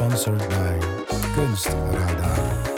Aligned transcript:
Sponsored 0.00 0.38
by 0.48 0.78
Kunstradar. 1.36 2.70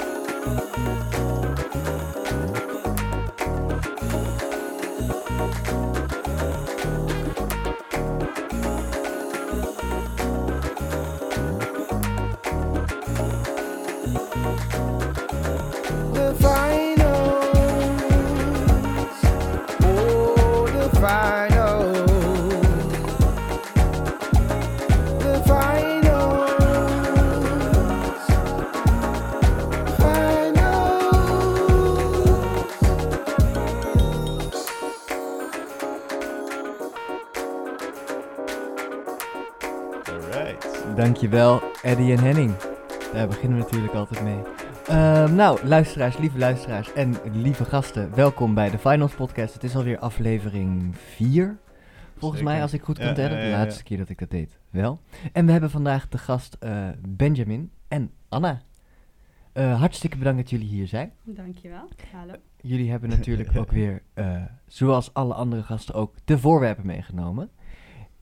Dankjewel, 41.22 41.60
Eddie 41.82 42.12
en 42.16 42.18
Henning. 42.24 42.56
Daar 43.12 43.26
beginnen 43.28 43.58
we 43.58 43.64
natuurlijk 43.64 43.94
altijd 43.94 44.22
mee. 44.22 44.38
Ehm, 44.88 45.34
nou, 45.34 45.66
luisteraars, 45.66 46.18
lieve 46.18 46.38
luisteraars 46.38 46.92
en 46.92 47.14
lieve 47.32 47.64
gasten, 47.64 48.14
welkom 48.14 48.54
bij 48.54 48.70
de 48.70 48.78
Finals 48.78 49.14
Podcast. 49.14 49.54
Het 49.54 49.64
is 49.64 49.76
alweer 49.76 49.98
aflevering 49.98 50.96
4, 50.96 51.58
volgens 52.16 52.40
Zeker. 52.40 52.54
mij, 52.54 52.62
als 52.62 52.72
ik 52.72 52.82
goed 52.82 52.98
Ja, 52.98 53.04
kan 53.04 53.14
tellen. 53.14 53.38
ja, 53.38 53.44
ja, 53.44 53.50
De 53.50 53.56
laatste 53.56 53.82
keer 53.82 53.98
dat 53.98 54.08
ik 54.08 54.18
dat 54.18 54.30
deed, 54.30 54.58
wel. 54.70 55.00
En 55.32 55.46
we 55.46 55.52
hebben 55.52 55.70
vandaag 55.70 56.08
de 56.08 56.18
gast 56.18 56.56
eh, 56.60 56.88
Benjamin 57.08 57.70
en 57.88 58.10
Anna. 58.28 58.60
Eh, 59.52 59.78
hartstikke 59.80 60.16
bedankt 60.16 60.38
dat 60.38 60.50
jullie 60.50 60.68
hier 60.68 60.86
zijn. 60.86 61.12
Dankjewel. 61.24 61.88
Hallo. 62.12 62.34
Jullie 62.60 62.90
hebben 62.90 63.08
natuurlijk 63.16 63.56
ook 63.56 63.70
weer, 63.70 64.02
eh, 64.14 64.42
zoals 64.66 65.14
alle 65.14 65.34
andere 65.34 65.62
gasten 65.62 65.94
ook, 65.94 66.14
de 66.24 66.38
voorwerpen 66.38 66.86
meegenomen. 66.86 67.50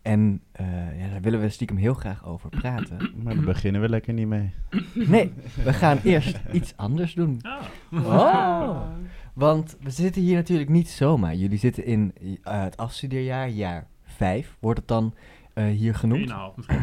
En 0.02 0.42
eh, 0.52 1.00
ja, 1.00 1.08
daar 1.10 1.20
willen 1.20 1.40
we 1.40 1.48
stiekem 1.48 1.76
heel 1.76 1.94
graag 1.94 2.26
over 2.26 2.48
praten. 2.48 2.98
Maar 3.22 3.34
daar 3.34 3.44
beginnen 3.44 3.80
we 3.80 3.88
lekker 3.88 4.12
niet 4.12 4.26
mee. 4.26 4.50
Nee, 4.94 5.32
we 5.64 5.72
gaan 5.72 5.98
eerst 6.04 6.40
iets 6.52 6.76
anders 6.76 7.14
doen. 7.14 7.40
Oh. 7.90 8.80
Want 9.34 9.76
we 9.80 9.90
zitten 9.90 10.22
hier 10.22 10.36
natuurlijk 10.36 10.70
niet 10.70 10.88
zomaar. 10.88 11.34
Jullie 11.34 11.58
zitten 11.58 11.84
in 11.84 12.14
eh, 12.42 12.62
het 12.62 12.76
afstudeerjaar, 12.76 13.48
jaar 13.48 13.86
5, 14.04 14.56
wordt 14.60 14.78
het 14.78 14.88
dan 14.88 15.14
eh, 15.54 15.64
hier 15.64 15.94
genoemd. 15.94 16.30
3,5 16.30 16.36
misschien. 16.54 16.82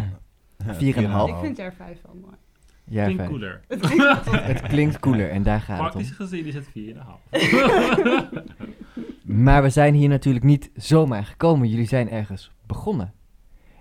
Vier 0.58 0.98
en 0.98 1.04
een 1.04 1.10
half. 1.10 1.30
Ik 1.30 1.36
vind 1.36 1.58
jaar 1.58 1.74
5 1.74 2.02
wel 2.06 2.16
mooi. 2.22 2.36
Jaar 2.84 3.06
Klinkt 3.06 3.24
5. 3.24 3.30
cooler. 3.30 3.62
Het 3.68 3.80
klinkt 3.80 4.32
Het 4.52 4.62
klinkt 4.62 5.00
cooler 5.00 5.30
en 5.30 5.44
daar 5.44 5.62
gaat 5.62 5.78
het 5.78 5.96
om. 5.96 6.02
Praktisch 6.02 6.16
gezien 6.16 6.46
is 6.46 6.56
het 6.56 6.68
4,5. 6.68 6.72
Maar 9.28 9.62
we 9.64 9.70
zijn 9.70 9.94
hier 9.94 10.10
natuurlijk 10.10 10.46
niet 10.46 10.72
zomaar 10.76 11.26
gekomen. 11.26 11.70
Jullie 11.70 11.88
zijn 11.88 12.10
ergens 12.10 12.52
begonnen. 12.68 13.14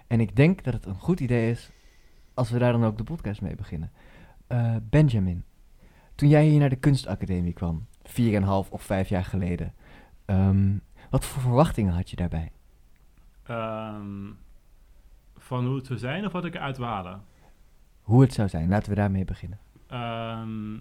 En 0.06 0.20
ik 0.20 0.36
denk 0.36 0.64
dat 0.64 0.74
het 0.74 0.86
een 0.86 0.98
goed 0.98 1.20
idee 1.20 1.50
is 1.50 1.70
als 2.34 2.50
we 2.50 2.58
daar 2.58 2.72
dan 2.72 2.84
ook 2.84 2.96
de 2.96 3.04
podcast 3.04 3.40
mee 3.40 3.54
beginnen. 3.54 3.92
Eh, 4.46 4.76
Benjamin, 4.82 5.44
toen 6.14 6.28
jij 6.28 6.46
hier 6.46 6.58
naar 6.58 6.68
de 6.68 6.76
kunstacademie 6.76 7.52
kwam, 7.52 7.86
4,5 8.02 8.70
of 8.70 8.82
5 8.82 9.08
jaar 9.08 9.24
geleden, 9.24 9.74
ehm, 10.24 10.78
wat 11.10 11.24
voor 11.24 11.42
verwachtingen 11.42 11.94
had 11.94 12.10
je 12.10 12.16
daarbij? 12.16 12.52
Ehm, 13.42 14.30
van 15.36 15.66
hoe 15.66 15.76
het 15.76 15.86
zou 15.86 15.98
zijn 15.98 16.26
of 16.26 16.32
wat 16.32 16.44
ik 16.44 16.54
eruit 16.54 16.76
wil 16.76 16.86
halen? 16.86 17.22
Hoe 18.02 18.20
het 18.20 18.32
zou 18.32 18.48
zijn, 18.48 18.68
laten 18.68 18.88
we 18.90 18.96
daarmee 18.96 19.24
beginnen. 19.24 19.58
Ehm, 19.86 20.74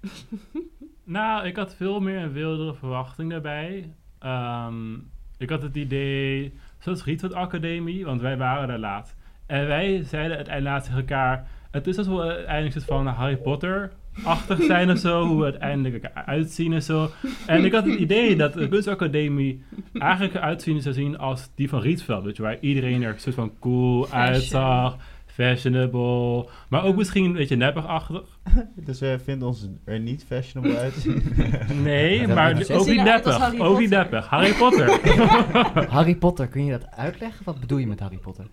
nou, 1.18 1.46
ik 1.46 1.56
had 1.56 1.74
veel 1.74 2.00
meer 2.00 2.18
een 2.18 2.32
wildere 2.32 2.74
verwachting 2.74 3.30
daarbij. 3.30 3.94
Ehm, 4.18 4.98
ik 5.40 5.50
had 5.50 5.62
het 5.62 5.76
idee, 5.76 6.52
zoals 6.78 7.04
Rietveld 7.04 7.34
Academie, 7.34 8.04
want 8.04 8.20
wij 8.20 8.36
waren 8.36 8.68
daar 8.68 8.78
laat. 8.78 9.16
En 9.46 9.66
wij 9.66 10.02
zeiden 10.04 10.36
uiteindelijk 10.36 10.82
tegen 10.82 10.98
elkaar, 10.98 11.48
het 11.70 11.86
is 11.86 11.98
alsof 11.98 12.16
we 12.16 12.22
uiteindelijk 12.22 12.72
soort 12.72 12.84
van 12.84 13.06
Harry 13.06 13.36
Potter-achtig 13.36 14.62
zijn 14.62 14.90
of 14.90 14.98
zo, 14.98 15.26
hoe 15.26 15.38
we 15.38 15.44
uiteindelijk 15.44 16.10
eruit 16.14 16.50
zien 16.50 16.72
en 16.72 16.82
zo. 16.82 17.10
En 17.46 17.64
ik 17.64 17.72
had 17.72 17.84
het 17.84 17.98
idee 17.98 18.36
dat 18.36 18.52
de 18.52 18.68
kunstacademie 18.68 19.62
eigenlijk 19.92 20.34
eruit 20.34 20.62
zien 20.62 20.80
zou 20.80 20.94
zien 20.94 21.18
als 21.18 21.50
die 21.54 21.68
van 21.68 21.80
Rietveld, 21.80 22.24
weet 22.24 22.36
je, 22.36 22.42
waar 22.42 22.60
iedereen 22.60 23.02
er 23.02 23.14
soort 23.16 23.34
van 23.34 23.52
cool 23.58 24.10
uitzag, 24.10 24.96
fashionable, 25.34 26.48
maar 26.68 26.84
ook 26.84 26.96
misschien 26.96 27.24
een 27.24 27.32
beetje 27.32 27.56
neppig-achtig. 27.56 28.22
Dus 28.86 29.00
wij 29.00 29.20
vinden 29.20 29.48
ons 29.48 29.68
er 29.84 30.00
niet 30.00 30.24
fashionable 30.24 30.78
uitzien. 30.78 31.22
Nee, 31.82 32.26
maar 32.28 32.52
ook 32.70 32.86
niet 32.86 33.02
neppig, 33.02 33.36
Harry 33.36 33.60
ook 33.60 33.78
niet 33.78 33.88
Potter. 33.90 34.10
neppig. 34.10 34.26
Harry 34.28 34.52
Potter. 34.52 35.00
Harry 35.96 36.14
Potter, 36.16 36.48
kun 36.48 36.64
je 36.64 36.70
dat 36.70 36.90
uitleggen? 36.90 37.44
Wat 37.44 37.60
bedoel 37.60 37.78
je 37.78 37.86
met 37.86 38.00
Harry 38.00 38.16
Potter? 38.18 38.44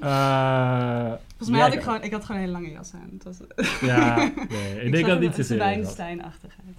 Eh, 0.00 1.06
Volgens 1.28 1.48
mij 1.50 1.58
ja, 1.58 1.64
had 1.64 1.74
ik 1.74 1.82
gewoon, 1.82 2.02
ik 2.02 2.12
had 2.12 2.24
gewoon 2.24 2.40
een 2.40 2.46
hele 2.48 2.58
lange 2.58 2.72
jas 2.74 2.92
aan. 2.94 3.10
Het 3.12 3.24
was, 3.24 3.38
Ja, 3.80 4.16
nee, 4.48 4.84
ik 4.84 4.92
denk 4.92 5.06
dat 5.06 5.14
het 5.14 5.20
niet 5.20 5.34
te. 5.34 5.42
Zwijnstein-achtigheid. 5.42 6.76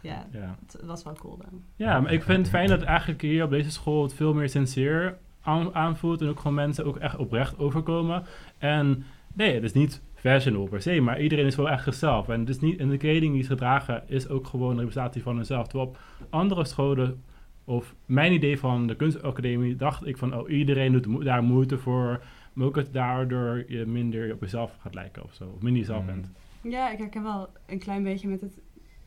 Ja, 0.00 0.26
Ja. 0.32 0.56
het 0.66 0.76
was 0.84 1.02
wel 1.04 1.12
cool 1.14 1.36
dan. 1.36 1.62
ja, 1.76 2.00
maar 2.00 2.12
ik 2.12 2.22
vind 2.22 2.38
het 2.38 2.48
fijn 2.48 2.68
dat 2.68 2.82
eigenlijk 2.82 3.20
hier 3.22 3.44
op 3.44 3.50
deze 3.50 3.70
school 3.70 4.02
het 4.02 4.14
veel 4.14 4.34
meer 4.34 4.48
sincere 4.48 5.16
aan, 5.48 5.74
aanvoelt. 5.74 6.20
En 6.20 6.28
ook 6.28 6.38
gewoon 6.40 6.54
mensen 6.54 6.84
ook 6.84 6.96
echt 6.96 7.16
oprecht 7.16 7.58
overkomen. 7.58 8.22
En 8.58 9.04
nee, 9.34 9.54
het 9.54 9.62
is 9.64 9.72
niet 9.72 10.02
fashionable 10.14 10.68
per 10.68 10.82
se, 10.82 11.00
maar 11.00 11.20
iedereen 11.20 11.46
is 11.46 11.56
wel 11.56 11.68
echt 11.70 11.84
zichzelf. 11.84 12.28
En, 12.28 12.40
het 12.40 12.48
is 12.48 12.60
niet, 12.60 12.78
en 12.78 12.88
de 12.88 12.96
kleding 12.96 13.34
die 13.34 13.42
ze 13.42 13.54
dragen 13.54 14.02
is 14.06 14.28
ook 14.28 14.46
gewoon 14.46 14.70
een 14.70 14.76
representatie 14.78 15.22
van 15.22 15.36
hunzelf. 15.36 15.66
Terwijl 15.66 15.88
op 15.90 15.98
andere 16.30 16.64
scholen, 16.64 17.22
of 17.64 17.94
mijn 18.06 18.32
idee 18.32 18.58
van 18.58 18.86
de 18.86 18.96
kunstacademie, 18.96 19.76
dacht 19.76 20.06
ik 20.06 20.16
van, 20.18 20.34
oh, 20.38 20.50
iedereen 20.50 20.92
doet 20.92 21.06
mo- 21.06 21.22
daar 21.22 21.42
moeite 21.42 21.78
voor. 21.78 22.22
Maar 22.52 22.66
ook 22.66 22.74
dat 22.74 22.92
daardoor 22.92 23.64
je 23.68 23.86
minder 23.86 24.32
op 24.32 24.40
jezelf 24.40 24.76
gaat 24.80 24.94
lijken 24.94 25.22
of 25.24 25.34
zo. 25.34 25.44
Of 25.54 25.62
minder 25.62 25.80
jezelf 25.80 26.00
Mm. 26.00 26.06
bent. 26.06 26.30
Ja, 26.62 26.90
ik 26.90 26.98
herken 26.98 27.22
wel 27.22 27.48
een 27.66 27.78
klein 27.78 28.02
beetje 28.02 28.28
met 28.28 28.40
het... 28.40 28.58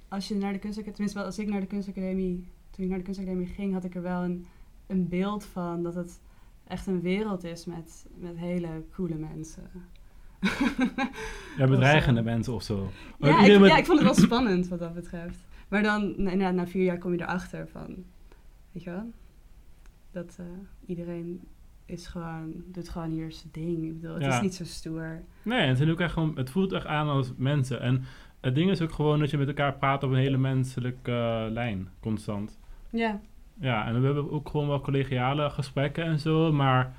Als 0.08 0.28
je 0.28 0.36
naar 0.36 0.54
de 0.54 0.60
kunstacademie... 0.60 0.92
Tenminste, 0.94 1.18
wel 1.18 1.28
als 1.28 1.40
ik 1.40 1.50
naar 1.50 1.60
de 1.60 1.68
kunstacademie... 1.68 2.48
Toen 2.72 2.84
ik 2.84 2.90
naar 2.90 3.00
de 3.00 3.06
kunstacademie 3.06 3.48
ging, 3.48 3.74
had 3.74 3.84
ik 3.84 3.96
er 3.96 4.02
wel 4.02 4.24
een, 4.24 4.46
een 4.88 5.08
beeld 5.08 5.46
van 5.46 5.84
dat 5.84 5.96
het 5.96 6.22
echt 6.72 6.88
een 6.88 7.02
wereld 7.02 7.44
is 7.44 7.66
met, 7.66 8.06
met 8.18 8.38
hele 8.38 8.84
coole 8.94 9.16
mensen. 9.16 9.64
Ja, 11.58 11.68
bedreigende 11.68 12.22
mensen 12.22 12.54
of 12.54 12.64
zo. 12.64 12.92
Ja 13.20 13.30
ik, 13.30 13.38
iedereen 13.40 13.62
met- 13.62 13.70
ja, 13.70 13.78
ik 13.78 13.86
vond 13.86 14.00
het 14.00 14.08
wel 14.16 14.26
spannend 14.26 14.68
wat 14.68 14.80
dat 14.80 14.94
betreft. 14.94 15.38
Maar 15.68 15.84
dan, 15.84 16.16
inderdaad, 16.18 16.54
na 16.54 16.68
vier 16.68 16.84
jaar 16.84 16.98
kom 16.98 17.12
je 17.14 17.22
erachter 17.22 17.68
van... 17.68 17.96
Weet 18.72 18.84
je 18.84 18.90
wel? 18.90 19.12
Dat 20.12 20.36
eh, 20.40 20.46
iedereen 20.86 21.42
is 21.86 22.08
gewoon, 22.08 22.54
doet 22.66 22.90
gewoon 22.90 23.10
hier 23.10 23.32
zijn 23.32 23.50
ding. 23.52 23.84
Ik 23.84 24.02
bedoel, 24.02 24.14
het 24.16 24.24
Ja. 24.24 24.36
is 24.36 24.42
niet 24.42 24.56
zo 24.56 24.64
stoer. 24.64 25.22
Nee, 25.44 25.68
het, 25.68 25.90
ook 25.90 26.00
echt 26.00 26.14
gewoon, 26.14 26.38
het 26.38 26.50
voelt 26.50 26.72
echt 26.72 26.86
aan 26.86 27.08
als 27.08 27.32
mensen. 27.38 27.82
En 27.82 28.04
het 28.42 28.56
ding 28.56 28.70
is 28.72 28.82
ook 28.82 28.92
gewoon 28.92 29.20
dat 29.20 29.30
je 29.30 29.38
met 29.38 29.48
elkaar 29.48 29.74
praat 29.78 30.04
op 30.04 30.12
een 30.12 30.18
hele 30.18 30.38
menselijke 30.38 31.12
eh, 31.12 31.52
lijn, 31.52 31.90
constant. 32.00 32.60
Ja. 32.90 33.22
Ja, 33.62 33.88
en 33.88 34.00
we 34.00 34.06
hebben 34.06 34.32
ook 34.32 34.50
gewoon 34.50 34.68
wel 34.68 34.82
collegiale 34.82 35.50
gesprekken 35.50 36.04
en 36.04 36.20
zo, 36.20 36.52
maar 36.52 36.94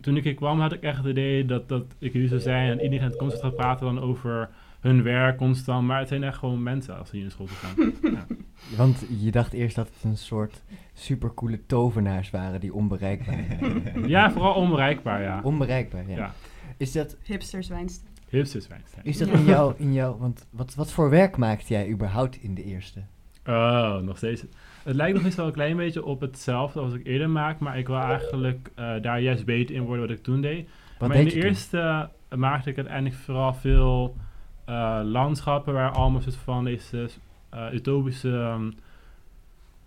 toen 0.00 0.16
ik 0.16 0.24
hier 0.24 0.34
kwam 0.34 0.60
had 0.60 0.72
ik 0.72 0.82
echt 0.82 0.98
het 0.98 1.06
idee 1.06 1.44
dat, 1.44 1.68
dat 1.68 1.84
ik 1.98 2.12
hier 2.12 2.28
zou 2.28 2.40
zijn 2.40 2.70
en 2.70 2.84
iedereen 2.84 3.16
constant 3.16 3.42
gaat 3.42 3.56
praten 3.56 3.86
dan 3.86 4.00
over 4.00 4.48
hun 4.80 5.02
werk 5.02 5.36
constant, 5.36 5.86
maar 5.86 5.98
het 5.98 6.08
zijn 6.08 6.22
echt 6.22 6.38
gewoon 6.38 6.62
mensen 6.62 6.98
als 6.98 7.08
ze 7.08 7.14
hier 7.16 7.24
naar 7.24 7.32
school 7.32 7.46
gaan. 7.46 7.92
ja. 8.02 8.26
Want 8.76 9.04
je 9.20 9.30
dacht 9.30 9.52
eerst 9.52 9.76
dat 9.76 9.90
het 9.94 10.04
een 10.04 10.16
soort 10.16 10.62
supercoole 10.92 11.66
tovenaars 11.66 12.30
waren 12.30 12.60
die 12.60 12.74
onbereikbaar 12.74 13.46
waren. 13.60 14.08
ja, 14.16 14.30
vooral 14.30 14.54
onbereikbaar, 14.54 15.22
ja. 15.22 15.40
Onbereikbaar, 15.42 16.08
ja. 16.08 16.16
Ja. 16.16 16.34
Is 16.76 16.92
dat, 16.92 17.16
Hipsters 17.22 17.68
Wijnstein. 17.68 18.12
Hipsters 18.28 18.66
is 19.02 19.18
dat 19.18 19.28
in 19.28 19.44
jou, 19.44 19.74
in 19.76 19.92
jou 19.92 20.18
want 20.18 20.46
wat, 20.50 20.74
wat 20.74 20.92
voor 20.92 21.10
werk 21.10 21.36
maakte 21.36 21.72
jij 21.72 21.88
überhaupt 21.88 22.36
in 22.36 22.54
de 22.54 22.64
eerste? 22.64 23.02
Oh, 23.46 23.96
nog 23.96 24.16
steeds. 24.16 24.44
Het 24.84 24.96
lijkt 24.96 25.16
nog 25.16 25.24
eens 25.24 25.34
wel 25.34 25.46
een 25.46 25.52
klein 25.52 25.76
beetje 25.76 26.04
op 26.04 26.20
hetzelfde 26.20 26.80
als 26.80 26.94
ik 26.94 27.06
eerder 27.06 27.30
maak, 27.30 27.58
maar 27.58 27.78
ik 27.78 27.86
wil 27.86 27.98
eigenlijk 27.98 28.70
eh, 28.74 28.94
daar 29.02 29.20
juist 29.20 29.44
beter 29.44 29.74
in 29.74 29.82
worden 29.82 30.06
wat 30.06 30.16
ik 30.16 30.22
toen 30.22 30.40
deed. 30.40 30.68
Wat 30.98 31.08
maar 31.08 31.18
in 31.18 31.24
de 31.24 31.30
toen? 31.30 31.42
eerste 31.42 32.08
eh, 32.28 32.38
maakte 32.38 32.70
ik 32.70 32.76
uiteindelijk 32.76 33.16
vooral 33.16 33.54
veel 33.54 34.16
eh, 34.64 35.00
landschappen 35.02 35.74
waar 35.74 35.90
allemaal 35.90 36.20
soort 36.20 36.36
van 36.36 36.64
deze 36.64 37.08
eh, 37.50 37.72
utopische... 37.72 38.30
ehm, 38.30 38.70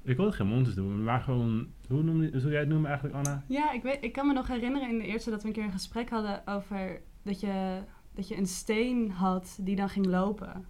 ik 0.03 0.17
wil 0.17 0.25
het 0.25 0.35
geen 0.35 0.47
monsters 0.47 0.75
doen, 0.75 1.03
maar 1.03 1.19
gewoon... 1.19 1.67
Hoe, 1.87 2.03
noem 2.03 2.21
je, 2.21 2.31
hoe 2.31 2.39
zou 2.39 2.51
jij 2.51 2.59
het 2.59 2.69
noemen 2.69 2.89
eigenlijk, 2.89 3.17
Anna? 3.17 3.43
Ja, 3.47 3.71
ik, 3.71 3.83
weet, 3.83 3.97
ik 4.01 4.13
kan 4.13 4.27
me 4.27 4.33
nog 4.33 4.47
herinneren 4.47 4.89
in 4.89 4.97
de 4.97 5.05
eerste 5.05 5.29
dat 5.29 5.41
we 5.41 5.47
een 5.47 5.53
keer 5.53 5.63
een 5.63 5.71
gesprek 5.71 6.09
hadden 6.09 6.47
over 6.47 7.01
dat 7.23 7.39
je, 7.39 7.79
dat 8.15 8.27
je 8.27 8.37
een 8.37 8.47
steen 8.47 9.11
had 9.11 9.57
die 9.61 9.75
dan 9.75 9.89
ging 9.89 10.05
lopen. 10.05 10.65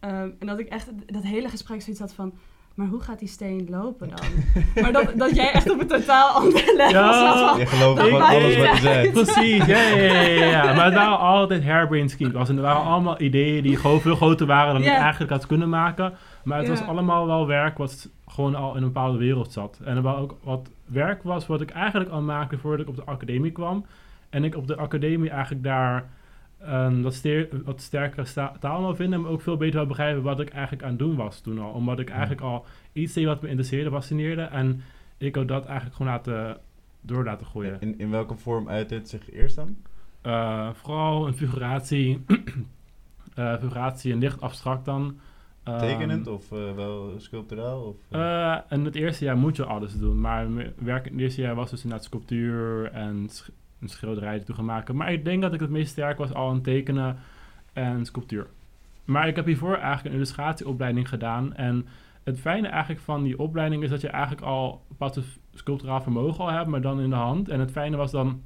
Ehm, 0.00 0.30
en 0.38 0.46
dat 0.46 0.58
ik 0.58 0.68
echt 0.68 1.12
dat 1.12 1.22
hele 1.22 1.48
gesprek 1.48 1.82
zoiets 1.82 2.00
had 2.00 2.14
van, 2.14 2.34
maar 2.76 2.86
hoe 2.86 3.00
gaat 3.00 3.18
die 3.18 3.28
steen 3.28 3.66
lopen 3.70 4.08
dan? 4.08 4.26
maar 4.82 4.92
dat, 4.92 5.12
dat 5.16 5.34
jij 5.36 5.52
echt 5.52 5.70
op 5.70 5.80
een 5.80 5.86
totaal 5.86 6.28
ander 6.28 6.62
level 6.76 6.88
Ja. 6.90 7.12
zat 7.46 7.58
Je 7.58 7.66
gelooft 7.66 8.00
Dat 8.00 8.20
alles 8.20 8.56
wat 8.56 8.70
je 8.76 8.80
zegt. 8.80 9.12
Precies, 9.12 9.64
ja, 9.66 9.78
ja, 9.82 9.96
ja, 9.96 10.20
ja, 10.20 10.44
ja. 10.46 10.62
Maar 10.76 10.84
het 10.84 10.94
waren 10.94 11.18
altijd 11.18 11.64
harebrained 11.64 12.10
schemes. 12.10 12.48
In, 12.48 12.56
Er 12.56 12.62
waren 12.62 12.82
allemaal 12.82 13.20
ideeën 13.20 13.62
die 13.62 13.76
gewoon 13.76 14.00
veel 14.00 14.16
groter 14.16 14.46
waren 14.46 14.72
dan 14.72 14.82
ik 14.82 14.88
eigenlijk 14.88 15.32
had 15.32 15.46
kunnen 15.46 15.68
maken. 15.68 16.12
Maar 16.44 16.58
het 16.58 16.66
Ja. 16.66 16.72
was 16.72 16.82
allemaal 16.86 17.26
wel 17.26 17.46
werk 17.46 17.78
wat 17.78 18.08
gewoon 18.26 18.54
al 18.54 18.70
in 18.70 18.82
een 18.82 18.92
bepaalde 18.92 19.18
wereld 19.18 19.52
zat. 19.52 19.80
En 19.84 19.96
er 19.96 20.02
was 20.02 20.16
ook 20.18 20.34
wat 20.42 20.68
werk 20.86 21.22
was 21.22 21.46
wat 21.46 21.60
ik 21.60 21.70
eigenlijk 21.70 22.10
al 22.10 22.20
maakte 22.20 22.58
voordat 22.58 22.80
ik 22.80 22.88
op 22.88 22.96
de 22.96 23.04
academie 23.04 23.50
kwam. 23.52 23.86
En 24.30 24.44
ik 24.44 24.56
op 24.56 24.66
de 24.66 24.76
academie 24.76 25.30
eigenlijk 25.30 25.62
daar 25.64 26.04
een 26.58 27.02
wat, 27.02 27.14
steer, 27.14 27.48
wat 27.64 27.80
sterkere 27.80 28.24
sta- 28.24 28.56
taal 28.60 28.80
wil 28.80 28.94
vinden. 28.94 29.20
Maar 29.20 29.30
ook 29.30 29.40
veel 29.40 29.56
beter 29.56 29.86
begrijpen 29.86 30.22
wat 30.22 30.40
ik 30.40 30.48
eigenlijk 30.48 30.82
aan 30.82 30.88
het 30.90 30.98
doen 30.98 31.16
was 31.16 31.40
toen 31.40 31.58
al. 31.58 31.70
Omdat 31.70 31.98
ik 31.98 32.10
eigenlijk 32.10 32.40
al 32.40 32.64
iets 32.92 33.12
deed 33.12 33.24
wat 33.24 33.42
me 33.42 33.48
interesseerde, 33.48 33.90
fascineerde. 33.90 34.42
En 34.42 34.80
ik 35.18 35.34
had 35.34 35.48
dat 35.48 35.64
eigenlijk 35.64 35.96
gewoon 35.96 36.12
laten, 36.12 36.58
door 37.00 37.24
laten 37.24 37.46
groeien. 37.46 37.76
In, 37.80 37.98
in 37.98 38.10
welke 38.10 38.36
vorm 38.36 38.68
uit 38.68 38.88
dit 38.88 39.08
zich 39.08 39.30
eerst 39.32 39.56
dan? 39.56 39.76
Eh, 40.20 40.68
vooral 40.72 41.26
een 41.26 41.34
figuratie, 41.34 42.24
eh, 43.34 43.56
figuratie 43.58 44.12
en 44.12 44.18
licht 44.18 44.40
abstract 44.40 44.84
dan. 44.84 45.18
Ehm, 45.62 45.78
Tekenend 45.78 46.26
of 46.26 46.52
eh, 46.52 46.74
wel 46.74 47.14
sculpturaal? 47.16 47.82
Of, 47.82 47.96
en 48.68 48.84
het 48.84 48.94
eerste 48.94 49.24
jaar 49.24 49.36
moet 49.36 49.56
je 49.56 49.64
alles 49.64 49.98
doen, 49.98 50.20
maar 50.20 50.46
werk 50.78 51.06
in 51.06 51.12
het 51.12 51.20
eerste 51.20 51.40
jaar 51.40 51.54
was 51.54 51.70
dus 51.70 51.82
inderdaad 51.82 52.06
sculptuur 52.06 52.90
en 52.92 53.28
een 53.80 53.88
schilderij 53.88 54.40
toe 54.40 54.54
gaan 54.54 54.64
maken. 54.64 54.96
Maar 54.96 55.12
ik 55.12 55.24
denk 55.24 55.42
dat 55.42 55.54
ik 55.54 55.60
het 55.60 55.70
meest 55.70 55.90
sterk 55.90 56.18
was 56.18 56.34
al 56.34 56.52
in 56.52 56.62
tekenen 56.62 57.16
en 57.72 58.04
sculptuur. 58.04 58.46
Maar 59.04 59.28
ik 59.28 59.36
heb 59.36 59.46
hiervoor 59.46 59.74
eigenlijk 59.74 60.06
een 60.06 60.12
illustratieopleiding 60.12 61.08
gedaan 61.08 61.54
en 61.54 61.86
het 62.22 62.40
fijne 62.40 62.68
eigenlijk 62.68 63.00
van 63.00 63.22
die 63.22 63.38
opleiding 63.38 63.82
is 63.82 63.90
dat 63.90 64.00
je 64.00 64.08
eigenlijk 64.08 64.46
al 64.46 64.84
bepaald 64.88 65.20
sculpturaal 65.54 66.00
vermogen 66.00 66.44
al 66.44 66.50
hebt, 66.50 66.66
maar 66.66 66.80
dan 66.80 67.00
in 67.00 67.10
de 67.10 67.16
hand. 67.16 67.48
En 67.48 67.60
het 67.60 67.70
fijne 67.70 67.96
was 67.96 68.10
dan 68.10 68.42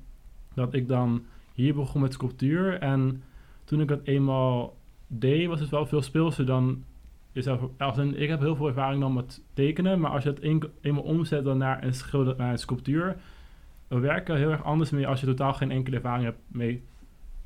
dat 0.54 0.74
ik 0.74 0.88
dan 0.88 1.24
hier 1.54 1.74
begon 1.74 2.00
met 2.00 2.12
sculptuur 2.12 2.78
en 2.78 3.22
toen 3.64 3.80
ik 3.80 3.88
dat 3.88 4.00
eenmaal 4.04 4.76
deed, 5.06 5.48
was 5.48 5.60
het 5.60 5.68
wel 5.68 5.86
veel 5.86 6.02
speelser 6.02 6.46
dan 6.46 6.84
jezelf. 7.32 7.60
Als 7.78 7.98
ik 7.98 8.28
heb 8.28 8.40
heel 8.40 8.56
veel 8.56 8.66
ervaring 8.66 9.00
dan 9.00 9.12
met 9.12 9.42
tekenen, 9.54 10.00
maar 10.00 10.10
als 10.10 10.22
je 10.22 10.28
het 10.28 10.42
een, 10.42 10.62
eenmaal 10.80 11.02
omzet 11.02 11.44
dan 11.44 11.58
naar 11.58 11.84
een, 11.84 11.94
schilder, 11.94 12.34
naar 12.36 12.50
een 12.50 12.58
sculptuur, 12.58 13.16
we 13.90 13.98
werken 13.98 14.36
heel 14.36 14.50
erg 14.50 14.64
anders 14.64 14.90
mee 14.90 15.06
als 15.06 15.20
je 15.20 15.26
totaal 15.26 15.52
geen 15.52 15.70
enkele 15.70 15.96
ervaring 15.96 16.24
hebt 16.24 16.38
mee. 16.48 16.82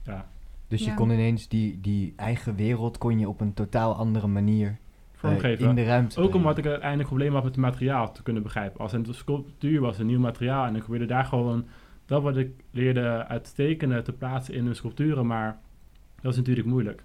Ja, 0.04 0.26
Dus 0.68 0.80
je 0.84 0.90
Ja. 0.90 0.94
kon 0.94 1.10
ineens 1.10 1.48
die, 1.48 1.80
die 1.80 2.12
eigen 2.16 2.56
wereld 2.56 2.98
kon 2.98 3.18
je 3.18 3.28
op 3.28 3.40
een 3.40 3.54
totaal 3.54 3.94
andere 3.94 4.26
manier 4.26 4.78
vormgeven. 5.12 5.68
in 5.68 5.74
de 5.74 5.84
ruimte 5.84 6.20
Ook 6.20 6.34
omdat 6.34 6.58
ik 6.58 6.66
uiteindelijk 6.66 7.08
problemen 7.08 7.34
had 7.34 7.44
met 7.44 7.52
het 7.54 7.64
materiaal 7.64 8.12
te 8.12 8.22
kunnen 8.22 8.42
begrijpen. 8.42 8.80
Als 8.80 8.92
een 8.92 9.06
sculptuur 9.10 9.80
was 9.80 9.98
een 9.98 10.06
nieuw 10.06 10.20
materiaal 10.20 10.66
en 10.66 10.74
ik 10.76 10.80
probeerde 10.82 11.06
daar 11.06 11.24
gewoon 11.24 11.66
dat 12.06 12.22
wat 12.22 12.36
ik 12.36 12.50
leerde 12.70 13.26
uit 13.26 13.54
tekenen 13.54 14.04
te 14.04 14.12
plaatsen 14.12 14.54
in 14.54 14.66
een 14.66 14.74
sculpturen, 14.76 15.26
maar 15.26 15.58
dat 16.20 16.32
is 16.32 16.38
natuurlijk 16.38 16.66
moeilijk. 16.66 17.02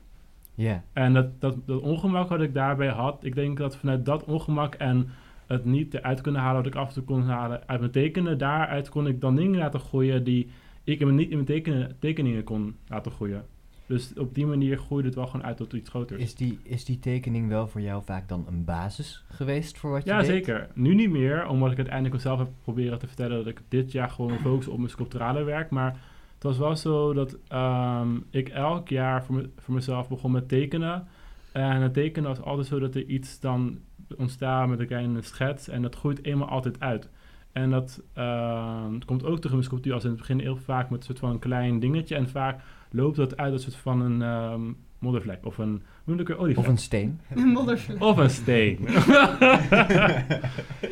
Ja, 0.56 0.84
En 0.94 1.14
dat, 1.14 1.42
dat, 1.42 1.56
dat 1.66 1.82
ongemak 1.82 2.30
wat 2.30 2.42
ik 2.42 2.54
daarbij 2.54 2.88
had, 2.90 3.24
ik 3.24 3.36
denk 3.36 3.58
dat 3.58 3.78
vanuit 3.78 4.06
dat 4.06 4.24
ongemak 4.24 4.76
en 4.76 5.10
het 5.50 5.66
niet 5.66 5.94
eruit 5.94 6.22
kunnen 6.22 6.42
halen 6.42 6.64
wat 6.64 6.72
ik 6.74 6.76
af 6.80 6.88
en 6.88 6.94
toe 6.94 7.04
kon 7.04 7.24
halen 7.24 7.68
uit 7.68 7.80
mijn 7.80 7.92
tekenen, 7.92 8.38
daaruit 8.38 8.90
kon 8.90 9.08
ik 9.08 9.22
dan 9.22 9.36
dingen 9.36 9.60
laten 9.60 9.80
groeien 9.80 10.24
die 10.24 10.50
ik 10.84 11.00
in- 11.00 11.16
niet 11.16 11.30
in 11.30 11.34
mijn 11.34 11.46
tekenen, 11.46 11.96
tekeningen 12.00 12.44
kon 12.44 12.76
laten 12.88 13.12
groeien. 13.12 13.46
Dus 13.86 14.14
op 14.18 14.36
die 14.36 14.46
manier 14.46 14.78
groeide 14.78 15.08
het 15.08 15.18
wel 15.18 15.28
gewoon 15.28 15.46
uit 15.46 15.58
tot 15.58 15.74
iets 15.74 15.90
groters. 15.90 16.22
is 16.22 16.36
die, 16.36 16.60
is 16.64 16.86
die 16.86 17.00
tekening 17.00 17.48
wel 17.48 17.68
voor 17.68 17.82
jou 17.82 18.04
vaak 18.06 18.28
dan 18.30 18.46
een 18.48 18.66
basis 18.66 19.24
geweest 19.32 19.78
voor 19.78 19.92
wat 19.92 20.04
je 20.04 20.10
Ja, 20.10 20.18
deed? 20.18 20.26
zeker. 20.28 20.68
Nu 20.74 20.96
niet 20.96 21.10
meer, 21.10 21.48
omdat 21.48 21.72
ik 21.72 21.78
uiteindelijk 21.78 22.16
mezelf 22.16 22.40
heb 22.40 22.48
proberen 22.64 23.00
te 23.00 23.08
vertellen 23.08 23.38
dat 23.38 23.48
ik 23.48 23.62
dit 23.68 23.92
jaar 23.92 24.10
gewoon 24.10 24.38
focus 24.40 24.68
op 24.68 24.78
mijn 24.78 24.90
sculpturale 24.90 25.44
werk. 25.44 25.70
Maar 25.70 25.92
het 26.34 26.44
was 26.44 26.58
wel 26.58 26.76
zo 26.76 27.14
dat 27.14 27.38
ehm, 27.48 28.10
ik 28.30 28.50
elk 28.50 28.90
jaar 28.90 29.24
voor, 29.24 29.36
me- 29.36 29.50
voor 29.58 29.74
mezelf 29.74 30.08
begon 30.10 30.32
met 30.32 30.48
tekenen. 30.48 31.08
En 31.52 31.82
het 31.82 31.94
tekenen 31.94 32.30
was 32.30 32.42
altijd 32.42 32.68
zo 32.68 32.80
dat 32.80 32.96
er 32.96 33.06
iets 33.06 33.40
dan 33.40 33.78
ontstaat 34.18 34.68
met 34.68 34.80
een 34.80 34.88
kleine 34.88 35.22
schets 35.22 35.68
en 35.68 35.82
dat 35.82 35.96
groeit 35.96 36.26
eenmaal 36.26 36.48
altijd 36.48 36.80
uit. 36.80 37.10
En 37.52 37.70
dat 37.70 38.02
ehm, 38.14 39.00
komt 39.06 39.24
ook 39.24 39.36
terug 39.36 39.44
in 39.44 39.52
mijn 39.52 39.64
sculptuur 39.64 39.94
als 39.94 40.04
in 40.04 40.10
het 40.10 40.20
begin 40.20 40.40
heel 40.40 40.58
vaak 40.58 40.90
met 40.90 41.00
een 41.00 41.06
soort 41.06 41.20
van 41.20 41.30
een 41.30 41.40
klein 41.40 41.80
dingetje. 41.80 42.16
En 42.16 42.30
vaak 42.30 42.62
loopt 42.92 43.16
dat 43.16 43.38
uit 43.38 43.52
als 43.52 43.66
een 43.66 43.72
soort 43.72 43.84
van 43.84 44.02
een 44.02 44.22
ehm, 44.22 44.62
moddervlek 45.00 45.46
of 45.46 45.58
een, 45.58 45.82
olievlek. 46.08 46.58
Of 46.58 46.68
een 46.68 46.78
steen. 46.78 47.20
Een 47.36 47.48
moddervlek. 47.48 48.02
Of 48.02 48.18
een 48.18 48.30
steen. 48.30 48.80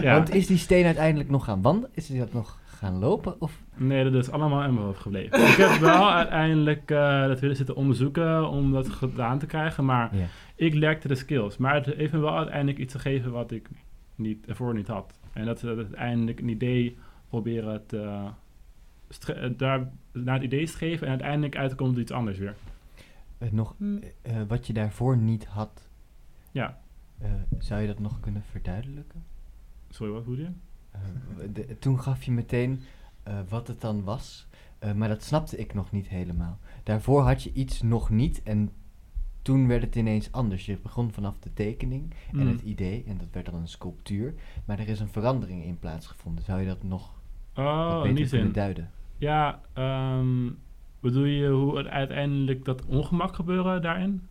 ja. 0.06 0.14
Want 0.14 0.34
is 0.34 0.48
die 0.48 0.58
steen 0.58 0.86
uiteindelijk 0.86 1.30
nog 1.30 1.44
gaan 1.44 1.62
wandelen? 1.62 1.90
Is 1.94 2.08
die 2.08 2.20
dat 2.20 2.34
nog 2.34 2.60
gaan 2.78 3.00
lopen? 3.00 3.42
Of? 3.42 3.64
Nee, 3.76 4.04
dat 4.04 4.14
is 4.14 4.32
allemaal 4.32 4.64
in 4.64 4.74
mijn 4.74 4.86
hoofd 4.86 5.02
gebleven. 5.02 5.40
ik 5.48 5.56
heb 5.56 5.80
wel 5.80 6.12
uiteindelijk 6.22 6.92
eh, 6.92 7.28
dat 7.28 7.40
willen 7.40 7.56
zitten 7.56 7.76
onderzoeken 7.76 8.50
om 8.50 8.72
dat 8.72 8.90
gedaan 8.90 9.40
te 9.40 9.46
krijgen, 9.46 9.86
maar 9.86 10.12
ik 10.56 10.74
lekte 10.74 11.08
de 11.08 11.16
skills. 11.16 11.58
Maar 11.58 11.74
het 11.76 11.86
heeft 11.86 12.14
me 12.14 12.20
wel 12.20 12.38
uiteindelijk 12.38 12.78
iets 12.78 12.94
gegeven 12.94 13.32
wat 13.32 13.52
ik 13.52 13.70
niet, 14.16 14.48
ervoor 14.48 14.74
niet 14.74 14.88
had. 14.88 15.20
En 15.34 15.46
dat 15.46 15.58
is 15.58 15.64
uiteindelijk 15.64 16.40
een 16.40 16.50
idee 16.50 16.98
proberen 17.30 17.86
te, 17.86 18.30
eh, 19.28 19.50
daar, 19.58 19.90
naar 20.12 20.34
het 20.36 20.44
idee 20.44 20.66
streven 20.68 21.04
en 21.08 21.12
uiteindelijk 21.14 21.56
uitkomt 21.58 21.98
iets 21.98 22.12
anders 22.12 22.38
weer. 22.38 22.56
Eh, 23.38 23.52
nog 23.52 23.76
Hm. 23.78 23.98
wat 24.48 24.68
je 24.68 24.74
daarvoor 24.74 25.18
niet 25.18 25.46
had, 25.46 25.90
Ja, 26.52 26.78
eh, 27.20 27.32
zou 27.60 27.82
je 27.82 27.88
dat 27.88 28.00
nog 28.00 28.20
kunnen 28.20 28.44
verduidelijken? 28.52 29.24
sorry, 29.90 30.14
wat 30.14 30.26
bedoel 30.26 30.40
je? 30.46 30.50
Eh, 31.40 31.48
de- 31.54 31.80
toen 31.80 32.00
gaf 32.00 32.24
je 32.24 32.32
meteen 32.32 32.82
eh, 33.24 33.34
wat 33.50 33.68
het 33.68 33.82
dan 33.82 34.04
was, 34.04 34.48
eh, 34.80 34.94
maar 34.94 35.08
dat 35.10 35.24
snapte 35.24 35.58
ik 35.58 35.74
nog 35.74 35.92
niet 35.92 36.08
helemaal. 36.08 36.58
Daarvoor 36.84 37.22
had 37.22 37.44
je 37.44 37.52
iets 37.54 37.82
nog 37.82 38.10
niet 38.10 38.44
en 38.44 38.70
toen 39.42 39.68
werd 39.68 39.82
het 39.84 39.96
ineens 39.96 40.32
anders. 40.32 40.66
Je 40.66 40.78
begon 40.84 41.12
vanaf 41.12 41.40
de 41.40 41.54
tekening 41.54 42.14
en 42.32 42.40
Mm. 42.40 42.48
het 42.48 42.62
idee 42.62 43.04
en 43.08 43.18
dat 43.18 43.28
werd 43.32 43.46
dan 43.46 43.56
een 43.56 43.68
sculptuur, 43.68 44.34
maar 44.66 44.80
er 44.80 44.88
is 44.90 45.00
een 45.00 45.08
verandering 45.08 45.64
in 45.64 45.80
plaatsgevonden. 45.80 46.44
Zou 46.44 46.60
je 46.62 46.68
dat 46.68 46.84
nog 46.84 47.16
Oh, 47.56 48.02
beter 48.02 48.28
kunnen 48.30 48.54
duiden? 48.54 48.90
Ja, 49.18 49.62
ehm, 49.74 50.50
bedoel 51.00 51.24
je 51.26 51.48
hoe 51.50 51.78
het 51.78 51.88
uiteindelijk 51.88 52.66
dat 52.66 52.86
ongemak 52.86 53.36
gebeuren 53.36 53.82
daarin? 53.82 54.22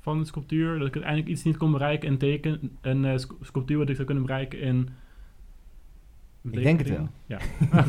Van 0.00 0.18
de 0.18 0.24
sculptuur? 0.24 0.78
Dat 0.78 0.86
ik 0.86 0.94
uiteindelijk 0.94 1.32
iets 1.32 1.42
niet 1.42 1.56
kon 1.56 1.72
bereiken 1.72 2.08
in 2.08 2.18
teken, 2.18 2.76
een 2.80 3.20
scu- 3.20 3.36
sculptuur 3.40 3.78
wat 3.78 3.88
ik 3.88 3.94
zou 3.94 4.06
kunnen 4.06 4.24
bereiken 4.26 4.60
in... 4.60 4.88
Ik 6.50 6.62
denk 6.62 6.78
het 6.78 6.88
wel. 6.88 7.08
Ja. 7.26 7.38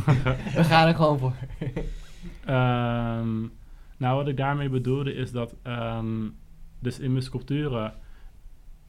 We 0.59 0.63
gaan 0.63 0.87
er 0.87 0.95
gewoon 0.95 1.19
voor. 1.19 1.33
Ehm, 2.45 3.39
nou, 3.97 4.15
wat 4.15 4.27
ik 4.27 4.37
daarmee 4.37 4.69
bedoelde 4.69 5.13
is 5.13 5.31
dat 5.31 5.55
ehm, 5.61 6.27
dus 6.79 6.99
in 6.99 7.11
mijn 7.11 7.23
sculpturen 7.23 7.93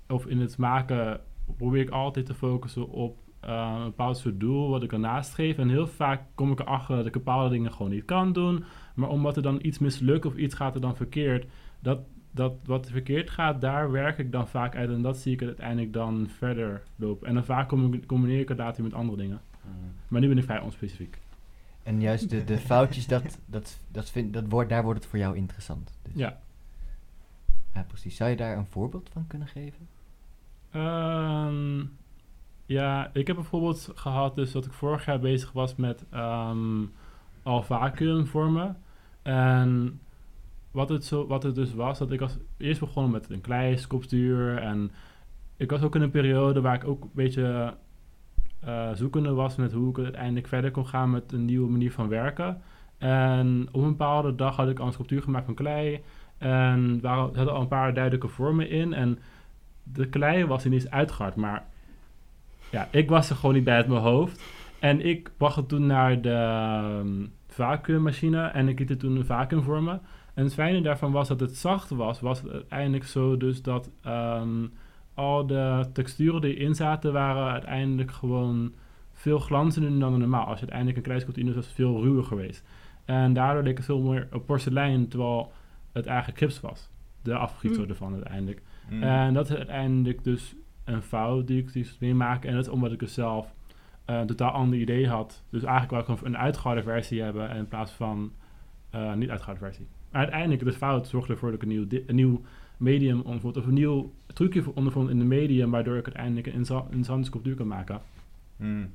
of 0.09 0.27
in 0.27 0.41
het 0.41 0.59
maken 0.59 1.21
probeer 1.57 1.81
ik 1.81 1.91
altijd 1.91 2.27
te 2.27 2.35
focussen 2.35 2.89
op 2.89 3.19
eh, 3.41 3.75
een 3.79 3.85
bepaald 3.85 4.17
soort 4.17 4.41
doel 4.41 4.71
wat 4.71 4.83
ik 4.83 4.93
ernaast 4.93 5.35
geef. 5.35 5.59
En 5.59 5.69
heel 5.69 5.87
vaak 5.87 6.23
kom 6.35 6.53
ik 6.53 6.61
erachter 6.61 6.97
dat 6.97 7.07
ik 7.07 7.13
bepaalde 7.13 7.51
dingen 7.51 7.73
gewoon 7.73 7.91
niet 7.91 8.05
kan 8.05 8.33
doen. 8.33 8.65
Maar 8.95 9.09
omdat 9.09 9.37
er 9.37 9.43
dan 9.43 9.59
iets 9.63 9.79
mislukt 9.79 10.27
of 10.27 10.37
iets 10.37 10.55
gaat 10.55 10.75
er 10.75 10.81
dan 10.81 10.97
verkeerd, 10.97 11.47
dat, 11.81 11.99
dat 12.31 12.53
wat 12.65 12.91
verkeerd 12.91 13.31
gaat, 13.31 13.61
daar 13.61 13.91
werk 13.91 14.19
ik 14.19 14.33
dan 14.33 14.49
vaak 14.49 14.77
uit. 14.77 14.91
En 14.91 15.03
dat 15.03 15.17
zie 15.17 15.33
ik 15.33 15.43
uiteindelijk 15.43 15.93
dan 15.93 16.29
verder 16.29 16.83
lopen. 16.97 17.29
En 17.29 17.35
dan 17.35 17.45
vaak 17.45 17.69
combi- 17.69 18.07
combineer 18.07 18.41
ik 18.41 18.49
het 18.49 18.59
later 18.59 18.83
met 18.83 18.95
andere 18.95 19.19
dingen. 19.19 19.41
Maar 20.11 20.21
nu 20.21 20.29
ben 20.29 20.39
ik 20.39 20.45
vrij 20.45 20.61
onspecifiek. 20.61 21.19
En 21.83 22.01
juist 22.01 22.31
de, 22.31 22.45
de 22.45 22.59
foutjes, 22.59 23.07
dat, 23.07 23.39
dat, 23.47 23.81
dat 23.89 24.11
vind, 24.11 24.33
dat 24.33 24.45
wordt, 24.49 24.71
daar 24.71 24.83
wordt 24.83 25.01
het 25.01 25.09
voor 25.09 25.19
jou 25.19 25.37
interessant. 25.37 25.99
Dus. 26.03 26.13
Ja. 26.15 26.41
Ja, 27.75 27.83
precies. 27.83 28.17
Zou 28.17 28.31
je 28.31 28.37
daar 28.37 28.57
een 28.57 28.67
voorbeeld 28.67 29.09
van 29.13 29.27
kunnen 29.27 29.49
geven? 29.49 29.89
Ehm, 30.71 31.85
ja, 32.67 33.11
ik 33.13 33.27
heb 33.27 33.37
bijvoorbeeld 33.37 33.91
gehad 33.95 34.35
dus 34.35 34.53
dat 34.53 34.65
ik 34.65 34.73
vorig 34.73 35.05
jaar 35.05 35.21
bezig 35.21 35.53
was 35.53 35.77
met 35.77 36.05
ehm 36.11 36.85
al 37.43 37.63
vacuümvormen. 37.63 38.77
En 39.23 40.01
wat 40.71 40.89
het, 40.89 41.05
zo, 41.05 41.27
wat 41.27 41.43
het 41.43 41.55
dus 41.55 41.75
was, 41.75 41.99
dat 41.99 42.13
ik 42.13 42.21
was 42.21 42.37
eerst 42.57 42.81
begonnen 42.81 43.13
met 43.13 43.31
een 43.31 43.41
klei 43.41 43.79
sculptuur. 43.79 44.59
En 44.59 44.91
ik 45.57 45.71
was 45.71 45.83
ook 45.83 45.95
in 45.95 46.03
een 46.03 46.11
periode 46.11 46.61
waar 46.61 46.75
ik 46.75 46.85
ook 46.85 47.03
een 47.03 47.11
beetje 47.13 47.75
eh, 48.61 48.91
zoekende 48.95 49.33
was 49.33 49.57
met 49.57 49.73
hoe 49.73 49.91
ik 49.91 49.99
uiteindelijk 49.99 50.49
verder 50.49 50.71
kon 50.71 50.87
gaan 50.87 51.11
met 51.11 51.33
een 51.33 51.45
nieuwe 51.45 51.71
manier 51.71 51.93
van 51.93 52.09
werken. 52.09 52.63
En 52.99 53.69
op 53.73 53.83
een 53.83 53.89
bepaalde 53.89 54.35
dag 54.35 54.57
had 54.57 54.69
ik 54.69 54.79
al 54.79 54.87
een 54.87 54.93
sculptuur 54.93 55.23
gemaakt 55.23 55.45
van 55.45 55.55
klei. 55.55 56.01
En 56.39 56.99
er 57.03 57.09
hadden 57.09 57.53
al 57.53 57.61
een 57.61 57.69
paar 57.69 57.95
duidelijke 57.95 58.29
vormen 58.29 58.71
in. 58.71 58.93
En 58.93 59.19
de 59.83 60.09
klei 60.09 60.47
was 60.47 60.67
ineens 60.67 60.91
uitgehard, 60.91 61.37
maar 61.37 61.65
ja, 62.71 62.89
ik 62.91 63.09
was 63.09 63.31
er 63.31 63.37
gewoon 63.37 63.55
niet 63.55 63.65
bij 63.65 63.75
uit 63.75 63.89
mijn 63.89 64.01
hoofd. 64.01 64.43
En 64.79 65.07
ik 65.07 65.31
bracht 65.37 65.57
het 65.57 65.69
toen 65.69 65.87
naar 65.87 66.21
de 66.21 66.33
ehm, 66.33 67.27
vacuümmachine 67.47 68.51
en 68.53 68.69
ik 68.69 68.79
liet 68.79 68.89
het 68.89 69.01
toen 69.01 69.17
een 69.17 69.25
vacuüm 69.25 69.63
vormen. 69.63 70.01
En 70.35 70.45
het 70.45 70.55
fijne 70.55 70.81
daarvan 70.81 71.13
was 71.13 71.29
dat 71.29 71.41
het 71.41 71.57
zacht 71.57 71.91
was, 71.91 72.21
was 72.21 72.43
het 72.43 72.53
uiteindelijk 72.53 73.05
zo 73.05 73.37
dus 73.37 73.63
dat 73.63 73.91
ehm, 74.03 74.67
al 75.21 75.47
de 75.47 75.87
texturen 75.93 76.41
die 76.41 76.57
erin 76.57 76.75
zaten 76.75 77.13
waren 77.13 77.53
uiteindelijk 77.53 78.11
gewoon 78.11 78.73
veel 79.13 79.39
glanzender 79.39 79.99
dan 79.99 80.19
normaal. 80.19 80.45
Als 80.47 80.55
je 80.55 80.61
uiteindelijk 80.61 80.97
een 80.97 81.03
kleiskotine 81.03 81.55
was 81.55 81.65
het 81.65 81.75
veel 81.75 82.03
ruwer 82.03 82.25
geweest. 82.25 82.65
En 83.05 83.33
daardoor 83.33 83.63
leek 83.63 83.77
het 83.77 83.87
veel 83.87 84.01
meer 84.01 84.29
op 84.33 84.47
porselein, 84.47 85.09
terwijl 85.09 85.53
het 85.93 86.07
eigenlijk 86.07 86.39
gips 86.39 86.61
was. 86.61 86.91
De 87.23 87.35
afgietsel 87.35 87.83
Mm. 87.83 87.89
ervan 87.89 88.13
uiteindelijk. 88.13 88.63
Mm. 88.91 89.03
En 89.03 89.35
dat 89.35 89.51
is 89.51 89.57
uiteindelijk 89.57 90.25
dus 90.25 90.55
een 90.85 91.03
fout 91.03 91.47
die 91.47 91.59
ik 91.59 91.73
dus 91.73 91.99
meemaak. 91.99 92.45
En 92.45 92.55
dat 92.55 92.65
is 92.65 92.71
omdat 92.71 92.93
ik 92.93 92.99
dus 92.99 93.15
zelf 93.15 93.55
eh, 94.05 94.19
een 94.19 94.27
totaal 94.27 94.51
ander 94.51 94.79
idee 94.79 95.09
had. 95.09 95.43
Dus 95.51 95.63
eigenlijk 95.63 96.07
wou 96.07 96.19
ik 96.19 96.27
een 96.27 96.39
uitgehouden 96.39 96.85
versie 96.85 97.23
hebben 97.23 97.51
in 97.51 97.69
plaats 97.69 97.93
van 97.93 98.33
eh, 98.91 99.15
niet 99.15 99.31
uitgehouden 99.31 99.67
versie. 99.69 99.87
Maar 100.11 100.21
uiteindelijk, 100.21 100.65
de 100.65 100.73
fout 100.73 101.09
zorgde 101.09 101.33
ervoor 101.33 101.51
dat 101.51 101.63
ik 101.63 101.69
een 101.69 101.75
nieuw, 101.75 101.87
een 102.07 102.15
nieuw 102.15 102.41
medium 102.77 103.21
ondervond. 103.21 103.57
Of 103.57 103.67
een 103.67 103.75
nieuw 103.75 104.13
trucje 104.33 104.75
ondervond 104.75 105.11
in 105.11 105.19
de 105.19 105.25
medium, 105.25 105.71
waardoor 105.71 105.97
ik 105.97 106.05
uiteindelijk 106.05 106.47
een 106.47 106.53
interessante 106.53 107.25
sculptuur 107.27 107.55
kan 107.55 107.67
maken. 107.67 108.01
Mm. 108.57 108.91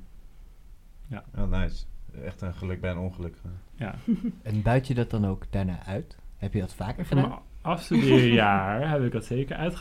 Ja. 1.07 1.23
Oh, 1.37 1.49
nice. 1.51 1.85
Echt 2.25 2.41
een 2.41 2.53
geluk 2.53 2.81
bij 2.81 2.91
een 2.91 2.97
ongeluk. 2.97 3.35
Ja. 3.75 3.95
En 4.41 4.61
buit 4.61 4.87
je 4.87 4.93
dat 4.93 5.09
dan 5.09 5.25
ook 5.25 5.43
daarna 5.49 5.83
uit? 5.85 6.17
Heb 6.37 6.53
je 6.53 6.59
dat 6.59 6.73
vaker 6.73 7.05
Voor 7.05 7.15
mijn 7.15 7.27
gedaan? 7.27 7.43
afstudeerjaar 7.61 8.89
heb 8.89 9.03
ik 9.03 9.11
dat 9.11 9.25
zeker. 9.25 9.57
Ja. 9.61 9.71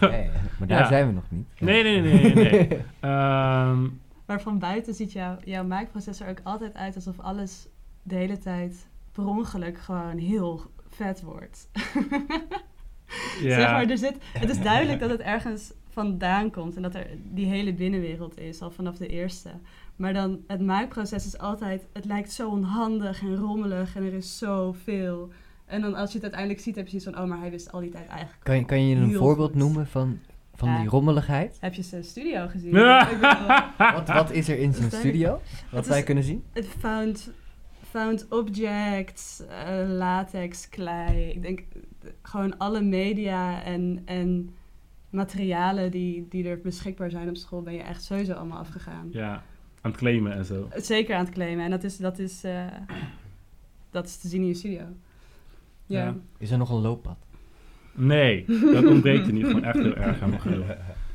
Ja, 0.00 0.16
ja, 0.16 0.30
maar 0.58 0.68
daar 0.68 0.78
Ja. 0.80 0.86
zijn 0.86 1.06
we 1.06 1.12
nog 1.12 1.30
niet. 1.30 1.46
Nee, 1.60 1.82
nee, 1.82 2.00
nee, 2.00 2.34
nee. 2.34 2.34
nee. 2.34 2.68
Ehm, 3.00 3.86
Maar 4.26 4.40
van 4.40 4.58
buiten 4.58 4.94
ziet 4.94 5.12
jouw, 5.12 5.36
jouw 5.44 5.64
maakproces 5.64 6.20
er 6.20 6.28
ook 6.28 6.40
altijd 6.42 6.74
uit 6.74 6.94
alsof 6.94 7.18
alles 7.20 7.68
de 8.02 8.14
hele 8.14 8.38
tijd 8.38 8.88
per 9.12 9.26
ongeluk 9.26 9.78
gewoon 9.78 10.18
heel 10.18 10.62
vet 10.88 11.22
wordt. 11.22 11.68
Ja. 13.42 13.54
Zeg 13.54 13.70
maar, 13.70 13.90
er 13.90 13.98
zit, 13.98 14.16
het 14.32 14.50
is 14.50 14.60
duidelijk 14.60 15.00
dat 15.00 15.10
het 15.10 15.20
ergens 15.20 15.72
vandaan 15.88 16.50
komt 16.50 16.76
en 16.76 16.82
dat 16.82 16.94
er 16.94 17.06
die 17.32 17.46
hele 17.46 17.72
binnenwereld 17.74 18.38
is, 18.38 18.60
al 18.62 18.70
vanaf 18.70 18.96
de 18.96 19.06
eerste. 19.06 19.48
Maar 19.96 20.12
dan, 20.12 20.38
het 20.46 20.60
maakproces 20.60 21.26
is 21.26 21.38
altijd, 21.38 21.82
het 21.92 22.04
lijkt 22.04 22.32
zo 22.32 22.48
onhandig 22.50 23.20
en 23.22 23.36
rommelig 23.36 23.96
en 23.96 24.02
er 24.04 24.12
is 24.12 24.38
zoveel. 24.38 25.30
En 25.66 25.80
dan 25.80 25.94
als 25.94 26.08
je 26.08 26.14
het 26.14 26.22
uiteindelijk 26.22 26.60
ziet, 26.62 26.76
heb 26.76 26.84
je 26.88 26.90
zoiets 26.90 27.08
van, 27.10 27.22
oh, 27.24 27.28
maar 27.30 27.40
hij 27.40 27.50
wist 27.50 27.72
al 27.72 27.80
die 27.80 27.90
tijd 27.90 28.06
eigenlijk 28.08 28.38
Kan 28.42 28.56
je, 28.56 28.64
kan 28.64 28.86
je 28.86 28.96
een 28.96 29.12
voorbeeld 29.14 29.50
goed. 29.50 29.58
noemen 29.60 29.86
van, 29.86 30.18
van 30.54 30.68
Ja. 30.68 30.78
die 30.80 30.88
rommeligheid? 30.88 31.56
Heb 31.60 31.74
je 31.74 31.82
zijn 31.82 32.04
studio 32.04 32.46
gezien? 32.48 32.74
Ja. 32.78 33.74
Wat, 33.94 34.08
wat 34.08 34.30
is 34.30 34.48
er 34.48 34.58
in 34.58 34.72
zijn 34.74 34.90
studio? 34.90 35.40
Wat 35.70 35.86
wij 35.86 36.02
kunnen 36.02 36.24
zien? 36.24 36.44
Het 36.52 36.66
found, 36.78 37.30
found 37.90 38.26
objects, 38.30 39.42
eh, 39.48 39.88
latex, 39.88 40.68
klei. 40.68 41.28
Ik 41.30 41.42
denk 41.42 41.60
gewoon 42.22 42.58
alle 42.58 42.80
media 42.80 43.62
en, 43.62 44.02
en 44.04 44.54
materialen 45.10 45.90
die, 45.90 46.26
die 46.28 46.48
er 46.48 46.60
beschikbaar 46.60 47.10
zijn 47.10 47.28
op 47.28 47.36
school, 47.36 47.62
ben 47.62 47.74
je 47.74 47.82
echt 47.82 48.02
sowieso 48.02 48.32
allemaal 48.32 48.58
afgegaan. 48.58 49.08
ja, 49.10 49.42
aan 49.80 49.90
het 49.90 49.96
claimen 49.96 50.32
en 50.32 50.44
zo. 50.44 50.68
Zeker 50.76 51.14
aan 51.14 51.24
het 51.24 51.34
claimen. 51.34 51.64
En 51.64 51.70
dat 51.70 51.84
is, 51.84 51.96
dat 51.96 52.18
is, 52.18 52.44
eh, 52.44 52.66
dat 53.90 54.06
is 54.06 54.16
te 54.16 54.28
zien 54.28 54.40
in 54.40 54.46
je 54.46 54.54
studio. 54.54 54.84
Ja. 55.86 56.04
Ja. 56.04 56.16
Is 56.38 56.50
er 56.50 56.58
nog 56.58 56.70
een 56.70 56.80
looppad? 56.80 57.16
Nee, 57.94 58.44
dat 58.46 58.86
ontbreekt 58.94 59.26
er 59.26 59.32
niet. 59.32 59.46
Gewoon 59.46 59.64
echt 59.64 59.78
heel 59.78 59.94
erg 59.94 60.20
aan 60.20 60.40
genoeg. 60.40 60.66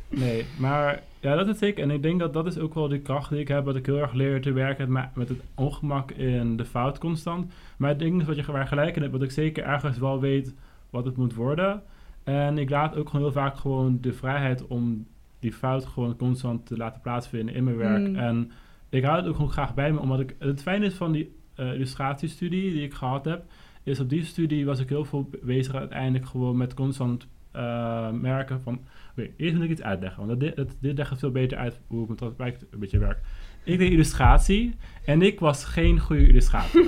Nee, 0.09 0.45
maar 0.59 1.03
ja, 1.19 1.35
dat 1.35 1.47
is 1.47 1.57
zeker. 1.57 1.83
En 1.83 1.91
ik 1.91 2.01
denk 2.01 2.19
dat 2.19 2.33
dat 2.33 2.45
is 2.45 2.57
ook 2.57 2.73
wel 2.73 2.87
de 2.87 2.99
kracht 2.99 3.29
die 3.29 3.39
ik 3.39 3.47
heb. 3.47 3.65
Dat 3.65 3.75
ik 3.75 3.85
heel 3.85 3.97
erg 3.97 4.13
leer 4.13 4.41
te 4.41 4.51
werken 4.51 4.91
met, 4.91 5.15
met 5.15 5.29
het 5.29 5.39
ongemak 5.55 6.11
in 6.11 6.57
de 6.57 6.65
fout 6.65 6.97
constant. 6.97 7.53
Maar 7.77 7.91
ik 7.91 7.99
denk 7.99 8.25
dat 8.25 8.35
je 8.35 8.51
waar 8.51 8.67
gelijk 8.67 8.95
in 8.95 9.01
hebt. 9.01 9.13
Dat 9.13 9.23
ik 9.23 9.31
zeker 9.31 9.63
ergens 9.63 9.97
wel 9.97 10.19
weet 10.19 10.53
wat 10.93 11.05
het 11.05 11.17
moet 11.17 11.33
worden. 11.33 11.81
En 12.23 12.57
ik 12.57 12.69
laat 12.69 12.95
ook 12.97 13.09
gewoon 13.09 13.25
heel 13.25 13.41
vaak 13.41 13.57
gewoon 13.57 13.97
de 14.01 14.13
vrijheid 14.13 14.67
om 14.67 15.07
die 15.39 15.53
fout 15.53 15.85
gewoon 15.85 16.15
constant 16.15 16.65
te 16.65 16.77
laten 16.77 17.01
plaatsvinden 17.01 17.55
in 17.55 17.63
mijn 17.63 17.77
werk. 17.77 18.07
Mm. 18.07 18.15
En 18.15 18.51
ik 18.89 19.03
hou 19.03 19.17
het 19.17 19.27
ook 19.27 19.35
gewoon 19.35 19.51
graag 19.51 19.73
bij 19.73 19.91
me. 19.91 19.99
Omdat 19.99 20.19
ik, 20.19 20.35
het 20.39 20.61
fijne 20.61 20.85
is 20.85 20.93
van 20.93 21.11
die 21.11 21.35
eh, 21.55 21.73
illustratiestudie 21.73 22.71
die 22.71 22.83
ik 22.83 22.93
gehad 22.93 23.25
heb. 23.25 23.43
Is 23.83 23.99
op 23.99 24.09
die 24.09 24.23
studie 24.23 24.65
was 24.65 24.79
ik 24.79 24.89
heel 24.89 25.05
veel 25.05 25.29
bezig 25.41 25.75
uiteindelijk 25.75 26.25
gewoon 26.25 26.57
met 26.57 26.73
constant 26.73 27.27
eh, 27.51 28.11
merken 28.11 28.61
van... 28.61 28.79
Oké, 29.11 29.29
eerst 29.37 29.55
moet 29.55 29.63
ik 29.63 29.69
iets 29.69 29.81
uitleggen, 29.81 30.27
want 30.27 30.39
dit, 30.39 30.55
dit, 30.55 30.77
dit 30.79 30.97
legt 30.97 31.09
het 31.09 31.19
veel 31.19 31.31
beter 31.31 31.57
uit 31.57 31.79
hoe 31.87 32.11
ik 32.11 32.17
dat 32.17 32.35
praktijk 32.35 32.67
een 32.71 32.79
beetje 32.79 32.99
werk. 32.99 33.19
Ik 33.63 33.77
deed 33.77 33.91
illustratie 33.91 34.75
en 35.05 35.21
ik 35.21 35.39
was 35.39 35.65
geen 35.65 35.99
goede 35.99 36.27
illustrator. 36.27 36.81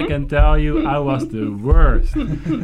I 0.00 0.04
can 0.06 0.26
tell 0.26 0.60
you, 0.60 0.80
I 0.80 0.98
was 0.98 1.28
the 1.28 1.50
worst. 1.50 2.16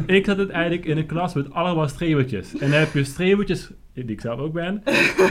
ik 0.05 0.25
zat 0.25 0.37
uiteindelijk 0.37 0.85
in 0.85 0.97
een 0.97 1.05
klas 1.05 1.33
met 1.33 1.53
allemaal 1.53 1.87
streeuwtjes. 1.87 2.57
En 2.57 2.69
dan 2.69 2.79
heb 2.79 2.93
je 2.93 3.03
streeuwtjes, 3.03 3.71
die 3.93 4.05
ik 4.05 4.21
zelf 4.21 4.39
ook 4.39 4.53
ben, 4.53 4.83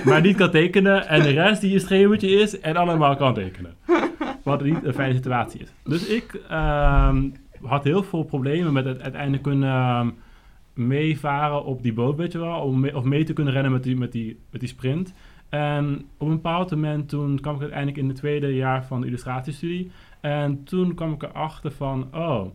maar 0.05 0.21
niet 0.21 0.37
kan 0.37 0.51
tekenen. 0.51 1.09
En 1.09 1.23
de 1.23 1.31
rest 1.31 1.61
die 1.61 1.75
een 1.75 1.81
streeuwtje 1.81 2.29
is 2.29 2.61
en 2.61 2.77
allemaal 2.77 3.17
kan 3.17 3.35
tekenen. 3.35 3.75
Wat 4.43 4.63
niet 4.63 4.85
een 4.85 4.95
fijne 4.95 5.15
situatie 5.15 5.61
is. 5.61 5.73
Dus 5.85 6.07
ik 6.07 6.41
ehm, 6.49 7.29
had 7.63 7.85
heel 7.85 8.03
veel 8.03 8.23
problemen 8.23 8.73
met 8.73 8.85
het 8.85 9.01
uiteindelijk 9.01 9.43
kunnen 9.43 9.69
ehm, 9.69 10.09
meevaren 10.75 11.65
op 11.65 11.83
die 11.83 11.93
boot, 11.93 12.17
weet 12.17 12.33
je 12.33 12.39
wel. 12.39 12.71
Mee, 12.71 12.97
of 12.97 13.05
mee 13.05 13.25
te 13.25 13.33
kunnen 13.33 13.53
rennen 13.53 13.73
met 13.73 13.83
die, 13.83 13.97
met, 13.97 14.13
die, 14.13 14.39
met 14.51 14.61
die 14.61 14.69
sprint. 14.69 15.13
En 15.53 16.05
op 16.17 16.27
een 16.29 16.35
bepaald 16.35 16.71
moment 16.71 17.09
toen 17.09 17.41
kwam 17.41 17.55
ik 17.55 17.61
uiteindelijk 17.61 17.99
in 17.99 18.09
het 18.09 18.17
tweede 18.17 18.55
jaar 18.55 18.85
van 18.85 19.01
de 19.01 19.07
illustratiestudie. 19.07 19.91
En 20.21 20.65
toen 20.65 20.95
kwam 20.95 21.13
ik 21.13 21.23
erachter 21.23 21.71
van, 21.71 22.09
oh, 22.15 22.47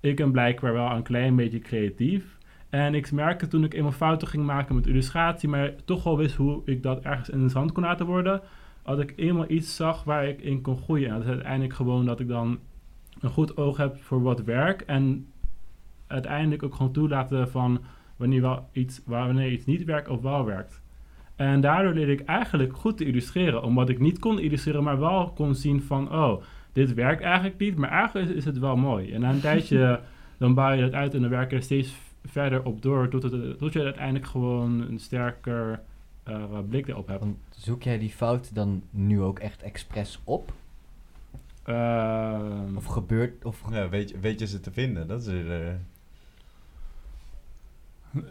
ik 0.00 0.16
ben 0.16 0.30
blijkbaar 0.30 0.72
wel 0.72 0.90
een 0.90 1.02
klein 1.02 1.36
beetje 1.36 1.58
creatief. 1.58 2.38
En 2.68 2.94
ik 2.94 3.12
merkte 3.12 3.46
toen 3.46 3.64
ik 3.64 3.74
eenmaal 3.74 3.92
fouten 3.92 4.28
ging 4.28 4.44
maken 4.44 4.74
met 4.74 4.86
illustratie, 4.86 5.48
maar 5.48 5.74
toch 5.84 6.02
wel 6.02 6.16
wist 6.16 6.34
hoe 6.34 6.62
ik 6.64 6.82
dat 6.82 7.00
ergens 7.02 7.28
interessant 7.28 7.72
kon 7.72 7.82
laten 7.82 8.06
worden, 8.06 8.40
had 8.82 9.00
ik 9.00 9.12
eenmaal 9.16 9.50
iets 9.50 9.76
zag 9.76 10.04
waar 10.04 10.28
ik 10.28 10.40
in 10.40 10.60
kon 10.60 10.78
groeien. 10.78 11.08
En 11.08 11.14
dat 11.14 11.22
is 11.22 11.28
uiteindelijk 11.28 11.74
gewoon 11.74 12.04
dat 12.04 12.20
ik 12.20 12.28
dan 12.28 12.58
een 13.20 13.30
goed 13.30 13.56
oog 13.56 13.76
heb 13.76 13.96
voor 13.96 14.22
wat 14.22 14.42
werk 14.42 14.80
en 14.80 15.26
uiteindelijk 16.06 16.62
ook 16.62 16.74
gewoon 16.74 16.92
toelaten 16.92 17.50
van 17.50 17.80
wanneer, 18.16 18.40
wel 18.40 18.68
iets, 18.72 19.02
wanneer 19.04 19.50
iets 19.50 19.64
niet 19.64 19.84
werkt 19.84 20.08
of 20.08 20.20
wel 20.20 20.44
werkt. 20.44 20.84
En 21.36 21.60
daardoor 21.60 21.92
leerde 21.92 22.12
ik 22.12 22.24
eigenlijk 22.24 22.76
goed 22.76 22.96
te 22.96 23.04
illustreren, 23.04 23.62
omdat 23.62 23.88
ik 23.88 23.98
niet 23.98 24.18
kon 24.18 24.38
illustreren, 24.38 24.82
maar 24.82 24.98
wel 24.98 25.32
kon 25.34 25.54
zien 25.54 25.82
van, 25.82 26.12
oh, 26.12 26.42
dit 26.72 26.94
werkt 26.94 27.22
eigenlijk 27.22 27.58
niet, 27.58 27.76
maar 27.76 27.90
eigenlijk 27.90 28.28
is, 28.28 28.34
is 28.36 28.44
het 28.44 28.58
wel 28.58 28.76
mooi. 28.76 29.12
En 29.12 29.20
na 29.20 29.30
een 29.30 29.40
tijdje, 29.40 30.00
dan 30.38 30.54
bouw 30.54 30.72
je 30.72 30.80
dat 30.80 30.92
uit 30.92 31.14
en 31.14 31.20
dan 31.20 31.30
werk 31.30 31.50
je 31.50 31.56
er 31.56 31.62
steeds 31.62 31.94
verder 32.24 32.64
op 32.64 32.82
door, 32.82 33.08
tot, 33.08 33.22
het, 33.22 33.58
tot 33.58 33.72
je 33.72 33.82
uiteindelijk 33.82 34.26
gewoon 34.26 34.80
een 34.80 34.98
sterker 34.98 35.80
eh, 36.22 36.58
blik 36.68 36.88
erop 36.88 37.06
hebt. 37.06 37.20
Want 37.20 37.36
zoek 37.50 37.82
jij 37.82 37.98
die 37.98 38.10
fout 38.10 38.54
dan 38.54 38.82
nu 38.90 39.20
ook 39.22 39.38
echt 39.38 39.62
expres 39.62 40.20
op? 40.24 40.52
Ehm, 41.62 42.76
Of 42.76 42.84
gebeurt... 42.84 43.44
Of 43.44 43.62
Ja, 43.70 43.88
weet, 43.88 44.10
je, 44.10 44.18
weet 44.18 44.40
je 44.40 44.46
ze 44.46 44.60
te 44.60 44.70
vinden? 44.70 45.06
Dat 45.06 45.20
is 45.20 45.26
er, 45.26 45.66
eh, 45.66 45.74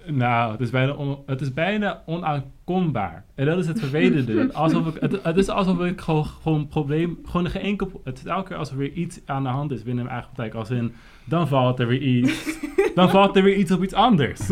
Nou, 0.06 0.52
het 0.52 0.62
is 0.62 0.70
bijna, 0.70 0.92
on- 0.92 1.24
het 1.26 1.42
is 1.42 1.54
bijna 1.54 2.02
onaankombaar. 2.06 3.26
En 3.36 3.46
dat 3.46 3.58
is 3.58 3.68
het 3.68 3.80
vervelende. 3.80 4.50
alsof 4.54 4.88
ik, 4.88 5.02
het, 5.02 5.24
het 5.24 5.38
is 5.38 5.50
alsof 5.50 5.84
ik 5.84 6.02
gewoon, 6.02 6.26
gewoon 6.26 6.68
probleem... 6.68 7.20
Gewoon 7.26 7.50
geen 7.50 7.62
enkel... 7.62 8.02
Het 8.04 8.18
is 8.18 8.26
elke 8.26 8.48
keer 8.48 8.58
alsof 8.58 8.74
er 8.74 8.80
weer 8.80 8.92
iets 8.92 9.20
aan 9.26 9.44
de 9.44 9.50
hand 9.50 9.72
is 9.72 9.84
binnen 9.84 10.04
mijn 10.04 10.16
eigen 10.16 10.34
praktijk. 10.34 10.60
Als 10.60 10.70
in, 10.70 10.94
dan 11.26 11.48
valt 11.48 11.80
er 11.80 11.88
weer 11.88 12.02
iets. 12.02 12.34
Dan 12.96 13.10
valt 13.10 13.36
er 13.36 13.44
weer 13.44 13.56
iets 13.56 13.72
op 13.72 13.84
iets 13.84 13.94
anders. 13.94 14.48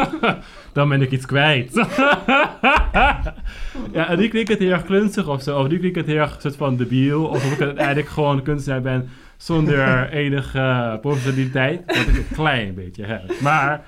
dan 0.72 0.88
ben 0.88 1.02
ik 1.02 1.10
iets 1.10 1.26
kwijt. 1.26 1.74
ja, 3.92 4.08
en 4.08 4.16
die 4.16 4.28
klinkt 4.28 4.48
het 4.48 4.58
heel 4.58 4.70
erg 4.70 4.84
klunzig 4.84 5.28
of 5.28 5.42
zo. 5.42 5.58
Of 5.58 5.68
die 5.68 5.78
klinkt 5.78 5.96
het 5.96 6.06
heel 6.06 6.16
erg 6.16 6.40
soort 6.40 6.56
van 6.56 6.76
debiel. 6.76 7.24
Of 7.24 7.52
ik 7.52 7.60
uiteindelijk 7.60 8.08
gewoon 8.08 8.42
kunstenaar 8.42 8.80
ben 8.80 9.08
zonder 9.38 10.08
enige 10.08 10.98
professionaliteit. 11.00 11.82
Wat 11.86 11.96
ik 11.96 12.16
een 12.16 12.34
klein 12.34 12.74
beetje 12.74 13.04
heb. 13.04 13.40
Maar 13.40 13.84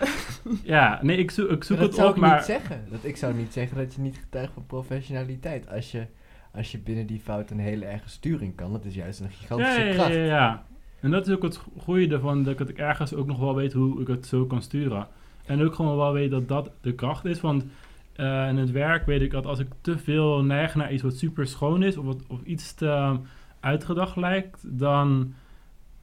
ja, 0.63 0.99
nee, 1.03 1.17
ik 1.17 1.31
zoek, 1.31 1.51
ik 1.51 1.65
zoek 1.65 1.79
dat 1.79 1.87
het 1.87 1.97
zou 1.97 2.09
op, 2.09 2.15
ik 2.15 2.21
maar... 2.21 2.37
niet 2.37 2.45
zeggen. 2.45 2.85
Dat, 2.91 3.05
ik 3.05 3.17
zou 3.17 3.35
niet 3.35 3.53
zeggen 3.53 3.77
dat 3.77 3.95
je 3.95 4.01
niet 4.01 4.19
getuigt 4.19 4.53
van 4.53 4.67
professionaliteit. 4.67 5.71
Als 5.71 5.91
je, 5.91 6.07
als 6.55 6.73
je 6.73 6.79
binnen 6.79 7.07
die 7.07 7.21
fout 7.21 7.51
een 7.51 7.59
hele 7.59 7.85
erge 7.85 8.09
sturing 8.09 8.57
kan. 8.57 8.73
Dat 8.73 8.85
is 8.85 8.95
juist 8.95 9.21
een 9.21 9.31
gigantische 9.31 9.81
ja, 9.81 9.87
ja, 9.87 9.95
kracht. 9.95 10.15
ja, 10.15 10.25
ja. 10.25 10.65
En 11.01 11.11
dat 11.11 11.27
is 11.27 11.35
ook 11.35 11.43
het 11.43 11.61
goede 11.79 12.15
ervan, 12.15 12.43
dat 12.43 12.69
ik 12.69 12.79
ergens 12.79 13.15
ook 13.15 13.27
nog 13.27 13.39
wel 13.39 13.55
weet 13.55 13.73
hoe 13.73 14.01
ik 14.01 14.07
het 14.07 14.27
zo 14.27 14.47
kan 14.47 14.63
sturen. 14.63 15.07
En 15.47 15.63
ook 15.63 15.75
gewoon 15.75 15.97
wel 15.97 16.13
weet 16.13 16.31
dat 16.31 16.49
dat 16.49 16.71
de 16.81 16.95
kracht 16.95 17.25
is, 17.25 17.41
want 17.41 17.65
eh, 18.13 18.49
in 18.49 18.57
het 18.57 18.71
werk 18.71 19.07
weet 19.07 19.21
ik 19.21 19.31
dat 19.31 19.47
als 19.47 19.59
ik 19.59 19.69
te 19.81 19.99
veel 19.99 20.43
neig 20.45 20.75
naar 20.75 20.93
iets 20.93 21.03
wat 21.03 21.17
super 21.17 21.47
schoon 21.47 21.83
is, 21.83 21.97
of, 21.97 22.05
wat, 22.05 22.23
of 22.29 22.43
iets 22.43 22.75
te 22.75 22.87
um, 22.87 23.21
uitgedacht 23.61 24.17
lijkt, 24.17 24.79
dan 24.79 25.35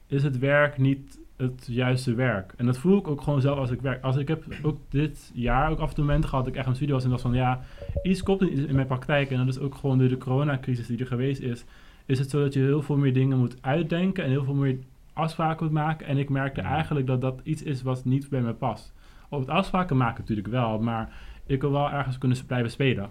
is 0.08 0.22
het 0.22 0.38
werk 0.38 0.78
niet 0.78 1.18
het 1.38 1.66
juiste 1.70 2.14
werk. 2.14 2.52
En 2.56 2.66
dat 2.66 2.78
voel 2.78 2.98
ik 2.98 3.08
ook 3.08 3.22
gewoon 3.22 3.40
zelf 3.40 3.58
als 3.58 3.70
ik 3.70 3.80
werk. 3.80 4.02
Als 4.02 4.16
ik 4.16 4.28
heb 4.28 4.44
ook 4.62 4.78
dit 4.88 5.30
jaar 5.34 5.70
ook 5.70 5.78
af 5.78 5.88
en 5.88 5.94
toe 5.94 6.04
momenten 6.04 6.28
gehad 6.28 6.44
dat 6.44 6.54
ik 6.54 6.58
echt 6.58 6.68
een 6.68 6.74
studie 6.74 6.94
was 6.94 7.04
en 7.04 7.10
dacht 7.10 7.22
van 7.22 7.34
ja, 7.34 7.60
iets 8.02 8.22
klopt 8.22 8.40
niet 8.40 8.58
in 8.58 8.74
mijn 8.74 8.86
praktijk. 8.86 9.30
En 9.30 9.38
dat 9.38 9.48
is 9.48 9.58
ook 9.58 9.74
gewoon 9.74 9.98
door 9.98 10.08
de 10.08 10.18
coronacrisis 10.18 10.86
die 10.86 10.98
er 10.98 11.06
geweest 11.06 11.40
is, 11.42 11.64
is 12.06 12.18
het 12.18 12.30
zo 12.30 12.40
dat 12.40 12.54
je 12.54 12.60
heel 12.60 12.82
veel 12.82 12.96
meer 12.96 13.12
dingen 13.12 13.38
moet 13.38 13.56
uitdenken 13.60 14.24
en 14.24 14.30
heel 14.30 14.44
veel 14.44 14.54
meer 14.54 14.78
afspraken 15.12 15.64
moet 15.64 15.74
maken. 15.74 16.06
En 16.06 16.18
ik 16.18 16.28
merkte 16.28 16.60
eigenlijk 16.60 17.06
dat 17.06 17.20
dat 17.20 17.40
iets 17.42 17.62
is 17.62 17.82
wat 17.82 18.04
niet 18.04 18.28
bij 18.28 18.40
me 18.40 18.52
past. 18.52 18.94
Op 19.28 19.40
het 19.40 19.48
afspraken 19.48 19.96
maken 19.96 20.20
natuurlijk 20.20 20.48
wel, 20.48 20.78
maar 20.78 21.12
ik 21.46 21.60
wil 21.60 21.72
wel 21.72 21.90
ergens 21.90 22.18
kunnen 22.18 22.46
blijven 22.46 22.70
spelen. 22.70 23.10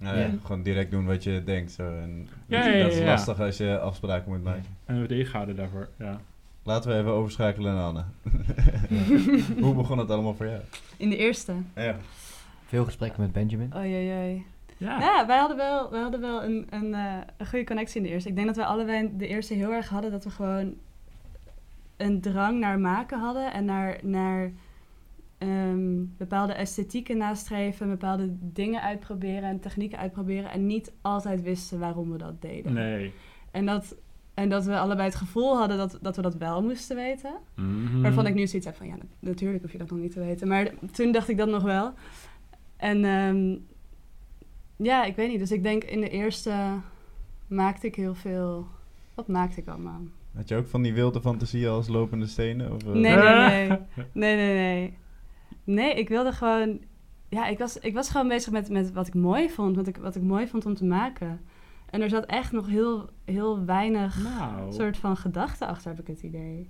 Ja, 0.00 0.18
Ja. 0.18 0.30
Gewoon 0.42 0.62
direct 0.62 0.90
doen 0.90 1.06
wat 1.06 1.24
je 1.24 1.44
denkt. 1.44 1.72
Zo. 1.72 1.82
En 1.82 2.28
Ja, 2.46 2.62
dat, 2.62 2.72
ja, 2.72 2.78
dat 2.82 2.92
is 2.92 2.98
ja, 2.98 3.04
ja. 3.04 3.10
lastig 3.10 3.40
als 3.40 3.56
je 3.56 3.78
afspraken 3.78 4.30
moet 4.30 4.42
maken. 4.42 4.64
En 4.84 5.06
we 5.06 5.28
houden 5.32 5.56
daarvoor, 5.56 5.88
ja. 5.98 6.20
Laten 6.62 6.90
we 6.90 6.98
even 6.98 7.10
overschakelen 7.10 7.74
naar 7.74 7.84
Anne. 7.84 8.04
Hoe 9.64 9.74
begon 9.74 9.98
het 9.98 10.10
allemaal 10.10 10.34
voor 10.34 10.46
jou? 10.46 10.60
In 10.96 11.10
de 11.10 11.16
eerste. 11.16 11.52
Ja. 11.74 11.96
Veel 12.66 12.84
gesprekken 12.84 13.20
met 13.20 13.32
Benjamin. 13.32 13.72
Oei, 13.76 13.94
oei, 13.94 14.12
oei. 14.12 14.44
Ja, 14.76 14.98
Ja, 15.00 15.26
wij 15.26 15.38
hadden 15.38 15.56
wel, 15.56 15.90
wij 15.90 16.00
hadden 16.00 16.20
wel 16.20 16.44
een, 16.44 16.66
een, 16.70 16.94
eh, 16.94 17.14
een 17.36 17.46
goede 17.46 17.64
connectie 17.64 17.96
in 17.96 18.06
de 18.06 18.12
eerste. 18.12 18.28
Ik 18.28 18.34
denk 18.34 18.46
dat 18.46 18.56
wij 18.56 18.64
allebei 18.64 19.10
de 19.16 19.26
eerste 19.26 19.54
heel 19.54 19.72
erg 19.72 19.88
hadden 19.88 20.10
dat 20.10 20.24
we 20.24 20.30
gewoon 20.30 20.74
een 21.96 22.20
drang 22.20 22.60
naar 22.60 22.78
maken 22.78 23.18
hadden 23.18 23.52
en 23.52 23.64
naar, 23.64 23.98
naar 24.02 24.50
ehm, 25.40 26.04
bepaalde 26.16 26.52
esthetieken 26.52 27.16
nastreven, 27.16 27.88
bepaalde 27.88 28.28
dingen 28.40 28.82
uitproberen 28.82 29.42
en 29.42 29.60
technieken 29.60 29.98
uitproberen 29.98 30.50
en 30.50 30.66
niet 30.66 30.92
altijd 31.00 31.42
wisten 31.42 31.78
waarom 31.78 32.12
we 32.12 32.18
dat 32.18 32.42
deden. 32.42 32.72
nee. 32.72 33.12
En, 33.50 33.66
dat, 33.66 33.96
en 34.34 34.48
dat 34.48 34.64
we 34.64 34.78
allebei 34.78 35.08
het 35.08 35.16
gevoel 35.16 35.56
hadden 35.58 35.76
dat, 35.76 35.98
dat 36.02 36.16
we 36.16 36.22
dat 36.22 36.34
wel 36.36 36.62
moesten 36.62 36.96
weten. 36.96 37.34
Mhm. 37.54 38.00
Waarvan 38.02 38.26
ik 38.26 38.34
nu 38.34 38.46
zoiets 38.46 38.66
heb 38.66 38.76
van, 38.76 38.86
ja, 38.86 38.92
nat- 38.96 39.06
natuurlijk 39.18 39.62
hoef 39.62 39.72
je 39.72 39.78
dat 39.78 39.90
nog 39.90 39.98
niet 39.98 40.12
te 40.12 40.20
weten. 40.20 40.48
Maar 40.48 40.70
toen 40.92 41.12
dacht 41.12 41.28
ik 41.28 41.36
dat 41.36 41.48
nog 41.48 41.62
wel. 41.62 41.92
En 42.76 43.04
ehm, 43.04 43.56
ja, 44.76 45.04
ik 45.04 45.16
weet 45.16 45.28
niet. 45.30 45.38
Dus 45.38 45.52
ik 45.52 45.62
denk 45.62 45.84
in 45.84 46.00
de 46.00 46.08
eerste 46.08 46.54
maakte 47.46 47.86
ik 47.86 47.94
heel 47.94 48.14
veel... 48.14 48.66
Wat 49.14 49.28
maakte 49.28 49.60
ik 49.60 49.68
allemaal? 49.68 50.00
Had 50.36 50.48
je 50.48 50.56
ook 50.56 50.66
van 50.66 50.82
die 50.82 50.92
wilde 50.94 51.20
fantasieën 51.20 51.68
als 51.68 51.88
lopende 51.88 52.26
stenen? 52.26 52.72
Of, 52.72 52.82
eh? 52.82 52.88
Nee, 52.92 53.16
nee, 53.16 53.68
nee. 53.68 53.68
Nee, 54.12 54.36
nee, 54.36 54.54
nee. 54.54 54.54
Nee, 54.54 54.94
ik 55.78 56.08
wilde 56.08 56.32
gewoon... 56.32 56.80
Ja, 57.28 57.46
ik 57.46 57.58
was, 57.58 57.78
ik 57.78 57.94
was 57.94 58.10
gewoon 58.10 58.28
bezig 58.28 58.52
met, 58.52 58.68
met 58.70 58.92
wat 58.92 59.06
ik 59.06 59.14
mooi 59.14 59.50
vond. 59.50 59.76
Wat 59.76 59.86
ik, 59.86 59.96
wat 59.96 60.16
ik 60.16 60.22
mooi 60.22 60.46
vond 60.48 60.66
om 60.66 60.74
te 60.74 60.84
maken. 60.84 61.40
En 61.90 62.00
er 62.02 62.08
zat 62.10 62.24
echt 62.26 62.52
nog 62.52 62.66
heel, 62.68 63.08
heel 63.24 63.64
weinig 63.64 64.22
Nou. 64.22 64.72
soort 64.72 64.96
van 64.96 65.16
gedachten 65.16 65.66
achter, 65.66 65.90
heb 65.90 66.00
ik 66.00 66.06
het 66.06 66.22
idee. 66.22 66.68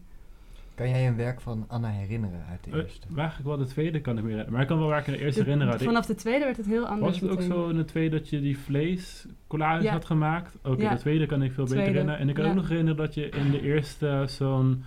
Kan 0.74 0.88
jij 0.88 1.06
een 1.06 1.16
werk 1.16 1.40
van 1.40 1.64
Anna 1.68 1.88
herinneren 1.88 2.44
uit 2.50 2.64
de 2.64 2.70
Eh, 2.70 2.76
eerste? 2.76 3.06
Eigenlijk 3.16 3.48
wel 3.48 3.56
de 3.56 3.64
tweede 3.66 4.00
kan 4.00 4.12
ik 4.12 4.18
me 4.18 4.22
herinneren. 4.22 4.52
Maar 4.52 4.62
ik 4.62 4.68
kan 4.68 4.78
wel 4.78 4.88
waar 4.88 5.00
ik 5.00 5.06
in 5.06 5.12
de 5.12 5.18
eerste 5.18 5.38
De- 5.38 5.44
herinneren. 5.44 5.72
had. 5.72 5.82
Ik- 5.82 5.88
Vanaf 5.88 6.06
de 6.06 6.14
tweede 6.14 6.44
werd 6.44 6.56
het 6.56 6.66
heel 6.66 6.86
anders. 6.86 7.20
Was 7.20 7.20
het 7.20 7.30
ook 7.30 7.42
zo 7.42 7.68
in 7.68 7.76
de 7.76 7.84
tweede 7.84 8.18
dat 8.18 8.28
je 8.28 8.40
die 8.40 8.58
vleescollage 8.58 9.82
Ja. 9.82 9.92
had 9.92 10.04
gemaakt? 10.04 10.56
Oké, 10.64 10.82
Ja. 10.82 10.94
de 10.94 11.00
tweede 11.00 11.26
kan 11.26 11.42
ik 11.42 11.52
veel 11.52 11.64
beter 11.64 11.78
Tweede, 11.78 11.90
herinneren. 11.92 12.20
En 12.20 12.28
ik 12.28 12.34
kan 12.34 12.44
ja. 12.44 12.50
ook 12.50 12.56
nog 12.56 12.68
herinneren 12.68 12.98
dat 12.98 13.14
je 13.14 13.28
in 13.28 13.50
de 13.50 13.62
eerste 13.62 14.24
zo'n 14.28 14.84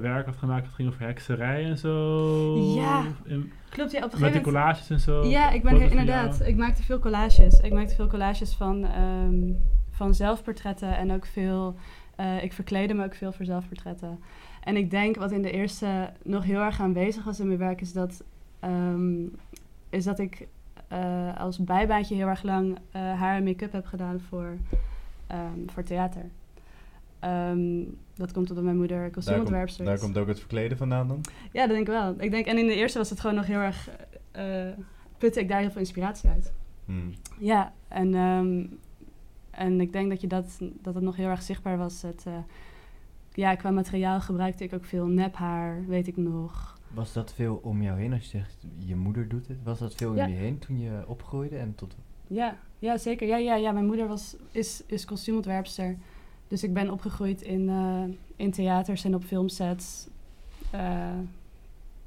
werk 0.00 0.26
had 0.26 0.36
gemaakt. 0.36 0.66
Het 0.66 0.74
ging 0.74 0.88
over 0.88 1.00
hekserij 1.06 1.64
en 1.64 1.78
zo. 1.78 2.56
Ja, 2.74 3.04
In- 3.24 3.52
Klopt, 3.68 3.90
ja, 3.92 3.98
op 3.98 4.04
een 4.04 4.10
met 4.10 4.28
moment... 4.28 4.42
collages 4.44 4.90
en 4.90 5.00
zo. 5.00 5.24
Ja, 5.24 5.50
ik 5.50 5.62
ben 5.62 5.74
er 5.74 5.90
inderdaad. 5.90 6.40
Ik 6.46 6.56
maakte 6.56 6.82
veel 6.82 6.98
collages. 6.98 7.58
Ik 7.60 7.72
maakte 7.72 7.94
veel 7.94 8.06
collages 8.06 8.54
van, 8.54 8.84
ehm, 8.84 9.52
van 9.90 10.14
zelfportretten 10.14 10.96
en 10.96 11.12
ook 11.12 11.26
veel... 11.26 11.76
eh, 12.16 12.42
ik 12.42 12.52
verkleedde 12.52 12.94
me 12.94 13.04
ook 13.04 13.14
veel 13.14 13.32
voor 13.32 13.44
zelfportretten. 13.44 14.18
En 14.64 14.76
ik 14.76 14.90
denk 14.90 15.16
wat 15.16 15.32
in 15.32 15.42
de 15.42 15.50
eerste 15.50 16.12
nog 16.22 16.44
heel 16.44 16.60
erg 16.60 16.80
aanwezig 16.80 17.24
was 17.24 17.40
in 17.40 17.46
mijn 17.46 17.58
werk... 17.58 17.80
is 17.80 17.92
dat, 17.92 18.22
ehm, 18.60 19.22
is 19.90 20.04
dat 20.04 20.18
ik 20.18 20.46
eh, 20.88 21.36
als 21.36 21.58
bijbaantje 21.58 22.14
heel 22.14 22.28
erg 22.28 22.42
lang 22.42 22.78
eh, 22.90 23.00
haar 23.20 23.36
en 23.36 23.44
make-up 23.44 23.72
heb 23.72 23.86
gedaan 23.86 24.20
voor, 24.28 24.56
ehm, 25.26 25.58
voor 25.66 25.82
theater. 25.82 26.24
Ehm, 27.22 27.84
dat 28.14 28.32
komt 28.32 28.48
omdat 28.48 28.64
mijn 28.64 28.76
moeder 28.76 28.98
daar, 28.98 29.10
kostuumontwerpster 29.10 29.84
daar 29.84 29.94
is. 29.94 30.00
komt 30.00 30.18
ook 30.18 30.28
het 30.28 30.38
verkleden 30.38 30.76
vandaan 30.76 31.08
dan? 31.08 31.20
Ja, 31.52 31.60
dat 31.60 31.68
denk 31.76 31.80
ik 31.80 31.92
wel. 31.92 32.14
Ik 32.18 32.30
denk, 32.30 32.46
en 32.46 32.58
in 32.58 32.66
de 32.66 32.74
eerste 32.74 32.98
was 32.98 33.10
het 33.10 33.20
gewoon 33.20 33.36
nog 33.36 33.46
heel 33.46 33.58
erg... 33.58 33.88
eh 34.30 34.68
putte 35.18 35.40
ik 35.40 35.48
daar 35.48 35.60
heel 35.60 35.70
veel 35.70 35.80
inspiratie 35.80 36.30
uit. 36.30 36.52
Hmm. 36.84 37.14
Ja, 37.38 37.72
en, 37.88 38.14
ehm, 38.14 38.66
en 39.50 39.80
ik 39.80 39.92
denk 39.92 40.10
dat, 40.10 40.20
je 40.20 40.26
dat, 40.26 40.58
dat 40.82 40.94
het 40.94 41.04
nog 41.04 41.16
heel 41.16 41.28
erg 41.28 41.42
zichtbaar 41.42 41.78
was. 41.78 42.02
Het, 42.02 42.24
eh, 42.26 42.32
ja, 43.32 43.54
qua 43.54 43.70
materiaal 43.70 44.20
gebruikte 44.20 44.64
ik 44.64 44.72
ook 44.74 44.84
veel 44.84 45.06
nephaar, 45.06 45.86
weet 45.86 46.06
ik 46.06 46.16
nog. 46.16 46.78
Was 46.94 47.12
dat 47.12 47.32
veel 47.32 47.60
om 47.62 47.82
jou 47.82 47.98
heen 47.98 48.12
als 48.12 48.22
je 48.22 48.28
zegt, 48.28 48.66
je 48.78 48.96
moeder 48.96 49.28
doet 49.28 49.48
het? 49.48 49.62
Was 49.62 49.78
dat 49.78 49.94
veel 49.94 50.14
Ja. 50.14 50.24
om 50.24 50.30
je 50.30 50.36
heen 50.36 50.58
toen 50.58 50.80
je 50.80 51.02
opgroeide 51.06 51.56
en 51.56 51.74
tot... 51.74 51.96
Ja, 52.26 52.56
ja 52.78 52.98
zeker. 52.98 53.26
Ja, 53.26 53.36
ja, 53.36 53.54
ja. 53.54 53.72
Mijn 53.72 53.86
moeder 53.86 54.08
was, 54.08 54.36
is, 54.50 54.82
is 54.86 55.04
kostuumontwerpster. 55.04 55.96
Dus 56.52 56.62
ik 56.62 56.72
ben 56.74 56.90
opgegroeid 56.90 57.42
in, 57.42 57.68
eh, 57.68 58.02
in 58.36 58.50
theaters 58.50 59.04
en 59.04 59.14
op 59.14 59.24
filmsets. 59.24 60.06
Eh, 60.70 61.18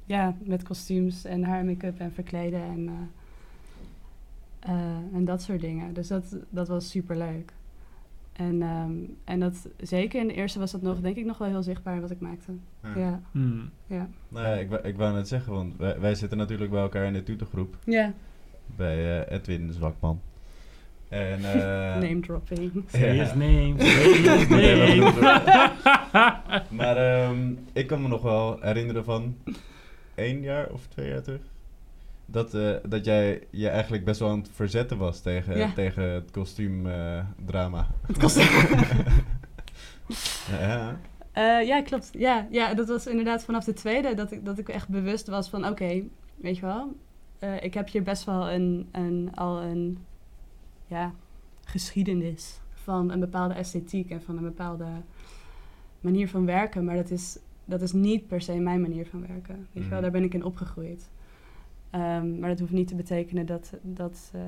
ja, 0.04 0.34
met 0.44 0.62
kostuums 0.62 1.24
en 1.24 1.44
haar 1.44 1.64
make-up 1.64 1.98
en 2.00 2.12
verkleden 2.12 2.60
en, 2.62 2.88
eh, 2.88 4.70
eh, 4.72 5.14
en 5.14 5.24
dat 5.24 5.42
soort 5.42 5.60
dingen. 5.60 5.94
Dus 5.94 6.08
dat, 6.08 6.36
dat 6.50 6.68
was 6.68 6.90
super 6.90 7.16
leuk. 7.16 7.52
En, 8.32 8.62
ehm, 8.62 8.92
en 9.24 9.40
dat, 9.40 9.68
zeker 9.80 10.20
in 10.20 10.26
de 10.26 10.34
eerste 10.34 10.58
was 10.58 10.72
dat 10.72 10.82
nog, 10.82 11.00
denk 11.00 11.16
ik, 11.16 11.24
nog 11.24 11.38
wel 11.38 11.48
heel 11.48 11.62
zichtbaar 11.62 12.00
wat 12.00 12.10
ik 12.10 12.20
maakte. 12.20 12.52
Ja. 12.82 12.96
Ja, 12.96 13.20
Hmm. 13.32 13.70
ja. 13.86 14.08
Nou 14.28 14.46
ja, 14.46 14.54
ik, 14.54 14.68
wou- 14.68 14.82
ik 14.82 14.96
wou 14.96 15.14
net 15.14 15.28
zeggen, 15.28 15.52
want 15.52 15.76
wij, 15.76 16.00
wij 16.00 16.14
zitten 16.14 16.38
natuurlijk 16.38 16.70
bij 16.70 16.80
elkaar 16.82 17.06
in 17.06 17.12
de 17.12 17.22
tutorgroep. 17.22 17.76
Ja, 17.84 18.12
Bij 18.76 19.24
eh, 19.26 19.36
Edwin, 19.36 19.66
de 19.66 19.72
zwakman. 19.72 20.20
En, 21.08 21.44
eh, 21.54 21.96
name 22.00 22.20
dropping. 22.20 22.84
Say 22.92 23.18
his 23.18 23.34
name, 23.34 23.74
say 23.78 24.12
his 24.12 24.48
name. 24.98 25.12
maar 26.80 26.96
ehm, 26.96 27.52
ik 27.72 27.86
kan 27.86 28.02
me 28.02 28.08
nog 28.08 28.22
wel 28.22 28.58
herinneren 28.60 29.04
van 29.04 29.36
één 30.14 30.42
jaar 30.42 30.68
of 30.70 30.86
twee 30.86 31.08
jaar 31.08 31.22
terug. 31.22 31.40
Dat, 32.26 32.54
eh, 32.54 32.70
dat 32.88 33.04
jij 33.04 33.42
je 33.50 33.68
eigenlijk 33.68 34.04
best 34.04 34.20
wel 34.20 34.28
aan 34.30 34.38
het 34.38 34.50
verzetten 34.52 34.98
was 34.98 35.20
tegen, 35.20 35.58
Ja. 35.58 35.72
tegen 35.72 36.02
het 36.02 36.30
kostuumdrama. 36.30 37.86
Het 38.06 38.18
kost 38.18 38.40
ja. 40.50 40.98
Eh, 41.32 41.66
ja, 41.66 41.82
klopt. 41.82 42.10
Ja, 42.12 42.46
ja, 42.50 42.74
dat 42.74 42.88
was 42.88 43.06
inderdaad 43.06 43.44
vanaf 43.44 43.64
de 43.64 43.72
tweede 43.72 44.14
dat 44.14 44.32
ik, 44.32 44.44
dat 44.44 44.58
ik 44.58 44.68
echt 44.68 44.88
bewust 44.88 45.26
was 45.26 45.48
van... 45.48 45.66
Oké, 45.66 46.02
weet 46.36 46.56
je 46.56 46.66
wel, 46.66 46.96
eh, 47.38 47.62
ik 47.62 47.74
heb 47.74 47.88
hier 47.90 48.02
best 48.02 48.24
wel 48.24 48.50
een, 48.50 48.88
een, 48.92 49.30
al 49.34 49.62
een 49.62 49.98
ja, 50.86 51.12
geschiedenis 51.64 52.60
van 52.74 53.10
een 53.10 53.20
bepaalde 53.20 53.54
esthetiek 53.54 54.10
en 54.10 54.22
van 54.22 54.36
een 54.36 54.42
bepaalde 54.42 54.86
manier 56.00 56.28
van 56.28 56.46
werken. 56.46 56.84
Maar 56.84 56.96
dat 56.96 57.10
is, 57.10 57.38
dat 57.64 57.82
is 57.82 57.92
niet 57.92 58.26
per 58.26 58.40
se 58.40 58.54
mijn 58.54 58.80
manier 58.80 59.06
van 59.06 59.20
werken. 59.26 59.56
Weet 59.56 59.66
je 59.72 59.80
wel, 59.80 59.90
Mhm. 59.90 60.00
daar 60.02 60.10
ben 60.10 60.24
ik 60.24 60.34
in 60.34 60.44
opgegroeid. 60.44 61.10
Ehm, 61.90 62.38
maar 62.38 62.48
dat 62.48 62.58
hoeft 62.58 62.72
niet 62.72 62.88
te 62.88 62.94
betekenen 62.94 63.46
dat... 63.46 63.72
dat 63.82 64.30
eh, 64.34 64.40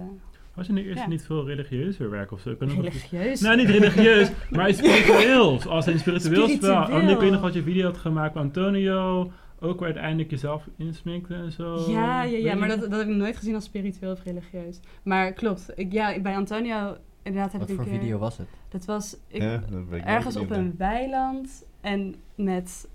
Was 0.54 0.66
je 0.66 0.72
in 0.72 0.78
de 0.78 0.84
eerste 0.84 1.02
Ja. 1.02 1.08
niet 1.08 1.22
veel 1.24 1.46
religieuzer 1.46 2.10
werk 2.10 2.32
of 2.32 2.40
zo? 2.40 2.54
Religieus... 2.58 3.40
Nou, 3.40 3.56
niet 3.56 3.68
religieus, 3.68 4.30
maar 4.50 4.72
spiritueels. 4.74 5.66
Als 5.66 5.86
een 5.86 5.98
spiritueel 5.98 6.48
spel. 6.48 6.56
Spiritueel. 6.82 7.00
En 7.00 7.08
ik 7.08 7.18
weet 7.18 7.30
nog 7.30 7.40
wat 7.40 7.54
je 7.54 7.62
video 7.62 7.86
had 7.86 7.96
gemaakt 7.98 8.34
met 8.34 8.42
Antonio. 8.42 9.30
Ook 9.60 9.78
waar 9.78 9.88
uiteindelijk 9.88 10.30
jezelf 10.30 10.68
insminkte 10.76 11.34
en 11.34 11.52
zo. 11.52 11.90
Ja, 11.90 12.22
ja, 12.22 12.38
ja 12.38 12.54
maar 12.54 12.68
dat, 12.68 12.80
dat 12.80 12.90
heb 12.98 13.08
ik 13.08 13.16
nooit 13.16 13.36
gezien 13.36 13.54
als 13.54 13.64
spiritueel 13.64 14.12
of 14.12 14.22
religieus. 14.24 14.80
Maar 15.02 15.32
klopt, 15.32 15.70
ik, 15.74 15.92
ja, 15.92 16.20
bij 16.20 16.36
Antonio 16.36 16.96
inderdaad 17.22 17.52
heb 17.52 17.60
Wat 17.60 17.70
ik 17.70 17.76
voor 17.76 17.84
een 17.84 17.90
keer... 17.90 18.00
video 18.00 18.18
was 18.18 18.38
het? 18.38 18.48
Dat 18.68 18.84
was 18.84 19.16
ik, 19.28 19.42
Ja, 19.42 19.56
dat 19.70 19.84
weet 19.88 20.00
ik 20.00 20.06
ergens 20.06 20.36
op 20.36 20.50
een 20.50 20.74
weiland 20.78 21.64
en 21.80 22.14
met, 22.34 22.88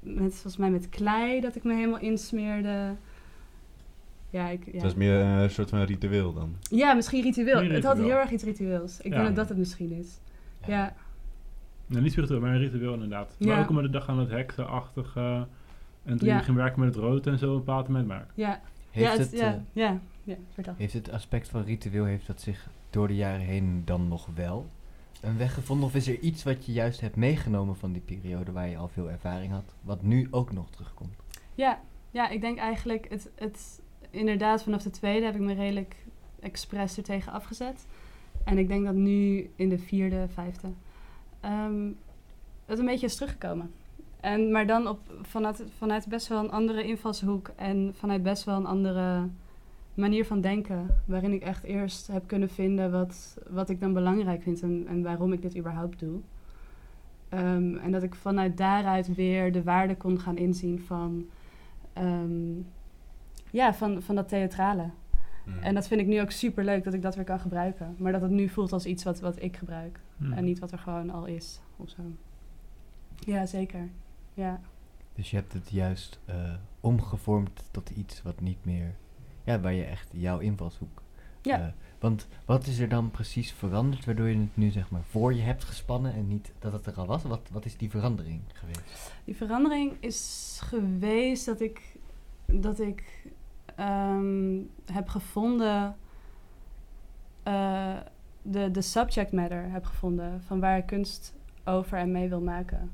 met, 0.00 0.32
volgens 0.32 0.56
mij 0.56 0.70
met 0.70 0.88
klei 0.88 1.40
dat 1.40 1.56
ik 1.56 1.64
me 1.64 1.74
helemaal 1.74 2.00
insmeerde. 2.00 2.94
Ja, 4.30 4.48
ik, 4.48 4.64
ja. 4.66 4.72
Het 4.72 4.82
was 4.82 4.94
meer 4.94 5.20
eh, 5.20 5.40
een 5.42 5.50
soort 5.50 5.68
van 5.68 5.82
ritueel 5.82 6.32
dan. 6.32 6.56
ja 6.70 6.94
misschien 6.94 7.22
ritueel. 7.22 7.62
Het 7.62 7.84
had 7.84 7.96
heel 7.98 8.10
erg 8.10 8.30
iets 8.30 8.44
ritueels. 8.44 9.00
Ik 9.00 9.12
Ja. 9.12 9.22
denk 9.22 9.26
dat 9.26 9.36
dat 9.36 9.48
het 9.48 9.58
misschien 9.58 9.92
is. 9.92 10.18
Ja, 10.66 10.94
Nou, 11.86 12.02
niet 12.02 12.10
spiritueel, 12.12 12.40
maar 12.40 12.54
een 12.54 12.58
ritueel 12.58 12.92
inderdaad. 12.92 13.34
Ja. 13.38 13.46
Maar 13.52 13.60
ook 13.62 13.68
omdat 13.68 13.84
de 13.84 13.90
dag 13.90 14.08
aan 14.08 14.18
het 14.18 14.30
heksenachtige. 14.30 15.46
En 16.08 16.18
toen 16.18 16.28
Ja. 16.28 16.36
je 16.36 16.42
ging 16.42 16.56
werken 16.56 16.80
met 16.80 16.94
het 16.94 17.04
rood 17.04 17.26
en 17.26 17.38
zo 17.38 17.46
op 17.46 17.52
een 17.52 17.64
bepaald 17.64 17.88
moment 17.88 18.06
maken. 18.06 18.32
ja. 18.34 18.60
Heeft, 18.90 19.12
ja, 19.12 19.18
het, 19.18 19.30
ja, 19.30 19.54
eh, 19.54 19.60
ja, 19.72 20.00
ja, 20.24 20.34
vertel. 20.52 20.74
heeft 20.76 20.92
het 20.92 21.10
aspect 21.10 21.48
van 21.48 21.62
ritueel, 21.62 22.04
heeft 22.04 22.26
dat 22.26 22.40
zich 22.40 22.68
door 22.90 23.08
de 23.08 23.14
jaren 23.16 23.40
heen 23.46 23.82
dan 23.84 24.08
nog 24.08 24.28
wel 24.34 24.66
een 25.20 25.38
weg 25.38 25.54
gevonden? 25.54 25.86
Of 25.86 25.94
is 25.94 26.08
er 26.08 26.18
iets 26.18 26.42
wat 26.42 26.66
je 26.66 26.72
juist 26.72 27.00
hebt 27.00 27.16
meegenomen 27.16 27.76
van 27.76 27.92
die 27.92 28.02
periode 28.02 28.52
waar 28.52 28.68
je 28.68 28.76
al 28.76 28.88
veel 28.88 29.10
ervaring 29.10 29.52
had, 29.52 29.74
wat 29.82 30.02
nu 30.02 30.28
ook 30.30 30.52
nog 30.52 30.70
terugkomt? 30.70 31.14
Ja, 31.54 31.80
ja, 32.10 32.28
ik 32.28 32.40
denk 32.40 32.58
eigenlijk, 32.58 33.06
het, 33.10 33.30
het, 33.34 33.82
inderdaad, 34.10 34.62
vanaf 34.62 34.82
de 34.82 34.90
tweede 34.90 35.24
heb 35.26 35.34
ik 35.34 35.40
me 35.40 35.54
redelijk 35.54 35.96
expres 36.40 36.96
er 36.96 37.02
tegen 37.02 37.32
afgezet. 37.32 37.86
En 38.44 38.58
ik 38.58 38.68
denk 38.68 38.84
dat 38.84 38.94
nu 38.94 39.50
in 39.56 39.68
de 39.68 39.78
vierde, 39.78 40.26
vijfde, 40.34 40.68
ehm, 41.40 41.88
het 42.66 42.78
een 42.78 42.84
beetje 42.84 43.06
is 43.06 43.14
teruggekomen. 43.14 43.70
En, 44.28 44.50
maar 44.50 44.66
dan 44.66 44.88
op, 44.88 45.00
vanuit, 45.22 45.64
vanuit 45.76 46.06
best 46.06 46.28
wel 46.28 46.38
een 46.38 46.50
andere 46.50 46.84
invalshoek 46.84 47.50
en 47.56 47.94
vanuit 47.94 48.22
best 48.22 48.44
wel 48.44 48.56
een 48.56 48.66
andere 48.66 49.28
manier 49.94 50.24
van 50.24 50.40
denken. 50.40 50.86
Waarin 51.04 51.32
ik 51.32 51.42
echt 51.42 51.64
eerst 51.64 52.06
heb 52.06 52.26
kunnen 52.26 52.48
vinden 52.48 52.90
wat, 52.90 53.38
wat 53.48 53.68
ik 53.68 53.80
dan 53.80 53.92
belangrijk 53.92 54.42
vind 54.42 54.62
en, 54.62 54.84
en 54.88 55.02
waarom 55.02 55.32
ik 55.32 55.42
dit 55.42 55.56
überhaupt 55.56 56.00
doe. 56.00 56.20
Ehm, 57.28 57.76
en 57.76 57.92
dat 57.92 58.02
ik 58.02 58.14
vanuit 58.14 58.56
daaruit 58.56 59.14
weer 59.14 59.52
de 59.52 59.62
waarde 59.62 59.96
kon 59.96 60.20
gaan 60.20 60.36
inzien 60.36 60.80
van 60.80 61.26
ehm, 61.92 62.60
ja, 63.50 63.74
van, 63.74 64.02
van 64.02 64.14
dat 64.14 64.28
theatrale. 64.28 64.90
Mm. 65.44 65.58
En 65.58 65.74
dat 65.74 65.88
vind 65.88 66.00
ik 66.00 66.06
nu 66.06 66.20
ook 66.20 66.30
super 66.30 66.64
leuk 66.64 66.84
dat 66.84 66.94
ik 66.94 67.02
dat 67.02 67.14
weer 67.14 67.24
kan 67.24 67.40
gebruiken. 67.40 67.94
Maar 67.98 68.12
dat 68.12 68.22
het 68.22 68.30
nu 68.30 68.48
voelt 68.48 68.72
als 68.72 68.86
iets 68.86 69.04
wat, 69.04 69.20
wat 69.20 69.42
ik 69.42 69.56
gebruik. 69.56 70.00
Hmm. 70.16 70.32
En 70.32 70.44
niet 70.44 70.58
wat 70.58 70.72
er 70.72 70.78
gewoon 70.78 71.10
al 71.10 71.26
is 71.26 71.60
of 71.76 71.88
zo. 71.88 72.02
Ja, 73.14 73.46
zeker. 73.46 73.88
Ja. 74.38 74.60
Dus 75.14 75.30
je 75.30 75.36
hebt 75.36 75.52
het 75.52 75.70
juist 75.70 76.18
eh, 76.24 76.54
omgevormd 76.80 77.64
tot 77.70 77.90
iets 77.90 78.22
wat 78.22 78.40
niet 78.40 78.64
meer, 78.64 78.94
ja, 79.44 79.60
waar 79.60 79.72
je 79.72 79.84
echt 79.84 80.08
jouw 80.12 80.38
invalshoek. 80.38 81.02
Ja. 81.42 81.60
eh, 81.60 81.66
want 81.98 82.28
wat 82.44 82.66
is 82.66 82.78
er 82.78 82.88
dan 82.88 83.10
precies 83.10 83.52
veranderd 83.52 84.04
waardoor 84.04 84.28
je 84.28 84.38
het 84.38 84.56
nu 84.56 84.70
zeg 84.70 84.90
maar 84.90 85.02
voor 85.02 85.34
je 85.34 85.42
hebt 85.42 85.64
gespannen 85.64 86.14
en 86.14 86.28
niet 86.28 86.52
dat 86.58 86.72
het 86.72 86.86
er 86.86 86.94
al 86.94 87.06
was? 87.06 87.22
Wat, 87.22 87.48
wat 87.52 87.64
is 87.64 87.76
die 87.76 87.90
verandering 87.90 88.40
geweest? 88.52 89.12
Die 89.24 89.36
verandering 89.36 89.96
is 90.00 90.58
geweest 90.62 91.46
dat 91.46 91.60
ik, 91.60 91.96
dat 92.46 92.80
ik 92.80 93.26
ehm, 93.74 94.60
heb 94.92 95.08
gevonden, 95.08 95.96
eh, 97.42 97.96
de, 98.42 98.70
de 98.70 98.82
subject 98.82 99.32
matter 99.32 99.70
heb 99.70 99.84
gevonden 99.84 100.42
van 100.42 100.60
waar 100.60 100.78
ik 100.78 100.86
kunst 100.86 101.34
over 101.64 101.98
en 101.98 102.12
mee 102.12 102.28
wil 102.28 102.40
maken. 102.40 102.90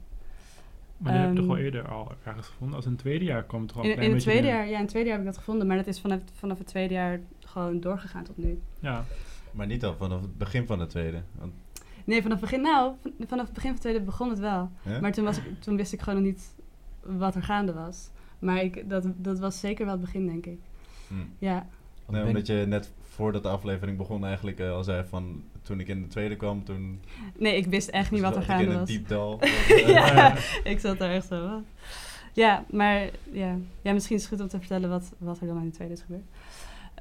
Maar 1.05 1.13
die 1.13 1.21
heb 1.23 1.31
je 1.31 1.37
toch 1.37 1.47
wel 1.47 1.57
Ehm, 1.57 1.65
eerder 1.65 1.89
al 1.89 2.13
ergens 2.25 2.47
gevonden? 2.47 2.77
Als 2.77 2.85
het 2.85 2.99
tweede 2.99 3.25
jaar 3.25 3.45
kwam 3.45 3.63
het 3.63 3.71
er 3.71 3.77
al 3.77 3.85
een 3.85 3.91
In, 3.91 4.03
in 4.03 4.11
het 4.13 4.21
tweede 4.21 4.47
jaar, 4.47 4.67
ja, 4.69 4.75
in 4.75 4.81
het 4.81 4.89
tweede 4.89 5.09
jaar 5.09 5.19
heb 5.19 5.27
ik 5.27 5.33
dat 5.33 5.43
gevonden, 5.43 5.67
maar 5.67 5.77
dat 5.77 5.87
is 5.87 6.01
vanaf, 6.01 6.21
vanaf 6.33 6.59
het 6.59 6.67
tweede 6.67 6.95
jaar 6.95 7.21
gewoon 7.41 7.81
doorgegaan 7.81 8.25
tot 8.25 8.37
nu. 8.37 8.59
Ja, 8.81 9.05
Maar 9.53 9.67
niet 9.67 9.85
al 9.85 9.95
vanaf 9.97 10.21
het 10.21 10.39
begin 10.39 10.67
van 10.67 10.79
de 10.79 10.87
tweede. 10.87 11.23
Want, 11.39 11.53
Nee, 12.05 12.23
vanaf 12.23 12.41
het 12.41 12.51
begin, 12.51 12.65
nou, 12.65 12.95
van- 13.03 13.13
vanaf 13.29 13.45
het 13.45 13.55
begin 13.55 13.71
van 13.71 13.79
het 13.79 13.81
tweede 13.81 14.01
begon 14.01 14.31
het 14.31 14.39
wel. 14.39 14.71
hè? 14.83 15.01
Maar 15.01 15.13
toen, 15.13 15.25
was 15.25 15.37
ik, 15.39 15.45
toen 15.61 15.77
wist 15.77 15.93
ik 15.93 16.01
gewoon 16.03 16.23
nog 16.23 16.29
niet 16.33 16.55
wat 17.03 17.35
er 17.35 17.43
gaande 17.43 17.73
was. 17.73 18.11
Maar 18.39 18.63
ik, 18.63 18.89
dat, 18.91 19.05
dat 19.17 19.39
was 19.39 19.61
zeker 19.61 19.85
wel 19.85 19.95
het 19.95 20.03
begin, 20.05 20.27
denk 20.27 20.47
ik. 20.47 20.59
Hm. 21.09 21.15
Ja, 21.39 21.67
Nee, 22.09 22.25
omdat 22.25 22.47
je 22.47 22.65
net 22.69 22.93
voordat 23.03 23.43
de 23.43 23.49
aflevering 23.49 23.97
begon 23.99 24.25
eigenlijk 24.25 24.59
eh, 24.59 24.71
al 24.71 24.85
zei 24.85 25.05
van... 25.09 25.43
Toen 25.65 25.81
ik 25.81 25.89
in 25.89 26.03
de 26.03 26.09
tweede 26.09 26.37
kwam, 26.37 26.65
toen... 26.65 27.01
nee, 27.39 27.57
ik 27.57 27.67
wist 27.67 27.89
echt 27.89 28.11
niet 28.11 28.21
wat 28.21 28.37
er 28.37 28.43
gaande 28.43 28.65
in 28.65 28.71
een 28.71 28.79
was. 28.79 28.89
diep 28.89 29.09
dal. 29.09 29.41
ja, 29.87 30.37
ik 30.65 30.79
zat 30.81 30.99
daar 30.99 31.11
echt 31.11 31.27
zo. 31.27 31.63
Ja, 32.33 32.65
maar 32.71 33.11
ja. 33.31 33.57
ja, 33.83 33.93
misschien 33.93 34.17
is 34.17 34.23
het 34.23 34.31
goed 34.31 34.41
om 34.41 34.49
te 34.49 34.59
vertellen 34.59 34.89
wat, 34.89 35.13
wat 35.19 35.41
er 35.41 35.47
dan 35.47 35.59
in 35.59 35.65
de 35.65 35.75
tweede 35.75 35.95
is 35.95 36.01
gebeurd. 36.01 36.25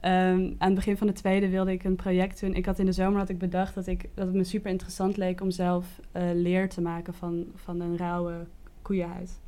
Ehm, 0.01 0.53
aan 0.57 0.67
het 0.67 0.75
begin 0.75 0.97
van 0.97 1.07
de 1.07 1.13
tweede 1.13 1.49
wilde 1.49 1.71
ik 1.71 1.83
een 1.83 1.95
project 1.95 2.39
doen. 2.39 2.53
Ik 2.53 2.65
had 2.65 2.79
in 2.79 2.85
de 2.85 2.91
zomer 2.91 3.19
had 3.19 3.29
ik 3.29 3.37
bedacht 3.37 3.75
dat, 3.75 3.87
ik, 3.87 4.09
dat 4.13 4.25
het 4.25 4.35
me 4.35 4.43
super 4.43 4.71
interessant 4.71 5.17
leek 5.17 5.41
om 5.41 5.51
zelf 5.51 5.99
eh, 6.11 6.23
leer 6.33 6.69
te 6.69 6.81
maken 6.81 7.13
van, 7.13 7.45
van 7.55 7.79
een 7.79 7.97
rauwe 7.97 8.45
koeienhuid. 8.81 9.39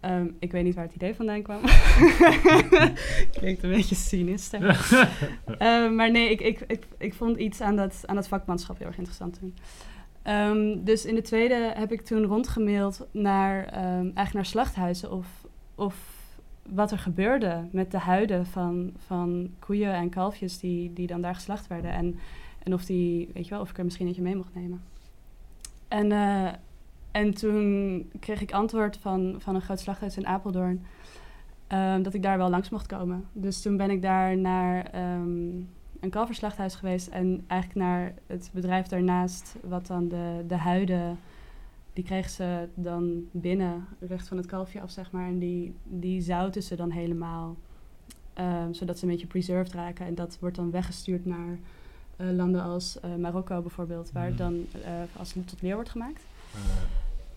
Ehm, 0.00 0.26
ik 0.38 0.52
weet 0.52 0.64
niet 0.64 0.74
waar 0.74 0.84
het 0.84 0.94
idee 0.94 1.14
vandaan 1.14 1.42
kwam. 1.42 1.60
Klinkt 3.38 3.62
een 3.62 3.70
beetje 3.70 3.94
cynisch. 3.94 4.50
Ehm, 5.58 5.94
maar 5.94 6.10
nee, 6.10 6.30
ik, 6.30 6.40
ik, 6.40 6.60
ik, 6.66 6.86
ik 6.98 7.14
vond 7.14 7.36
iets 7.36 7.60
aan 7.60 7.76
dat, 7.76 8.02
aan 8.06 8.14
dat 8.14 8.28
vakmanschap 8.28 8.78
heel 8.78 8.86
erg 8.86 8.96
interessant 8.96 9.38
toen. 9.38 9.54
Ehm, 10.22 10.84
dus 10.84 11.04
in 11.04 11.14
de 11.14 11.22
tweede 11.22 11.72
heb 11.74 11.92
ik 11.92 12.00
toen 12.00 12.24
rondgemaild 12.24 13.06
naar, 13.10 13.64
eigenlijk 13.64 14.32
naar 14.32 14.46
slachthuizen 14.46 15.12
of, 15.12 15.26
of 15.74 15.94
wat 16.68 16.90
er 16.90 16.98
gebeurde 16.98 17.68
met 17.72 17.90
de 17.90 17.98
huiden 17.98 18.46
van, 18.46 18.92
van 19.06 19.50
koeien 19.58 19.94
en 19.94 20.08
kalfjes 20.08 20.58
die, 20.58 20.92
die 20.92 21.06
dan 21.06 21.20
daar 21.20 21.34
geslacht 21.34 21.66
werden. 21.66 21.92
En, 21.92 22.18
en 22.62 22.74
of, 22.74 22.84
die, 22.84 23.30
weet 23.34 23.44
je 23.44 23.50
wel, 23.50 23.60
of 23.60 23.70
ik 23.70 23.78
er 23.78 23.84
misschien 23.84 24.06
eentje 24.06 24.22
mee 24.22 24.36
mocht 24.36 24.54
nemen. 24.54 24.82
En, 25.88 26.12
eh, 26.12 26.52
en 27.18 27.34
toen 27.34 28.10
kreeg 28.20 28.40
ik 28.40 28.52
antwoord 28.52 28.96
van, 28.96 29.34
van 29.38 29.54
een 29.54 29.60
groot 29.60 29.80
slachthuis 29.80 30.16
in 30.16 30.26
Apeldoorn. 30.26 30.84
ehm, 31.66 32.02
dat 32.02 32.14
ik 32.14 32.22
daar 32.22 32.38
wel 32.38 32.50
langs 32.50 32.68
mocht 32.68 32.86
komen. 32.86 33.24
Dus 33.32 33.62
toen 33.62 33.76
ben 33.76 33.90
ik 33.90 34.02
daar 34.02 34.36
naar 34.36 34.84
ehm, 34.84 35.48
een 36.00 36.10
kalverslachthuis 36.10 36.74
geweest. 36.74 37.08
En 37.08 37.44
eigenlijk 37.46 37.80
naar 37.80 38.14
het 38.26 38.50
bedrijf 38.52 38.86
daarnaast, 38.86 39.56
wat 39.62 39.86
dan 39.86 40.08
de, 40.08 40.44
de 40.46 40.56
huiden. 40.56 41.18
Die 41.92 42.04
kregen 42.04 42.30
ze 42.30 42.68
dan 42.74 43.22
binnen, 43.30 43.84
recht 44.00 44.28
van 44.28 44.36
het 44.36 44.46
kalfje 44.46 44.80
af, 44.80 44.90
zeg 44.90 45.10
maar. 45.10 45.26
En 45.26 45.38
die, 45.38 45.74
die 45.84 46.20
zouten 46.20 46.62
ze 46.62 46.76
dan 46.76 46.90
helemaal. 46.90 47.56
ehm, 48.34 48.72
zodat 48.72 48.98
ze 48.98 49.04
een 49.04 49.10
beetje 49.10 49.26
preserved 49.26 49.72
raken. 49.74 50.06
En 50.06 50.14
dat 50.14 50.36
wordt 50.40 50.56
dan 50.56 50.70
weggestuurd 50.70 51.24
naar 51.26 51.58
eh, 52.16 52.30
landen 52.30 52.62
als 52.62 53.00
eh, 53.00 53.14
Marokko 53.14 53.60
bijvoorbeeld. 53.60 54.12
Waar 54.12 54.24
het 54.26 54.32
Mhm. 54.38 54.42
dan 54.42 54.66
eh, 54.84 54.90
als 55.18 55.32
tot 55.32 55.62
leer 55.62 55.74
wordt 55.74 55.90
gemaakt. 55.90 56.22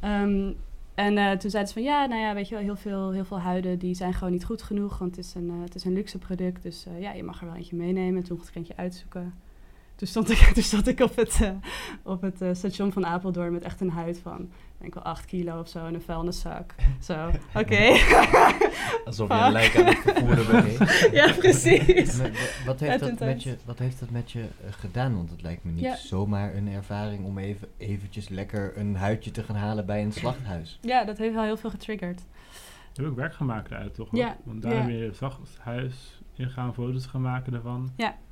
Eh, 0.01 0.09
Ehm, 0.11 0.53
en 0.95 1.17
eh, 1.17 1.31
toen 1.37 1.49
zeiden 1.49 1.73
ze 1.73 1.79
van 1.79 1.83
ja, 1.83 2.05
nou 2.05 2.21
ja, 2.21 2.33
weet 2.33 2.47
je 2.47 2.55
wel, 2.55 2.63
heel 2.63 2.75
veel, 2.75 3.11
heel 3.11 3.25
veel 3.25 3.39
huiden 3.39 3.79
die 3.79 3.93
zijn 3.93 4.13
gewoon 4.13 4.31
niet 4.31 4.45
goed 4.45 4.61
genoeg, 4.61 4.97
want 4.97 5.15
het 5.15 5.25
is 5.25 5.35
een, 5.35 5.49
eh, 5.49 5.61
het 5.63 5.75
is 5.75 5.83
een 5.85 5.93
luxe 5.93 6.17
product. 6.17 6.63
Dus 6.63 6.85
eh, 6.85 7.01
ja, 7.01 7.11
je 7.11 7.23
mag 7.23 7.39
er 7.39 7.45
wel 7.45 7.55
eentje 7.55 7.75
meenemen. 7.75 8.17
En 8.17 8.23
toen 8.23 8.37
mocht 8.37 8.49
ik 8.49 8.55
eentje 8.55 8.77
uitzoeken. 8.77 9.33
Toen 10.01 10.09
stond 10.09 10.29
ik, 10.29 10.37
toen 10.53 10.63
stond 10.63 10.87
ik 10.87 10.99
op 10.99 11.15
het, 11.15 11.41
eh, 11.41 11.51
op 12.03 12.21
het 12.21 12.41
eh, 12.41 12.49
station 12.53 12.91
van 12.91 13.05
Apeldoorn 13.05 13.51
met 13.51 13.63
echt 13.63 13.81
een 13.81 13.89
huid 13.89 14.19
van, 14.19 14.41
ik 14.41 14.77
denk 14.77 14.93
wel 14.93 15.03
8 15.03 15.25
kilo 15.25 15.59
of 15.59 15.67
zo, 15.67 15.85
en 15.85 15.93
een 15.93 16.01
vuilniszak. 16.01 16.75
Zo, 17.01 17.31
oké. 17.61 17.85
alsof 19.05 19.27
je 19.27 19.33
een 19.33 19.51
lijk 19.51 19.77
aan 19.77 19.85
het 19.85 19.97
vervoeren 19.97 20.51
bent. 20.51 21.09
Ja, 21.11 21.33
precies. 21.33 22.19
En 22.19 22.33
wat, 22.65 22.79
heeft 22.79 22.99
dat 22.99 23.19
met 23.19 23.43
je, 23.43 23.57
wat 23.65 23.79
heeft 23.79 23.99
dat 23.99 24.09
met 24.09 24.31
je 24.31 24.39
eh, 24.41 24.71
gedaan? 24.73 25.15
Want 25.15 25.29
het 25.29 25.41
lijkt 25.41 25.63
me 25.63 25.71
niet 25.71 25.83
Ja. 25.83 25.95
zomaar 25.95 26.55
een 26.55 26.67
ervaring 26.67 27.25
om 27.25 27.37
even 27.37 27.67
eventjes 27.77 28.29
lekker 28.29 28.77
een 28.77 28.95
huidje 28.95 29.31
te 29.31 29.43
gaan 29.43 29.55
halen 29.55 29.85
bij 29.85 30.03
een 30.03 30.11
slachthuis. 30.13 30.79
Ja, 30.81 31.03
dat 31.03 31.17
heeft 31.17 31.33
wel 31.33 31.43
heel 31.43 31.57
veel 31.57 31.69
getriggerd. 31.69 32.19
Je 32.93 33.01
hebt 33.01 33.07
ook 33.07 33.15
werk 33.15 33.33
gemaakt 33.33 33.71
uit, 33.71 33.93
toch? 33.93 34.07
Ja, 34.11 34.37
Want 34.43 34.61
daar 34.61 34.73
ja. 34.73 34.85
ben 34.85 34.97
je 34.97 35.03
het 35.03 35.19
huis 35.59 36.21
ingaan, 36.35 36.73
foto's 36.73 37.05
gaan 37.05 37.21
maken 37.21 37.51
daarvan. 37.51 37.91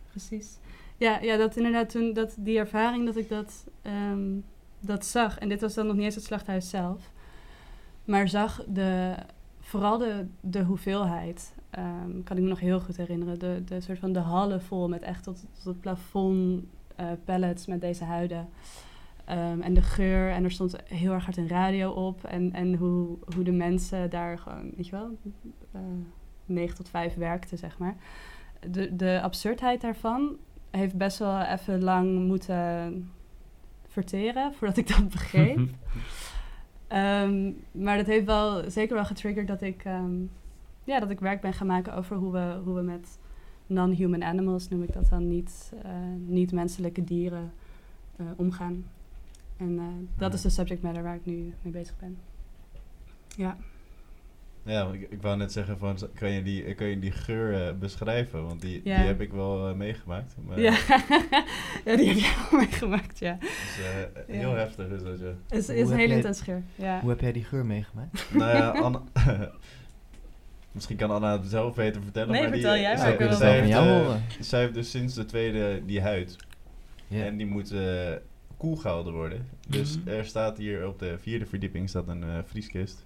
Precies. 0.09 0.57
Ja, 0.99 1.19
ja, 1.21 1.37
dat 1.37 1.55
inderdaad 1.55 1.89
toen, 1.89 2.13
dat, 2.13 2.35
die 2.37 2.57
ervaring 2.57 3.05
dat 3.05 3.15
ik 3.15 3.29
dat, 3.29 3.65
ehm, 3.81 4.39
dat 4.79 5.05
zag. 5.05 5.37
En 5.37 5.49
dit 5.49 5.61
was 5.61 5.73
dan 5.73 5.85
nog 5.87 5.95
niet 5.95 6.05
eens 6.05 6.15
het 6.15 6.23
slachthuis 6.23 6.69
zelf. 6.69 7.11
Maar 8.05 8.27
zag 8.27 8.63
de, 8.67 9.15
vooral 9.59 9.97
de, 9.97 10.25
de 10.39 10.63
hoeveelheid. 10.63 11.53
ehm, 11.69 12.23
kan 12.23 12.37
ik 12.37 12.43
me 12.43 12.49
nog 12.49 12.59
heel 12.59 12.79
goed 12.79 12.97
herinneren. 12.97 13.39
De, 13.39 13.61
de 13.65 13.81
soort 13.81 13.99
van 13.99 14.13
de 14.13 14.19
hallen 14.19 14.61
vol 14.61 14.87
met 14.87 15.01
echt 15.01 15.23
tot, 15.23 15.45
tot 15.53 15.65
het 15.65 15.79
plafond 15.81 16.63
eh, 16.95 17.07
pallets 17.25 17.65
met 17.65 17.81
deze 17.81 18.03
huiden. 18.03 18.49
Ehm, 19.25 19.61
en 19.61 19.73
de 19.73 19.81
geur. 19.81 20.31
En 20.31 20.43
er 20.43 20.51
stond 20.51 20.75
heel 20.85 21.13
erg 21.13 21.25
hard 21.25 21.37
een 21.37 21.47
radio 21.47 21.91
op. 21.91 22.23
En, 22.23 22.53
en 22.53 22.75
hoe, 22.75 23.17
hoe 23.35 23.43
de 23.43 23.51
mensen 23.51 24.09
daar 24.09 24.37
gewoon, 24.39 24.71
weet 24.75 24.85
je 24.85 24.91
wel, 24.91 25.17
eh 25.71 25.81
9 26.45 26.75
tot 26.75 26.89
5 26.89 27.15
werkten, 27.15 27.57
zeg 27.57 27.77
maar. 27.77 27.95
De, 28.69 28.95
de 28.95 29.19
absurdheid 29.21 29.81
daarvan 29.81 30.37
heeft 30.71 30.97
best 30.97 31.17
wel 31.17 31.41
even 31.41 31.83
lang 31.83 32.27
moeten 32.27 33.09
verteren 33.87 34.53
voordat 34.53 34.77
ik 34.77 34.87
dat 34.87 35.09
begreep. 35.09 35.59
Ehm, 36.87 37.51
maar 37.71 37.97
dat 37.97 38.05
heeft 38.05 38.25
wel 38.25 38.69
zeker 38.71 38.95
wel 38.95 39.05
getriggerd 39.05 39.47
dat 39.47 39.61
ik, 39.61 39.83
ehm, 39.83 40.15
ja, 40.83 40.99
dat 40.99 41.09
ik 41.09 41.19
werk 41.19 41.41
ben 41.41 41.53
gaan 41.53 41.67
maken 41.67 41.93
over 41.93 42.15
hoe 42.15 42.31
we, 42.31 42.59
hoe 42.63 42.75
we 42.75 42.81
met 42.81 43.19
non-human 43.67 44.23
animals, 44.23 44.69
noem 44.69 44.83
ik 44.83 44.93
dat 44.93 45.09
dan, 45.09 45.27
niet, 45.27 45.73
eh, 45.83 45.91
niet 46.25 46.51
menselijke 46.51 47.03
dieren 47.03 47.51
eh, 48.15 48.25
omgaan. 48.35 48.85
En 49.57 49.79
eh, 49.79 49.85
dat 50.17 50.33
is 50.33 50.41
de 50.41 50.49
subject 50.49 50.81
matter 50.81 51.03
waar 51.03 51.15
ik 51.15 51.25
nu 51.25 51.53
mee 51.61 51.73
bezig 51.73 51.97
ben. 51.99 52.17
Ja. 53.35 53.57
Ja, 54.69 54.87
ik, 54.91 55.07
ik 55.09 55.21
wou 55.21 55.37
net 55.37 55.51
zeggen 55.51 55.77
van, 55.77 55.97
kan 56.13 56.29
je 56.31 56.43
die, 56.43 56.73
kan 56.75 56.87
je 56.87 56.99
die 56.99 57.11
geur 57.11 57.67
eh, 57.67 57.73
beschrijven? 57.73 58.45
Want 58.45 58.61
die, 58.61 58.81
Ja. 58.83 58.97
die 58.97 59.05
heb 59.05 59.21
ik 59.21 59.31
wel 59.31 59.67
eh, 59.69 59.73
meegemaakt. 59.75 60.35
Maar, 60.47 60.59
Ja. 60.59 60.71
ja, 61.85 61.95
die 61.95 62.07
heb 62.07 62.17
je 62.17 62.35
al 62.51 62.57
meegemaakt, 62.57 63.19
ja. 63.19 63.37
Dus, 63.39 63.79
eh, 64.25 64.35
heel 64.35 64.49
Ja. 64.49 64.55
heftig 64.57 64.87
is 64.87 65.03
dat, 65.03 65.19
ja. 65.19 65.25
Het 65.47 65.57
is, 65.59 65.67
een 65.67 65.75
heb 65.77 65.87
hele 65.87 66.07
jij- 66.07 66.15
intense 66.15 66.43
geur. 66.43 66.63
Ja. 66.75 66.99
Hoe 66.99 67.09
heb 67.09 67.19
jij 67.19 67.31
die 67.31 67.43
geur 67.43 67.65
meegemaakt? 67.65 68.25
nou 68.33 68.57
ja, 68.57 68.69
Anna... 68.85 69.01
Misschien 70.71 70.97
kan 70.97 71.11
Anna 71.11 71.31
het 71.39 71.47
zelf 71.49 71.75
beter 71.75 72.01
vertellen. 72.01 72.31
Nee, 72.31 72.41
maar 72.41 72.49
vertel 72.51 72.73
die, 72.73 72.81
jij 72.81 72.93
maar, 72.93 73.01
zij- 73.03 73.11
ik 73.13 73.19
wil 73.19 73.27
het 73.29 73.37
zij 73.37 73.67
wel 73.67 73.83
heeft, 73.83 74.03
horen. 74.03 74.21
Zij 74.39 74.59
heeft 74.59 74.73
dus 74.73 74.89
sinds 74.89 75.13
de 75.13 75.25
tweede 75.25 75.81
die 75.85 76.01
huid. 76.01 76.35
Ja. 77.07 77.23
En 77.25 77.37
die 77.37 77.45
moet 77.45 77.73
koel 78.57 78.75
gehouden 78.75 79.13
worden. 79.13 79.47
Dus 79.67 79.97
Mhm. 79.99 80.07
er 80.09 80.25
staat 80.25 80.57
hier 80.57 80.87
op 80.87 80.99
de 80.99 81.15
vierde 81.19 81.45
verdieping 81.45 81.89
staat 81.89 82.07
een 82.07 82.23
eh, 82.23 82.29
vrieskist. 82.45 83.05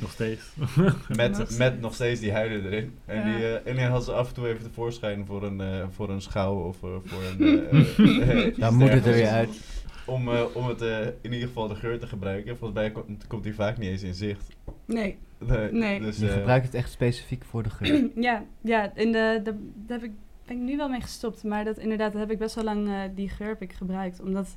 Nog 0.00 0.10
steeds. 0.10 0.52
Met, 1.16 1.38
Nog 1.38 1.58
met 1.58 1.80
nog 1.80 1.94
steeds 1.94 2.20
die 2.20 2.32
huiden 2.32 2.64
erin. 2.64 2.94
En, 3.04 3.16
Ja. 3.16 3.24
die, 3.36 3.44
eh, 3.46 3.70
en 3.70 3.76
die 3.76 3.84
had 3.84 4.04
ze 4.04 4.12
af 4.12 4.28
en 4.28 4.34
toe 4.34 4.48
even 4.48 4.62
tevoorschijn 4.62 5.26
voor 5.26 5.42
een, 5.42 5.60
eh, 5.60 5.86
voor 5.90 6.10
een 6.10 6.20
schouw 6.20 6.54
of 6.54 6.82
eh, 6.82 6.90
voor 7.04 7.22
een... 7.38 8.54
Dan 8.56 8.74
moet 8.74 8.88
het 8.92 9.06
er 9.06 9.12
weer 9.12 9.28
uit. 9.28 9.60
Om, 10.06 10.28
eh, 10.28 10.42
om 10.54 10.66
het 10.68 10.82
eh, 10.82 11.06
in 11.06 11.32
ieder 11.32 11.48
geval 11.48 11.68
de 11.68 11.74
geur 11.74 11.98
te 11.98 12.06
gebruiken. 12.06 12.56
Volgens 12.56 12.80
mij 12.80 12.90
komt, 12.90 13.26
komt 13.26 13.42
die 13.42 13.54
vaak 13.54 13.78
niet 13.78 13.90
eens 13.90 14.02
in 14.02 14.14
zicht. 14.14 14.48
Nee. 14.84 15.18
Nee. 15.38 15.72
Nee. 15.72 16.00
Dus, 16.00 16.18
Je 16.18 16.28
gebruikt 16.28 16.64
het 16.66 16.74
echt 16.74 16.90
specifiek 16.90 17.44
voor 17.44 17.62
de 17.62 17.70
geur. 17.70 18.08
ja, 18.28 18.44
ja 18.60 18.92
in 18.94 19.12
de, 19.12 19.40
de, 19.44 19.54
daar 19.86 19.98
heb 20.00 20.08
ik, 20.10 20.14
ben 20.46 20.56
ik 20.56 20.62
nu 20.62 20.76
wel 20.76 20.88
mee 20.88 21.00
gestopt. 21.00 21.44
Maar 21.44 21.64
dat 21.64 21.78
inderdaad, 21.78 22.12
dat 22.12 22.20
heb 22.20 22.30
ik 22.30 22.38
best 22.38 22.54
wel 22.54 22.64
lang, 22.64 22.88
eh, 22.88 23.00
die 23.14 23.28
geur 23.28 23.48
heb 23.48 23.62
ik 23.62 23.72
gebruikt. 23.72 24.20
Omdat 24.20 24.56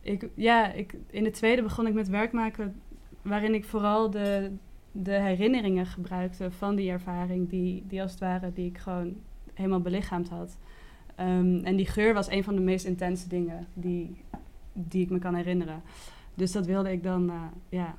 ik, 0.00 0.28
ja, 0.34 0.72
ik, 0.72 0.94
in 1.10 1.24
de 1.24 1.30
tweede 1.30 1.62
begon 1.62 1.86
ik 1.86 1.94
met 1.94 2.08
werk 2.08 2.32
maken 2.32 2.74
waarin 3.24 3.54
ik 3.54 3.64
vooral 3.64 4.10
de, 4.10 4.50
de 4.92 5.12
herinneringen 5.20 5.86
gebruikte 5.86 6.50
van 6.50 6.74
die 6.76 6.90
ervaring, 6.90 7.48
die, 7.48 7.84
die 7.88 8.02
als 8.02 8.10
het 8.10 8.20
ware, 8.20 8.52
die 8.52 8.66
ik 8.66 8.78
gewoon 8.78 9.14
helemaal 9.54 9.80
belichaamd 9.80 10.28
had. 10.28 10.58
Ehm, 11.14 11.58
en 11.64 11.76
die 11.76 11.86
geur 11.86 12.14
was 12.14 12.30
een 12.30 12.44
van 12.44 12.54
de 12.54 12.60
meest 12.60 12.84
intense 12.86 13.28
dingen 13.28 13.66
die, 13.74 14.16
die 14.72 15.02
ik 15.02 15.10
me 15.10 15.18
kan 15.18 15.34
herinneren. 15.34 15.82
Dus 16.34 16.52
dat 16.52 16.66
wilde 16.66 16.92
ik 16.92 17.02
dan, 17.02 17.30
eh, 17.30 17.36
ja, 17.68 17.94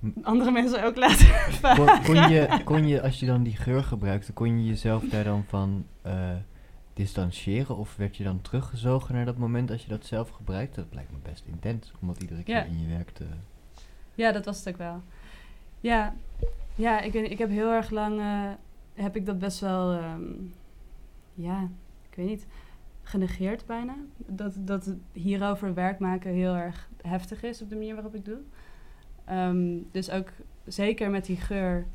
Hm. 0.00 0.08
andere 0.22 0.50
mensen 0.50 0.84
ook 0.84 0.96
laten 0.96 1.26
ervaren. 1.46 1.86
Kon, 1.86 2.04
kon, 2.14 2.28
je, 2.30 2.60
kon 2.64 2.86
je, 2.86 3.02
als 3.02 3.20
je 3.20 3.26
dan 3.26 3.42
die 3.42 3.56
geur 3.56 3.82
gebruikte, 3.82 4.32
kon 4.32 4.58
je 4.60 4.66
jezelf 4.66 5.04
daar 5.04 5.24
dan 5.24 5.44
van 5.46 5.84
eh, 6.02 6.30
distancieren? 6.94 7.76
Of 7.76 7.96
werd 7.96 8.16
je 8.16 8.24
dan 8.24 8.40
teruggezogen 8.40 9.14
naar 9.14 9.24
dat 9.24 9.36
moment 9.38 9.70
als 9.70 9.82
je 9.82 9.88
dat 9.88 10.06
zelf 10.06 10.30
gebruikte? 10.30 10.80
Dat 10.80 10.94
lijkt 10.94 11.10
me 11.10 11.16
best 11.22 11.44
intens, 11.46 11.92
om 12.00 12.06
dat 12.08 12.22
iedere 12.22 12.42
keer 12.42 12.54
Ja. 12.56 12.62
in 12.64 12.80
je 12.80 12.86
werk 12.88 13.10
te... 13.10 13.24
Ja, 14.20 14.32
dat 14.32 14.44
was 14.44 14.58
het 14.58 14.68
ook 14.68 14.76
wel. 14.76 15.02
Ja, 15.80 16.14
ja 16.74 17.00
ik, 17.00 17.12
weet- 17.12 17.30
ik 17.30 17.38
heb 17.38 17.50
heel 17.50 17.70
erg 17.70 17.90
lang, 17.90 18.18
eh, 18.20 18.50
heb 18.94 19.16
ik 19.16 19.26
dat 19.26 19.38
best 19.38 19.60
wel, 19.60 19.92
ehm, 19.92 20.22
ja, 21.34 21.68
ik 22.10 22.16
weet 22.16 22.26
niet, 22.26 22.46
genegeerd 23.02 23.66
bijna. 23.66 23.94
Dat, 24.16 24.52
dat 24.58 24.94
hierover 25.12 25.74
werk 25.74 25.98
maken 25.98 26.32
heel 26.32 26.54
erg 26.54 26.88
heftig 27.02 27.42
is 27.42 27.62
op 27.62 27.68
de 27.68 27.74
manier 27.76 27.94
waarop 27.94 28.14
ik 28.14 28.24
doe. 28.24 28.38
Ehm, 29.24 29.76
dus 29.90 30.10
ook 30.10 30.28
zeker 30.66 31.10
met 31.10 31.24
die 31.24 31.36
geur 31.36 31.86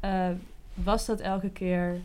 eh, 0.00 0.30
was 0.74 1.06
dat 1.06 1.20
elke 1.20 1.50
keer 1.50 2.00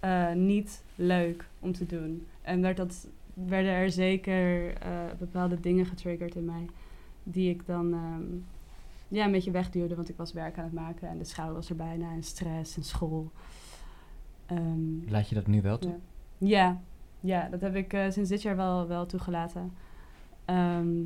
eh, 0.00 0.32
niet 0.32 0.82
leuk 0.94 1.44
om 1.60 1.72
te 1.72 1.86
doen. 1.86 2.26
En 2.42 2.60
werd 2.60 2.76
dat, 2.76 3.08
werden 3.34 3.72
er 3.72 3.90
zeker 3.90 4.72
bepaalde 5.18 5.60
dingen 5.60 5.86
getriggerd 5.86 6.34
in 6.34 6.44
mij 6.44 6.66
die 7.22 7.50
ik 7.50 7.66
dan 7.66 7.92
ehm, 7.92 8.51
ja, 9.12 9.24
een 9.24 9.32
beetje 9.32 9.50
wegduwde, 9.50 9.94
want 9.94 10.08
ik 10.08 10.16
was 10.16 10.32
werk 10.32 10.58
aan 10.58 10.64
het 10.64 10.72
maken 10.72 11.08
en 11.08 11.18
de 11.18 11.24
schouw 11.24 11.52
was 11.52 11.70
er 11.70 11.76
bijna 11.76 12.12
en 12.12 12.22
stress 12.22 12.76
en 12.76 12.82
school. 12.82 13.30
Ehm, 14.46 15.10
Laat 15.10 15.28
je 15.28 15.34
dat 15.34 15.46
nu 15.46 15.62
wel 15.62 15.78
toe? 15.78 15.90
ja. 15.90 15.98
Ja, 16.48 16.80
ja, 17.20 17.48
dat 17.48 17.60
heb 17.60 17.74
ik 17.74 17.92
eh, 17.92 18.10
sinds 18.10 18.28
dit 18.28 18.42
jaar 18.42 18.56
wel, 18.56 18.86
wel 18.86 19.06
toegelaten. 19.06 19.72
Ehm, 20.44 20.96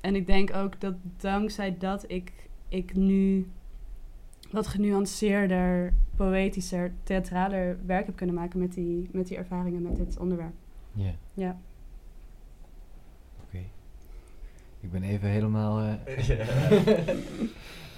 en 0.00 0.14
ik 0.14 0.26
denk 0.26 0.54
ook 0.54 0.80
dat 0.80 0.94
dankzij 1.16 1.78
dat 1.78 2.04
ik, 2.10 2.32
ik 2.68 2.94
nu 2.94 3.46
wat 4.50 4.66
genuanceerder, 4.66 5.92
poëtischer, 6.16 6.92
theatraler 7.02 7.78
werk 7.86 8.06
heb 8.06 8.16
kunnen 8.16 8.34
maken 8.34 8.58
met 8.58 8.72
die, 8.72 9.08
met 9.12 9.26
die 9.26 9.36
ervaringen 9.36 9.82
met 9.82 9.96
dit 9.96 10.18
onderwerp. 10.18 10.54
Ja. 10.92 11.14
Ja. 11.34 11.58
Oké. 13.46 13.58
Ik 14.82 14.90
ben 14.92 15.02
even 15.02 15.28
helemaal... 15.28 15.80
eh, 15.80 16.26
Ja. 16.28 16.44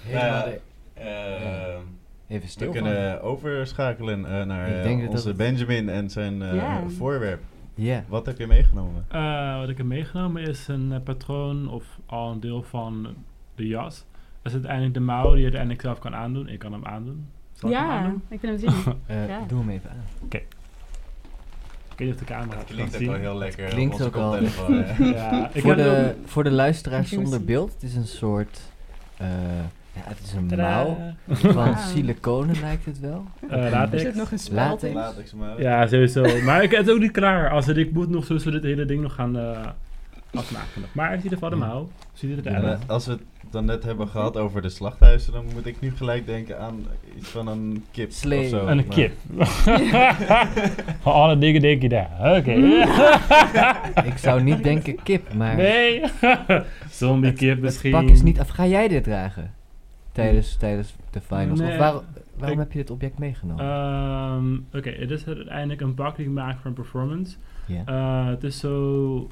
helemaal 0.03 0.37
Ja, 0.37 0.43
de- 0.43 0.59
Ehm, 0.93 1.81
even 2.27 2.41
we 2.41 2.47
stil 2.47 2.73
van. 2.73 2.75
kunnen 2.83 3.21
overschakelen 3.21 4.25
eh, 4.25 4.45
naar 4.45 4.67
eh, 4.83 5.09
onze 5.09 5.27
dat- 5.27 5.37
Benjamin 5.37 5.89
en 5.89 6.09
zijn 6.09 6.41
eh, 6.41 6.55
Ja. 6.55 6.87
voorwerp. 6.89 7.41
Ja. 7.75 8.03
Wat 8.07 8.25
heb 8.25 8.37
je 8.37 8.47
meegenomen? 8.47 9.05
Eh, 9.07 9.57
wat 9.59 9.69
ik 9.69 9.77
heb 9.77 9.85
meegenomen 9.85 10.41
is 10.43 10.67
een 10.67 11.01
patroon 11.03 11.69
of 11.69 11.99
al 12.05 12.31
een 12.31 12.39
deel 12.39 12.63
van 12.63 13.07
de 13.55 13.67
jas. 13.67 14.05
Dat 14.41 14.45
is 14.45 14.53
uiteindelijk 14.53 14.93
de 14.93 14.99
mouw 14.99 15.27
die 15.29 15.37
je 15.37 15.43
uiteindelijk 15.43 15.81
zelf 15.81 15.99
kan 15.99 16.15
aandoen. 16.15 16.47
Ik 16.47 16.59
kan 16.59 16.71
hem 16.73 16.85
aandoen. 16.85 17.27
Zal 17.53 17.69
ik 17.69 17.75
hem 17.75 17.85
Ja, 17.85 17.91
aandoen? 17.97 18.21
ik 18.29 18.39
vind 18.39 18.61
hem 18.61 18.71
zien. 18.71 18.93
Ja. 19.27 19.39
Doe 19.47 19.59
hem 19.59 19.69
even 19.69 19.89
aan. 19.89 20.29
Ik 21.97 22.01
weet 22.01 22.07
niet 22.07 22.21
of 22.21 22.27
de 22.27 22.33
camera 22.33 22.57
Het 22.57 22.67
het 22.67 22.75
klinkt 22.75 22.93
ook 22.93 22.99
zien. 23.01 23.11
wel 23.11 23.19
heel 23.19 23.37
lekker. 23.37 23.65
klinkt 23.65 24.01
ook 24.01 24.15
al. 24.15 24.35
Ja, 24.99 25.49
ik 25.53 25.61
voor, 25.61 25.75
heb 25.75 25.77
de, 25.85 26.15
voor 26.25 26.43
de 26.43 26.51
luisteraars 26.51 27.09
zonder 27.09 27.43
beeld, 27.43 27.73
het 27.73 27.83
is 27.83 27.95
een 27.95 28.07
soort... 28.07 28.59
eh, 29.17 29.27
ja, 29.93 30.01
het 30.03 30.17
is 30.23 30.33
een 30.33 30.47
Tadaa. 30.47 30.83
mouw 30.83 30.97
van 31.53 31.77
siliconen 31.77 32.55
lijkt 32.61 32.85
het 32.85 32.99
wel. 32.99 33.25
Eh, 33.49 33.65
Er 33.65 33.71
latex. 33.71 34.01
zit 34.01 34.15
nog 34.15 34.31
een 34.31 34.39
speld. 34.39 34.81
Latex. 34.93 35.33
Ja, 35.57 35.87
sowieso. 35.87 36.41
Maar 36.41 36.63
ik 36.63 36.71
heb 36.71 36.79
het 36.79 36.89
ook 36.91 36.99
niet 36.99 37.11
klaar. 37.11 37.49
Als 37.49 37.65
het, 37.65 37.77
ik 37.77 37.91
moet 37.91 38.09
nog 38.09 38.25
zo 38.25 38.51
dit 38.51 38.63
hele 38.63 38.85
ding 38.85 39.01
nog 39.01 39.13
gaan 39.13 39.37
eh, 39.37 39.59
Maar 40.91 41.09
in 41.11 41.15
ieder 41.17 41.31
geval 41.33 41.49
de 41.49 41.55
mouw. 41.55 41.87
Ziet 42.13 42.35
het 42.35 42.45
eruit? 42.45 42.87
als 42.87 43.05
we 43.05 43.11
het 43.11 43.21
dan 43.51 43.65
net 43.65 43.83
hebben 43.83 44.07
gehad 44.07 44.37
over 44.37 44.61
de 44.61 44.69
slachthuizen, 44.69 45.33
dan 45.33 45.45
moet 45.53 45.65
ik 45.65 45.79
nu 45.81 45.91
gelijk 45.95 46.25
denken 46.25 46.59
aan 46.59 46.85
iets 47.17 47.27
van 47.29 47.47
een 47.47 47.85
kip 47.91 48.11
Slee. 48.11 48.43
of 48.43 48.49
zo. 48.49 48.65
En 48.65 48.77
een 48.77 48.85
Maar- 48.87 48.95
kip. 48.95 49.13
Van 51.01 51.13
alle 51.13 51.37
dingen 51.37 51.61
denk 51.61 51.81
je 51.81 51.89
daar. 51.89 52.37
Oké. 52.37 52.51
Ik 54.11 54.17
zou 54.17 54.43
niet 54.43 54.63
denken 54.63 55.03
kip, 55.03 55.33
maar 55.33 55.55
Nee. 55.55 56.01
Zombie 56.89 57.33
kip 57.33 57.49
het 57.49 57.59
misschien. 57.61 57.91
pak 57.91 58.03
is 58.03 58.21
niet 58.21 58.39
af. 58.39 58.49
Ga 58.49 58.65
jij 58.67 58.87
dit 58.87 59.03
dragen? 59.03 59.53
Tijdens, 60.11 60.55
tijdens 60.57 60.95
de 61.11 61.21
finals? 61.21 61.59
Nee. 61.59 61.71
Of 61.71 61.77
waar- 61.77 61.93
waarom 62.37 62.57
Ik- 62.59 62.63
heb 62.63 62.71
je 62.71 62.77
dit 62.77 62.91
object 62.91 63.19
meegenomen? 63.19 63.65
Ehm, 63.65 64.77
Oké, 64.79 64.89
het 64.89 65.11
is 65.11 65.27
uiteindelijk 65.27 65.81
een 65.81 65.93
pak 65.93 66.15
die 66.15 66.25
ik 66.25 66.31
maak 66.31 66.55
voor 66.57 66.65
een 66.65 66.73
performance. 66.73 67.35
ja. 67.65 67.81
Eh, 67.85 68.27
het 68.27 68.43
is 68.43 68.59
zo 68.59 69.27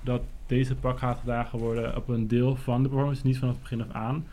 dat 0.00 0.20
deze 0.52 0.74
pak 0.76 0.98
gaat 0.98 1.18
gedragen 1.18 1.58
worden 1.58 1.96
op 1.96 2.08
een 2.08 2.28
deel 2.28 2.56
van 2.56 2.82
de 2.82 2.88
performance, 2.88 3.26
niet 3.26 3.38
vanaf 3.38 3.54
het 3.54 3.62
begin 3.62 3.82
af 3.82 3.92
aan. 3.92 4.26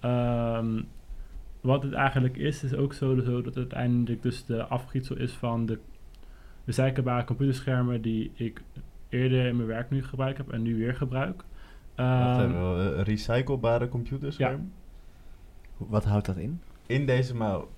Ehm, 0.00 0.82
wat 1.60 1.82
het 1.82 1.92
eigenlijk 1.92 2.36
is, 2.36 2.64
is 2.64 2.74
ook 2.74 2.92
zo, 2.92 3.20
zo 3.20 3.34
dat 3.36 3.44
het 3.44 3.56
uiteindelijk 3.56 4.22
dus 4.22 4.44
de 4.44 4.64
afgietsel 4.64 5.16
is 5.16 5.32
van 5.32 5.66
de 5.66 5.78
recyclebare 6.64 7.24
computerschermen 7.24 8.02
die 8.02 8.30
ik 8.34 8.62
eerder 9.08 9.46
in 9.46 9.56
mijn 9.56 9.68
werk 9.68 9.90
nu 9.90 10.04
gebruikt 10.04 10.38
heb 10.38 10.52
en 10.52 10.62
nu 10.62 10.76
weer 10.76 10.94
gebruik. 10.94 11.36
Wat 11.36 12.06
Ehm, 12.06 12.38
hebben 12.38 12.76
we? 12.76 12.94
Eh, 12.94 13.02
Recyclebare 13.02 13.88
computerscherm? 13.88 14.72
Wat 15.76 16.04
houdt 16.04 16.26
dat 16.26 16.36
in? 16.36 16.60
In 16.86 17.06
deze 17.06 17.34
mouw. 17.34 17.68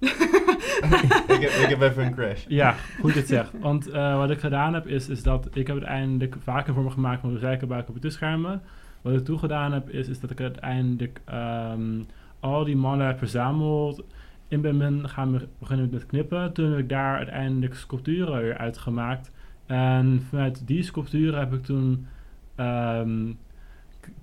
ik, 1.36 1.66
heb, 1.68 1.80
even 1.80 2.04
een 2.04 2.14
crash. 2.14 2.44
Ja, 2.48 2.74
goed 3.00 3.14
het 3.14 3.28
zegt. 3.28 3.52
Want 3.60 3.90
eh, 3.90 4.16
wat 4.16 4.30
ik 4.30 4.40
gedaan 4.40 4.74
heb, 4.74 4.86
is, 4.86 5.08
is 5.08 5.22
dat 5.22 5.48
ik 5.52 5.66
heb 5.66 5.76
uiteindelijk 5.76 6.36
vaker 6.42 6.74
voor 6.74 6.82
me 6.82 6.90
gemaakt 6.90 7.20
van 7.20 7.36
recyclebare 7.36 7.84
computerschermen. 7.84 8.62
Wat 9.02 9.14
ik 9.14 9.24
toen 9.24 9.38
gedaan 9.38 9.72
heb, 9.72 9.90
is, 9.90 10.08
is 10.08 10.20
dat 10.20 10.30
ik 10.30 10.40
uiteindelijk 10.40 11.20
ehm, 11.24 12.00
al 12.40 12.64
die 12.64 12.76
mannen 12.76 13.06
heb 13.06 13.18
verzameld. 13.18 14.04
In 14.48 14.60
ben 14.60 15.08
gaan 15.08 15.32
be- 15.32 15.48
beginnen 15.58 15.88
met 15.92 16.06
knippen. 16.06 16.52
Toen 16.52 16.70
heb 16.70 16.78
ik 16.78 16.88
daar 16.88 17.16
uiteindelijk 17.16 17.74
sculpturen 17.74 18.42
weer 18.42 18.58
uitgemaakt. 18.58 19.30
En 19.66 20.26
vanuit 20.28 20.66
die 20.66 20.82
sculpturen 20.82 21.38
heb 21.38 21.52
ik 21.52 21.62
toen 21.64 22.06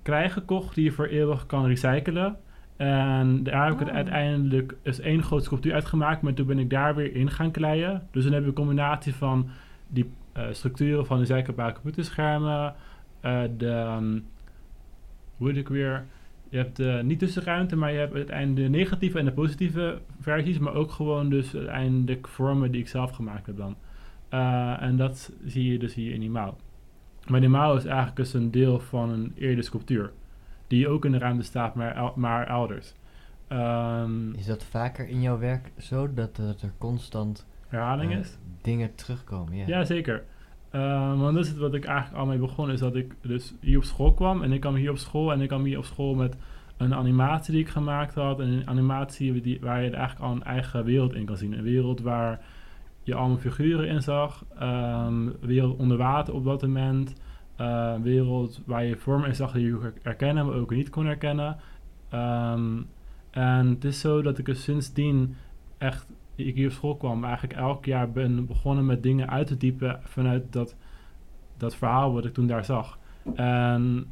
klei 0.02 0.28
gekocht 0.28 0.74
die 0.74 0.84
je 0.84 0.92
voor 0.92 1.06
eeuwig 1.06 1.46
kan 1.46 1.66
recyclen. 1.66 2.36
En 2.78 3.42
daar 3.42 3.64
heb 3.64 3.72
ik 3.72 3.78
het 3.78 3.88
Oh. 3.88 3.94
uiteindelijk 3.94 4.74
is 4.82 5.00
één 5.00 5.22
grote 5.22 5.44
sculptuur 5.44 5.74
uitgemaakt, 5.74 6.22
maar 6.22 6.34
toen 6.34 6.46
ben 6.46 6.58
ik 6.58 6.70
daar 6.70 6.94
weer 6.94 7.14
in 7.14 7.30
gaan 7.30 7.50
kleien. 7.50 8.02
Dus 8.10 8.24
dan 8.24 8.32
heb 8.32 8.42
je 8.42 8.48
een 8.48 8.54
combinatie 8.54 9.14
van 9.14 9.48
die 9.88 10.10
eh, 10.32 10.44
structuren 10.50 11.06
van 11.06 11.18
de 11.18 11.24
recyclebare 11.24 11.72
computerschermen, 11.72 12.74
eh, 13.20 13.42
de, 13.56 13.70
ehm, 13.70 14.18
hoe 15.36 15.48
heet 15.48 15.56
ik 15.56 15.68
weer, 15.68 16.04
je 16.48 16.56
hebt 16.56 16.76
de 16.76 17.00
niet 17.04 17.18
tussenruimte, 17.18 17.76
maar 17.76 17.92
je 17.92 17.98
hebt 17.98 18.14
uiteindelijk 18.14 18.72
de 18.72 18.78
negatieve 18.78 19.18
en 19.18 19.24
de 19.24 19.32
positieve 19.32 19.98
versies, 20.20 20.58
maar 20.58 20.74
ook 20.74 20.90
gewoon 20.90 21.30
dus 21.30 21.56
uiteindelijk 21.56 22.28
vormen 22.28 22.70
die 22.70 22.80
ik 22.80 22.88
zelf 22.88 23.10
gemaakt 23.10 23.46
heb 23.46 23.56
dan. 23.56 23.76
Eh, 24.28 24.82
en 24.82 24.96
dat 24.96 25.32
zie 25.44 25.72
je 25.72 25.78
dus 25.78 25.94
hier 25.94 26.12
in 26.12 26.20
die 26.20 26.30
mouw. 26.30 26.56
Maar 27.28 27.40
die 27.40 27.48
mouw 27.48 27.76
is 27.76 27.84
eigenlijk 27.84 28.16
dus 28.16 28.34
een 28.34 28.50
deel 28.50 28.80
van 28.80 29.10
een 29.10 29.32
eerdere 29.34 29.62
sculptuur. 29.62 30.12
Die 30.68 30.88
ook 30.88 31.04
in 31.04 31.12
de 31.12 31.18
ruimte 31.18 31.44
staat, 31.44 31.74
maar, 31.74 32.12
maar 32.14 32.46
elders. 32.46 32.94
Ehm, 33.48 34.32
Is 34.32 34.46
dat 34.46 34.64
vaker 34.64 35.08
in 35.08 35.20
jouw 35.20 35.38
werk 35.38 35.72
zo 35.78 36.14
dat, 36.14 36.36
dat 36.36 36.62
er 36.62 36.72
constant 36.78 37.46
herhaling 37.68 38.12
eh, 38.12 38.18
is? 38.18 38.38
dingen 38.62 38.94
terugkomen? 38.94 39.56
Ja. 39.56 39.64
Ja, 39.66 39.84
zeker. 39.84 40.24
Ehm, 40.70 41.16
want 41.18 41.34
dat 41.34 41.44
is 41.44 41.50
het 41.50 41.58
wat 41.58 41.74
ik 41.74 41.84
eigenlijk 41.84 42.18
al 42.18 42.26
mee 42.26 42.38
begon, 42.38 42.70
is 42.70 42.80
dat 42.80 42.96
ik 42.96 43.14
dus 43.22 43.54
hier 43.60 43.76
op 43.76 43.84
school 43.84 44.12
kwam. 44.14 44.42
En 44.42 44.52
ik 44.52 44.60
kwam 44.60 44.74
hier 44.74 44.90
op 44.90 44.98
school 44.98 45.32
en 45.32 45.40
ik 45.40 45.48
kwam 45.48 45.64
hier 45.64 45.78
op 45.78 45.84
school 45.84 46.14
met 46.14 46.36
een 46.76 46.94
animatie 46.94 47.52
die 47.52 47.62
ik 47.62 47.68
gemaakt 47.68 48.14
had. 48.14 48.40
En 48.40 48.46
een 48.48 48.68
animatie 48.68 49.40
die, 49.40 49.58
waar 49.60 49.82
je 49.82 49.90
eigenlijk 49.90 50.24
al 50.24 50.32
een 50.32 50.42
eigen 50.42 50.84
wereld 50.84 51.14
in 51.14 51.24
kan 51.24 51.36
zien. 51.36 51.52
Een 51.52 51.62
wereld 51.62 52.00
waar 52.00 52.40
je 53.02 53.14
allemaal 53.14 53.36
figuren 53.38 53.88
in 53.88 54.02
zag. 54.02 54.44
ehm, 54.58 55.26
een 55.26 55.36
wereld 55.40 55.78
onder 55.78 55.96
water 55.96 56.34
op 56.34 56.44
dat 56.44 56.62
moment. 56.62 57.14
Een 57.58 58.02
wereld 58.02 58.60
waar 58.66 58.84
je 58.84 58.96
vormen 58.96 59.28
in 59.28 59.34
zag 59.34 59.52
die 59.52 59.66
je 59.66 59.92
herkennen, 60.02 60.46
maar 60.46 60.54
ook 60.54 60.70
niet 60.70 60.90
kon 60.90 61.06
herkennen. 61.06 61.56
Ehm, 62.08 62.82
en 63.30 63.68
het 63.68 63.84
is 63.84 64.00
zo 64.00 64.22
dat 64.22 64.38
ik 64.38 64.44
dus 64.44 64.62
sindsdien 64.62 65.36
echt, 65.78 66.06
ik 66.34 66.54
hier 66.54 66.66
op 66.66 66.72
school 66.72 66.96
kwam, 66.96 67.24
eigenlijk 67.24 67.58
elk 67.58 67.84
jaar 67.84 68.10
ben 68.10 68.46
begonnen 68.46 68.86
met 68.86 69.02
dingen 69.02 69.30
uit 69.30 69.46
te 69.46 69.56
diepen 69.56 70.00
vanuit 70.02 70.52
dat, 70.52 70.76
dat 71.56 71.76
verhaal 71.76 72.12
wat 72.12 72.24
ik 72.24 72.34
toen 72.34 72.46
daar 72.46 72.64
zag. 72.64 72.98
En 73.34 74.06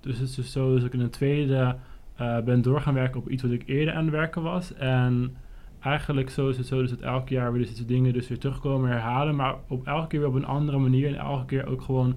dus 0.00 0.18
het 0.18 0.28
is 0.28 0.34
dus 0.34 0.52
zo 0.52 0.74
dat 0.74 0.84
ik 0.84 0.92
in 0.92 1.00
een 1.00 1.10
tweede 1.10 1.76
eh, 2.16 2.40
ben 2.40 2.62
door 2.62 2.80
gaan 2.80 2.94
werken 2.94 3.20
op 3.20 3.28
iets 3.28 3.42
wat 3.42 3.52
ik 3.52 3.62
eerder 3.66 3.94
aan 3.94 4.04
het 4.04 4.14
werken 4.14 4.42
was. 4.42 4.74
En 4.74 5.36
eigenlijk 5.80 6.30
zo 6.30 6.48
is 6.48 6.56
het 6.56 6.66
zo 6.66 6.80
dus 6.80 6.90
dat 6.90 7.00
elk 7.00 7.28
jaar 7.28 7.52
weer 7.52 7.66
deze 7.66 7.84
dingen 7.84 8.12
dus 8.12 8.28
weer 8.28 8.38
terugkomen 8.38 8.90
herhalen, 8.90 9.36
maar 9.36 9.54
op 9.68 9.86
elke 9.86 10.06
keer 10.06 10.20
weer 10.20 10.28
op 10.28 10.34
een 10.34 10.44
andere 10.44 10.78
manier 10.78 11.08
en 11.08 11.14
elke 11.16 11.44
keer 11.44 11.66
ook 11.66 11.82
gewoon 11.82 12.14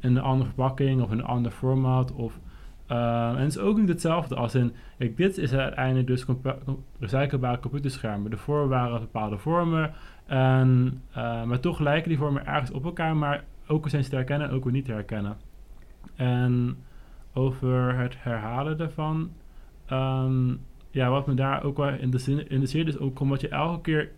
in 0.00 0.16
een 0.16 0.22
andere 0.22 0.50
verpakking 0.50 1.02
of 1.02 1.10
in 1.10 1.18
een 1.18 1.24
ander 1.24 1.52
format 1.52 2.12
of 2.12 2.38
Ehm, 2.88 3.36
en 3.36 3.42
het 3.42 3.48
is 3.48 3.58
ook 3.58 3.78
niet 3.78 3.88
hetzelfde 3.88 4.34
als 4.34 4.54
in, 4.54 4.72
kijk, 4.98 5.16
dit 5.16 5.38
is 5.38 5.52
uiteindelijk 5.52 6.06
dus 6.06 6.24
recyclebare 6.98 7.60
computerschermen. 7.60 8.30
Daarvoor 8.30 8.68
waren 8.68 9.00
bepaalde 9.00 9.38
vormen, 9.38 9.92
en, 10.26 11.02
eh, 11.12 11.44
maar 11.44 11.60
toch 11.60 11.78
lijken 11.78 12.08
die 12.08 12.18
vormen 12.18 12.46
ergens 12.46 12.70
op 12.70 12.84
elkaar, 12.84 13.16
maar 13.16 13.44
ook 13.66 13.88
zijn 13.88 14.04
ze 14.04 14.10
te 14.10 14.16
herkennen 14.16 14.48
en 14.48 14.54
ook 14.54 14.64
weer 14.64 14.72
niet 14.72 14.84
te 14.84 14.92
herkennen. 14.92 15.36
En 16.16 16.76
over 17.32 17.98
het 17.98 18.14
herhalen 18.18 18.78
daarvan, 18.78 19.30
ehm, 19.86 20.54
ja, 20.90 21.10
wat 21.10 21.26
me 21.26 21.34
daar 21.34 21.62
ook 21.62 21.76
wel 21.76 21.88
interesseert 21.88 22.48
interesseert 22.48 22.88
is 22.88 22.98
ook 22.98 23.20
omdat 23.20 23.40
je 23.40 23.48
elke 23.48 23.80
keer 23.80 24.10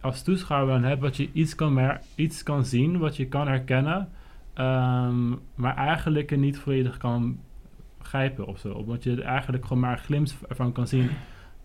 als 0.00 0.22
toeschouwer 0.22 0.74
dan 0.74 0.88
hebt 0.88 1.00
wat 1.00 1.16
je 1.16 1.28
iets 1.32 1.54
kan, 1.54 1.98
iets 2.14 2.42
kan 2.42 2.64
zien, 2.64 2.98
wat 2.98 3.16
je 3.16 3.26
kan 3.26 3.48
herkennen, 3.48 4.08
ehm, 4.56 5.28
maar 5.54 5.76
eigenlijk 5.76 6.30
er 6.30 6.38
niet 6.38 6.58
volledig 6.58 6.96
kan 6.96 7.38
begrijpen 7.98 8.46
of 8.46 8.58
zo. 8.58 8.72
Omdat 8.72 9.02
je 9.02 9.10
er 9.10 9.22
eigenlijk 9.22 9.62
gewoon 9.66 9.82
maar 9.82 9.92
een 9.92 9.98
glimp 10.04 10.28
ervan 10.48 10.72
kan 10.72 10.86
zien, 10.86 11.10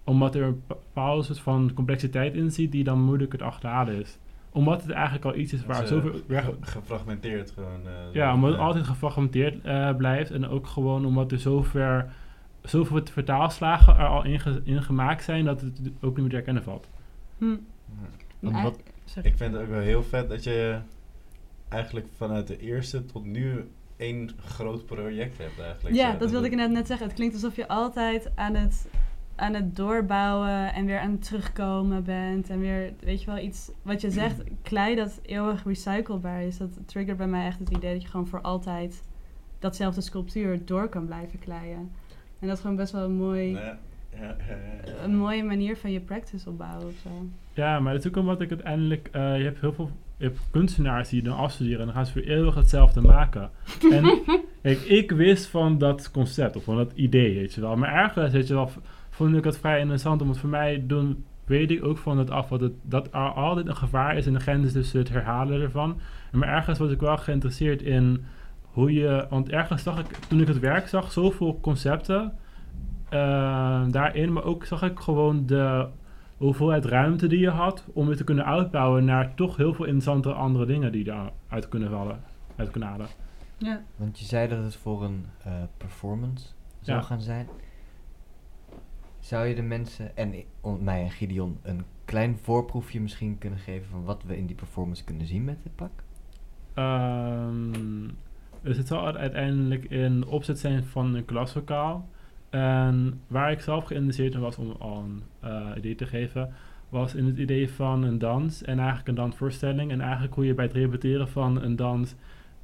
omdat 0.04 0.36
er 0.36 0.43
een 0.43 0.62
bepaalde 0.67 1.23
soort 1.23 1.39
van 1.39 1.71
complexiteit 1.73 2.34
in 2.34 2.51
zit 2.51 2.71
die 2.71 2.84
dan 2.84 3.01
moeilijk 3.01 3.32
het 3.32 3.41
achterhalen 3.41 3.99
is. 3.99 4.17
Omdat 4.54 4.82
het 4.82 4.91
eigenlijk 4.91 5.25
al 5.25 5.36
iets 5.36 5.54
is 5.54 5.65
waar 5.65 5.75
zoveel 5.88 6.21
ge- 6.43 6.54
gefragmenteerd 6.62 7.51
gewoon. 7.51 7.80
eh, 7.88 8.13
ja, 8.13 8.34
omdat 8.34 8.51
het 8.51 8.60
altijd 8.60 8.86
gefragmenteerd 8.86 9.62
eh, 9.63 9.95
blijft. 9.95 10.32
En 10.32 10.47
ook 10.47 10.67
gewoon 10.67 11.06
omdat 11.06 11.32
er 11.32 11.39
zover, 11.39 12.13
zoveel 12.62 13.01
vertaalslagen 13.12 13.97
er 13.97 14.08
al 14.08 14.23
in, 14.25 14.39
ge- 14.39 14.62
in 14.63 14.84
gemaakt 14.84 15.23
zijn 15.23 15.45
dat 15.45 15.62
het 15.62 15.80
ook 16.01 16.12
niet 16.12 16.17
meer 16.19 16.30
te 16.30 16.36
herkennen 16.36 16.63
valt. 16.63 16.89
Hm. 17.38 17.45
Ja. 17.45 18.63
Wat- 18.63 18.80
Ik 19.25 19.38
vind 19.38 19.54
het 19.54 19.62
ook 19.62 19.69
wel 19.69 19.80
heel 19.80 20.04
vet 20.04 20.30
dat 20.30 20.43
je 20.43 20.77
eigenlijk 21.71 22.07
vanuit 22.17 22.47
de 22.47 22.57
eerste 22.60 23.05
tot 23.05 23.25
nu 23.25 23.67
één 23.97 24.29
groot 24.39 24.86
project 24.86 25.38
hebt 25.38 25.60
eigenlijk. 25.60 25.95
Ja, 25.95 26.12
Zo, 26.12 26.17
dat 26.17 26.31
wilde 26.31 26.45
ik 26.47 26.55
net 26.55 26.71
net 26.71 26.88
zeggen. 26.88 27.05
Het 27.07 27.15
klinkt 27.15 27.34
alsof 27.34 27.55
je 27.55 27.67
altijd 27.67 28.31
aan 28.36 28.55
het, 28.55 28.88
aan 29.36 29.53
het 29.53 29.75
doorbouwen 29.75 30.73
en 30.73 30.86
weer 30.86 30.99
aan 30.99 31.12
het 31.12 31.25
terugkomen 31.25 32.03
bent. 32.03 32.49
En 32.49 32.60
weer, 32.60 32.93
weet 32.99 33.19
je 33.19 33.25
wel, 33.25 33.38
iets 33.38 33.71
wat 33.81 34.01
je 34.01 34.12
zegt, 34.12 34.43
klei 34.62 34.95
dat 34.95 35.19
eeuwig 35.21 35.63
recyclebaar 35.63 36.43
is. 36.43 36.57
Dat 36.57 36.69
triggert 36.86 37.17
bij 37.17 37.27
mij 37.27 37.45
echt 37.45 37.60
het 37.60 37.69
idee 37.69 37.93
dat 37.93 38.01
je 38.01 38.07
gewoon 38.07 38.27
voor 38.27 38.41
altijd 38.41 39.01
datzelfde 39.60 40.01
sculptuur 40.01 40.65
door 40.65 40.88
kan 40.89 41.05
blijven 41.05 41.39
kleien. 41.39 41.91
En 42.39 42.47
dat 42.47 42.55
is 42.55 42.62
gewoon 42.62 42.75
best 42.75 42.91
wel 42.91 43.03
een, 43.03 43.15
mooi, 43.15 43.51
Ja, 43.51 43.77
ja, 44.12 44.19
ja, 44.19 44.36
ja, 44.47 44.91
ja. 44.91 45.03
een 45.03 45.15
mooie 45.15 45.43
manier 45.43 45.77
van 45.77 45.91
je 45.91 45.99
practice 45.99 46.49
opbouwen 46.49 46.88
of 46.88 46.93
zo. 47.03 47.10
Ja, 47.53 47.79
maar 47.79 47.93
dat 47.93 48.01
is 48.05 48.10
ook 48.10 48.17
omdat 48.17 48.41
ik 48.41 48.49
uiteindelijk... 48.49 49.10
eh, 49.12 49.38
je 49.38 49.43
hebt 49.43 49.60
heel 49.60 49.73
veel 49.73 49.89
je 50.21 50.27
hebt 50.27 50.39
kunstenaars 50.51 51.10
die 51.10 51.21
dan 51.21 51.38
afstuderen 51.38 51.79
en 51.79 51.86
dan 51.86 51.95
gaan 51.95 52.05
ze 52.05 52.12
voor 52.12 52.21
eeuwig 52.21 52.55
hetzelfde 52.55 53.01
maken. 53.01 53.49
En 53.91 54.19
kijk, 54.62 54.79
ik 54.79 55.12
wist 55.12 55.45
van 55.45 55.77
dat 55.77 56.12
concept 56.12 56.55
of 56.55 56.63
van 56.63 56.75
dat 56.75 56.91
idee, 56.95 57.36
weet 57.36 57.53
je 57.53 57.62
wel. 57.62 57.75
Maar 57.75 57.93
ergens, 57.93 58.34
weet 58.34 58.47
je 58.47 58.53
wel, 58.53 58.71
vond 59.10 59.36
ik 59.36 59.43
het 59.43 59.57
vrij 59.57 59.79
interessant. 59.79 60.21
Omdat 60.21 60.38
voor 60.38 60.49
mij 60.49 60.84
doen, 60.88 61.23
weet 61.45 61.71
ik 61.71 61.86
ook 61.86 61.97
van 61.97 62.17
het 62.17 62.29
af 62.29 62.49
wat 62.49 62.62
het, 62.62 62.73
dat 62.81 63.07
er 63.07 63.19
altijd 63.19 63.67
een 63.67 63.75
gevaar 63.75 64.17
is 64.17 64.27
en 64.27 64.34
de 64.34 64.39
grens 64.39 64.71
tussen 64.71 64.99
het 64.99 65.10
herhalen 65.10 65.62
ervan. 65.62 65.99
Maar 66.31 66.49
ergens 66.49 66.79
was 66.79 66.91
ik 66.91 66.99
wel 66.99 67.17
geïnteresseerd 67.17 67.81
in 67.81 68.23
hoe 68.62 68.93
je... 68.93 69.25
Want 69.29 69.49
ergens 69.49 69.84
zag 69.84 69.99
ik, 69.99 70.05
toen 70.27 70.41
ik 70.41 70.47
het 70.47 70.60
werk 70.60 70.88
zag, 70.88 71.12
zoveel 71.12 71.60
concepten 71.62 72.34
eh, 73.10 73.84
daarin. 73.88 74.34
Maar 74.34 74.43
ook 74.43 74.65
zag 74.65 74.84
ik 74.84 74.99
gewoon 74.99 75.45
de 75.45 75.88
hoeveelheid 76.45 76.86
ruimte 76.86 77.27
die 77.27 77.39
je 77.39 77.49
had 77.49 77.86
om 77.93 78.08
het 78.08 78.17
te 78.17 78.23
kunnen 78.23 78.45
uitbouwen 78.45 79.06
naar 79.06 79.36
toch 79.36 79.58
heel 79.58 79.73
veel 79.73 79.86
interessante 79.86 80.34
andere 80.34 80.65
dingen 80.65 80.91
die 80.91 81.04
daaruit 81.04 81.67
kunnen 81.69 81.89
vallen, 81.89 82.23
uit 82.56 82.71
kunnen 82.71 82.89
halen. 82.89 83.08
Ja. 83.58 83.82
Want 83.95 84.19
je 84.19 84.25
zei 84.25 84.47
dat 84.47 84.63
het 84.63 84.75
voor 84.75 85.04
een 85.04 85.25
eh, 85.43 85.54
performance 85.77 86.45
zou 86.82 86.97
Ja. 86.97 87.04
gaan 87.04 87.21
zijn. 87.21 87.47
Zou 89.19 89.45
je 89.45 89.56
de 89.56 89.62
mensen 89.62 90.17
en 90.17 90.34
mij 90.80 91.01
en 91.04 91.12
Gideon 91.12 91.58
een 91.62 91.84
klein 92.06 92.38
voorproefje 92.41 93.01
misschien 93.01 93.38
kunnen 93.38 93.60
geven 93.60 93.89
van 93.89 94.04
wat 94.04 94.23
we 94.23 94.38
in 94.38 94.45
die 94.45 94.56
performance 94.56 95.04
kunnen 95.04 95.27
zien 95.27 95.43
met 95.43 95.63
dit 95.63 95.75
pak? 95.75 95.91
Ehm, 96.73 98.10
dus 98.62 98.77
het 98.77 98.88
zal 98.88 99.15
uiteindelijk 99.17 99.86
in 99.86 100.25
opzet 100.25 100.60
zijn 100.60 100.84
van 100.84 101.13
een 101.15 101.25
klaslokaal. 101.25 102.10
En 102.51 103.21
waar 103.27 103.51
ik 103.51 103.59
zelf 103.59 103.85
geïnteresseerd 103.85 104.33
in 104.33 104.39
was 104.39 104.57
om 104.57 104.75
al 104.79 104.97
een 104.97 105.23
eh, 105.39 105.67
idee 105.77 105.95
te 105.95 106.05
geven, 106.05 106.53
was 106.89 107.15
in 107.15 107.25
het 107.25 107.37
idee 107.37 107.71
van 107.71 108.03
een 108.03 108.17
dans 108.17 108.63
en 108.63 108.77
eigenlijk 108.77 109.07
een 109.07 109.15
dansvoorstelling. 109.15 109.91
En 109.91 110.01
eigenlijk 110.01 110.33
hoe 110.33 110.45
je 110.45 110.53
bij 110.53 110.65
het 110.65 110.73
repeteren 110.73 111.27
van 111.27 111.61
een 111.61 111.75
dans 111.75 112.15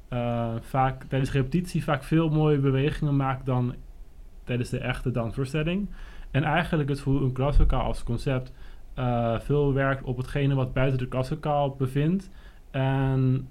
eh, 0.08 0.54
vaak 0.60 1.04
tijdens 1.04 1.32
repetitie 1.32 1.84
vaak 1.84 2.02
veel 2.02 2.28
mooie 2.28 2.58
bewegingen 2.58 3.16
maakt 3.16 3.46
dan 3.46 3.74
tijdens 4.44 4.70
de 4.70 4.78
echte 4.78 5.10
dansvoorstelling. 5.10 5.88
En 6.30 6.44
eigenlijk 6.44 6.88
het 6.88 7.00
hoe 7.00 7.20
een 7.20 7.32
klaslokaal 7.32 7.82
als 7.82 8.02
concept 8.02 8.52
eh, 8.94 9.40
veel 9.40 9.72
werkt 9.72 10.02
op 10.02 10.16
hetgene 10.16 10.54
wat 10.54 10.72
buiten 10.72 10.98
de 10.98 11.08
klaslokaal 11.08 11.74
bevindt. 11.74 12.30
En 12.70 13.48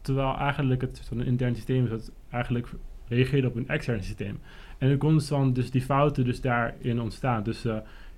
terwijl 0.00 0.36
eigenlijk 0.36 0.80
het 0.80 1.08
een 1.10 1.24
intern 1.24 1.54
systeem 1.54 1.84
is 1.84 1.90
dat 1.90 2.12
eigenlijk 2.30 2.68
reageert 3.08 3.46
op 3.46 3.56
een 3.56 3.68
extern 3.68 4.02
systeem. 4.02 4.40
En 4.78 4.90
er 4.90 4.96
constant 4.96 5.54
dus 5.54 5.70
die 5.70 5.82
fouten 5.82 6.24
dus 6.24 6.40
daarin 6.40 7.00
ontstaan. 7.00 7.42
Dus 7.42 7.64
eh, 7.64 7.76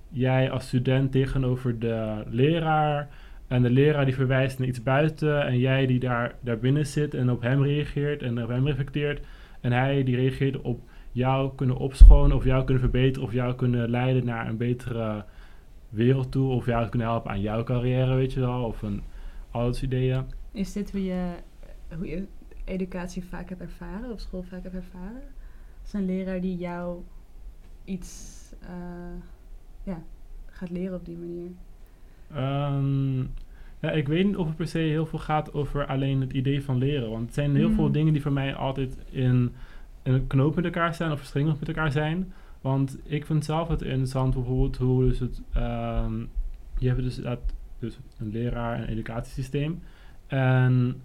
jij 0.09 0.51
als 0.51 0.67
student 0.67 1.11
tegenover 1.11 1.79
de 1.79 2.23
leraar 2.29 3.09
en 3.47 3.61
de 3.61 3.69
leraar 3.69 4.05
die 4.05 4.15
verwijst 4.15 4.59
naar 4.59 4.67
iets 4.67 4.83
buiten 4.83 5.45
en 5.45 5.59
jij 5.59 5.85
die 5.85 5.99
daar, 5.99 6.35
daar 6.39 6.59
binnen 6.59 6.85
zit 6.85 7.13
en 7.13 7.31
op 7.31 7.41
hem 7.41 7.63
reageert 7.63 8.21
en 8.21 8.43
op 8.43 8.49
hem 8.49 8.67
reflecteert 8.67 9.25
en 9.61 9.71
hij 9.71 10.03
die 10.03 10.15
reageert 10.15 10.61
op 10.61 10.81
jou 11.11 11.55
kunnen 11.55 11.77
opschonen 11.77 12.35
of 12.35 12.43
jou 12.43 12.63
kunnen 12.63 12.83
verbeteren 12.83 13.27
of 13.27 13.33
jou 13.33 13.55
kunnen 13.55 13.89
leiden 13.89 14.25
naar 14.25 14.47
een 14.47 14.57
betere 14.57 15.25
wereld 15.89 16.31
toe 16.31 16.51
of 16.51 16.65
jou 16.65 16.89
kunnen 16.89 17.07
helpen 17.07 17.31
aan 17.31 17.41
jouw 17.41 17.63
carrière, 17.63 18.15
weet 18.15 18.33
je 18.33 18.39
wel, 18.39 18.63
of 18.63 18.81
een, 18.81 19.03
ideeën. 19.81 20.23
Is 20.51 20.73
dit 20.73 20.91
hoe 20.91 21.03
je, 21.03 21.31
hoe 21.95 22.07
je 22.07 22.25
educatie 22.63 23.23
vaak 23.23 23.49
hebt 23.49 23.61
ervaren, 23.61 24.11
of 24.11 24.19
school 24.19 24.43
vaak 24.43 24.63
hebt 24.63 24.75
ervaren? 24.75 25.21
Als 25.87 25.93
een 26.01 26.05
leraar 26.05 26.41
die 26.41 26.57
jou 26.57 27.01
iets 27.83 28.41
eh, 28.61 29.21
ja, 29.83 30.01
gaat 30.45 30.69
leren 30.69 30.95
op 30.95 31.05
die 31.05 31.17
manier. 31.17 31.49
Ehm, 32.33 33.19
ja, 33.79 33.91
ik 33.91 34.07
weet 34.07 34.25
niet 34.25 34.35
of 34.37 34.47
het 34.47 34.55
per 34.55 34.67
se 34.67 34.77
heel 34.77 35.05
veel 35.05 35.19
gaat 35.19 35.53
over 35.53 35.85
alleen 35.85 36.21
het 36.21 36.33
idee 36.33 36.63
van 36.63 36.77
leren. 36.77 37.09
Want 37.09 37.25
het 37.25 37.33
zijn 37.33 37.55
heel 37.55 37.71
veel 37.71 37.83
Mhm. 37.83 37.93
dingen 37.93 38.13
die 38.13 38.21
voor 38.21 38.31
mij 38.31 38.55
altijd 38.55 38.97
in, 39.09 39.51
in 40.03 40.13
een 40.13 40.27
knoop 40.27 40.55
met 40.55 40.65
elkaar 40.65 40.93
zijn 40.93 41.11
of 41.11 41.17
verstrengeld 41.17 41.59
met 41.59 41.67
elkaar 41.67 41.91
zijn. 41.91 42.33
Want 42.61 42.97
ik 43.03 43.25
vind 43.25 43.45
zelf 43.45 43.67
het 43.67 43.81
interessant 43.81 44.33
bijvoorbeeld 44.33 44.77
hoe 44.77 45.03
dus 45.07 45.19
het... 45.19 45.41
ehm, 45.53 46.19
je 46.77 46.87
hebt 46.87 47.03
dus, 47.03 47.15
dat, 47.15 47.39
dus 47.79 47.97
een 48.19 48.31
leraar 48.31 48.75
en 48.75 48.81
een 48.81 48.87
educatiesysteem. 48.89 49.81
En 50.27 51.01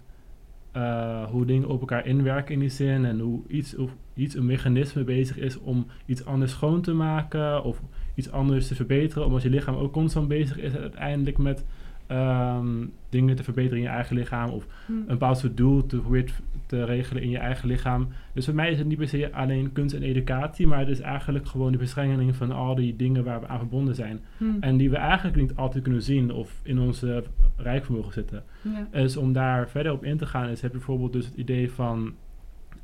eh, 0.73 1.23
hoe 1.23 1.45
dingen 1.45 1.67
op 1.67 1.79
elkaar 1.79 2.05
inwerken 2.05 2.53
in 2.53 2.59
die 2.59 2.69
zin. 2.69 3.05
En 3.05 3.19
hoe 3.19 3.41
iets, 3.47 3.75
of 3.75 3.95
iets 4.13 4.35
een 4.35 4.45
mechanisme 4.45 5.03
bezig 5.03 5.37
is 5.37 5.59
om 5.59 5.85
iets 6.05 6.25
anders 6.25 6.51
schoon 6.51 6.81
te 6.81 6.93
maken. 6.93 7.63
Of 7.63 7.81
iets 8.15 8.31
anders 8.31 8.67
te 8.67 8.75
verbeteren. 8.75 9.25
Omdat 9.25 9.41
je 9.41 9.49
lichaam 9.49 9.75
ook 9.75 9.93
constant 9.93 10.27
bezig 10.27 10.57
is 10.57 10.75
uiteindelijk 10.75 11.37
met 11.37 11.65
ehm, 12.07 12.85
dingen 13.09 13.35
te 13.35 13.43
verbeteren 13.43 13.77
in 13.77 13.83
je 13.83 13.89
eigen 13.89 14.15
lichaam. 14.15 14.49
Of 14.49 14.67
Hm. 14.85 14.91
een 14.91 15.05
bepaald 15.05 15.37
soort 15.37 15.57
doel 15.57 15.85
te 15.85 16.85
regelen 16.85 17.23
in 17.23 17.29
je 17.29 17.37
eigen 17.37 17.67
lichaam. 17.67 18.07
Dus 18.33 18.45
voor 18.45 18.53
mij 18.53 18.71
is 18.71 18.77
het 18.77 18.87
niet 18.87 18.97
per 18.97 19.07
se 19.07 19.33
alleen 19.33 19.71
kunst 19.71 19.95
en 19.95 20.01
educatie. 20.03 20.67
Maar 20.67 20.79
het 20.79 20.87
is 20.87 20.99
eigenlijk 20.99 21.47
gewoon 21.47 21.71
de 21.71 21.77
verstrengeling 21.77 22.35
van 22.35 22.51
al 22.51 22.75
die 22.75 22.95
dingen 22.95 23.23
waar 23.23 23.39
we 23.39 23.47
aan 23.47 23.57
verbonden 23.57 23.95
zijn. 23.95 24.19
Hm. 24.37 24.45
En 24.59 24.77
die 24.77 24.89
we 24.89 24.97
eigenlijk 24.97 25.37
niet 25.37 25.55
altijd 25.55 25.83
kunnen 25.83 26.01
zien 26.01 26.31
of 26.31 26.59
in 26.63 26.79
onze 26.79 27.23
rijkvermogen 27.57 28.13
zitten. 28.13 28.43
Ja. 28.61 28.87
Dus 28.91 29.17
om 29.17 29.33
daar 29.33 29.69
verder 29.69 29.91
op 29.91 30.03
in 30.03 30.17
te 30.17 30.25
gaan, 30.25 30.49
is 30.49 30.61
heb 30.61 30.71
je 30.71 30.77
bijvoorbeeld 30.77 31.13
dus 31.13 31.25
het 31.25 31.35
idee 31.35 31.71
van 31.71 32.13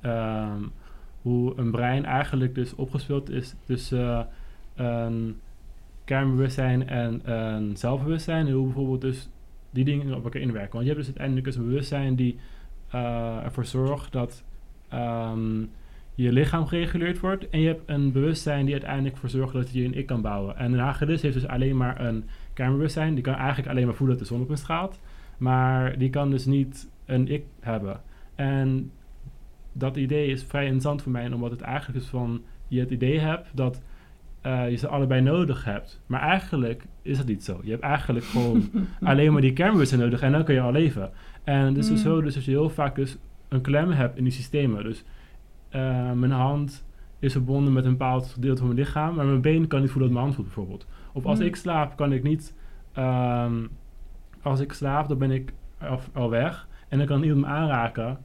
ehm, 0.01 0.61
hoe 1.21 1.53
een 1.57 1.71
brein 1.71 2.05
eigenlijk 2.05 2.55
dus 2.55 2.75
opgespeeld 2.75 3.29
is 3.29 3.55
tussen 3.65 4.27
een 4.75 5.35
kernbewustzijn 6.09 6.87
en 6.87 7.31
een 7.31 7.77
zelfbewustzijn. 7.77 8.47
En 8.47 8.53
hoe 8.53 8.65
bijvoorbeeld 8.65 9.01
dus 9.01 9.29
die 9.69 9.85
dingen 9.85 10.15
op 10.15 10.23
elkaar 10.23 10.41
inwerken. 10.41 10.71
Want 10.71 10.83
je 10.83 10.91
hebt 10.93 10.97
dus 11.05 11.07
uiteindelijk 11.07 11.45
dus 11.45 11.55
een 11.55 11.65
bewustzijn 11.65 12.15
die 12.15 12.39
eh, 12.89 13.43
ervoor 13.43 13.65
zorgt 13.65 14.11
dat 14.11 14.43
ehm, 14.87 15.65
je 16.15 16.31
lichaam 16.31 16.67
gereguleerd 16.67 17.19
wordt. 17.19 17.49
En 17.49 17.59
je 17.59 17.67
hebt 17.67 17.81
een 17.85 18.11
bewustzijn 18.11 18.65
die 18.65 18.73
uiteindelijk 18.73 19.13
ervoor 19.13 19.29
zorgt 19.29 19.53
dat 19.53 19.73
je 19.73 19.83
een 19.83 19.97
ik 19.97 20.05
kan 20.05 20.21
bouwen. 20.21 20.57
En 20.57 20.73
een 20.73 20.79
hagedis 20.79 21.21
heeft 21.21 21.33
dus 21.33 21.47
alleen 21.47 21.77
maar 21.77 22.01
een 22.01 22.23
kernbewustzijn. 22.53 23.13
Die 23.13 23.23
kan 23.23 23.35
eigenlijk 23.35 23.69
alleen 23.69 23.85
maar 23.85 23.95
voelen 23.95 24.17
dat 24.17 24.27
de 24.27 24.33
zon 24.33 24.41
op 24.41 24.47
hem 24.47 24.57
straalt. 24.57 24.99
Maar 25.37 25.97
die 25.97 26.09
kan 26.09 26.29
dus 26.29 26.45
niet 26.45 26.89
een 27.05 27.27
ik 27.27 27.43
hebben. 27.59 28.01
En 28.35 28.91
dat 29.73 29.97
idee 29.97 30.27
is 30.27 30.43
vrij 30.43 30.63
interessant 30.63 31.01
voor 31.01 31.11
mij, 31.11 31.33
omdat 31.33 31.51
het 31.51 31.61
eigenlijk 31.61 31.99
is 31.99 32.09
van 32.09 32.41
je 32.67 32.79
het 32.79 32.91
idee 32.91 33.19
hebt 33.19 33.47
dat 33.53 33.81
eh, 34.41 34.69
je 34.69 34.75
ze 34.75 34.87
allebei 34.87 35.21
nodig 35.21 35.63
hebt. 35.65 36.01
Maar 36.05 36.21
eigenlijk 36.21 36.83
is 37.01 37.17
dat 37.17 37.25
niet 37.27 37.43
zo. 37.43 37.59
Je 37.63 37.71
hebt 37.71 37.83
eigenlijk 37.83 38.25
gewoon 38.33 38.69
alleen 39.01 39.31
maar 39.31 39.41
die 39.41 39.53
kernbewustzijn 39.53 40.01
nodig 40.01 40.21
en 40.21 40.31
dan 40.31 40.43
kun 40.43 40.53
je 40.53 40.61
al 40.61 40.71
leven. 40.71 41.11
En 41.43 41.73
dus 41.73 41.85
is 41.89 42.03
Mm. 42.05 42.11
zo 42.11 42.21
dus 42.21 42.33
dat 42.33 42.45
je 42.45 42.51
heel 42.51 42.69
vaak 42.69 42.95
dus 42.95 43.17
een 43.47 43.61
klem 43.61 43.91
hebt 43.91 44.17
in 44.17 44.23
die 44.23 44.33
systemen. 44.33 44.83
Dus 44.83 45.03
eh, 45.69 46.11
mijn 46.11 46.31
hand 46.31 46.85
is 47.19 47.31
verbonden 47.31 47.73
met 47.73 47.85
een 47.85 47.91
bepaald 47.91 48.27
gedeelte 48.27 48.57
van 48.61 48.67
mijn 48.67 48.79
lichaam, 48.79 49.15
maar 49.15 49.25
mijn 49.25 49.41
been 49.41 49.67
kan 49.67 49.81
niet 49.81 49.89
voelen 49.91 50.09
dat 50.13 50.19
mijn 50.19 50.23
hand 50.23 50.35
voelt 50.35 50.47
bijvoorbeeld. 50.55 50.87
Of 51.13 51.25
als 51.25 51.37
Hmm. 51.37 51.47
ik 51.47 51.55
slaap, 51.55 51.95
kan 51.97 52.11
ik 52.13 52.23
niet. 52.23 52.53
ehm, 52.93 53.53
als 54.41 54.59
ik 54.59 54.73
slaap, 54.73 55.07
dan 55.07 55.17
ben 55.17 55.31
ik 55.31 55.53
al, 55.79 55.99
al 56.13 56.29
weg 56.29 56.67
en 56.87 56.97
dan 56.97 57.07
kan 57.07 57.23
iemand 57.23 57.41
me 57.41 57.47
aanraken. 57.47 58.17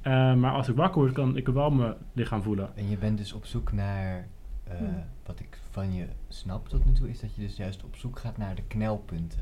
Eh, 0.00 0.34
maar 0.34 0.52
als 0.52 0.68
ik 0.68 0.76
wakker 0.76 1.00
word, 1.00 1.12
kan 1.12 1.36
ik 1.36 1.48
wel 1.48 1.70
mijn 1.70 1.94
lichaam 2.12 2.42
voelen. 2.42 2.76
En 2.76 2.88
je 2.90 2.96
bent 2.96 3.18
dus 3.18 3.32
op 3.32 3.44
zoek 3.46 3.72
naar, 3.72 4.26
eh, 4.64 4.76
Hmm. 4.78 5.02
wat 5.26 5.40
ik 5.40 5.58
van 5.72 5.94
je 5.94 6.04
snap 6.28 6.68
tot 6.68 6.84
nu 6.84 6.92
toe, 6.92 7.08
is 7.08 7.20
dat 7.20 7.34
je 7.34 7.40
dus 7.42 7.56
juist 7.56 7.84
op 7.84 7.96
zoek 7.96 8.18
gaat 8.18 8.36
naar 8.38 8.54
de 8.54 8.62
knelpunten 8.68 9.38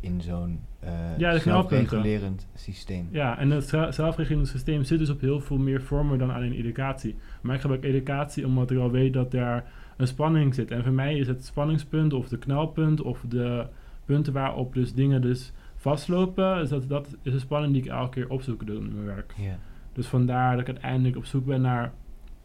in 0.00 0.20
zo'n 0.20 0.60
eh 0.80 1.18
Ja, 1.18 1.38
zelfregulerend 1.38 2.46
systeem. 2.54 3.08
Ja, 3.10 3.38
en 3.38 3.50
het 3.50 3.68
zel- 3.68 3.92
zelfregulerend 3.92 4.48
systeem 4.48 4.84
zit 4.84 4.98
dus 4.98 5.10
op 5.10 5.20
heel 5.20 5.40
veel 5.40 5.58
meer 5.58 5.82
vormen 5.82 6.18
dan 6.18 6.30
alleen 6.30 6.52
educatie. 6.52 7.16
Maar 7.40 7.54
ik 7.54 7.60
gebruik 7.60 7.84
educatie 7.84 8.46
omdat 8.46 8.70
ik 8.70 8.78
al 8.78 8.90
weet 8.90 9.12
dat 9.12 9.30
daar 9.30 9.64
een 9.96 10.06
spanning 10.06 10.54
zit. 10.54 10.70
En 10.70 10.82
voor 10.82 10.92
mij 10.92 11.16
is 11.18 11.26
het 11.26 11.44
spanningspunt 11.44 12.12
of 12.12 12.28
de 12.28 12.38
knelpunt 12.38 13.00
of 13.00 13.24
de 13.28 13.66
punten 14.04 14.32
waarop 14.32 14.74
dus 14.74 14.94
dingen 14.94 15.20
dus 15.22 15.52
vastlopen. 15.76 16.58
Dus 16.58 16.68
dat, 16.68 16.88
dat 16.88 17.16
is 17.22 17.32
een 17.32 17.40
spanning 17.40 17.72
die 17.72 17.82
ik 17.82 17.88
elke 17.88 18.10
keer 18.10 18.30
opzoek 18.30 18.62
in 18.62 18.92
mijn 18.94 19.04
werk. 19.04 19.34
Dus 19.92 20.06
vandaar 20.06 20.50
dat 20.52 20.60
ik 20.60 20.68
uiteindelijk 20.68 21.16
op 21.16 21.24
zoek 21.24 21.44
ben 21.44 21.60
naar 21.60 21.92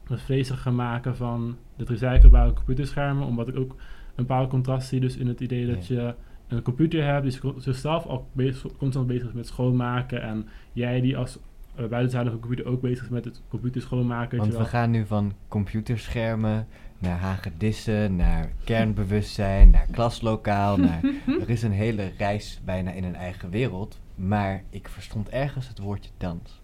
het 0.07 0.21
vleesige 0.21 0.71
maken 0.71 1.15
van 1.15 1.57
de 1.75 1.85
recyclebare 1.85 2.53
computerschermen. 2.53 3.27
Omdat 3.27 3.47
ik 3.47 3.57
ook 3.57 3.71
een 4.15 4.25
bepaald 4.25 4.49
contrast 4.49 4.87
zie 4.87 4.99
dus 4.99 5.17
in 5.17 5.27
het 5.27 5.39
idee 5.39 5.67
dat 5.67 5.87
je 5.87 6.15
een 6.47 6.61
computer 6.61 7.03
hebt 7.03 7.23
die 7.23 7.31
zich- 7.31 7.53
zichzelf 7.57 8.05
al 8.05 8.27
bezig, 8.31 8.77
constant 8.77 9.07
bezig 9.07 9.27
is 9.27 9.33
met 9.33 9.47
schoonmaken. 9.47 10.21
En 10.21 10.47
jij 10.73 11.01
die 11.01 11.17
als 11.17 11.39
uh, 11.79 12.09
van 12.09 12.27
een 12.27 12.39
computer 12.39 12.65
ook 12.65 12.81
bezig 12.81 13.03
is 13.03 13.09
met 13.09 13.25
het 13.25 13.41
computer 13.47 13.81
schoonmaken. 13.81 14.37
Want 14.37 14.55
we 14.55 14.65
gaan 14.65 14.91
nu 14.91 15.05
van 15.05 15.33
computerschermen 15.47 16.67
naar 16.99 17.17
hagedissen, 17.19 18.15
naar 18.15 18.51
kernbewustzijn, 18.63 19.69
naar 19.69 19.87
klaslokaal. 19.91 20.77
Naar, 20.77 21.01
er 21.41 21.49
is 21.49 21.63
een 21.63 21.71
hele 21.71 22.11
reis 22.17 22.61
bijna 22.65 22.91
in 22.91 23.03
een 23.03 23.15
eigen 23.15 23.49
wereld. 23.49 23.99
Maar 24.15 24.63
ik 24.69 24.87
verstond 24.87 25.29
ergens 25.29 25.67
het 25.67 25.79
woordje 25.79 26.11
dans. 26.17 26.61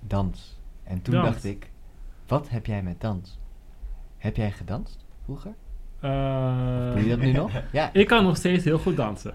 Dans. 0.00 0.58
En 0.84 1.02
toen 1.02 1.14
Dans. 1.14 1.26
dacht 1.26 1.44
ik, 1.44 1.69
wat 2.30 2.48
heb 2.48 2.66
jij 2.66 2.82
met 2.82 3.00
dans? 3.00 3.38
Heb 4.18 4.36
jij 4.36 4.50
gedanst 4.50 5.04
vroeger? 5.24 5.54
Eh, 6.00 6.92
Doe 6.92 7.02
je 7.02 7.08
dat 7.08 7.18
nu 7.18 7.32
nog? 7.32 7.50
Ja. 7.72 7.90
Ik 8.02 8.06
kan 8.06 8.24
nog 8.24 8.36
steeds 8.36 8.64
heel 8.64 8.78
goed 8.78 8.96
dansen. 8.96 9.34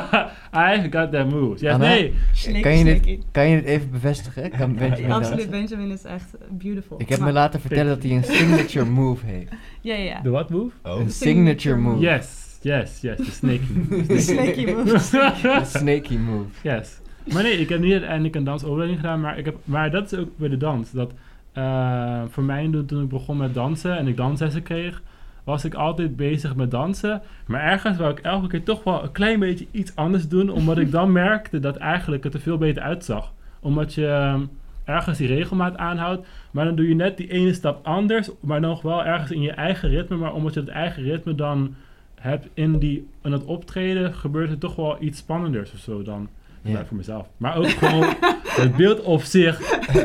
I 0.74 0.86
got 0.90 1.12
that 1.12 1.30
moves. 1.30 1.60
Ja, 1.60 1.72
Anna? 1.72 1.86
nee. 1.86 2.14
Sneaky, 2.32 2.60
Kan 2.60 2.78
je, 2.78 2.84
dit, 2.84 3.24
kan 3.30 3.48
je 3.48 3.56
dit 3.56 3.64
even 3.64 3.90
bevestigen? 3.90 4.50
Kan 4.50 4.74
Benjamin 4.74 5.12
Absoluut, 5.12 5.50
dansen? 5.50 5.50
Benjamin 5.50 5.90
is 5.90 6.04
echt 6.04 6.36
beautiful. 6.50 7.00
Ik 7.00 7.08
heb 7.08 7.20
me 7.20 7.32
laten 7.32 7.60
vertellen 7.60 7.94
dat 7.94 8.02
hij 8.02 8.12
een 8.16 8.24
signature 8.24 8.84
move 8.84 9.26
heeft. 9.26 9.52
Ja, 9.80 9.94
ja. 9.94 10.20
De 10.20 10.30
what 10.30 10.50
move? 10.50 10.74
Oh. 10.82 11.00
Een 11.00 11.10
signature 11.10 11.76
move. 11.76 12.00
Yes, 12.00 12.58
yes, 12.60 13.00
yes. 13.00 13.16
De 13.16 13.24
snake 13.24 13.62
move. 13.88 14.06
De 14.06 14.20
snaky 14.20 14.64
moves. 14.72 15.12
Een 15.42 15.66
snaky 15.66 16.16
move. 16.16 16.48
Yes. 16.62 17.00
Maar 17.32 17.42
nee, 17.42 17.58
ik 17.60 17.68
heb 17.68 17.80
niet 17.80 17.92
uiteindelijk 17.92 18.34
een 18.34 18.44
dansopleiding 18.44 18.98
gedaan, 19.00 19.20
maar, 19.20 19.38
ik 19.38 19.44
heb, 19.44 19.56
maar 19.64 19.90
dat 19.90 20.12
is 20.12 20.18
ook 20.18 20.36
bij 20.36 20.48
de 20.48 20.56
dans. 20.56 20.90
Dat 20.90 21.12
eh, 21.56 22.22
voor 22.28 22.42
mij, 22.42 22.70
toen, 22.86 23.02
ik 23.02 23.08
begon 23.08 23.36
met 23.36 23.54
dansen 23.54 23.96
en 23.96 24.06
ik 24.06 24.16
danslessen 24.16 24.62
kreeg, 24.62 25.02
was 25.44 25.64
ik 25.64 25.74
altijd 25.74 26.16
bezig 26.16 26.56
met 26.56 26.70
dansen. 26.70 27.22
Maar 27.46 27.60
ergens 27.60 27.98
wou 27.98 28.10
ik 28.10 28.18
elke 28.18 28.46
keer 28.46 28.62
toch 28.62 28.84
wel 28.84 29.02
een 29.02 29.12
klein 29.12 29.38
beetje 29.38 29.66
iets 29.70 29.96
anders 29.96 30.28
doen, 30.28 30.50
omdat 30.50 30.78
ik 30.78 30.90
dan 30.90 31.12
merkte 31.22 31.60
dat 31.60 31.76
eigenlijk 31.76 32.24
het 32.24 32.34
er 32.34 32.40
veel 32.40 32.58
beter 32.58 32.82
uitzag. 32.82 33.32
Omdat 33.60 33.94
je 33.94 34.06
ehm, 34.06 34.44
ergens 34.84 35.18
die 35.18 35.26
regelmaat 35.26 35.76
aanhoudt, 35.76 36.26
maar 36.50 36.64
dan 36.64 36.76
doe 36.76 36.88
je 36.88 36.94
net 36.94 37.16
die 37.16 37.30
ene 37.30 37.52
stap 37.52 37.86
anders, 37.86 38.30
maar 38.40 38.60
nog 38.60 38.82
wel 38.82 39.04
ergens 39.04 39.30
in 39.30 39.42
je 39.42 39.52
eigen 39.52 39.88
ritme. 39.88 40.16
Maar 40.16 40.34
omdat 40.34 40.54
je 40.54 40.60
het 40.60 40.68
eigen 40.68 41.02
ritme 41.02 41.34
dan 41.34 41.74
hebt 42.14 42.48
in, 42.54 42.78
die, 42.78 43.08
in 43.22 43.32
het 43.32 43.44
optreden, 43.44 44.14
gebeurt 44.14 44.50
er 44.50 44.58
toch 44.58 44.76
wel 44.76 44.96
iets 45.00 45.18
spannenders 45.18 45.72
of 45.72 45.78
zo 45.78 46.02
dan. 46.02 46.28
Ja. 46.72 46.84
voor 46.84 46.96
mezelf. 46.96 47.28
Maar 47.36 47.56
ook 47.56 47.68
gewoon 47.68 48.14
het 48.56 48.76
beeld 48.76 49.00
op 49.02 49.22
zich 49.22 49.60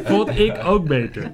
vond 0.06 0.40
ik 0.40 0.58
ook 0.66 0.88
beter. 0.88 1.22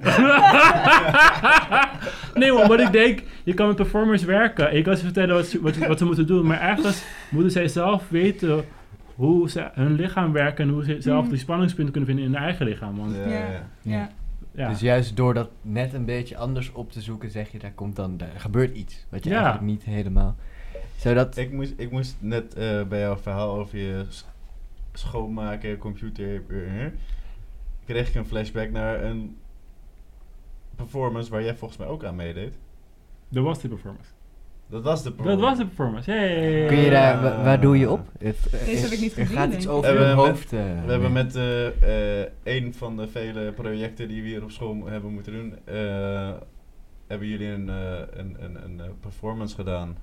nee, 2.34 2.52
maar 2.52 2.66
wat 2.68 2.80
ik 2.80 2.92
denk, 2.92 3.22
je 3.44 3.54
kan 3.54 3.66
met 3.66 3.76
performers 3.76 4.24
werken. 4.24 4.70
En 4.70 4.76
je 4.76 4.82
kan 4.82 4.96
ze 4.96 5.04
vertellen 5.04 5.34
wat 5.34 5.46
ze, 5.46 5.60
wat, 5.60 5.76
wat 5.76 5.98
ze 5.98 6.04
moeten 6.04 6.26
doen. 6.26 6.46
Maar 6.46 6.60
ergens 6.60 7.02
moeten 7.30 7.52
zij 7.52 7.68
zelf 7.68 8.08
weten 8.08 8.64
hoe 9.14 9.50
ze 9.50 9.68
hun 9.72 9.94
lichaam 9.94 10.32
werken. 10.32 10.64
En 10.68 10.72
hoe 10.74 10.84
ze 10.84 10.96
zelf 11.00 11.24
Mm. 11.24 11.30
die 11.30 11.38
spanningspunten 11.38 11.92
kunnen 11.92 12.10
vinden 12.10 12.26
in 12.28 12.32
hun 12.34 12.42
eigen 12.42 12.66
lichaam. 12.66 12.96
Want, 12.96 13.14
Ja, 13.16 13.22
Ja. 13.30 13.38
ja. 13.38 13.60
Ja. 13.82 14.10
ja. 14.54 14.68
Dus 14.68 14.80
juist 14.80 15.16
door 15.16 15.34
dat 15.34 15.48
net 15.62 15.92
een 15.94 16.04
beetje 16.04 16.36
anders 16.36 16.72
op 16.72 16.92
te 16.92 17.00
zoeken, 17.00 17.30
zeg 17.30 17.52
je, 17.52 17.58
daar 17.58 17.72
komt 17.72 17.96
dan, 17.96 18.16
daar 18.16 18.32
gebeurt 18.36 18.76
iets. 18.76 19.06
Wat 19.10 19.24
je 19.24 19.30
Ja. 19.30 19.36
eigenlijk 19.36 19.66
niet 19.66 19.84
helemaal... 19.84 20.36
Zodat... 20.96 21.36
Ik 21.36 21.52
moest, 21.52 21.72
ik 21.76 21.90
moest 21.90 22.16
net 22.18 22.54
eh, 22.54 22.82
bij 22.82 23.00
jouw 23.00 23.16
verhaal 23.16 23.58
over 23.58 23.78
je 23.78 24.04
schoonmaken, 24.98 25.78
computer, 25.78 26.42
eh, 26.48 26.86
kreeg 27.86 28.08
ik 28.08 28.14
een 28.14 28.26
flashback 28.26 28.70
naar 28.70 29.02
een 29.04 29.36
performance 30.76 31.30
waar 31.30 31.42
jij 31.42 31.54
volgens 31.56 31.78
mij 31.80 31.88
ook 31.88 32.04
aan 32.04 32.16
meedeed. 32.16 32.54
dat 33.28 33.44
was 33.44 33.60
die 33.60 33.70
performance. 33.70 34.10
Dat 34.70 34.82
was 34.82 35.02
de 35.02 35.08
Dat 35.08 35.16
performance. 35.16 35.48
was 35.48 35.58
de 35.58 35.66
performance. 35.74 36.10
Hey. 36.10 36.66
Kun 36.66 36.76
je 36.76 36.90
daar... 36.90 37.22
wa- 37.22 37.42
Waar 37.44 37.60
doe 37.60 37.78
je 37.78 37.90
op? 37.90 38.00
Het, 38.18 38.46
eh, 38.52 38.64
Deze 38.64 38.82
heb 38.82 38.90
ik 38.90 39.00
niet 39.00 39.10
Er 39.16 39.20
gezien, 39.20 39.36
gaat 39.36 39.48
denk 39.48 39.60
iets 39.62 39.68
over 39.70 40.08
je 40.08 40.12
hoofd. 40.14 40.52
eh, 40.52 40.58
We 40.84 40.90
hebben 40.90 41.12
met 41.12 41.36
eh, 41.36 42.20
eh, 42.22 42.28
een 42.44 42.74
van 42.74 42.96
de 42.96 43.08
vele 43.08 43.52
projecten 43.52 44.08
die 44.08 44.22
we 44.22 44.28
hier 44.28 44.42
op 44.42 44.50
school 44.50 44.86
hebben 44.86 45.12
moeten 45.12 45.32
doen, 45.32 45.54
eh, 45.64 46.32
hebben 47.06 47.28
jullie 47.28 47.48
een, 47.48 47.68
eh, 47.68 47.98
een, 48.10 48.36
een, 48.44 48.64
een 48.64 48.80
performance 49.00 49.54
gedaan. 49.54 49.96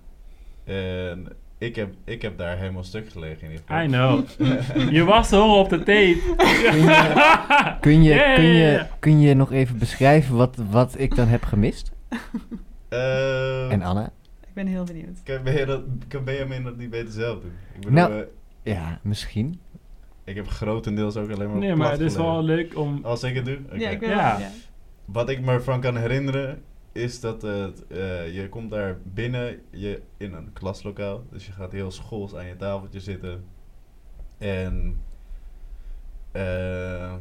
En 0.63 1.27
ik 1.57 1.75
heb, 1.75 1.93
ik 2.03 2.21
heb 2.21 2.37
daar 2.37 2.57
helemaal 2.57 2.83
stuk 2.83 3.09
gelegen 3.09 3.41
in 3.41 3.51
ieder 3.51 3.63
geval. 3.67 3.83
I 3.83 3.87
know. 3.87 4.23
je 4.93 5.03
was 5.03 5.29
zo 5.29 5.59
op 5.59 5.69
de 5.69 5.77
tape. 5.77 6.17
Kun 7.81 8.03
je, 8.03 8.33
kun, 8.35 8.43
je, 8.43 8.85
kun 8.99 9.19
je 9.19 9.33
nog 9.33 9.51
even 9.51 9.77
beschrijven 9.77 10.35
wat, 10.35 10.55
wat 10.69 10.99
ik 10.99 11.15
dan 11.15 11.27
heb 11.27 11.43
gemist? 11.43 11.91
Eh, 12.89 13.71
En 13.71 13.81
Anna? 13.81 14.05
Ik 14.47 14.53
ben 14.53 14.67
heel 14.67 14.83
benieuwd. 14.83 15.23
Kan 15.23 15.43
Benjamin 15.43 15.67
dat, 15.67 15.81
kan 16.07 16.23
Benjamin 16.23 16.63
dat 16.63 16.77
niet 16.77 16.89
beter 16.89 17.13
zelf 17.13 17.39
doen? 17.41 17.51
Ik 17.73 17.79
bedoel, 17.79 17.93
Nou. 17.93 18.13
eh, 18.13 18.73
Ja, 18.73 18.99
misschien. 19.01 19.59
ik 20.23 20.35
heb 20.35 20.47
grotendeels 20.47 21.15
ook 21.17 21.31
alleen 21.31 21.49
maar 21.49 21.57
Nee, 21.57 21.75
maar 21.75 21.91
het 21.91 21.99
is 22.01 22.15
wel 22.15 22.43
leuk 22.43 22.77
om... 22.77 22.99
Als 23.03 23.23
ik 23.23 23.35
het 23.35 23.45
doe? 23.45 23.57
Oké. 23.65 23.75
Ja, 23.75 23.89
ik 23.89 24.01
Ja. 24.01 24.37
ja. 24.39 24.49
Wat 25.05 25.29
ik 25.29 25.41
me 25.41 25.51
ervan 25.51 25.81
kan 25.81 25.97
herinneren 25.97 26.61
is 26.95 27.19
dat 27.19 27.41
het, 27.41 27.87
eh, 27.87 28.35
je 28.35 28.49
komt 28.49 28.69
daar 28.69 28.97
binnen 29.03 29.61
je, 29.69 30.01
in 30.17 30.33
een 30.33 30.53
klaslokaal. 30.53 31.23
Dus 31.31 31.45
je 31.45 31.51
gaat 31.51 31.71
heel 31.71 31.91
schools 31.91 32.35
aan 32.35 32.45
je 32.45 32.55
tafeltje 32.55 32.99
zitten. 32.99 33.45
En 34.37 35.01
eh, 36.31 37.13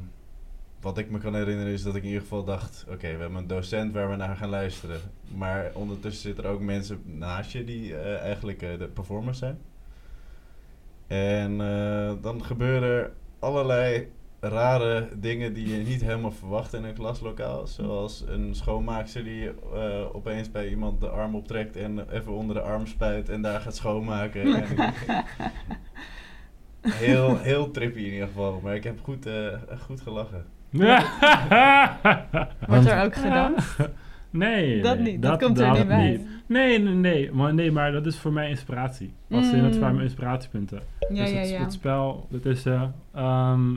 wat 0.80 0.98
ik 0.98 1.10
me 1.10 1.18
kan 1.18 1.34
herinneren 1.34 1.72
is 1.72 1.82
dat 1.82 1.94
ik 1.94 2.02
in 2.02 2.08
ieder 2.08 2.22
geval 2.22 2.44
dacht... 2.44 2.84
Oké, 2.88 3.12
we 3.12 3.20
hebben 3.20 3.34
een 3.38 3.46
docent 3.46 3.92
waar 3.92 4.10
we 4.10 4.16
naar 4.16 4.36
gaan 4.36 4.48
luisteren. 4.48 5.00
Maar 5.34 5.70
ondertussen 5.74 6.22
zitten 6.22 6.44
er 6.44 6.50
ook 6.50 6.60
mensen 6.60 7.02
naast 7.04 7.50
je 7.50 7.64
die 7.64 7.96
eh, 7.96 8.18
eigenlijk 8.18 8.60
de 8.60 8.90
performers 8.94 9.38
zijn. 9.38 9.58
En 11.06 11.56
dan 12.20 12.44
gebeuren 12.44 12.88
er 12.88 13.12
allerlei 13.38 14.08
rare 14.48 15.08
dingen 15.16 15.54
die 15.54 15.68
je 15.76 15.84
niet 15.84 16.00
helemaal 16.00 16.32
verwacht 16.32 16.72
in 16.74 16.84
een 16.84 16.94
klaslokaal. 16.94 17.66
Zoals 17.66 18.24
een 18.28 18.54
schoonmaakster 18.54 19.24
die 19.24 19.48
eh, 19.48 20.14
opeens 20.14 20.50
bij 20.50 20.68
iemand 20.68 21.00
de 21.00 21.08
arm 21.08 21.34
optrekt 21.34 21.76
en 21.76 22.12
even 22.12 22.32
onder 22.32 22.56
de 22.56 22.62
arm 22.62 22.86
spuit 22.86 23.28
en 23.28 23.42
daar 23.42 23.60
gaat 23.60 23.76
schoonmaken. 23.76 24.42
En 24.54 24.64
heel, 27.04 27.38
heel 27.38 27.70
trippy 27.70 27.98
in 27.98 28.12
ieder 28.12 28.26
geval, 28.26 28.60
maar 28.62 28.74
ik 28.74 28.84
heb 28.84 28.98
goed, 29.02 29.26
eh, 29.26 29.46
goed 29.80 30.00
gelachen. 30.00 30.44
Wordt 32.68 32.86
er 32.86 33.04
ook 33.04 33.14
gedanst? 33.14 33.76
nee, 34.30 34.82
Dat 34.82 34.98
nee, 34.98 35.12
niet, 35.12 35.22
dat 35.22 35.42
komt 35.42 35.58
er 35.58 35.70
niet 35.72 35.86
bij. 35.88 36.20
Nee, 36.46 36.78
nee, 36.78 36.94
nee. 36.94 37.32
Maar, 37.32 37.54
nee, 37.54 37.72
maar 37.72 37.92
dat 37.92 38.06
is 38.06 38.18
voor 38.18 38.32
mij 38.32 38.48
inspiratie. 38.48 39.14
Dat 39.28 39.44
zijn 39.44 39.64
het 39.64 39.74
Mm. 39.74 39.80
voor 39.80 39.90
mijn 39.90 40.02
inspiratiepunten. 40.02 40.80
Ja, 41.10 41.22
dus 41.22 41.30
ja, 41.30 41.38
het, 41.38 41.48
ja. 41.48 41.60
het 41.60 41.72
spel, 41.72 42.26
dat 42.30 42.44
is... 42.44 42.66
eh, 42.66 42.82
ehm, 43.14 43.72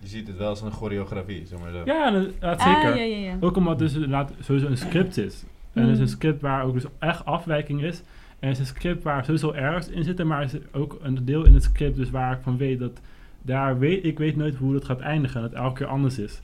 Je 0.00 0.08
ziet 0.08 0.26
het 0.26 0.36
wel 0.36 0.48
als 0.48 0.60
een 0.62 0.70
choreografie, 0.70 1.46
zeg 1.46 1.58
maar 1.60 1.70
zo. 1.70 1.82
ja, 1.84 2.10
dat, 2.10 2.28
dat 2.40 2.58
Ah, 2.58 2.74
zeker. 2.74 2.96
ja, 2.96 3.02
ja, 3.02 3.16
ja. 3.30 3.36
Ook 3.40 3.56
omdat 3.56 3.78
dus 3.78 3.94
inderdaad 3.94 4.32
sowieso 4.40 4.66
een 4.66 4.76
script 4.76 5.16
is. 5.16 5.44
En 5.72 5.80
het 5.82 5.90
is 5.90 5.96
Mm. 5.96 6.02
een 6.02 6.08
script 6.08 6.40
waar 6.40 6.64
ook 6.64 6.72
dus 6.72 6.84
echt 6.98 7.24
afwijking 7.24 7.82
is. 7.82 8.02
En 8.38 8.48
het 8.48 8.58
is 8.58 8.58
een 8.58 8.74
script 8.76 9.02
waar 9.02 9.24
sowieso 9.24 9.52
ergens 9.52 9.88
in 9.88 10.04
zitten, 10.04 10.26
maar 10.26 10.38
er 10.38 10.44
is 10.44 10.60
ook 10.72 10.98
een 11.02 11.24
deel 11.24 11.44
in 11.46 11.54
het 11.54 11.62
script 11.62 11.96
dus 11.96 12.10
waar 12.10 12.32
ik 12.32 12.42
van 12.42 12.56
weet 12.56 12.78
dat 12.78 13.00
daar 13.42 13.78
weet 13.78 14.04
ik 14.04 14.18
weet 14.18 14.36
nooit 14.36 14.54
hoe 14.56 14.72
dat 14.72 14.84
gaat 14.84 15.00
eindigen 15.00 15.36
en 15.36 15.42
dat 15.42 15.50
het 15.50 15.60
elke 15.60 15.76
keer 15.78 15.86
anders 15.86 16.18
is. 16.18 16.40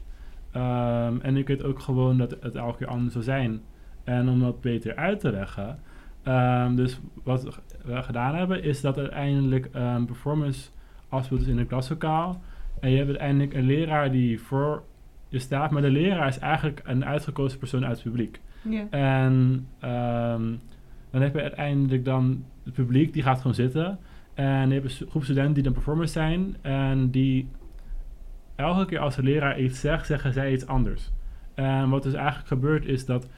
Ehm, 0.53 1.15
en 1.23 1.37
ik 1.37 1.47
weet 1.47 1.63
ook 1.65 1.81
gewoon 1.81 2.19
dat 2.19 2.37
het 2.41 2.55
elke 2.55 2.77
keer 2.79 2.87
anders 2.87 3.13
zal 3.13 3.23
zijn. 3.23 3.61
En 4.05 4.29
om 4.29 4.41
dat 4.41 4.61
beter 4.61 4.97
uit 4.97 5.21
te 5.21 5.31
leggen, 5.31 5.79
ehm, 6.23 6.75
dus 6.75 7.01
wat 7.23 7.61
we 7.85 8.03
gedaan 8.03 8.35
hebben, 8.35 8.63
is 8.63 8.81
dat 8.81 8.99
uiteindelijk 8.99 9.69
een 9.73 10.05
performance 10.07 10.69
afspeelt 11.09 11.41
dus 11.41 11.49
in 11.49 11.59
een 11.59 11.67
klaslokaal. 11.67 12.41
En 12.81 12.91
je 12.91 12.97
hebt 12.97 13.09
uiteindelijk 13.09 13.55
een 13.55 13.67
leraar 13.67 14.11
die 14.11 14.41
voor 14.41 14.83
je 15.29 15.39
staat, 15.39 15.71
maar 15.71 15.83
de 15.83 15.91
leraar 15.91 16.29
is 16.29 16.39
eigenlijk 16.39 16.81
een 16.85 17.05
uitgekozen 17.05 17.59
persoon 17.59 17.85
uit 17.85 17.95
het 17.95 18.03
publiek. 18.03 18.41
Ja. 18.63 18.87
En 18.91 19.67
ehm, 19.81 20.55
dan 21.11 21.23
heb 21.23 21.35
je 21.35 21.43
uiteindelijk 21.43 22.05
dan 22.05 22.45
het 22.65 22.75
publiek, 22.75 23.13
die 23.13 23.23
gaat 23.23 23.37
gewoon 23.41 23.55
zitten. 23.55 23.99
En 24.35 24.69
je 24.69 24.75
hebt 24.75 25.01
een 25.01 25.09
groep 25.09 25.25
studenten 25.25 25.55
die 25.55 25.63
dan 25.63 25.73
performers 25.73 26.13
zijn. 26.13 26.57
En 26.61 27.11
die 27.11 27.49
elke 28.55 28.87
keer 28.87 28.99
als 28.99 29.17
de 29.17 29.23
leraar 29.23 29.61
iets 29.61 29.81
zegt, 29.81 30.07
zeggen 30.07 30.33
zij 30.33 30.53
iets 30.53 30.67
anders. 30.67 31.13
En 31.55 31.89
wat 31.89 32.03
dus 32.03 32.15
eigenlijk 32.15 32.49
gebeurt 32.49 32.87
is 32.87 33.07
dat... 33.07 33.29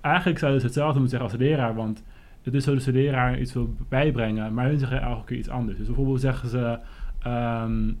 Eigenlijk 0.00 0.38
zouden 0.38 0.60
ze 0.60 0.66
hetzelfde 0.66 0.98
moeten 0.98 1.18
zeggen 1.18 1.30
als 1.30 1.38
de 1.38 1.50
leraar. 1.50 1.74
Want 1.74 2.04
het 2.42 2.54
is 2.54 2.64
zo 2.64 2.74
dat 2.74 2.84
de 2.84 2.92
leraar 2.92 3.40
iets 3.40 3.52
wil 3.52 3.74
bijbrengen. 3.88 4.54
Maar 4.54 4.66
hun 4.66 4.78
zeggen 4.78 5.02
elke 5.02 5.24
keer 5.24 5.36
iets 5.36 5.48
anders. 5.48 5.78
Dus 5.78 5.86
bijvoorbeeld 5.86 6.20
zeggen 6.20 6.48
ze... 6.48 6.78
ehm 7.22 7.92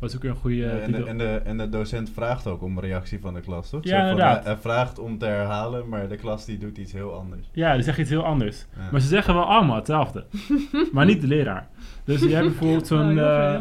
wat 0.00 0.10
is 0.10 0.16
ook 0.16 0.24
een 0.24 0.34
goede 0.34 0.56
Ja, 0.56 0.70
en, 0.70 0.78
de, 0.78 0.96
titel? 0.96 1.06
en, 1.06 1.18
de, 1.18 1.40
en 1.44 1.58
de 1.58 1.68
docent 1.68 2.10
vraagt 2.10 2.46
ook 2.46 2.62
om 2.62 2.80
reactie 2.80 3.20
van 3.20 3.34
de 3.34 3.40
klas, 3.40 3.70
toch? 3.70 3.84
Ja, 3.84 4.00
van, 4.00 4.08
inderdaad. 4.08 4.44
Hij, 4.44 4.56
vraagt 4.56 4.98
om 4.98 5.18
te 5.18 5.24
herhalen, 5.24 5.88
maar 5.88 6.08
de 6.08 6.16
klas 6.16 6.44
die 6.44 6.58
doet 6.58 6.78
iets 6.78 6.92
heel 6.92 7.14
anders. 7.14 7.50
Ja, 7.52 7.74
die 7.74 7.82
zeggen 7.82 8.02
iets 8.02 8.12
heel 8.12 8.24
anders. 8.24 8.66
Ja. 8.76 8.88
Maar 8.90 9.00
ze 9.00 9.08
zeggen 9.08 9.34
wel 9.34 9.44
allemaal 9.44 9.76
hetzelfde. 9.76 10.24
maar 10.92 11.04
niet 11.04 11.20
de 11.20 11.26
leraar. 11.26 11.68
Dus 12.04 12.20
je 12.20 12.34
hebt 12.34 12.46
bijvoorbeeld 12.46 12.86
zo'n 12.86 13.18
eh, 13.18 13.60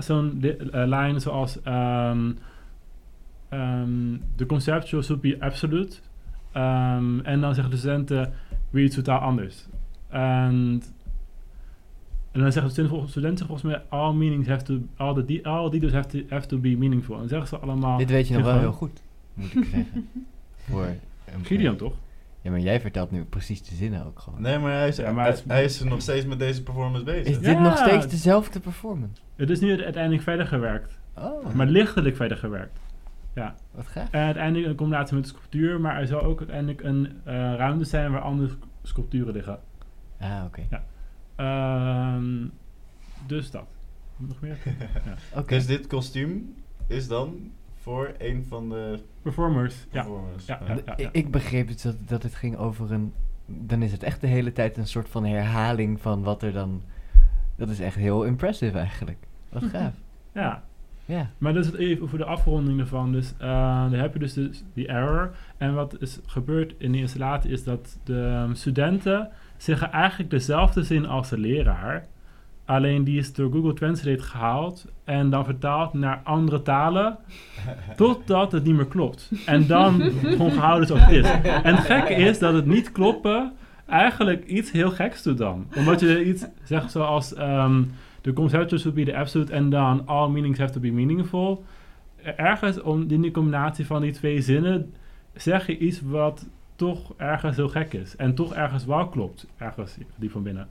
zo'n 0.00 0.42
eh, 0.42 0.86
lijn 0.86 1.20
zoals... 1.20 1.62
ehm 1.62 2.32
ehm 3.48 4.16
the 4.36 4.46
conceptual 4.46 5.02
should 5.02 5.20
be 5.20 5.36
absolute. 5.40 5.96
Ehm, 6.52 7.20
en 7.20 7.40
dan 7.40 7.54
zeggen 7.54 7.72
de 7.72 7.78
studenten 7.78 8.32
weer 8.70 8.84
iets 8.84 8.94
totaal 8.94 9.18
anders. 9.18 9.66
En, 10.08 10.82
en 12.38 12.44
dan 12.44 12.52
zeggen 12.52 12.62
de 12.62 12.68
studenten, 12.70 12.88
volgens- 12.88 13.10
studenten 13.10 13.46
volgens 13.46 13.72
mij... 13.72 13.82
All 13.88 14.12
meanings 14.14 14.48
have 14.48 14.62
to... 14.64 14.78
All, 14.96 15.14
the 15.14 15.24
de- 15.24 15.42
all 15.44 15.70
details 15.70 15.92
have 15.92 16.08
to, 16.08 16.18
have 16.28 16.46
to 16.46 16.58
be 16.58 16.76
meaningful. 16.76 17.14
En 17.14 17.20
dan 17.20 17.28
zeggen 17.28 17.48
ze 17.48 17.56
allemaal... 17.58 17.98
Dit 17.98 18.10
weet 18.10 18.28
je 18.28 18.34
nog 18.34 18.44
wel 18.44 18.58
heel 18.58 18.72
goed, 18.72 19.02
moet 19.34 19.54
ik 19.54 19.64
zeggen. 19.64 20.08
Voor 20.70 20.86
Gideon, 21.42 21.76
toch? 21.76 21.94
Ja, 22.40 22.50
maar 22.50 22.60
jij 22.60 22.80
vertelt 22.80 23.10
nu 23.10 23.24
precies 23.24 23.62
de 23.62 23.74
zinnen 23.74 24.06
ook 24.06 24.18
gewoon. 24.18 24.42
Nee, 24.42 24.58
maar 24.58 24.72
hij 24.72 24.88
is, 24.88 24.96
Ja, 24.96 25.12
maar 25.12 25.36
hij, 25.46 25.64
is 25.64 25.82
nog 25.82 26.00
steeds 26.02 26.26
met 26.26 26.38
deze 26.38 26.62
performance 26.62 27.04
bezig. 27.04 27.26
Is 27.26 27.34
Ja. 27.34 27.40
dit 27.42 27.58
nog 27.60 27.76
steeds 27.78 28.08
dezelfde 28.08 28.60
performance? 28.60 29.22
Het 29.36 29.50
is 29.50 29.60
nu 29.60 29.82
uiteindelijk 29.84 30.22
verder 30.22 30.46
gewerkt. 30.46 30.98
Oh, 31.18 31.54
Maar 31.54 31.66
lichtelijk 31.66 32.16
verder 32.16 32.36
gewerkt. 32.36 32.78
wat 33.74 33.86
gaaf. 33.86 34.08
En 34.10 34.20
uiteindelijk 34.24 34.66
een 34.68 34.74
combinatie 34.76 35.16
met 35.16 35.26
sculptuur, 35.26 35.80
maar 35.80 36.00
er 36.00 36.06
zal 36.06 36.22
ook 36.22 36.38
uiteindelijk 36.38 36.82
een 36.82 37.08
eh, 37.24 37.34
ruimte 37.34 37.84
zijn 37.84 38.12
waar 38.12 38.20
andere 38.20 38.48
sc- 38.48 38.56
sculpturen 38.82 39.32
liggen. 39.32 39.58
Ah, 40.20 40.42
oké. 40.46 40.62
Ehm, 41.38 42.46
dus 43.26 43.50
dat. 43.50 43.66
Nog 44.16 44.40
meer? 44.40 44.56
Oké. 45.36 45.54
Dus 45.54 45.66
dit 45.66 45.86
kostuum 45.86 46.54
is 46.86 47.08
dan 47.08 47.50
voor 47.74 48.14
een 48.18 48.44
van 48.48 48.68
de 48.68 48.98
Performers. 49.22 49.86
Ja. 49.90 50.02
performers. 50.02 50.46
Ja, 50.46 50.60
Ja. 50.66 50.74
ja, 50.74 50.82
ja. 50.84 50.96
Ik, 50.96 51.08
ik 51.12 51.30
begreep 51.30 51.68
het 51.68 51.82
dat, 51.82 51.96
dat 52.06 52.22
het 52.22 52.34
ging 52.34 52.56
over 52.56 52.92
een... 52.92 53.12
Dan 53.46 53.82
is 53.82 53.92
het 53.92 54.02
echt 54.02 54.20
de 54.20 54.26
hele 54.26 54.52
tijd 54.52 54.76
een 54.76 54.86
soort 54.86 55.08
van 55.08 55.24
herhaling 55.24 56.00
van 56.00 56.22
wat 56.22 56.42
er 56.42 56.52
dan... 56.52 56.82
Dat 57.56 57.68
is 57.68 57.80
echt 57.80 57.96
heel 57.96 58.24
impressive 58.24 58.78
eigenlijk. 58.78 59.26
Wat 59.48 59.64
gaaf. 59.64 59.94
ja. 60.34 60.62
Ja. 61.04 61.30
Maar 61.38 61.54
dat 61.54 61.64
is 61.64 61.70
het 61.70 61.80
even 61.80 62.08
voor 62.08 62.18
de 62.18 62.24
afronding 62.24 62.80
ervan. 62.80 63.12
Dus 63.12 63.34
eh, 63.38 63.90
dan 63.90 63.92
heb 63.92 64.12
je 64.12 64.18
dus 64.18 64.32
de, 64.32 64.50
die 64.72 64.86
error. 64.86 65.36
En 65.56 65.74
wat 65.74 66.00
is 66.00 66.20
gebeurd 66.26 66.74
in 66.78 66.92
de 66.92 66.98
installatie 66.98 67.50
is 67.50 67.64
dat 67.64 67.98
de 68.04 68.50
studenten 68.52 69.30
zeggen 69.58 69.92
eigenlijk 69.92 70.30
dezelfde 70.30 70.82
zin 70.82 71.06
als 71.06 71.28
de 71.28 71.38
leraar. 71.38 72.06
Alleen 72.64 73.04
die 73.04 73.18
is 73.18 73.32
door 73.32 73.52
Google 73.52 73.72
Translate 73.72 74.22
gehaald 74.22 74.86
en 75.04 75.30
dan 75.30 75.44
vertaald 75.44 75.92
naar 75.92 76.20
andere 76.24 76.62
talen. 76.62 77.18
Totdat 77.96 78.52
het 78.52 78.64
niet 78.64 78.74
meer 78.74 78.86
klopt. 78.86 79.30
En 79.46 79.66
dan 79.66 80.00
gewoon 80.36 80.52
gehouden 80.52 80.86
zoals 80.86 81.04
het 81.04 81.12
is. 81.12 81.30
En 81.62 81.74
het 81.74 81.84
gekke 81.84 82.14
is 82.14 82.38
dat 82.38 82.54
het 82.54 82.66
niet 82.66 82.92
kloppen 82.92 83.52
eigenlijk 83.86 84.44
iets 84.44 84.70
heel 84.70 84.90
geks 84.90 85.22
doet 85.22 85.38
dan. 85.38 85.66
Omdat 85.76 86.00
je 86.00 86.24
iets 86.24 86.46
zegt 86.62 86.90
zoals... 86.90 87.34
ehm 87.34 87.82
the 88.28 88.32
conceptual 88.32 88.78
should 88.78 88.94
be 88.94 89.04
the 89.04 89.16
absolute 89.16 89.52
en 89.52 89.70
dan 89.70 90.06
all 90.06 90.28
meanings 90.28 90.58
have 90.58 90.72
to 90.72 90.80
be 90.80 90.90
meaningful. 90.90 91.64
Ergens 92.36 92.80
om, 92.80 93.10
in 93.10 93.20
die 93.20 93.30
combinatie 93.30 93.86
van 93.86 94.00
die 94.00 94.12
twee 94.12 94.40
zinnen 94.40 94.94
zeg 95.34 95.66
je 95.66 95.78
iets 95.78 96.00
wat 96.00 96.46
toch 96.78 97.14
ergens 97.16 97.56
heel 97.56 97.68
gek 97.68 97.92
is. 97.92 98.16
En 98.16 98.34
toch 98.34 98.54
ergens 98.54 98.84
wel 98.84 99.08
klopt. 99.08 99.46
Ergens 99.56 99.98
die 100.16 100.30
van 100.30 100.42
binnen. 100.42 100.68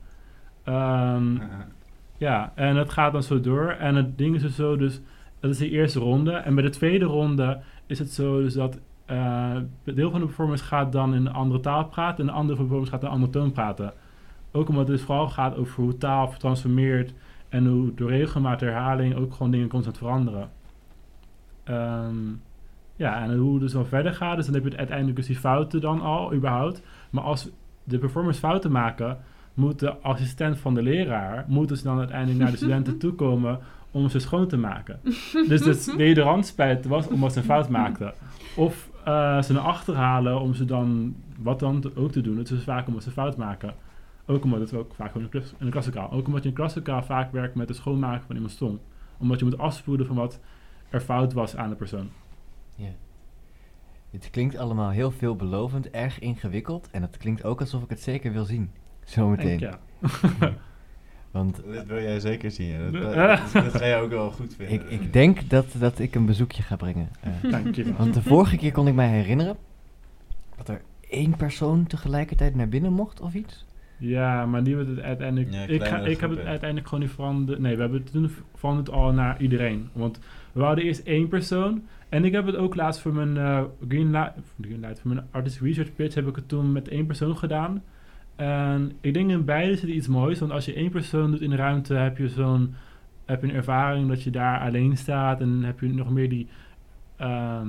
Ehm, 0.63 1.37
ja, 2.17 2.51
en 2.55 2.75
het 2.75 2.89
gaat 2.89 3.11
dan 3.11 3.23
zo 3.23 3.41
door. 3.41 3.69
En 3.69 3.95
het 3.95 4.17
ding 4.17 4.35
is 4.35 4.41
dus 4.41 4.55
zo, 4.55 4.77
dus 4.77 5.01
dat 5.39 5.51
is 5.51 5.57
de 5.57 5.69
eerste 5.69 5.99
ronde. 5.99 6.31
En 6.31 6.55
bij 6.55 6.63
de 6.63 6.69
tweede 6.69 7.05
ronde 7.05 7.59
is 7.85 7.99
het 7.99 8.11
zo 8.11 8.41
dus 8.41 8.53
dat 8.53 8.79
een 9.05 9.69
deel 9.83 10.11
van 10.11 10.19
de 10.19 10.25
performance 10.25 10.63
gaat 10.63 10.91
dan 10.91 11.13
in 11.13 11.25
een 11.25 11.33
andere 11.33 11.59
taal 11.59 11.85
praten 11.85 12.19
en 12.19 12.25
de 12.25 12.31
andere 12.31 12.57
performance 12.57 12.91
gaat 12.91 13.01
in 13.01 13.07
een 13.07 13.13
andere 13.13 13.31
toon 13.31 13.51
praten. 13.51 13.93
Ook 14.51 14.69
omdat 14.69 14.87
het 14.87 14.97
dus 14.97 15.05
vooral 15.05 15.29
gaat 15.29 15.55
over 15.55 15.83
hoe 15.83 15.97
taal 15.97 16.33
transformeert 16.37 17.13
en 17.49 17.65
hoe 17.65 17.93
door 17.93 18.09
regelmatige 18.09 18.71
herhaling 18.71 19.15
ook 19.15 19.33
gewoon 19.33 19.51
dingen 19.51 19.67
constant 19.67 19.97
veranderen. 19.97 20.49
Ehm, 21.63 22.15
ja, 22.97 23.23
en 23.23 23.37
hoe 23.37 23.51
het 23.53 23.61
dus 23.61 23.71
dan 23.71 23.85
verder 23.85 24.13
gaat, 24.13 24.35
dus 24.35 24.45
dan 24.45 24.55
heb 24.55 24.71
je 24.71 24.77
uiteindelijk 24.77 25.17
dus 25.17 25.25
die 25.27 25.35
fouten 25.35 25.81
dan 25.81 26.01
al, 26.01 26.33
überhaupt. 26.33 26.81
Maar 27.09 27.23
als 27.23 27.49
de 27.83 27.97
performers 27.97 28.37
fouten 28.37 28.71
maken, 28.71 29.17
moet 29.53 29.79
de 29.79 29.93
assistent 29.97 30.59
van 30.59 30.73
de 30.73 30.81
leraar, 30.81 31.45
moet 31.47 31.67
dus 31.67 31.81
dan 31.81 31.97
uiteindelijk 31.99 32.39
naar 32.39 32.51
de 32.51 32.57
studenten 32.57 32.97
toekomen 33.07 33.59
om 33.91 34.09
ze 34.09 34.19
schoon 34.19 34.47
te 34.47 34.57
maken. 34.57 34.99
dus 35.47 35.65
het 35.65 35.95
wederhandspijt 35.97 36.85
was 36.85 37.07
omdat 37.07 37.33
ze 37.33 37.39
een 37.39 37.45
fout 37.45 37.69
maakten. 37.69 38.13
Of 38.55 38.89
eh, 39.03 39.41
ze 39.41 39.53
naar 39.53 39.61
achter 39.61 39.95
halen 39.95 40.39
om 40.41 40.53
ze 40.53 40.65
dan, 40.65 41.15
wat 41.39 41.59
dan 41.59 41.81
te- 41.81 41.91
ook 41.95 42.11
te 42.11 42.21
doen. 42.21 42.37
Het 42.37 42.49
is 42.49 42.63
vaak 42.63 42.87
omdat 42.87 43.03
ze 43.03 43.11
fout 43.11 43.37
maken. 43.37 43.73
Ook 44.25 44.43
omdat 44.43 44.59
het 44.59 44.73
ook 44.73 44.93
vaak 44.93 45.11
gewoon 45.11 45.23
in 45.23 45.29
de, 45.31 45.39
klas, 45.39 45.53
in 45.59 45.65
de 45.65 45.71
klaslokaal. 45.71 46.11
Ook 46.11 46.27
omdat 46.27 46.43
je 46.43 46.49
in 46.49 46.55
de 46.55 46.61
klaslokaal 46.61 47.03
vaak 47.03 47.31
werkt 47.31 47.55
met 47.55 47.67
het 47.67 47.77
schoonmaken 47.77 48.25
van 48.25 48.35
iemands 48.35 48.57
tong. 48.57 48.79
Omdat 49.17 49.39
je 49.39 49.45
moet 49.45 49.57
afspoelen 49.57 50.05
van 50.05 50.15
wat 50.15 50.39
er 50.89 51.01
fout 51.01 51.33
was 51.33 51.55
aan 51.55 51.69
de 51.69 51.75
persoon. 51.75 52.09
Ja. 52.77 52.91
Het 54.11 54.29
klinkt 54.29 54.57
allemaal 54.57 54.89
heel 54.89 55.11
veelbelovend, 55.11 55.89
erg 55.89 56.19
ingewikkeld. 56.19 56.89
En 56.91 57.01
het 57.01 57.17
klinkt 57.17 57.43
ook 57.43 57.59
alsof 57.59 57.83
ik 57.83 57.89
het 57.89 58.01
zeker 58.01 58.31
wil 58.31 58.45
zien. 58.45 58.71
Zometeen. 59.03 59.59
Ja. 59.59 59.79
Want 61.31 61.61
Dit 61.65 61.85
wil 61.85 62.01
jij 62.01 62.19
zeker 62.19 62.51
zien. 62.51 62.91
Dat, 62.91 63.13
dat, 63.13 63.51
dat 63.63 63.75
ga 63.75 63.85
je 63.85 63.95
ook 63.95 64.09
wel 64.09 64.31
goed 64.31 64.55
vinden. 64.55 64.91
ik, 64.91 65.01
ik 65.01 65.13
denk 65.13 65.49
dat, 65.49 65.65
dat 65.79 65.99
ik 65.99 66.15
een 66.15 66.25
bezoekje 66.25 66.63
ga 66.63 66.75
brengen. 66.75 67.09
Eh, 67.19 67.51
Dank 67.51 67.75
je 67.75 67.83
wel. 67.83 67.93
want 67.93 68.13
de 68.13 68.21
vorige 68.21 68.57
keer 68.57 68.71
kon 68.71 68.87
ik 68.87 68.93
mij 68.93 69.09
herinneren 69.09 69.57
dat 70.55 70.69
er 70.69 70.81
één 71.09 71.35
persoon 71.35 71.87
tegelijkertijd 71.87 72.55
naar 72.55 72.69
binnen 72.69 72.93
mocht 72.93 73.21
of 73.21 73.33
iets. 73.33 73.65
Ja, 73.97 74.45
maar 74.45 74.63
die 74.63 74.75
wordt 74.75 74.89
het 74.89 74.99
uiteindelijk. 74.99 75.53
Ja, 75.53 75.61
ik, 75.61 75.83
ga, 75.83 75.97
ik 75.97 76.19
heb 76.19 76.29
het 76.29 76.39
uiteindelijk 76.39 76.87
gewoon 76.87 77.03
niet 77.03 77.13
veranderd. 77.13 77.59
Nee, 77.59 77.75
we 77.75 77.81
hebben 77.81 78.01
het 78.01 78.11
toen 78.11 78.31
veranderd 78.55 78.89
al 78.89 79.11
naar 79.11 79.41
iedereen. 79.41 79.89
Want 79.93 80.19
we 80.51 80.63
hadden 80.63 80.83
eerst 80.83 81.07
één 81.07 81.27
persoon. 81.27 81.83
En 82.09 82.25
ik 82.25 82.31
heb 82.31 82.45
het 82.45 82.55
ook 82.55 82.75
laatst 82.75 83.01
voor 83.01 83.13
mijn 83.13 83.37
eh 83.37 83.63
Greenlight, 83.87 84.33
Greenlight, 84.61 84.99
voor 84.99 85.13
mijn 85.13 85.27
Artist 85.31 85.59
Research 85.59 85.95
Pitch 85.95 86.15
heb 86.15 86.27
ik 86.27 86.35
het 86.35 86.47
toen 86.47 86.71
met 86.71 86.87
één 86.87 87.05
persoon 87.05 87.37
gedaan. 87.37 87.83
En 88.35 88.91
ik 89.01 89.13
denk 89.13 89.29
in 89.29 89.45
beide 89.45 89.75
zit 89.75 89.89
iets 89.89 90.07
moois. 90.07 90.39
Want 90.39 90.51
als 90.51 90.65
je 90.65 90.73
één 90.73 90.91
persoon 90.91 91.31
doet 91.31 91.41
in 91.41 91.49
de 91.49 91.55
ruimte, 91.55 91.93
heb 91.93 92.17
je 92.17 92.29
zo'n 92.29 92.75
heb 93.25 93.41
je 93.41 93.47
een 93.47 93.55
ervaring 93.55 94.07
dat 94.07 94.23
je 94.23 94.29
daar 94.29 94.59
alleen 94.59 94.97
staat. 94.97 95.41
En 95.41 95.63
heb 95.63 95.79
je 95.79 95.93
nog 95.93 96.09
meer 96.09 96.29
die 96.29 96.47
ehm 97.17 97.67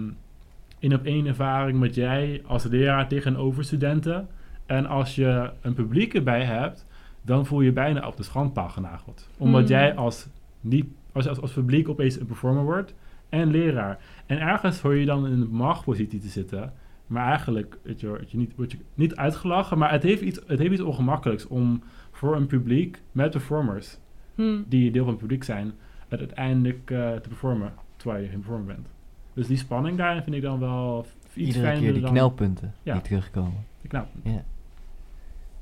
in 0.78 0.94
op 0.94 1.04
één 1.04 1.26
ervaring 1.26 1.78
met 1.78 1.94
jij 1.94 2.42
als 2.46 2.64
leraar 2.64 3.08
tegenover 3.08 3.64
studenten. 3.64 4.28
En 4.68 4.86
als 4.86 5.14
je 5.14 5.50
een 5.60 5.74
publiek 5.74 6.14
erbij 6.14 6.44
hebt, 6.44 6.86
dan 7.22 7.46
voel 7.46 7.60
je 7.60 7.66
je 7.66 7.72
bijna 7.72 8.06
op 8.06 8.16
de 8.16 8.22
schandpaal 8.22 8.68
genageld. 8.68 9.28
Omdat 9.38 9.60
Hmm. 9.60 9.70
jij 9.70 9.94
als, 9.96 10.26
niet, 10.60 10.86
als, 11.12 11.28
als, 11.28 11.40
als 11.40 11.52
publiek 11.52 11.88
opeens 11.88 12.20
een 12.20 12.26
performer 12.26 12.62
wordt 12.64 12.94
en 13.28 13.50
leraar. 13.50 13.98
En 14.26 14.38
ergens 14.40 14.80
hoor 14.80 14.94
je 14.96 15.06
dan 15.06 15.26
in 15.26 15.32
een 15.32 15.48
machtpositie 15.50 16.18
te 16.20 16.28
zitten. 16.28 16.72
Maar 17.06 17.26
eigenlijk 17.28 17.78
je, 17.96 18.08
word 18.08 18.30
je 18.30 18.36
niet, 18.36 18.52
word 18.56 18.72
je 18.72 18.78
niet 18.94 19.16
uitgelachen. 19.16 19.78
Maar 19.78 19.90
het 19.90 20.02
heeft, 20.02 20.22
iets, 20.22 20.40
het 20.46 20.58
heeft 20.58 20.72
iets 20.72 20.80
ongemakkelijks 20.82 21.46
om 21.46 21.82
voor 22.12 22.36
een 22.36 22.46
publiek 22.46 23.00
met 23.12 23.30
performers, 23.30 23.98
Hm. 24.34 24.58
die 24.68 24.90
deel 24.90 25.02
van 25.02 25.12
het 25.12 25.20
publiek 25.22 25.44
zijn, 25.44 25.72
het 26.08 26.18
uiteindelijk 26.18 26.90
eh, 26.90 27.12
te 27.14 27.28
performen. 27.28 27.72
Terwijl 27.96 28.22
je 28.22 28.28
geen 28.28 28.38
performer 28.40 28.66
bent. 28.66 28.88
Dus 29.34 29.46
die 29.46 29.56
spanning 29.56 29.96
daarin 29.98 30.22
vind 30.22 30.36
ik 30.36 30.42
dan 30.42 30.58
wel 30.58 31.06
iets 31.34 31.34
Iedere 31.46 31.64
fijner 31.64 31.82
keer 31.82 31.92
die 31.92 32.02
dan... 32.02 32.10
knelpunten 32.10 32.74
Ja. 32.82 32.92
die 32.92 33.02
terugkomen. 33.02 33.64
de 33.82 33.88
knap. 33.88 34.08
Ja. 34.22 34.44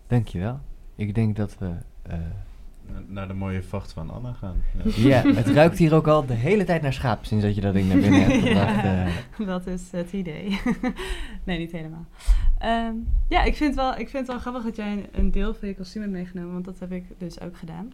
Dankjewel. 0.06 0.60
Ik 0.96 1.14
denk 1.14 1.36
dat 1.36 1.56
we... 1.58 1.70
eh, 2.02 2.18
Na- 2.92 3.02
Naar 3.08 3.28
de 3.28 3.34
mooie 3.34 3.62
vacht 3.62 3.92
van 3.92 4.10
Anna 4.10 4.32
gaan. 4.32 4.56
Ja. 4.84 5.22
ja, 5.24 5.32
het 5.34 5.46
ruikt 5.48 5.78
hier 5.78 5.94
ook 5.94 6.06
al 6.06 6.26
de 6.26 6.32
hele 6.34 6.64
tijd 6.64 6.82
naar 6.82 6.92
schaap 6.92 7.24
sinds 7.24 7.44
dat 7.44 7.54
je 7.54 7.60
dat 7.60 7.74
ding 7.74 7.88
naar 7.88 7.98
binnen 8.00 8.20
hebt 8.22 8.32
gebracht. 8.46 8.82
Ja. 8.82 9.06
eh. 9.06 9.46
Dat 9.46 9.66
is 9.66 9.90
het 9.90 10.12
idee. 10.12 10.60
nee, 11.44 11.58
niet 11.58 11.72
helemaal. 11.72 12.04
Ehm, 12.58 12.92
ja, 13.28 13.42
ik 13.42 13.56
vind, 13.56 13.74
wel, 13.74 13.90
ik 13.92 14.08
vind 14.08 14.12
het 14.12 14.26
wel 14.26 14.38
grappig 14.38 14.62
dat 14.62 14.76
jij 14.76 14.92
een, 14.92 15.06
een 15.12 15.30
deel 15.30 15.54
van 15.54 15.68
je 15.68 15.74
kostuum 15.74 16.02
hebt 16.02 16.14
meegenomen, 16.14 16.52
want 16.52 16.64
dat 16.64 16.78
heb 16.78 16.92
ik 16.92 17.04
dus 17.18 17.40
ook 17.40 17.56
gedaan. 17.56 17.92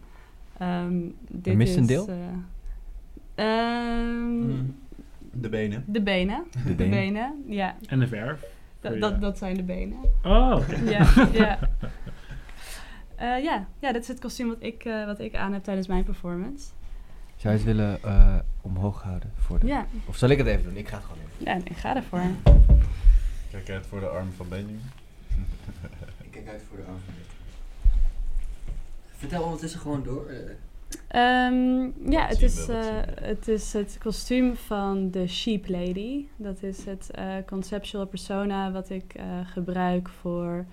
Ehm 0.57 0.93
dit 1.27 1.55
mist 1.55 1.75
een 1.75 1.81
is, 1.81 1.87
deel? 1.87 2.07
eh, 2.07 2.15
ehm, 3.35 4.51
De 5.31 5.49
benen. 5.49 5.83
De 5.87 6.01
benen. 6.01 6.43
De 6.65 6.75
De 6.75 6.89
benen. 6.89 7.43
ja. 7.47 7.75
En 7.87 7.99
de 7.99 8.07
verf. 8.07 8.43
Dat, 8.81 8.99
dat, 8.99 9.21
dat 9.21 9.37
zijn 9.37 9.55
de 9.55 9.63
benen. 9.63 9.97
Oh, 10.23 10.55
oké. 10.57 10.75
Ja, 10.89 11.07
ja. 11.33 11.59
Eh, 13.23 13.43
ja. 13.43 13.67
ja, 13.79 13.91
dat 13.91 14.01
is 14.01 14.07
het 14.07 14.19
kostuum 14.19 14.47
wat 14.47 14.57
ik, 14.59 14.85
eh, 14.85 15.05
wat 15.05 15.19
ik 15.19 15.35
aan 15.35 15.53
heb 15.53 15.63
tijdens 15.63 15.87
mijn 15.87 16.03
performance. 16.03 16.65
Zou 17.35 17.53
je 17.53 17.59
het 17.59 17.63
willen 17.63 18.03
eh, 18.03 18.35
omhoog 18.61 19.01
houden? 19.01 19.31
Voor 19.37 19.59
de... 19.59 19.67
Ja, 19.67 19.85
Of 20.05 20.17
zal 20.17 20.29
ik 20.29 20.37
het 20.37 20.47
even 20.47 20.63
doen? 20.63 20.75
Ik 20.77 20.87
ga 20.87 20.95
het 20.95 21.05
gewoon 21.05 21.19
doen. 21.37 21.47
ja 21.47 21.55
ik 21.63 21.77
ga 21.77 21.95
ervoor. 21.95 22.21
Kijk 23.51 23.69
uit 23.69 23.85
voor 23.87 23.99
de 23.99 24.07
arm 24.07 24.31
van 24.31 24.49
Benjamin. 24.49 24.81
Ik 26.23 26.31
kijk 26.31 26.47
uit 26.47 26.61
voor 26.69 26.77
de 26.77 26.83
arm 26.83 26.99
van 27.05 27.13
dit. 27.17 27.25
Vertel 29.17 29.43
ondertussen 29.43 29.79
gewoon 29.79 30.03
door. 30.03 30.27
eh. 30.27 30.37
Ehm, 31.07 31.89
ja, 32.11 32.27
het 32.27 32.41
is, 32.41 32.67
eh, 32.67 32.81
het 33.21 33.47
is 33.47 33.73
het 33.73 33.97
kostuum 33.99 34.55
van 34.55 35.11
de 35.11 35.27
Sheep 35.27 35.67
Lady. 35.67 36.25
Dat 36.35 36.63
is 36.63 36.85
het 36.85 37.11
eh, 37.11 37.25
conceptual 37.47 38.05
persona 38.05 38.71
wat 38.71 38.89
ik 38.89 39.13
eh, 39.13 39.25
gebruik 39.45 40.09
voor 40.09 40.65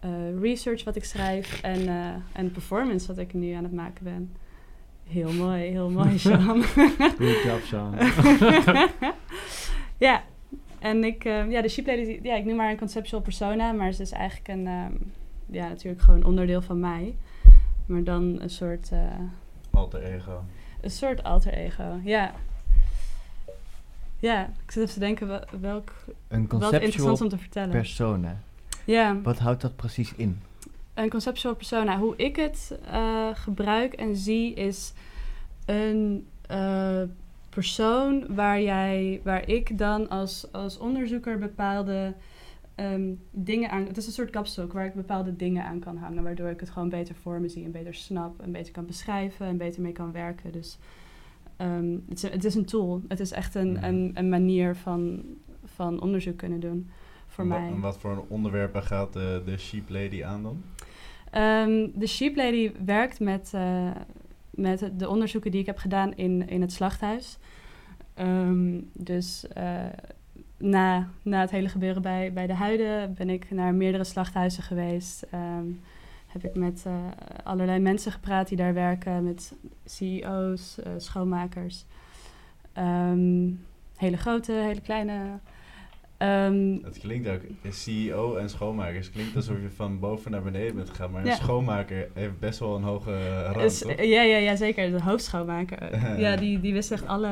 eh, 0.00 0.10
research 0.40 0.84
wat 0.84 0.96
ik 0.96 1.04
schrijf 1.04 1.60
en, 1.62 1.88
eh, 1.88 2.14
en 2.32 2.50
performance 2.52 3.06
wat 3.06 3.18
ik 3.18 3.32
nu 3.34 3.52
aan 3.52 3.62
het 3.64 3.72
maken 3.72 4.04
ben. 4.04 4.32
Heel 5.08 5.32
mooi, 5.32 5.62
heel 5.62 5.90
mooi, 5.90 6.18
Sean. 6.28 6.62
Good 6.62 7.42
job, 7.44 7.60
Sean. 7.64 7.94
ja, 10.06 10.22
en 10.78 11.04
ik, 11.04 11.24
eh, 11.24 11.50
ja, 11.50 11.62
de 11.62 11.68
Sheep 11.68 11.86
Lady, 11.86 12.20
ja, 12.22 12.34
ik 12.36 12.44
noem 12.44 12.56
maar 12.56 12.70
een 12.70 12.78
conceptual 12.78 13.22
persona, 13.22 13.72
maar 13.72 13.92
ze 13.92 14.02
is 14.02 14.10
eigenlijk 14.10 14.48
een, 14.48 14.66
ehm, 14.66 14.92
ja, 15.46 15.68
natuurlijk 15.68 16.02
gewoon 16.02 16.24
onderdeel 16.24 16.62
van 16.62 16.80
mij. 16.80 17.14
Maar 17.86 18.04
dan 18.04 18.36
een 18.40 18.50
soort, 18.50 18.88
eh, 18.92 18.98
Alter 19.70 20.02
ego. 20.02 20.44
een 20.80 20.90
soort 20.90 21.22
alter 21.22 21.52
ego, 21.52 22.00
ja. 22.04 22.32
Ja, 24.18 24.44
ik 24.64 24.70
zit 24.70 24.82
even 24.82 24.94
te 24.94 25.00
denken 25.00 25.26
wel- 25.26 25.44
welk, 25.60 25.92
Een 26.28 26.46
wat 26.48 26.72
interessant 26.72 26.80
conceptual 26.80 27.16
om 27.20 27.28
te 27.28 27.38
vertellen. 27.38 27.70
persona. 27.70 28.40
Ja, 28.84 29.20
Wat 29.22 29.38
houdt 29.38 29.60
dat 29.60 29.76
precies 29.76 30.14
in? 30.14 30.38
een 30.94 31.10
conceptual 31.10 31.54
persona. 31.54 31.98
Hoe 31.98 32.16
ik 32.16 32.36
het 32.36 32.78
eh, 32.90 33.28
gebruik 33.32 33.92
en 33.92 34.16
zie 34.16 34.54
is 34.54 34.92
een 35.66 36.26
eh, 36.46 37.02
persoon 37.48 38.34
waar 38.34 38.60
jij, 38.62 39.20
waar 39.24 39.48
ik 39.48 39.78
dan 39.78 40.08
als, 40.08 40.52
als 40.52 40.78
onderzoeker 40.78 41.38
bepaalde 41.38 42.14
ehm, 42.74 43.12
dingen 43.30 43.70
aan. 43.70 43.86
Het 43.86 43.96
is 43.96 44.06
een 44.06 44.12
soort 44.12 44.30
kapstok 44.30 44.72
waar 44.72 44.86
ik 44.86 44.94
bepaalde 44.94 45.36
dingen 45.36 45.64
aan 45.64 45.78
kan 45.78 45.96
hangen, 45.96 46.22
waardoor 46.22 46.48
ik 46.48 46.60
het 46.60 46.70
gewoon 46.70 46.88
beter 46.88 47.14
voor 47.14 47.40
me 47.40 47.48
zie 47.48 47.64
en 47.64 47.70
beter 47.72 47.94
snap 47.94 48.40
en 48.40 48.52
beter 48.52 48.72
kan 48.72 48.86
beschrijven 48.86 49.46
en 49.46 49.56
beter 49.56 49.82
mee 49.82 49.92
kan 49.92 50.12
werken. 50.12 50.52
Dus 50.52 50.78
ehm, 51.56 51.96
het, 52.08 52.22
is, 52.24 52.30
het 52.30 52.44
is 52.44 52.54
een 52.54 52.64
tool. 52.64 53.02
Het 53.08 53.20
is 53.20 53.30
echt 53.32 53.54
een, 53.54 53.72
Mhm. 53.72 53.84
een, 53.84 54.10
een 54.14 54.28
manier 54.28 54.76
van, 54.76 55.22
van 55.64 56.00
onderzoek 56.00 56.36
kunnen 56.36 56.60
doen 56.60 56.90
voor 57.46 57.56
En 57.56 57.70
mij. 57.70 57.80
Wat 57.80 57.98
voor 57.98 58.24
onderwerpen 58.28 58.82
gaat 58.82 59.12
de, 59.12 59.42
de 59.44 59.58
Sheep 59.58 59.88
Lady 59.88 60.24
aan 60.24 60.42
dan? 60.42 60.62
Ehm, 61.30 61.88
de 61.94 62.06
Sheep 62.06 62.36
Lady 62.36 62.72
werkt 62.84 63.20
met, 63.20 63.50
eh, 63.54 63.90
met 64.50 64.90
de 64.96 65.08
onderzoeken 65.08 65.50
die 65.50 65.60
ik 65.60 65.66
heb 65.66 65.78
gedaan 65.78 66.14
in, 66.14 66.48
in 66.48 66.60
het 66.60 66.72
slachthuis. 66.72 67.38
Ehm, 68.14 68.80
dus 68.92 69.48
eh, 69.48 69.84
na, 70.56 71.08
na 71.22 71.40
het 71.40 71.50
hele 71.50 71.68
gebeuren 71.68 72.02
bij, 72.02 72.32
bij 72.32 72.46
de 72.46 72.54
Huiden 72.54 73.14
ben 73.14 73.30
ik 73.30 73.50
naar 73.50 73.74
meerdere 73.74 74.04
slachthuizen 74.04 74.62
geweest. 74.62 75.22
Ehm, 75.30 75.66
heb 76.26 76.44
ik 76.44 76.54
met 76.54 76.82
eh, 76.86 76.94
allerlei 77.42 77.78
mensen 77.78 78.12
gepraat 78.12 78.48
die 78.48 78.56
daar 78.56 78.74
werken, 78.74 79.24
met 79.24 79.54
CEO's, 79.84 80.78
schoonmakers. 80.96 81.84
Hele 83.96 84.16
grote, 84.16 84.52
hele 84.52 84.80
kleine. 84.80 85.38
Ehm, 86.20 86.78
Het 86.84 86.98
klinkt 86.98 87.28
ook, 87.28 87.40
CEO 87.70 88.36
en 88.36 88.48
schoonmakers, 88.50 89.10
klinkt 89.10 89.36
alsof 89.36 89.56
je 89.60 89.70
van 89.70 89.98
boven 89.98 90.30
naar 90.30 90.42
beneden 90.42 90.74
bent 90.74 90.90
gegaan. 90.90 91.10
Maar 91.10 91.24
Ja. 91.24 91.30
een 91.30 91.36
schoonmaker 91.36 92.08
heeft 92.14 92.38
best 92.38 92.58
wel 92.58 92.76
een 92.76 92.82
hoge 92.82 93.42
rang, 93.42 93.60
Is- 93.64 93.78
toch? 93.78 93.90
ja, 93.96 94.22
ja, 94.22 94.36
ja, 94.36 94.56
zeker. 94.56 94.90
De 94.90 95.02
hoofdschoonmaker. 95.02 96.00
ja, 96.20 96.36
die, 96.36 96.60
die 96.60 96.72
wist 96.72 96.90
echt 96.90 97.06
alle, 97.06 97.30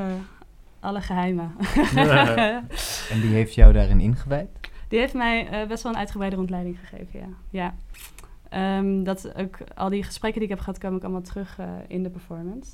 alle 0.81 1.01
geheimen. 1.01 1.53
En 3.11 3.21
die 3.21 3.31
heeft 3.31 3.55
jou 3.55 3.73
daarin 3.73 4.01
ingewijd? 4.01 4.49
die 4.89 4.99
heeft 4.99 5.15
mij 5.15 5.49
eh, 5.49 5.69
best 5.69 5.83
wel 5.83 5.93
een 5.93 5.99
uitgebreide 5.99 6.37
rondleiding 6.37 6.79
gegeven, 6.79 7.21
ja. 7.21 7.27
ja. 7.51 7.75
Ehm, 8.49 9.03
dat 9.03 9.35
ook, 9.37 9.57
al 9.75 9.89
die 9.89 10.03
gesprekken 10.03 10.41
die 10.41 10.49
ik 10.51 10.55
heb 10.57 10.65
gehad, 10.65 10.79
komen 10.81 10.97
ook 10.97 11.03
allemaal 11.05 11.23
terug 11.23 11.59
eh, 11.59 11.69
in 11.89 12.03
de 12.03 12.11
performance. 12.11 12.71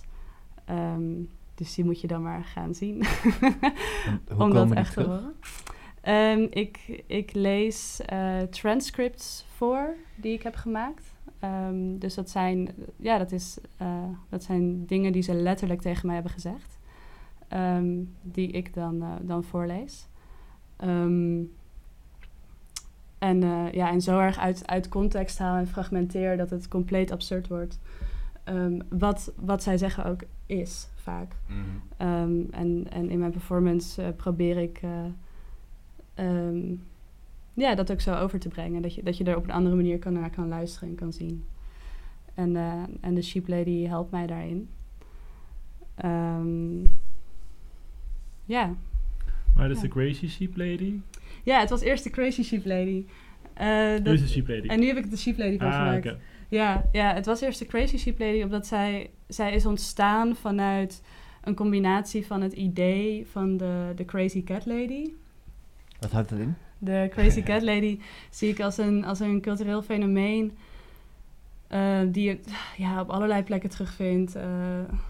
Ehm, 0.65 1.03
dus 1.55 1.75
die 1.75 1.85
moet 1.85 2.01
je 2.01 2.07
dan 2.07 2.23
maar 2.23 2.45
gaan 2.45 2.75
zien. 2.75 3.05
Hoe 4.29 4.43
om 4.45 4.53
dat 4.53 4.71
echt 4.73 4.93
te 4.95 5.03
horen. 5.03 5.35
Ehm, 6.05 6.47
ik, 6.51 7.03
ik 7.07 7.35
lees 7.35 8.01
eh, 8.01 8.41
transcripts 8.41 9.47
voor 9.57 9.95
die 10.17 10.33
ik 10.33 10.43
heb 10.43 10.55
gemaakt. 10.55 11.15
Ehm, 11.39 11.99
dus 11.99 12.15
dat 12.15 12.31
zijn, 12.31 12.75
ja, 12.97 13.19
dat, 13.19 13.33
is, 13.33 13.59
eh, 13.77 14.09
dat 14.29 14.43
zijn 14.43 14.87
dingen 14.87 15.13
die 15.13 15.23
ze 15.23 15.35
letterlijk 15.35 15.81
tegen 15.81 16.07
mij 16.07 16.15
hebben 16.15 16.33
gezegd. 16.33 16.79
Ehm, 17.49 18.03
die 18.23 18.51
ik 18.51 18.75
dan, 18.75 19.03
eh, 19.03 19.09
dan 19.23 19.45
voorlees. 19.45 20.07
En, 23.19 23.41
ja, 23.73 23.91
en 23.91 24.01
zo 24.01 24.19
erg 24.19 24.39
uit, 24.39 24.67
uit 24.67 24.89
context 24.89 25.39
haal 25.39 25.57
en 25.57 25.67
fragmenteer 25.67 26.37
dat 26.37 26.51
het 26.51 26.69
compleet 26.69 27.11
absurd 27.11 27.49
wordt. 27.49 27.79
Wat, 28.89 29.33
wat 29.37 29.63
zij 29.63 29.79
zeggen 29.79 30.05
ook 30.05 30.21
is, 30.47 30.89
vaak. 30.95 31.37
Mhm. 31.47 32.43
En, 32.51 32.87
en 32.91 33.11
in 33.11 33.19
mijn 33.19 33.31
performance 33.31 34.15
probeer 34.17 34.57
ik 34.57 34.81
eh, 36.15 36.27
ehm, 36.27 36.75
ja, 37.55 37.75
dat 37.75 37.93
ook 37.93 38.01
zo 38.01 38.15
over 38.15 38.39
te 38.39 38.49
brengen. 38.49 38.83
Dat 38.83 38.95
je, 38.95 39.03
dat 39.03 39.17
je 39.17 39.25
er 39.25 39.37
op 39.37 39.45
een 39.45 39.51
andere 39.51 39.77
manier 39.77 39.99
kan, 39.99 40.13
naar 40.13 40.31
kan 40.31 40.49
luisteren 40.49 40.89
en 40.89 40.95
kan 40.95 41.13
zien. 41.13 41.45
En, 42.35 42.57
eh, 42.57 42.83
en 43.01 43.15
de 43.15 43.23
Sheep 43.23 43.49
Lady 43.49 43.87
helpt 43.87 44.11
mij 44.11 44.27
daarin. 44.27 44.69
Ehm, 45.95 46.83
ja. 48.45 48.75
Maar 49.55 49.69
dat 49.69 49.77
is 49.77 49.83
Ja. 49.83 49.89
de 49.89 49.95
Crazy 49.95 50.29
Sheep 50.29 50.57
Lady. 50.57 50.95
ja, 51.45 51.61
het 51.61 51.71
was 51.71 51.81
eerst 51.81 52.05
de 52.05 52.11
Crazy 52.11 52.43
Sheep 52.43 52.65
Lady. 52.65 53.05
Nu 53.59 54.03
dat- 54.03 54.15
is 54.15 54.21
de 54.21 54.29
Sheep 54.29 54.49
Lady. 54.49 54.67
en 54.67 54.81
nu 54.81 54.87
heb 54.87 54.97
ik 54.97 55.11
de 55.11 55.17
Sheep 55.17 55.39
Lady 55.39 55.59
van 55.59 55.67
ah, 55.67 55.73
gemaakt. 55.75 56.17
Ja, 56.49 56.85
ja, 56.93 57.15
het 57.15 57.27
was 57.27 57.41
eerst 57.41 57.59
de 57.59 57.67
Crazy 57.67 57.97
Sheep 57.97 58.19
Lady, 58.19 58.43
omdat 58.43 58.67
zij, 58.67 59.11
zij 59.29 59.53
is 59.55 59.67
ontstaan 59.67 60.37
vanuit 60.37 61.03
een 61.43 61.55
combinatie 61.55 62.27
van 62.27 62.41
het 62.43 62.53
idee 62.53 63.27
van 63.27 63.57
de, 63.57 63.93
de 63.97 64.05
Crazy 64.05 64.45
Cat 64.45 64.67
Lady. 64.67 65.11
Wat 66.01 66.11
houdt 66.11 66.29
dat 66.29 66.39
in? 66.39 66.55
De 66.79 67.09
Crazy 67.11 67.43
Cat 67.43 67.63
Lady 67.63 68.01
zie 68.31 68.49
ik 68.49 68.61
als 68.61 68.79
een, 68.79 69.05
als 69.05 69.21
een 69.21 69.41
cultureel 69.41 69.83
fenomeen 69.83 70.57
eh, 71.69 72.01
die 72.07 72.29
je 72.29 72.39
ja, 72.77 73.01
op 73.01 73.09
allerlei 73.09 73.43
plekken 73.43 73.71
terugvindt. 73.71 74.35
Eh, 74.35 74.45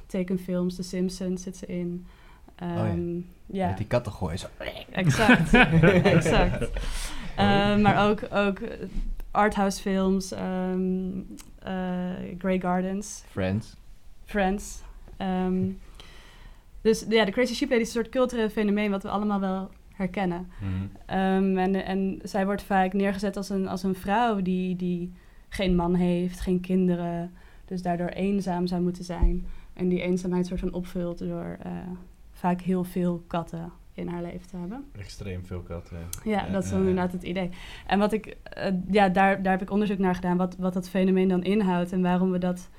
tekenfilms, 0.06 0.74
The 0.74 0.82
Simpsons 0.82 1.42
zit 1.42 1.56
ze 1.56 1.66
in. 1.66 2.06
Ehm, 2.54 3.16
ja. 3.46 3.66
Met 3.66 3.76
die 3.76 3.86
kattengooi. 3.86 4.36
Zo. 4.36 4.46
Exact, 4.90 5.54
exact. 6.16 6.70
Eh, 7.36 7.76
maar 7.76 8.08
ook, 8.08 8.20
ook 8.32 8.58
arthouse 9.30 9.80
films, 9.80 10.32
ehm, 10.32 11.10
eh, 11.58 12.10
Grey 12.38 12.58
Gardens, 12.60 13.22
Friends. 13.30 13.74
Friends. 14.24 14.82
Ehm, 15.16 15.70
dus 16.80 17.04
ja, 17.08 17.24
de 17.24 17.32
Crazy 17.32 17.54
Sheep 17.54 17.68
Lady 17.68 17.82
is 17.82 17.86
een 17.86 18.02
soort 18.02 18.08
cultureel 18.08 18.48
fenomeen 18.48 18.90
wat 18.90 19.02
we 19.02 19.08
allemaal 19.08 19.40
wel 19.40 19.70
herkennen. 19.94 20.50
Mhm. 20.60 20.70
Ehm, 21.06 21.58
en, 21.58 21.84
en 21.84 22.20
zij 22.22 22.44
wordt 22.44 22.62
vaak 22.62 22.92
neergezet 22.92 23.36
als 23.36 23.48
een, 23.48 23.68
als 23.68 23.82
een 23.82 23.94
vrouw 23.94 24.42
die, 24.42 24.76
die 24.76 25.12
geen 25.48 25.74
man 25.76 25.94
heeft, 25.94 26.40
geen 26.40 26.60
kinderen, 26.60 27.32
dus 27.64 27.82
daardoor 27.82 28.08
eenzaam 28.08 28.66
zou 28.66 28.82
moeten 28.82 29.04
zijn. 29.04 29.46
En 29.72 29.88
die 29.88 30.02
eenzaamheid 30.02 30.46
soort 30.46 30.60
van 30.60 30.72
opvult 30.72 31.18
door 31.18 31.56
eh, 31.62 31.72
vaak 32.32 32.60
heel 32.60 32.84
veel 32.84 33.24
katten 33.26 33.72
in 33.92 34.08
haar 34.08 34.22
leven 34.22 34.48
te 34.48 34.56
hebben. 34.56 34.84
Extreem 34.98 35.44
veel 35.44 35.60
katten. 35.60 35.98
Ja, 36.24 36.30
Ja, 36.30 36.52
dat 36.52 36.64
is 36.64 36.70
dan 36.70 36.78
ja, 36.78 36.84
ja. 36.84 36.90
inderdaad 36.90 37.12
het 37.12 37.22
idee. 37.22 37.50
En 37.86 37.98
wat 37.98 38.12
ik, 38.12 38.36
eh, 38.42 38.72
ja, 38.90 39.08
daar, 39.08 39.42
daar 39.42 39.52
heb 39.52 39.62
ik 39.62 39.70
onderzoek 39.70 39.98
naar 39.98 40.14
gedaan, 40.14 40.36
wat, 40.36 40.56
wat 40.56 40.72
dat 40.72 40.88
fenomeen 40.88 41.28
dan 41.28 41.42
inhoudt 41.42 41.92
en 41.92 42.02
waarom 42.02 42.30
we 42.30 42.38
dat 42.38 42.70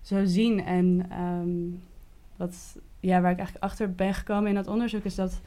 zo 0.00 0.24
zien. 0.24 0.64
En 0.64 1.06
ehm, 1.10 1.50
wat, 2.36 2.78
ja, 3.00 3.20
waar 3.20 3.30
ik 3.30 3.38
eigenlijk 3.38 3.64
achter 3.64 3.94
ben 3.94 4.14
gekomen 4.14 4.48
in 4.48 4.54
dat 4.54 4.66
onderzoek 4.66 5.04
is 5.04 5.14
dat 5.14 5.40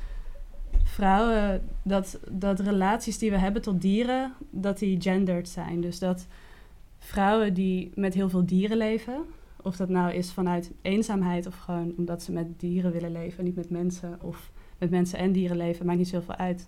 vrouwen, 0.83 1.61
dat, 1.83 2.19
dat 2.29 2.59
relaties 2.59 3.17
die 3.17 3.31
we 3.31 3.37
hebben 3.37 3.61
tot 3.61 3.81
dieren, 3.81 4.33
dat 4.49 4.79
die 4.79 5.01
gendered 5.01 5.49
zijn. 5.49 5.81
Dus 5.81 5.99
dat 5.99 6.27
vrouwen 6.99 7.53
die 7.53 7.91
met 7.95 8.13
heel 8.13 8.29
veel 8.29 8.45
dieren 8.45 8.77
leven, 8.77 9.25
of 9.61 9.75
dat 9.75 9.89
nou 9.89 10.13
is 10.13 10.31
vanuit 10.31 10.71
eenzaamheid 10.81 11.47
of 11.47 11.57
gewoon 11.57 11.93
omdat 11.97 12.23
ze 12.23 12.31
met 12.31 12.59
dieren 12.59 12.91
willen 12.91 13.11
leven, 13.11 13.43
niet 13.43 13.55
met 13.55 13.69
mensen 13.69 14.17
of 14.21 14.51
met 14.77 14.89
mensen 14.89 15.19
en 15.19 15.31
dieren 15.31 15.57
leven, 15.57 15.85
maakt 15.85 15.97
niet 15.97 16.07
zoveel 16.07 16.35
uit. 16.35 16.67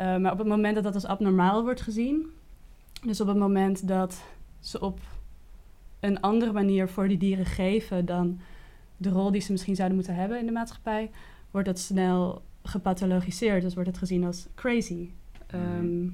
Uh, 0.00 0.16
maar 0.16 0.32
op 0.32 0.38
het 0.38 0.46
moment 0.46 0.74
dat 0.74 0.84
dat 0.84 0.94
als 0.94 1.06
abnormaal 1.06 1.62
wordt 1.62 1.80
gezien, 1.80 2.26
dus 3.02 3.20
op 3.20 3.26
het 3.26 3.36
moment 3.36 3.88
dat 3.88 4.22
ze 4.60 4.80
op 4.80 5.00
een 6.00 6.20
andere 6.20 6.52
manier 6.52 6.88
voor 6.88 7.08
die 7.08 7.18
dieren 7.18 7.46
geven 7.46 8.04
dan 8.04 8.40
de 8.96 9.08
rol 9.08 9.30
die 9.30 9.40
ze 9.40 9.52
misschien 9.52 9.76
zouden 9.76 9.96
moeten 9.96 10.14
hebben 10.14 10.38
in 10.38 10.46
de 10.46 10.52
maatschappij, 10.52 11.10
wordt 11.50 11.66
dat 11.66 11.78
snel 11.78 12.42
gepathologiseerd. 12.62 13.62
Dus 13.62 13.74
wordt 13.74 13.88
het 13.88 13.98
gezien 13.98 14.24
als 14.24 14.46
crazy. 14.54 15.10
ehm, 15.46 16.08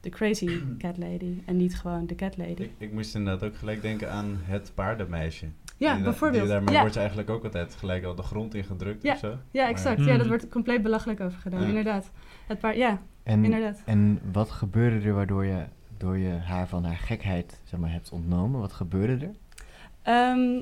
de 0.00 0.08
crazy 0.10 0.58
cat 0.78 0.98
lady 0.98 1.42
en 1.46 1.56
niet 1.56 1.76
gewoon 1.76 2.06
de 2.06 2.14
cat 2.14 2.36
lady. 2.36 2.62
Ik, 2.62 2.70
ik 2.78 2.92
moest 2.92 3.14
inderdaad 3.14 3.48
ook 3.48 3.56
gelijk 3.56 3.82
denken 3.82 4.10
aan 4.12 4.38
het 4.42 4.72
paardenmeisje. 4.74 5.46
Ja, 5.76 5.94
Die- 5.94 6.02
bijvoorbeeld. 6.04 6.42
Die, 6.42 6.52
daarmee 6.52 6.74
ja, 6.74 6.78
wordt 6.80 6.94
ze 6.94 7.00
eigenlijk 7.00 7.30
ook 7.30 7.44
altijd 7.44 7.74
gelijk 7.74 8.04
al 8.04 8.14
de 8.14 8.22
grond 8.22 8.54
ingedrukt 8.54 9.02
Ja. 9.02 9.12
of 9.12 9.18
zo. 9.18 9.36
ja, 9.50 9.68
exact. 9.68 9.98
Maar- 9.98 10.06
Ja, 10.06 10.12
dat 10.12 10.20
Hmm. 10.20 10.28
wordt 10.36 10.48
compleet 10.48 10.82
belachelijk 10.82 11.20
over 11.20 11.38
gedaan, 11.38 11.60
Ja. 11.62 11.66
inderdaad. 11.68 12.10
Het 12.46 12.58
paar, 12.58 12.76
ja, 12.76 13.00
En, 13.22 13.44
inderdaad. 13.44 13.82
en 13.84 14.20
wat 14.32 14.50
gebeurde 14.50 15.06
er 15.08 15.14
waardoor 15.14 15.44
je, 15.44 15.64
door 15.96 16.16
je 16.18 16.28
haar 16.30 16.68
van 16.68 16.84
haar 16.84 16.96
gekheid 16.96 17.60
zeg 17.64 17.80
maar, 17.80 17.92
hebt 17.92 18.10
ontnomen? 18.10 18.60
Wat 18.60 18.72
gebeurde 18.72 19.26
er? 19.26 19.34
Ehm, 20.02 20.60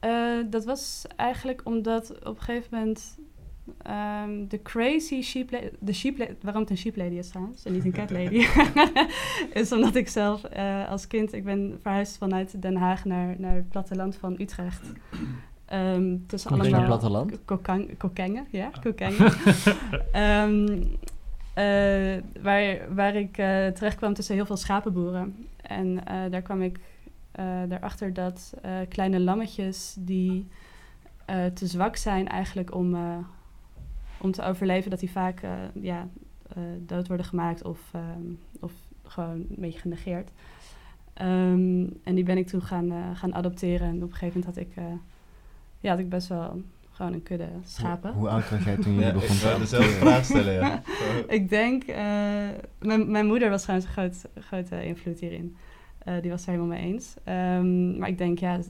eh, 0.00 0.50
dat 0.50 0.64
was 0.64 1.04
eigenlijk 1.16 1.60
omdat 1.64 2.10
op 2.26 2.36
een 2.36 2.42
gegeven 2.42 2.78
moment 2.78 3.18
ehm, 3.82 4.46
de 4.48 4.62
crazy 4.62 5.22
sheep 5.22 5.50
lady, 5.50 5.68
de 5.78 5.92
sheep 5.92 6.18
la- 6.18 6.26
waarom 6.42 6.60
het 6.62 6.70
een 6.70 6.76
sheep 6.76 6.96
lady 6.96 7.14
is 7.14 7.28
trouwens 7.28 7.64
en 7.64 7.72
niet 7.72 7.84
een 7.84 7.92
cat 7.92 8.10
lady, 8.18 8.46
is 9.60 9.72
omdat 9.72 9.94
ik 9.94 10.08
zelf 10.08 10.44
eh, 10.44 10.88
als 10.88 11.06
kind, 11.06 11.32
ik 11.32 11.44
ben 11.44 11.78
verhuisd 11.82 12.18
vanuit 12.18 12.62
Den 12.62 12.76
Haag 12.76 13.04
naar, 13.04 13.34
naar 13.38 13.54
het 13.54 13.68
platteland 13.68 14.16
van 14.16 14.34
Utrecht. 14.40 14.92
Ehm 15.66 16.16
tussen 16.26 16.50
Kom 16.50 16.62
je 16.62 16.70
naar 16.70 16.80
allemaal 16.80 16.98
platteland? 16.98 17.38
kokang- 17.44 17.96
Kokengen, 17.96 18.46
ja, 18.50 18.70
kokengen. 18.82 19.32
Ehm, 20.12 20.82
eh, 21.54 22.22
waar, 22.42 22.94
waar 22.94 23.14
ik 23.14 23.38
eh, 23.38 23.66
terecht 23.66 23.96
kwam 23.96 24.14
tussen 24.14 24.34
heel 24.34 24.46
veel 24.46 24.56
schapenboeren. 24.56 25.36
En 25.62 26.04
eh, 26.06 26.16
daar 26.30 26.42
kwam 26.42 26.62
ik 26.62 26.78
eh 27.32 27.60
erachter 27.70 28.12
dat 28.12 28.54
eh, 28.62 28.72
kleine 28.88 29.20
lammetjes 29.20 29.96
die 29.98 30.48
eh, 31.24 31.44
te 31.46 31.66
zwak 31.66 31.96
zijn 31.96 32.28
eigenlijk 32.28 32.74
om, 32.74 32.94
eh, 32.94 33.16
om 34.22 34.32
te 34.32 34.42
overleven, 34.42 34.90
dat 34.90 35.00
die 35.00 35.10
vaak 35.10 35.42
eh, 35.42 35.52
ja, 35.72 36.08
eh, 36.48 36.62
dood 36.78 37.08
worden 37.08 37.26
gemaakt 37.26 37.64
of, 37.64 37.80
ehm, 37.92 38.32
of 38.60 38.72
gewoon 39.02 39.34
een 39.34 39.56
beetje 39.58 39.80
genegeerd. 39.80 40.30
Ehm, 41.12 41.86
en 42.02 42.14
die 42.14 42.24
ben 42.24 42.36
ik 42.38 42.46
toen 42.46 42.62
gaan, 42.62 42.90
eh, 42.90 43.10
gaan 43.14 43.34
adopteren. 43.34 43.88
En 43.88 43.96
op 43.96 44.02
een 44.02 44.16
gegeven 44.16 44.40
moment 44.40 44.44
had 44.44 44.66
ik, 44.66 44.76
eh, 44.76 44.98
ja, 45.80 45.90
had 45.90 45.98
ik 45.98 46.08
best 46.08 46.28
wel 46.28 46.62
gewoon 46.92 47.12
een 47.12 47.22
kudde 47.22 47.48
schapen. 47.64 48.12
Hoe, 48.12 48.20
hoe 48.20 48.28
oud 48.28 48.50
was 48.50 48.64
jij 48.64 48.76
toen 48.76 48.94
je 48.94 49.00
Ja, 49.00 49.12
begon 49.12 49.52
ik 49.52 49.58
dezelfde 49.58 49.90
vraag 49.90 50.24
stellen, 50.24 50.52
ja. 50.52 50.82
Ik 51.38 51.48
denk, 51.48 51.82
eh, 51.82 52.48
mijn, 52.78 53.10
mijn 53.10 53.26
moeder 53.26 53.50
was 53.50 53.62
trouwens 53.62 53.88
een 53.88 53.92
groot, 53.92 54.24
grote 54.44 54.84
invloed 54.84 55.20
hierin. 55.20 55.56
Eh, 55.98 56.14
die 56.20 56.30
was 56.30 56.40
het 56.40 56.48
er 56.48 56.54
helemaal 56.54 56.78
mee 56.78 56.92
eens. 56.92 57.14
Ehm, 57.24 57.98
maar 57.98 58.08
ik 58.08 58.18
denk, 58.18 58.38
ja, 58.38 58.60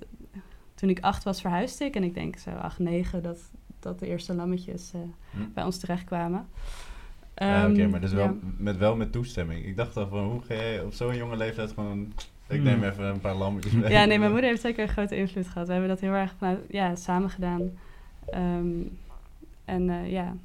toen 0.75 0.89
ik 0.89 1.01
acht 1.01 1.25
was 1.25 1.41
verhuisde 1.41 1.85
ik. 1.85 1.97
En 1.97 2.03
ik 2.03 2.15
denk 2.15 2.37
zo 2.37 2.51
acht, 2.51 2.79
negen, 2.79 3.23
dat, 3.23 3.51
dat 3.83 3.99
de 3.99 4.07
eerste 4.07 4.35
lammetjes 4.35 4.91
eh, 4.95 5.01
Hm. 5.31 5.39
bij 5.55 5.65
ons 5.65 5.79
terechtkwamen. 5.79 6.47
Ja, 7.37 7.69
oké, 7.71 7.81
Ehm, 7.81 7.91
maar 7.91 8.01
dus 8.01 8.13
wel, 8.13 8.25
ja. 8.25 8.35
met, 8.57 8.77
wel 8.77 8.97
met 8.97 9.13
toestemming. 9.13 9.65
Ik 9.67 9.77
dacht 9.77 9.97
al 9.97 10.09
van, 10.09 10.25
hoe 10.25 10.41
ga 10.43 10.55
jij 10.55 10.83
op 10.83 10.93
zo'n 10.93 11.17
jonge 11.17 11.37
leeftijd 11.37 11.73
gewoon... 11.73 12.13
Ik 12.49 12.57
Hmm. 12.59 12.65
neem 12.67 12.83
even 12.85 13.05
een 13.05 13.21
paar 13.21 13.35
lammetjes 13.35 13.73
mee. 13.73 13.91
Ja, 13.91 14.05
nee, 14.05 14.19
mijn 14.19 14.31
moeder 14.31 14.49
heeft 14.51 14.63
zeker 14.63 14.83
een 14.83 14.89
grote 14.89 15.17
invloed 15.17 15.47
gehad. 15.49 15.67
We 15.67 15.73
hebben 15.73 15.91
dat 15.91 16.01
heel 16.01 16.13
erg 16.13 16.35
vanuit, 16.39 16.59
ja, 16.71 16.95
samen 16.97 17.31
gedaan. 17.31 17.71
Ehm, 18.31 18.67
en 19.65 19.91
eh, 19.91 20.11
ja. 20.11 20.37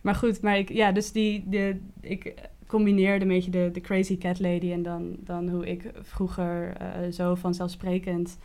Maar 0.00 0.14
goed, 0.14 0.40
maar 0.40 0.58
ik, 0.58 0.68
ja, 0.72 0.92
dus 0.92 1.12
die, 1.12 1.44
de, 1.48 1.80
ik 2.00 2.34
combineerde 2.66 3.24
een 3.24 3.30
beetje 3.30 3.50
de, 3.50 3.70
de 3.72 3.80
crazy 3.80 4.18
cat 4.18 4.40
lady 4.40 4.72
en 4.72 4.82
dan, 4.82 5.16
dan 5.18 5.48
hoe 5.48 5.66
ik 5.66 5.90
vroeger 6.02 6.76
eh, 6.76 6.88
zo 7.12 7.34
vanzelfsprekend 7.34 8.38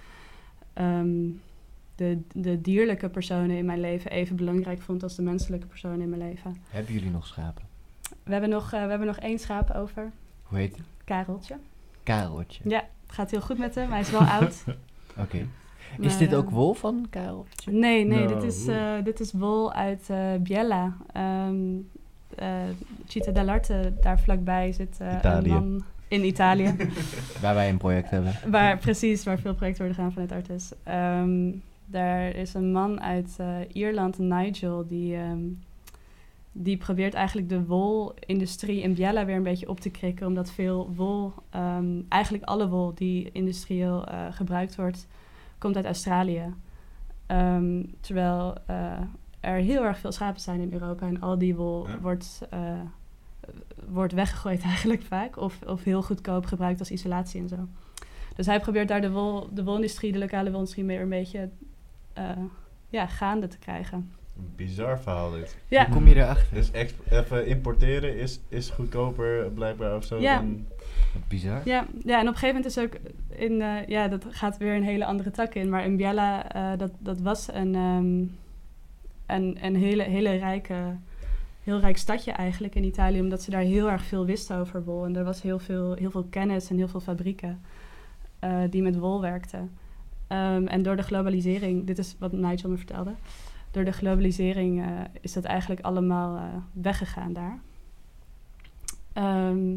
ehm, 0.73 1.17
de, 1.97 2.21
de 2.33 2.61
dierlijke 2.61 3.09
personen 3.09 3.57
in 3.57 3.65
mijn 3.65 3.79
leven 3.79 4.11
even 4.11 4.35
belangrijk 4.35 4.81
vond 4.81 5.03
als 5.03 5.15
de 5.15 5.21
menselijke 5.21 5.67
personen 5.67 6.01
in 6.01 6.09
mijn 6.09 6.21
leven. 6.21 6.55
Hebben 6.69 6.93
jullie 6.93 7.11
nog 7.11 7.27
schapen? 7.27 7.63
We 8.23 8.31
hebben 8.31 8.49
nog, 8.49 8.63
eh, 8.73 8.83
we 8.83 8.89
hebben 8.89 9.07
nog 9.07 9.17
één 9.17 9.39
schaap 9.39 9.71
over, 9.71 10.11
Hoe 10.43 10.57
heet 10.57 10.73
die? 10.73 10.83
Kareltje. 11.03 11.55
Kareltje. 12.03 12.69
Ja, 12.69 12.77
het 13.05 13.15
gaat 13.15 13.31
heel 13.31 13.41
goed 13.41 13.57
met 13.57 13.75
hem. 13.75 13.89
Hij 13.91 13.99
is 13.99 14.11
wel 14.11 14.21
oud. 14.21 14.63
Oké. 15.23 15.37
Is 15.99 16.07
maar, 16.09 16.17
dit 16.17 16.31
eh, 16.31 16.37
ook 16.37 16.49
wol 16.49 16.73
van 16.73 17.07
Kareltje? 17.09 17.71
Nee, 17.71 18.05
nee, 18.05 18.19
No. 18.27 18.27
dit, 18.39 18.43
is, 18.43 18.67
eh, 18.67 18.93
dit 19.03 19.19
is 19.19 19.31
wol 19.31 19.73
uit 19.73 20.09
eh, 20.09 20.35
Biella. 20.39 20.97
Ehm 21.13 21.55
eh, 22.35 22.61
Città 23.07 23.31
dell'Arte, 23.31 23.93
daar 24.01 24.19
vlakbij 24.19 24.71
zit 24.71 24.97
eh, 24.99 25.13
Italië. 25.17 25.49
een 25.49 25.53
man 25.69 25.83
in 26.07 26.25
Italië. 26.25 26.75
Waar 27.41 27.55
wij 27.55 27.69
een 27.69 27.77
project 27.77 28.09
hebben. 28.09 28.33
waar, 28.47 28.77
precies, 28.77 29.23
waar 29.23 29.39
veel 29.39 29.55
projecten 29.55 29.85
worden 29.85 30.03
gedaan 30.03 30.27
vanuit 30.27 30.31
Artis. 30.31 30.71
Ehm 30.83 31.49
daar 31.89 32.35
is 32.35 32.53
een 32.53 32.71
man 32.71 33.01
uit 33.01 33.35
eh, 33.38 33.55
Ierland, 33.71 34.17
Nigel, 34.17 34.88
die, 34.88 35.15
ehm, 35.15 35.39
die 36.51 36.77
probeert 36.77 37.13
eigenlijk 37.13 37.49
de 37.49 37.65
wolindustrie 37.65 38.81
in 38.81 38.93
Biella 38.93 39.25
weer 39.25 39.35
een 39.35 39.43
beetje 39.43 39.69
op 39.69 39.79
te 39.79 39.89
krikken. 39.89 40.27
Omdat 40.27 40.51
veel 40.51 40.93
wol, 40.95 41.33
ehm, 41.49 42.01
eigenlijk 42.09 42.43
alle 42.43 42.67
wol 42.69 42.93
die 42.95 43.31
industrieel 43.31 44.05
eh, 44.05 44.25
gebruikt 44.31 44.75
wordt, 44.75 45.07
komt 45.57 45.75
uit 45.75 45.85
Australië. 45.85 46.53
Ehm, 47.25 47.83
terwijl 47.99 48.55
eh, 48.65 49.01
er 49.39 49.55
heel 49.55 49.83
erg 49.83 49.97
veel 49.97 50.11
schapen 50.11 50.41
zijn 50.41 50.59
in 50.61 50.73
Europa 50.73 51.07
en 51.07 51.21
al 51.21 51.38
die 51.38 51.55
wol 51.55 51.88
Ja. 51.88 51.99
wordt, 51.99 52.41
wordt 53.89 54.13
weggegooid 54.13 54.61
eigenlijk 54.73 55.01
vaak. 55.03 55.38
Of, 55.38 55.61
of 55.67 55.83
heel 55.83 56.03
goedkoop 56.03 56.45
gebruikt 56.45 56.79
als 56.79 56.91
isolatie 56.91 57.41
en 57.41 57.47
zo. 57.49 57.67
Dus 58.35 58.45
hij 58.45 58.59
probeert 58.59 58.88
daar 58.88 59.01
de, 59.01 59.11
wol, 59.11 59.49
de 59.53 59.63
wolindustrie, 59.63 60.11
de 60.11 60.19
lokale 60.19 60.49
wolindustrie, 60.49 60.85
weer 60.85 61.01
een 61.01 61.09
beetje 61.09 61.49
ja, 62.89 63.07
gaande 63.07 63.47
te 63.47 63.57
krijgen. 63.57 64.11
Een 64.38 64.51
bizar 64.55 64.99
verhaal 64.99 65.32
dit. 65.32 65.57
Ja, 65.68 65.86
Hoe 65.86 65.95
kom 65.95 66.07
je 66.07 66.15
erachter? 66.15 66.53
Dus 66.53 66.72
even 67.09 67.47
importeren 67.47 68.18
is, 68.18 68.39
is 68.49 68.70
goedkoper 68.70 69.51
blijkbaar 69.51 69.95
of 69.95 70.03
zo 70.03 70.20
Ja. 70.20 70.36
dan... 70.36 70.65
Bizar. 71.28 71.61
ja, 71.65 71.86
ja, 72.03 72.20
en 72.20 72.28
op 72.28 72.34
een 72.34 72.39
gegeven 72.39 72.55
moment 72.55 72.65
is 72.65 72.80
ook 72.80 72.93
in, 73.30 73.61
eh, 73.61 73.88
ja, 73.88 74.07
dat 74.07 74.26
gaat 74.30 74.57
weer 74.57 74.76
een 74.76 74.84
hele 74.84 75.05
andere 75.05 75.32
tak 75.32 75.53
in. 75.53 75.70
Maar 75.70 75.84
in 75.86 75.95
Biella, 75.95 76.51
eh, 76.51 76.78
dat, 76.78 76.91
dat 76.99 77.20
was 77.22 77.53
een, 77.53 77.76
ehm, 77.76 78.24
een, 79.38 79.57
een 79.61 79.76
hele, 79.76 80.03
hele 80.03 80.36
rijke, 80.36 80.95
heel 81.63 81.80
rijk 81.80 81.97
stadje 81.97 82.32
eigenlijk 82.32 82.76
in 82.76 82.84
Italië, 82.84 83.20
omdat 83.20 83.41
ze 83.41 83.51
daar 83.51 83.61
heel 83.61 83.91
erg 83.91 84.03
veel 84.03 84.26
wisten 84.26 84.57
over 84.57 84.84
wol. 84.84 85.05
En 85.05 85.15
er 85.15 85.24
was 85.24 85.41
heel 85.41 85.59
veel, 85.59 85.93
heel 85.93 86.11
veel 86.11 86.28
kennis 86.30 86.70
en 86.70 86.78
heel 86.78 86.88
veel 86.88 86.99
fabrieken 86.99 87.61
eh, 88.39 88.59
die 88.70 88.82
met 88.82 88.97
wol 88.97 89.22
werkten. 89.22 89.72
Ehm, 90.28 90.65
en 90.65 90.82
door 90.82 90.95
de 90.95 91.01
globalisering, 91.01 91.86
dit 91.86 91.97
is 91.97 92.15
wat 92.19 92.32
Nigel 92.32 92.69
me 92.69 92.78
vertelde, 92.78 93.13
door 93.71 93.84
de 93.84 93.91
globalisering 93.91 94.82
eh, 94.82 94.88
is 95.21 95.34
dat 95.34 95.43
eigenlijk 95.43 95.82
allemaal 95.82 96.36
eh, 96.36 96.43
weggegaan 96.73 97.34
daar. 97.34 97.59
Ehm, 99.13 99.75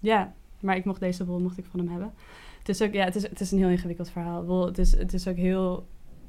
ja, 0.00 0.32
maar 0.60 0.76
ik 0.76 0.84
mocht 0.84 1.00
deze 1.00 1.24
wol 1.24 1.40
mocht 1.40 1.58
ik 1.58 1.64
van 1.64 1.80
hem 1.80 1.88
hebben. 1.88 2.12
Het 2.58 2.68
is 2.68 2.82
ook, 2.82 2.92
ja, 2.92 3.04
het 3.04 3.14
is, 3.14 3.22
het 3.22 3.40
is 3.40 3.52
een 3.52 3.58
heel 3.58 3.68
ingewikkeld 3.68 4.10
verhaal. 4.10 4.66
Het, 4.66 4.78
is, 4.78 4.96
het 4.96 5.12
is 5.12 5.28
ook 5.28 5.36
heel, 5.36 5.86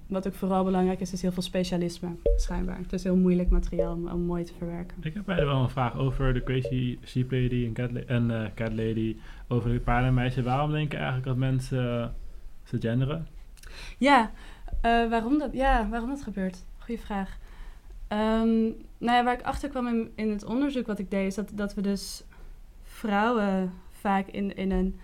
wat 0.07 0.27
ook 0.27 0.33
vooral 0.33 0.63
belangrijk 0.63 0.99
is, 0.99 1.13
is 1.13 1.21
heel 1.21 1.31
veel 1.31 1.43
specialisme, 1.43 2.09
schijnbaar. 2.35 2.77
Het 2.77 2.93
is 2.93 3.03
heel 3.03 3.15
moeilijk 3.15 3.49
materiaal 3.49 3.93
om, 3.93 4.21
mooi 4.21 4.43
te 4.43 4.53
verwerken. 4.57 4.97
Ik 5.01 5.13
heb 5.13 5.25
bijna 5.25 5.45
wel 5.45 5.61
een 5.61 5.69
vraag 5.69 5.97
over 5.97 6.33
de 6.33 6.43
Crazy 6.43 6.97
Sheep 7.05 7.31
Lady 7.31 7.65
en 7.65 7.73
Cat, 7.73 7.91
en, 7.91 8.31
eh, 8.31 8.49
cat 8.55 8.73
Lady. 8.73 9.15
Over 9.47 9.71
de 9.71 9.79
paardenmeisje. 9.79 10.43
Waarom 10.43 10.71
denken 10.71 10.97
eigenlijk 10.97 11.27
dat 11.27 11.37
mensen 11.37 12.13
ze 12.69 12.77
genderen? 12.79 13.27
Ja, 13.97 14.31
eh, 14.81 15.09
waarom, 15.09 15.37
dat, 15.37 15.53
ja 15.53 15.89
waarom 15.89 16.09
dat 16.09 16.23
gebeurt? 16.23 16.63
Goeie 16.77 17.01
vraag. 17.01 17.37
Ehm, 18.07 18.63
nou 18.97 19.17
ja, 19.17 19.23
waar 19.23 19.33
ik 19.33 19.41
achter 19.41 19.69
kwam 19.69 19.87
in, 19.87 20.11
in 20.15 20.29
het 20.29 20.43
onderzoek 20.43 20.87
wat 20.87 20.99
ik 20.99 21.11
deed, 21.11 21.27
is 21.27 21.35
dat, 21.35 21.51
dat 21.53 21.73
we 21.73 21.81
dus 21.81 22.23
vrouwen 22.83 23.73
vaak 23.91 24.27
in, 24.27 24.55
in 24.55 24.71
een 24.71 24.99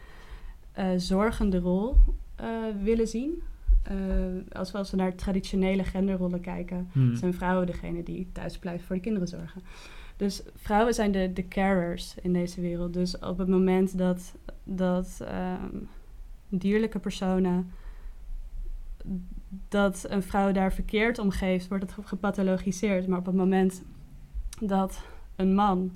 eh, 0.71 0.89
zorgende 0.95 1.59
rol 1.59 1.95
eh, 2.35 2.47
willen 2.81 3.07
zien. 3.07 3.41
Als, 4.51 4.71
we, 4.71 4.77
als 4.77 4.91
we 4.91 4.97
naar 4.97 5.15
traditionele 5.15 5.83
genderrollen 5.83 6.41
kijken, 6.41 6.89
Hmm. 6.91 7.15
zijn 7.15 7.33
vrouwen 7.33 7.65
degene 7.65 8.03
die 8.03 8.27
thuis 8.31 8.57
blijven 8.57 8.85
voor 8.85 8.95
de 8.95 9.01
kinderen 9.01 9.27
zorgen. 9.27 9.61
Dus 10.17 10.43
vrouwen 10.55 10.93
zijn 10.93 11.11
de, 11.11 11.33
de 11.33 11.47
carers 11.47 12.15
in 12.21 12.33
deze 12.33 12.61
wereld. 12.61 12.93
Dus 12.93 13.19
op 13.19 13.37
het 13.37 13.47
moment 13.47 13.97
dat, 13.97 14.33
dat 14.63 15.19
ehm, 15.21 15.67
dierlijke 16.49 16.99
personen 16.99 17.71
dat 19.67 20.05
een 20.09 20.23
vrouw 20.23 20.51
daar 20.51 20.73
verkeerd 20.73 21.19
om 21.19 21.29
geeft, 21.29 21.67
wordt 21.67 21.83
het 21.83 21.93
ge- 21.93 22.03
gepathologiseerd. 22.03 23.07
Maar 23.07 23.19
op 23.19 23.25
het 23.25 23.35
moment 23.35 23.83
dat 24.61 25.01
een 25.35 25.55
man 25.55 25.91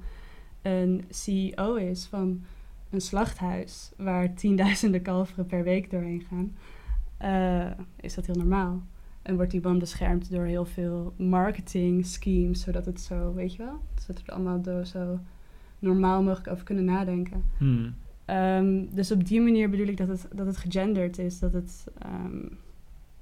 een 0.61 1.03
CEO 1.09 1.75
is 1.75 2.05
van 2.05 2.43
een 2.89 3.01
slachthuis 3.01 3.91
waar 3.97 4.33
tienduizenden 4.33 5.01
kalveren 5.01 5.45
per 5.45 5.63
week 5.63 5.91
doorheen 5.91 6.25
gaan, 6.29 6.55
eh, 7.17 7.71
is 7.95 8.13
dat 8.15 8.25
heel 8.25 8.35
normaal. 8.35 8.81
En 9.21 9.35
wordt 9.35 9.51
die 9.51 9.61
man 9.61 9.79
beschermd 9.79 10.31
door 10.31 10.45
heel 10.45 10.65
veel 10.65 11.13
marketing 11.17 12.05
schemes, 12.05 12.61
zodat 12.61 12.85
het 12.85 13.01
zo, 13.01 13.33
weet 13.33 13.55
je 13.55 13.63
wel, 13.63 13.79
zodat 13.99 14.21
we 14.21 14.31
er 14.31 14.33
allemaal 14.33 14.85
zo 14.85 15.19
normaal 15.79 16.23
mogelijk 16.23 16.51
over 16.51 16.63
kunnen 16.63 16.85
nadenken. 16.85 17.43
Hmm. 17.57 17.95
Ehm, 18.29 18.85
dus 18.89 19.11
op 19.11 19.27
die 19.27 19.41
manier 19.41 19.69
bedoel 19.69 19.87
ik 19.87 19.97
dat 19.97 20.07
het, 20.07 20.27
dat 20.33 20.45
het 20.45 20.57
gegenderd 20.57 21.17
is. 21.17 21.39
Dat 21.39 21.53
het, 21.53 21.87
ehm, 21.97 22.45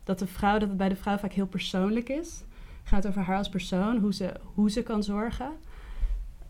dat, 0.03 0.19
de 0.19 0.27
vrouw, 0.27 0.57
dat 0.57 0.67
het 0.67 0.77
bij 0.77 0.89
de 0.89 0.95
vrouw 0.95 1.17
vaak 1.17 1.33
heel 1.33 1.47
persoonlijk 1.47 2.09
is. 2.09 2.43
Het 2.79 2.87
gaat 2.87 3.07
over 3.07 3.21
haar 3.21 3.37
als 3.37 3.49
persoon, 3.49 3.97
hoe 3.97 4.13
ze, 4.13 4.33
hoe 4.53 4.71
ze 4.71 4.83
kan 4.83 5.03
zorgen. 5.03 5.51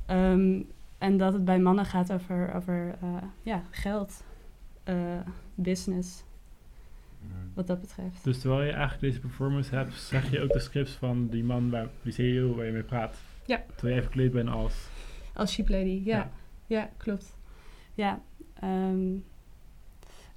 Ehm, 0.05 0.62
en 0.97 1.18
dat 1.18 1.34
het 1.34 1.45
bij 1.45 1.60
mannen 1.60 1.86
gaat 1.86 2.14
over, 2.14 2.53
over 2.55 2.95
eh, 3.01 3.10
ja, 3.41 3.64
geld, 3.70 4.24
eh, 4.84 4.95
business, 5.55 6.24
wat 7.53 7.68
dat 7.68 7.82
betreft. 7.82 8.24
Dus 8.24 8.39
terwijl 8.39 8.62
je 8.62 8.72
eigenlijk 8.72 9.01
deze 9.01 9.20
performance 9.20 9.76
hebt, 9.76 9.93
zeg 9.93 10.32
je 10.32 10.41
ook 10.41 10.51
de 10.51 10.60
scripts 10.60 10.91
van 10.91 11.28
die 11.28 11.43
man, 11.43 11.70
waar, 11.70 11.88
die 12.01 12.14
CEO 12.14 12.55
waar 12.55 12.66
je 12.66 12.72
mee 12.72 12.84
praat. 12.84 13.18
Ja. 13.45 13.64
Terwijl 13.76 13.93
jij 13.93 14.03
verkleed 14.03 14.32
bent 14.32 14.49
als... 14.49 14.88
Als 15.34 15.51
sheep 15.51 15.70
lady, 15.70 16.01
ja. 16.03 16.18
Ja. 16.18 16.32
Ja, 16.68 16.89
klopt. 16.97 17.37
Ja. 17.98 18.22
ehm, 18.54 19.16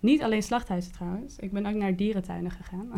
niet 0.00 0.22
alleen 0.22 0.42
slachthuizen 0.42 0.92
trouwens. 0.92 1.38
Ik 1.38 1.52
ben 1.52 1.66
ook 1.66 1.74
naar 1.74 1.96
dierentuinen 1.96 2.50
gegaan. 2.50 2.90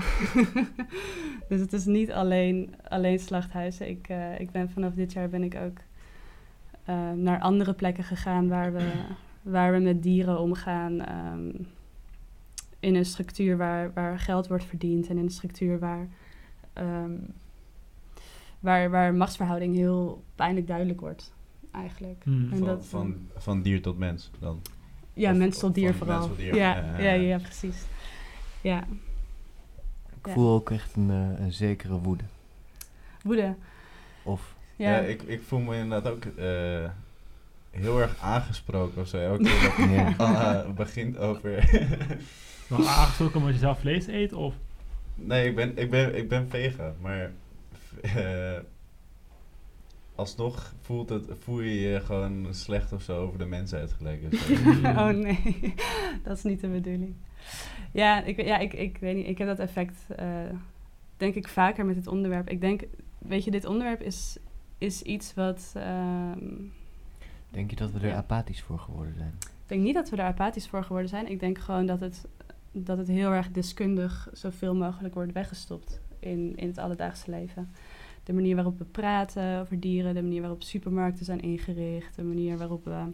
dus 1.48 1.60
het 1.60 1.72
is 1.72 1.84
niet 1.84 2.12
alleen, 2.12 2.74
alleen 2.88 3.18
slachthuizen. 3.18 3.88
Ik, 3.88 4.08
eh, 4.08 4.40
ik 4.40 4.50
ben 4.50 4.70
vanaf 4.70 4.94
dit 4.94 5.12
jaar 5.12 5.28
ben 5.28 5.42
ik 5.42 5.54
ook 5.54 5.78
eh, 6.84 7.10
naar 7.12 7.40
andere 7.40 7.74
plekken 7.74 8.04
gegaan 8.04 8.48
waar 8.48 8.72
we, 8.72 8.92
waar 9.42 9.72
we 9.72 9.78
met 9.78 10.02
dieren 10.02 10.40
omgaan. 10.40 11.00
ehm, 11.00 11.50
in 12.80 12.94
een 12.94 13.04
structuur 13.04 13.56
waar, 13.56 13.92
waar 13.92 14.18
geld 14.18 14.48
wordt 14.48 14.64
verdiend 14.64 15.08
en 15.08 15.16
in 15.18 15.24
een 15.24 15.30
structuur 15.30 15.78
waar, 15.78 16.08
ehm, 16.72 17.16
waar, 18.60 18.90
waar 18.90 19.14
machtsverhouding 19.14 19.74
heel 19.74 20.24
pijnlijk 20.34 20.66
duidelijk 20.66 21.00
wordt, 21.00 21.32
eigenlijk. 21.72 22.22
Hmm. 22.24 22.48
En 22.52 22.58
Van, 22.58 22.66
dat, 22.66 22.86
van, 22.86 23.16
van 23.36 23.62
dier 23.62 23.82
tot 23.82 23.98
mens 23.98 24.30
dan. 24.38 24.60
Ja, 25.12 25.30
Of- 25.30 25.36
mens 25.36 25.58
tot 25.58 25.74
dier 25.74 25.94
vooral. 25.94 26.16
mens 26.18 26.28
tot 26.28 26.36
dier. 26.38 26.54
Ja, 26.54 26.76
Ja, 26.76 26.82
ja, 26.84 26.98
ja, 26.98 27.12
ja, 27.12 27.22
ja. 27.28 27.38
precies. 27.38 27.76
Ja, 28.60 28.84
Ik 30.16 30.26
Ja. 30.28 30.32
voel 30.32 30.54
ook 30.54 30.70
echt 30.70 30.96
een, 30.96 31.10
eh, 31.10 31.44
een 31.44 31.52
zekere 31.52 31.98
woede. 31.98 32.24
woede. 33.22 33.54
Of 34.22 34.54
Ja, 34.76 34.90
Ja, 34.90 34.98
ik, 34.98 35.22
ik 35.22 35.42
voel 35.42 35.58
me 35.58 35.76
inderdaad 35.76 36.12
ook 36.12 36.24
eh, 36.24 36.90
heel 37.70 38.00
erg 38.00 38.18
aangesproken 38.20 39.00
of 39.02 39.08
zo. 39.08 39.18
Elke 39.18 39.42
keer 39.42 39.76
dat 39.76 39.90
Ja. 39.90 40.14
Anna 40.16 40.64
begint 40.84 41.16
over... 41.18 41.50
Nog 42.68 42.86
aangestoken 42.86 43.36
omdat 43.36 43.52
je 43.52 43.58
zelf 43.58 43.78
vlees 43.80 44.06
eet? 44.06 44.32
Of 44.32 44.54
nee, 45.14 45.48
ik 45.48 45.54
ben, 45.56 45.76
ik 45.78 45.90
ben, 45.90 46.16
ik 46.16 46.28
ben 46.28 46.48
vegan, 46.50 46.92
maar... 47.00 47.30
alsnog 50.22 50.74
voelt 50.80 51.08
het, 51.08 51.24
voel 51.38 51.60
je 51.60 51.80
je 51.80 52.00
gewoon 52.00 52.46
slecht 52.54 52.92
of 52.92 53.02
zo 53.02 53.20
over 53.20 53.38
de 53.38 53.44
mensheid 53.46 53.92
gelijk. 53.92 54.20
zo. 54.30 54.54
oh 55.00 55.08
nee, 55.08 55.74
dat 56.24 56.36
is 56.36 56.42
niet 56.42 56.60
de 56.60 56.68
bedoeling. 56.68 57.14
Ja, 57.92 58.22
ik, 58.22 58.44
ja, 58.44 58.58
ik, 58.58 58.72
ik 58.72 58.96
weet 58.98 59.16
niet. 59.16 59.26
Ik 59.26 59.38
heb 59.38 59.46
dat 59.46 59.58
effect, 59.58 60.06
eh, 60.16 60.26
denk 61.16 61.34
ik, 61.34 61.48
vaker 61.48 61.86
met 61.86 61.94
dit 61.94 62.06
onderwerp. 62.06 62.48
Ik 62.50 62.60
denk, 62.60 62.82
weet 63.18 63.44
je, 63.44 63.50
dit 63.50 63.64
onderwerp 63.64 64.00
is, 64.00 64.36
is 64.78 65.02
iets 65.02 65.34
wat... 65.34 65.72
ehm, 65.76 66.38
denk 67.50 67.70
je 67.70 67.76
dat 67.76 67.90
we 67.92 67.98
er 67.98 68.06
Ja. 68.06 68.14
apathisch 68.16 68.62
voor 68.62 68.78
geworden 68.78 69.14
zijn? 69.16 69.34
Ik 69.40 69.68
denk 69.68 69.82
niet 69.82 69.94
dat 69.94 70.10
we 70.10 70.16
er 70.16 70.24
apathisch 70.24 70.68
voor 70.68 70.84
geworden 70.84 71.08
zijn. 71.08 71.30
Ik 71.30 71.40
denk 71.40 71.58
gewoon 71.58 71.86
dat 71.86 72.00
het, 72.00 72.26
dat 72.72 72.98
het 72.98 73.08
heel 73.08 73.30
erg 73.32 73.50
deskundig 73.50 74.28
zoveel 74.32 74.74
mogelijk 74.74 75.14
wordt 75.14 75.32
weggestopt 75.32 76.00
in, 76.18 76.52
in 76.56 76.66
het 76.66 76.78
alledaagse 76.78 77.30
leven. 77.30 77.70
De 78.24 78.32
manier 78.32 78.54
waarop 78.54 78.78
we 78.78 78.84
praten 78.84 79.60
over 79.60 79.80
dieren, 79.80 80.14
de 80.14 80.22
manier 80.22 80.40
waarop 80.40 80.62
supermarkten 80.62 81.24
zijn 81.24 81.40
ingericht, 81.40 82.16
de 82.16 82.22
manier 82.24 82.58
waarop 82.58 82.84
we, 82.84 83.04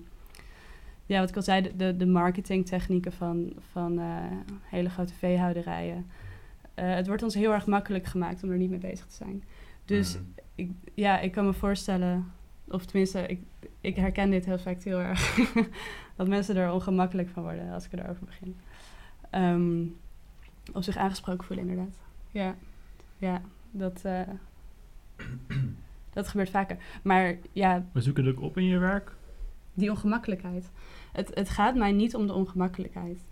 ja, 1.06 1.20
wat 1.20 1.28
ik 1.28 1.36
al 1.36 1.42
zei, 1.42 1.62
de- 1.62 1.76
de, 1.76 1.96
de 1.96 2.06
marketingtechnieken 2.06 3.12
van, 3.12 3.52
van 3.70 3.98
eh, 3.98 4.06
hele 4.62 4.90
grote 4.90 5.14
veehouderijen. 5.14 6.06
Eh, 6.74 6.94
het 6.94 7.06
wordt 7.06 7.22
ons 7.22 7.34
heel 7.34 7.52
erg 7.52 7.66
makkelijk 7.66 8.04
gemaakt 8.06 8.42
om 8.42 8.50
er 8.50 8.56
niet 8.56 8.70
mee 8.70 8.78
bezig 8.78 9.06
te 9.06 9.14
zijn. 9.14 9.44
Dus 9.84 10.14
Mhm. 10.14 10.24
ik, 10.54 10.70
ja, 10.94 11.18
ik 11.20 11.32
kan 11.32 11.44
me 11.44 11.52
voorstellen, 11.52 12.32
of 12.68 12.84
tenminste, 12.86 13.26
ik, 13.26 13.40
ik 13.80 13.96
herken 13.96 14.30
dit 14.30 14.44
heel 14.44 14.54
effect 14.54 14.84
heel 14.84 14.98
erg, 14.98 15.36
dat 16.16 16.28
mensen 16.28 16.56
er 16.56 16.72
ongemakkelijk 16.72 17.28
van 17.28 17.42
worden 17.42 17.72
als 17.72 17.84
ik 17.86 17.92
erover 17.92 18.24
begin. 18.24 18.56
Ehm 19.30 19.82
of 20.72 20.84
zich 20.84 20.96
aangesproken 20.96 21.44
voelen, 21.44 21.68
inderdaad. 21.68 21.96
Ja, 22.30 22.54
ja 23.18 23.40
dat, 23.70 24.00
eh, 24.04 24.20
dat 26.12 26.28
gebeurt 26.28 26.50
vaker. 26.50 26.76
Maar 27.02 27.36
ja, 27.52 27.86
we 27.92 28.00
zoeken 28.00 28.24
het 28.24 28.36
ook 28.36 28.42
op 28.42 28.56
in 28.56 28.64
je 28.64 28.78
werk? 28.78 29.16
die 29.78 29.90
ongemakkelijkheid. 29.90 30.70
Het, 31.12 31.30
het 31.34 31.48
gaat 31.48 31.74
mij 31.74 31.92
niet 31.92 32.14
om 32.14 32.26
de 32.26 32.32
ongemakkelijkheid. 32.32 33.24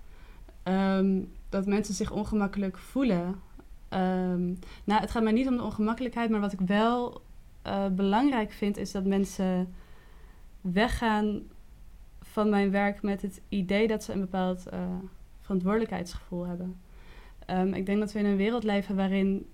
Ehm, 0.63 1.23
dat 1.49 1.67
mensen 1.67 1.95
zich 1.95 2.11
ongemakkelijk 2.11 2.79
voelen. 2.79 3.35
Ehm, 3.89 4.47
nou, 4.85 5.01
het 5.01 5.11
gaat 5.11 5.23
mij 5.23 5.33
niet 5.33 5.49
om 5.49 5.57
de 5.57 5.63
ongemakkelijkheid, 5.63 6.31
maar 6.31 6.41
wat 6.41 6.53
ik 6.53 6.61
wel 6.61 7.23
eh, 7.63 7.87
belangrijk 7.89 8.53
vind, 8.53 8.77
is 8.77 8.93
dat 8.93 9.05
mensen 9.05 9.75
weggaan 10.61 11.43
van 12.23 12.49
mijn 12.49 12.71
werk 12.71 13.03
met 13.03 13.23
het 13.23 13.41
idee 13.49 13.87
dat 13.87 14.05
ze 14.05 14.13
een 14.13 14.21
bepaald 14.21 14.67
eh, 14.67 14.81
verantwoordelijkheidsgevoel 15.41 16.47
hebben. 16.47 16.81
Ehm, 17.47 17.75
ik 17.75 17.87
denk 17.87 17.99
dat 17.99 18.13
we 18.13 18.19
in 18.19 18.25
een 18.25 18.37
wereld 18.37 18.65
leven 18.65 18.97
waarin 18.97 19.47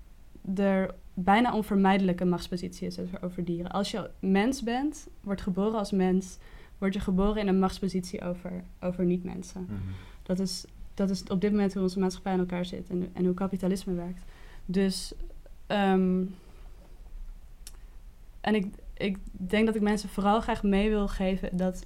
er 0.55 0.95
bijna 1.13 1.53
onvermijdelijk 1.53 2.19
een 2.19 2.29
machtspositie 2.29 2.87
is 2.87 2.99
over- 2.99 3.23
over 3.23 3.45
dieren. 3.45 3.71
Als 3.71 3.91
je 3.91 4.09
mens 4.19 4.63
bent, 4.63 5.07
wordt 5.21 5.41
geboren 5.41 5.79
als 5.79 5.91
mens, 5.91 6.37
word 6.77 6.93
je 6.93 6.99
geboren 6.99 7.41
in 7.41 7.47
een 7.47 7.59
machtspositie 7.59 8.21
over, 8.21 8.63
over 8.79 9.05
niet-mensen. 9.05 9.61
Mhm. 9.61 9.75
Dat 10.23 10.39
is, 10.39 10.65
dat 10.93 11.09
is 11.09 11.23
op 11.23 11.41
dit 11.41 11.51
moment 11.51 11.73
hoe 11.73 11.83
onze 11.83 11.99
maatschappij 11.99 12.33
in 12.33 12.39
elkaar 12.39 12.65
zit 12.65 12.89
en, 12.89 13.09
en 13.13 13.25
hoe 13.25 13.33
kapitalisme 13.33 13.93
werkt. 13.93 14.23
Dus, 14.65 15.13
ehm, 15.67 16.23
en 18.41 18.55
ik, 18.55 18.65
ik 18.93 19.17
denk 19.31 19.65
dat 19.65 19.75
ik 19.75 19.81
mensen 19.81 20.09
vooral 20.09 20.41
graag 20.41 20.63
mee 20.63 20.89
wil 20.89 21.07
geven 21.07 21.57
dat 21.57 21.83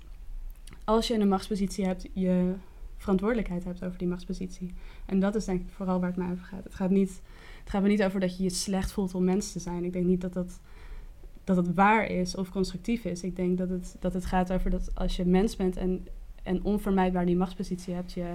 als 0.84 1.08
je 1.08 1.20
een 1.20 1.28
machtspositie 1.28 1.86
hebt, 1.86 2.08
je 2.14 2.54
verantwoordelijkheid 2.98 3.64
hebt 3.64 3.84
over 3.84 3.98
die 3.98 4.08
machtspositie. 4.08 4.74
En 5.06 5.20
dat 5.20 5.36
is 5.36 5.46
denk 5.46 5.62
ik 5.62 5.70
vooral 5.70 6.00
waar 6.00 6.10
het 6.10 6.18
mij 6.18 6.32
over 6.32 6.46
gaat. 6.46 6.64
Het 6.64 6.76
gaat, 6.76 6.90
niet, 6.90 7.22
het 7.68 7.76
gaat 7.76 7.86
me 7.86 7.92
niet 7.92 8.04
over 8.04 8.20
dat 8.20 8.38
je 8.38 8.44
je 8.44 8.50
slecht 8.50 8.92
voelt 8.92 9.16
om 9.16 9.24
mens 9.24 9.52
te 9.52 9.60
zijn. 9.60 9.84
Ik 9.84 9.94
denk 9.94 10.06
niet 10.06 10.22
dat 10.22 10.34
dat, 10.34 10.60
dat 11.44 11.58
het 11.58 11.74
waar 11.74 12.06
is 12.06 12.36
of 12.36 12.50
constructief 12.50 13.06
is. 13.06 13.24
Ik 13.24 13.36
denk 13.36 13.58
dat 13.58 13.70
het, 13.70 13.96
dat 14.00 14.14
het 14.14 14.26
gaat 14.26 14.52
over 14.52 14.70
dat 14.70 14.96
als 14.96 15.16
je 15.16 15.26
mens 15.26 15.56
bent 15.56 15.78
en, 15.78 16.08
en 16.44 16.64
onvermijdbaar 16.64 17.26
die 17.26 17.36
machtspositie 17.36 17.94
hebt, 17.94 18.12
je, 18.14 18.34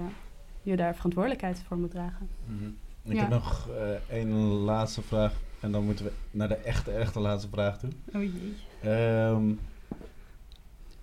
je 0.61 0.75
daar 0.75 0.95
verantwoordelijkheid 0.95 1.63
voor 1.67 1.77
moet 1.77 1.91
dragen. 1.91 2.27
Mhm. 2.45 2.69
Ik 3.03 3.13
Ja. 3.13 3.19
heb 3.19 3.29
nog 3.29 3.69
eh, 3.69 4.15
één 4.17 4.31
laatste 4.43 5.01
vraag. 5.01 5.33
En 5.59 5.71
dan 5.71 5.83
moeten 5.85 6.05
we 6.05 6.11
naar 6.31 6.47
de 6.47 6.55
echte, 6.55 6.91
echte 6.91 7.19
laatste 7.19 7.49
vraag 7.49 7.79
toe. 7.79 7.89
Oh 8.15 8.21
jee. 8.23 8.53
Ehm, 8.81 9.51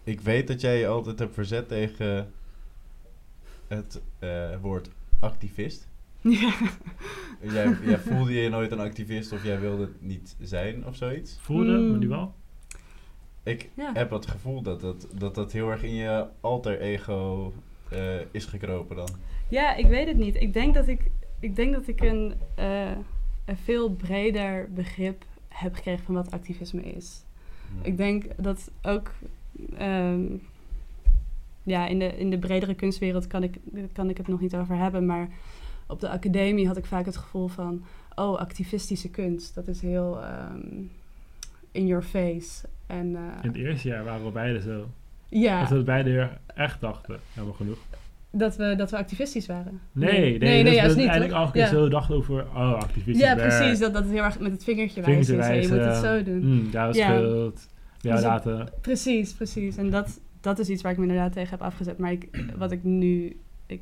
ik 0.04 0.20
weet 0.20 0.46
dat 0.48 0.60
jij 0.60 0.78
je 0.78 0.86
altijd 0.86 1.18
hebt 1.18 1.34
verzet 1.34 1.68
tegen 1.68 2.32
het 3.68 4.00
eh, 4.18 4.56
woord 4.60 4.90
activist. 5.18 5.88
Ja. 6.20 6.52
Jij, 7.52 7.76
jij 7.84 7.98
voelde 7.98 8.32
je 8.32 8.48
nooit 8.48 8.72
een 8.72 8.80
activist 8.80 9.32
of 9.32 9.44
jij 9.44 9.60
wilde 9.60 9.82
het 9.82 10.02
niet 10.02 10.36
zijn 10.40 10.86
of 10.86 10.96
zoiets. 10.96 11.38
Voelde, 11.40 11.72
Mm. 11.78 11.90
maar 11.90 11.98
nu 11.98 12.08
wel? 12.08 12.34
Ik 13.42 13.68
Ja. 13.76 13.90
heb 13.94 14.10
het 14.10 14.26
gevoel 14.26 14.62
dat 14.62 14.80
dat, 14.80 15.06
dat 15.14 15.34
dat 15.34 15.52
heel 15.52 15.70
erg 15.70 15.82
in 15.82 15.94
je 15.94 16.26
alter 16.40 16.80
ego 16.80 17.52
eh, 17.90 18.14
is 18.30 18.44
gekropen 18.44 18.96
dan. 18.96 19.08
Ja, 19.48 19.74
ik 19.74 19.86
weet 19.86 20.06
het 20.06 20.16
niet. 20.16 20.34
Ik 20.34 20.52
denk 20.52 20.74
dat 20.74 20.88
ik, 20.88 21.10
ik, 21.40 21.56
denk 21.56 21.72
dat 21.72 21.86
ik 21.88 22.00
een, 22.00 22.34
eh, 22.54 22.90
een 23.44 23.56
veel 23.56 23.90
breder 23.90 24.68
begrip 24.72 25.24
heb 25.48 25.74
gekregen 25.74 26.04
van 26.04 26.14
wat 26.14 26.30
activisme 26.30 26.82
is. 26.82 27.24
Ik 27.82 27.96
denk 27.96 28.24
dat 28.36 28.70
ook 28.82 29.10
ehm, 29.78 30.22
ja, 31.62 31.86
in, 31.86 31.98
de, 31.98 32.16
in 32.18 32.30
de 32.30 32.38
bredere 32.38 32.74
kunstwereld 32.74 33.26
kan 33.26 33.42
ik, 33.42 33.56
kan 33.92 34.10
ik 34.10 34.16
het 34.16 34.28
nog 34.28 34.40
niet 34.40 34.54
over 34.56 34.76
hebben, 34.76 35.06
maar 35.06 35.28
op 35.90 36.00
de 36.00 36.08
academie 36.08 36.66
had 36.66 36.76
ik 36.76 36.84
vaak 36.86 37.06
het 37.06 37.16
gevoel 37.16 37.48
van, 37.48 37.82
oh, 38.14 38.38
activistische 38.38 39.10
kunst, 39.10 39.54
dat 39.54 39.68
is 39.68 39.80
heel 39.80 40.22
ehm, 40.22 40.82
in 41.72 41.86
your 41.86 42.02
face. 42.02 42.66
En, 42.86 43.16
eh, 43.16 43.22
In 43.42 43.48
het 43.48 43.56
eerste 43.56 43.88
jaar 43.88 44.04
waren 44.04 44.24
we 44.24 44.30
beide 44.30 44.60
zo. 44.60 44.88
ja, 45.28 45.60
Dat 45.60 45.70
we 45.70 45.82
beide 45.82 46.30
echt 46.54 46.80
dachten, 46.80 47.18
jammer 47.32 47.54
genoeg. 47.54 47.78
dat 48.30 48.56
we, 48.56 48.74
dat 48.76 48.90
we 48.90 48.96
activistisch 48.96 49.46
waren. 49.46 49.80
Nee, 49.92 50.10
nee, 50.10 50.20
nee, 50.20 50.38
dat 50.38 50.38
nee 50.38 50.64
we 51.04 51.10
eigenlijk 51.10 51.52
keer 51.52 51.62
ja. 51.62 51.68
zo 51.68 51.88
dachten 51.88 52.14
over, 52.14 52.46
oh, 52.54 52.72
activistisch 52.74 53.24
Ja, 53.24 53.36
werk, 53.36 53.48
precies. 53.48 53.78
Dat, 53.78 53.92
dat 53.92 54.02
het 54.02 54.12
heel 54.12 54.22
erg 54.22 54.38
met 54.38 54.52
het 54.52 54.64
vingertje 54.64 55.02
vingertje 55.02 55.36
wijzen 55.36 55.76
Je 55.76 55.82
moet 55.82 55.92
het 55.94 56.04
zo 56.04 56.22
doen. 56.22 56.46
Mm, 56.46 56.68
jou 56.70 56.96
Ja. 56.96 57.16
schuld, 57.16 57.68
jou 58.00 58.14
Dus 58.16 58.24
laten. 58.24 58.68
Precies, 58.80 59.32
precies. 59.34 59.76
En 59.76 59.90
dat, 59.90 60.20
dat 60.40 60.58
is 60.58 60.68
iets 60.68 60.82
waar 60.82 60.92
ik 60.92 60.98
me 60.98 61.04
inderdaad 61.04 61.32
tegen 61.32 61.50
heb 61.50 61.62
afgezet. 61.62 61.98
Maar 61.98 62.12
ik, 62.12 62.28
wat 62.56 62.72
ik 62.72 62.84
nu... 62.84 63.36
Ik, 63.66 63.80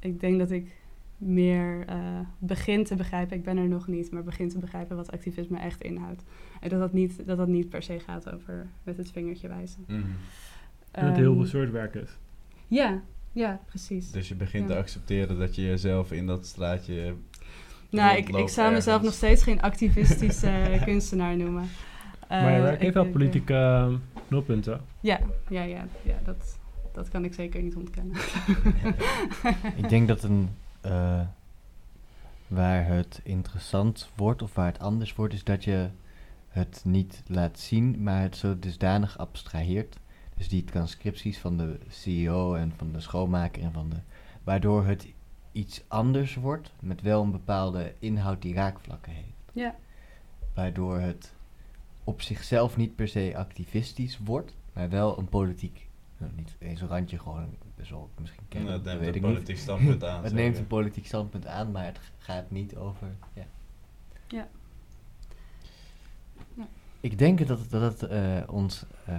ik 0.00 0.20
denk 0.20 0.38
dat 0.38 0.50
ik 0.50 0.74
meer 1.18 1.84
eh, 1.86 1.96
begin 2.38 2.84
te 2.84 2.94
begrijpen... 2.94 3.36
Ik 3.36 3.44
ben 3.44 3.56
er 3.56 3.68
nog 3.68 3.86
niet, 3.86 4.10
maar 4.10 4.22
begin 4.22 4.48
te 4.48 4.58
begrijpen 4.58 4.96
wat 4.96 5.12
activisme 5.12 5.58
echt 5.58 5.82
inhoudt. 5.82 6.22
En 6.60 6.68
dat 6.68 6.78
dat 6.80 6.92
niet, 6.92 7.26
dat 7.26 7.36
dat 7.36 7.48
niet 7.48 7.68
per 7.68 7.82
se 7.82 7.98
gaat 8.00 8.32
over 8.34 8.66
met 8.82 8.96
het 8.96 9.10
vingertje 9.10 9.48
wijzen. 9.48 9.84
Mhm. 9.86 9.96
En 9.96 10.06
dat 10.90 11.04
het 11.04 11.16
heel 11.16 11.26
Ehm, 11.30 11.36
veel 11.40 11.46
soort 11.46 11.70
werk 11.70 11.94
is. 11.94 12.10
Ja, 12.66 13.00
ja, 13.32 13.60
precies. 13.66 14.10
Dus 14.10 14.28
je 14.28 14.34
begint 14.34 14.68
Ja. 14.68 14.74
te 14.74 14.80
accepteren 14.80 15.38
dat 15.38 15.54
je 15.54 15.62
jezelf 15.62 16.12
in 16.12 16.26
dat 16.26 16.46
straatje... 16.46 17.14
Nou, 17.90 18.16
ik, 18.16 18.28
ik 18.28 18.48
zou 18.48 18.72
mezelf 18.72 19.02
nog 19.02 19.12
steeds 19.12 19.42
geen 19.42 19.60
activistische 19.62 20.50
kunstenaar 20.84 21.36
noemen. 21.36 21.68
Eh, 22.28 22.42
maar 22.42 22.52
je 22.52 22.60
werk 22.60 22.74
ik 22.74 22.80
heeft 22.80 22.94
wel 22.94 23.06
politieke 23.06 23.54
eh, 23.54 23.94
nulpunten. 24.28 24.80
Ja, 25.00 25.20
ja, 25.48 25.62
ja, 25.62 25.86
ja 26.02 26.18
dat, 26.24 26.58
dat 26.92 27.08
kan 27.08 27.24
ik 27.24 27.34
zeker 27.34 27.62
niet 27.62 27.76
ontkennen. 27.76 28.16
Ik 29.82 29.88
denk 29.88 30.08
dat 30.08 30.22
een, 30.22 30.48
eh, 30.86 31.20
waar 32.46 32.86
het 32.86 33.20
interessant 33.22 34.10
wordt 34.16 34.42
of 34.42 34.54
waar 34.54 34.66
het 34.66 34.78
anders 34.78 35.14
wordt, 35.14 35.34
is 35.34 35.44
dat 35.44 35.64
je 35.64 35.88
het 36.48 36.80
niet 36.84 37.22
laat 37.26 37.58
zien, 37.58 38.02
maar 38.02 38.22
het 38.22 38.36
zo 38.36 38.58
dusdanig 38.58 39.18
abstraheert. 39.18 39.98
Dus 40.36 40.48
die 40.48 40.64
transcripties 40.64 41.38
van 41.38 41.56
de 41.56 41.78
CEO 41.88 42.54
en 42.54 42.72
van 42.76 42.92
de 42.92 43.00
schoonmaker 43.00 43.62
en 43.62 43.72
van 43.72 43.88
de. 43.88 43.96
Waardoor 44.44 44.86
het 44.86 45.06
iets 45.52 45.84
anders 45.88 46.34
wordt, 46.34 46.72
met 46.80 47.02
wel 47.02 47.22
een 47.22 47.30
bepaalde 47.30 47.94
inhoud 47.98 48.42
die 48.42 48.54
raakvlakken 48.54 49.12
heeft. 49.12 49.50
Ja. 49.52 49.74
Waardoor 50.54 50.98
het 50.98 51.34
op 52.04 52.22
zichzelf 52.22 52.76
niet 52.76 52.96
per 52.96 53.08
se 53.08 53.32
activistisch 53.36 54.18
wordt, 54.18 54.54
maar 54.72 54.88
wel 54.88 55.18
een 55.18 55.28
politiek. 55.28 55.88
nou, 56.16 56.32
niet 56.36 56.56
eens 56.58 56.80
een 56.80 56.88
randje, 56.88 57.18
gewoon 57.18 57.54
best 57.76 57.90
wel 57.90 58.10
misschien 58.20 58.44
kennen. 58.48 58.72
het 58.72 58.84
dat 58.84 58.92
neemt 58.92 59.04
weet 59.04 59.14
een 59.14 59.20
politiek 59.30 59.58
standpunt 59.58 60.04
aan. 60.04 60.22
Het 60.24 60.32
neemt 60.32 60.58
een 60.58 60.66
politiek 60.66 61.06
standpunt 61.06 61.46
aan, 61.46 61.70
maar 61.70 61.84
het 61.84 61.98
gaat 62.18 62.50
niet 62.50 62.76
over. 62.76 63.06
Ja. 63.32 63.42
Ja. 64.28 64.48
Ja. 66.54 66.66
Ik 67.00 67.18
denk 67.18 67.46
dat 67.46 67.58
het, 67.58 67.70
dat 67.70 68.00
het 68.00 68.10
eh, 68.10 68.42
ons. 68.46 68.84
eh, 69.04 69.14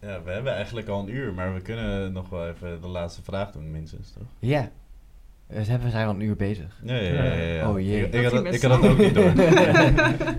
Ja, 0.00 0.22
we 0.22 0.30
hebben 0.30 0.54
eigenlijk 0.54 0.88
al 0.88 1.00
een 1.00 1.14
uur, 1.14 1.34
maar 1.34 1.54
we 1.54 1.60
kunnen 1.60 2.12
nog 2.12 2.28
wel 2.28 2.48
even 2.48 2.80
de 2.80 2.88
laatste 2.88 3.22
vraag 3.22 3.50
doen, 3.52 3.70
minstens, 3.70 4.10
toch? 4.12 4.26
ja, 4.38 4.70
we 5.46 5.64
zijn, 5.64 5.80
we 5.80 5.90
zijn 5.90 6.06
al 6.06 6.14
een 6.14 6.20
uur 6.20 6.36
bezig. 6.36 6.80
Ja, 6.84 6.94
ja, 6.94 7.12
ja. 7.12 7.24
ja, 7.24 7.34
ja. 7.42 7.70
Oh, 7.70 7.80
jee. 7.80 8.08
Ik, 8.08 8.22
had, 8.24 8.32
dat- 8.44 8.54
ik 8.54 8.62
had 8.62 8.82
dat 8.82 8.90
ook 8.90 8.98
niet 8.98 9.14
door. 9.14 9.32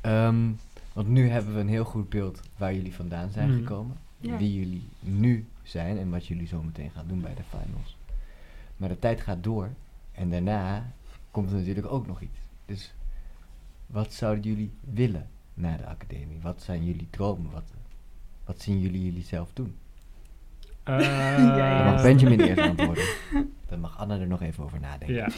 Ehm, 0.00 0.44
want 0.92 1.08
nu 1.08 1.28
hebben 1.28 1.54
we 1.54 1.60
een 1.60 1.68
heel 1.68 1.84
goed 1.84 2.08
beeld 2.08 2.40
waar 2.56 2.74
jullie 2.74 2.94
vandaan 2.94 3.30
zijn 3.30 3.48
Mhm. 3.50 3.58
gekomen. 3.58 3.96
Wie 4.18 4.54
jullie 4.54 4.88
nu 5.00 5.46
zijn 5.62 5.98
en 5.98 6.10
wat 6.10 6.26
jullie 6.26 6.46
zo 6.46 6.62
meteen 6.62 6.90
gaan 6.90 7.08
doen 7.08 7.20
bij 7.20 7.34
de 7.34 7.42
finals. 7.42 7.96
Maar 8.76 8.88
de 8.88 8.98
tijd 8.98 9.20
gaat 9.20 9.44
door 9.44 9.70
en 10.12 10.30
daarna 10.30 10.92
komt 11.30 11.50
er 11.50 11.56
natuurlijk 11.56 11.86
ook 11.86 12.06
nog 12.06 12.20
iets. 12.20 12.38
Dus 12.66 12.94
wat 13.86 14.12
zouden 14.12 14.44
jullie 14.44 14.70
willen 14.80 15.28
na 15.54 15.76
de 15.76 15.86
academie? 15.86 16.40
Wat 16.40 16.62
zijn 16.62 16.84
jullie 16.84 17.10
dromen? 17.10 17.50
Wat, 17.50 17.70
wat 18.44 18.62
zien 18.62 18.80
jullie 18.80 19.04
jullie 19.04 19.24
zelf 19.24 19.50
doen? 19.52 19.74
Eh, 20.86 20.98
Ja, 21.38 21.76
Dan 21.76 21.84
mag 21.92 21.96
ja. 21.96 22.02
Benjamin 22.02 22.40
eerst 22.40 22.60
antwoorden. 22.70 23.04
Dan 23.68 23.80
mag 23.80 23.98
Anna 23.98 24.18
er 24.18 24.26
nog 24.26 24.42
even 24.42 24.64
over 24.64 24.80
nadenken. 24.80 25.14
Ja. 25.14 25.28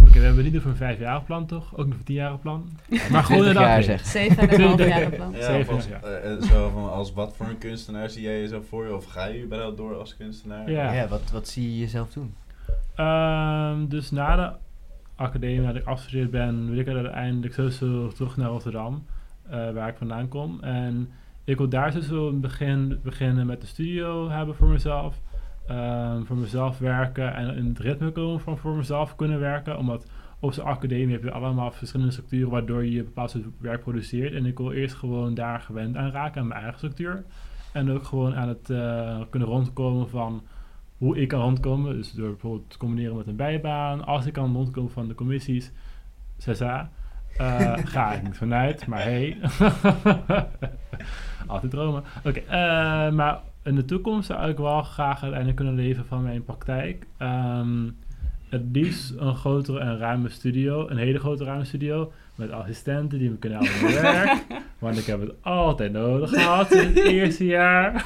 Oké, 0.00 0.12
we 0.12 0.18
hebben 0.18 0.44
niet 0.44 0.60
voor 0.62 0.70
een 0.70 0.76
vijfjarig 0.76 1.24
plan, 1.24 1.46
toch? 1.46 1.64
Ook 1.72 1.76
nog 1.76 1.86
voor 1.88 1.94
een 1.98 2.04
tienjarig 2.04 2.40
plan. 2.40 2.68
Maar 3.10 3.24
gewoon 3.24 3.42
20 3.42 3.62
een 3.62 3.68
jaar 3.68 3.82
zeg. 3.82 4.06
Zeven 4.06 4.48
en 4.48 4.60
een 4.60 4.66
half 4.66 4.86
jaar 4.86 5.10
plan. 5.10 5.32
Ja, 5.32 5.42
Zeven, 5.42 5.64
volgens- 5.66 5.88
ja. 5.88 6.00
eh, 6.00 6.32
eh, 6.32 6.42
zo 6.42 6.70
van, 6.74 6.90
als 6.92 7.12
wat 7.12 7.36
voor 7.36 7.46
een 7.46 7.58
kunstenaar 7.58 8.10
zie 8.10 8.22
jij 8.22 8.40
jezelf 8.40 8.66
voor 8.68 8.86
je? 8.86 8.94
Of 8.94 9.04
ga 9.04 9.24
je 9.26 9.42
überhaupt 9.44 9.76
door 9.76 9.98
als 9.98 10.16
kunstenaar? 10.16 10.70
Ja. 10.70 10.92
Ja, 10.92 11.08
wat, 11.08 11.30
wat 11.32 11.48
zie 11.48 11.70
je 11.72 11.78
jezelf 11.78 12.12
doen? 12.12 12.34
Ehm, 12.94 13.86
dus 13.88 14.10
na 14.10 14.36
de 14.36 14.50
academie, 15.16 15.60
nadat 15.60 15.76
ik 15.82 15.86
afgestudeerd 15.86 16.30
ben, 16.30 16.70
wil 16.70 16.78
ik 16.78 16.88
uiteindelijk 16.88 17.54
sowieso 17.54 18.08
terug 18.08 18.36
naar 18.36 18.48
Rotterdam, 18.48 19.04
eh, 19.50 19.70
waar 19.70 19.88
ik 19.88 19.96
vandaan 19.96 20.28
kom. 20.28 20.60
En 20.60 21.10
ik 21.46 21.58
wil 21.58 21.68
daar 21.68 21.94
in 21.94 22.16
het 22.24 22.40
begin 22.40 23.00
beginnen 23.02 23.46
met 23.46 23.60
de 23.60 23.66
studio 23.66 24.28
hebben 24.30 24.54
voor 24.54 24.68
mezelf. 24.68 25.20
Ehm, 25.66 26.24
voor 26.24 26.36
mezelf 26.36 26.78
werken 26.78 27.34
en 27.34 27.56
in 27.56 27.66
het 27.66 27.78
ritme 27.78 28.10
komen 28.10 28.40
van 28.40 28.58
voor 28.58 28.76
mezelf 28.76 29.16
kunnen 29.16 29.40
werken. 29.40 29.78
Omdat 29.78 30.10
op 30.40 30.52
zo'n 30.52 30.64
academie 30.64 31.12
heb 31.12 31.22
je 31.22 31.30
allemaal 31.30 31.70
verschillende 31.70 32.12
structuren 32.12 32.50
waardoor 32.50 32.84
je 32.84 33.02
bepaald 33.02 33.30
soort 33.30 33.44
werk 33.58 33.82
produceert. 33.82 34.34
En 34.34 34.46
ik 34.46 34.58
wil 34.58 34.72
eerst 34.72 34.94
gewoon 34.94 35.34
daar 35.34 35.60
gewend 35.60 35.96
aan 35.96 36.10
raken, 36.10 36.40
aan 36.40 36.46
mijn 36.46 36.60
eigen 36.60 36.78
structuur. 36.78 37.24
En 37.72 37.90
ook 37.90 38.04
gewoon 38.04 38.34
aan 38.34 38.48
het 38.48 38.70
eh, 38.70 39.20
kunnen 39.30 39.48
rondkomen 39.48 40.08
van 40.08 40.42
hoe 40.98 41.18
ik 41.20 41.28
kan 41.28 41.40
rondkomen. 41.40 41.96
Dus 41.96 42.12
door 42.12 42.28
bijvoorbeeld 42.30 42.70
te 42.70 42.78
combineren 42.78 43.16
met 43.16 43.26
een 43.26 43.36
bijbaan. 43.36 44.04
Als 44.04 44.26
ik 44.26 44.32
kan 44.32 44.52
rondkomen 44.52 44.90
van 44.90 45.08
de 45.08 45.14
commissies, 45.14 45.72
CSA, 46.38 46.90
eh, 47.38 47.74
ga 47.84 48.12
ik 48.12 48.22
niet 48.22 48.36
vanuit. 48.36 48.86
Maar 48.86 49.02
hey, 49.02 49.36
altijd 51.46 51.72
dromen. 51.72 52.04
Oké, 52.24 52.38
eh, 52.38 53.10
maar 53.10 53.40
in 53.62 53.74
de 53.74 53.84
toekomst 53.84 54.26
zou 54.26 54.50
ik 54.50 54.56
wel 54.56 54.82
graag 54.82 55.20
uiteindelijk 55.20 55.56
kunnen 55.56 55.74
leven 55.74 56.06
van 56.06 56.22
mijn 56.22 56.44
praktijk. 56.44 57.06
Ehm, 57.16 57.90
het 58.48 58.62
liefst 58.72 59.14
een 59.16 59.34
grotere 59.34 59.78
en 59.78 59.98
ruime 59.98 60.28
studio. 60.28 60.88
Een 60.88 60.96
hele 60.96 61.18
grote 61.18 61.44
ruime 61.44 61.64
studio. 61.64 62.12
Met 62.36 62.50
assistenten 62.52 63.18
die 63.18 63.30
me 63.30 63.36
kunnen 63.36 63.58
helpen 63.58 63.82
met 63.84 64.00
werk. 64.00 64.36
Want 64.78 64.98
ik 64.98 65.06
heb 65.06 65.20
het 65.20 65.30
altijd 65.42 65.92
nodig 65.92 66.30
gehad 66.30 66.72
in 66.72 66.86
het 66.86 66.96
eerste 66.98 67.46
jaar. 67.46 68.04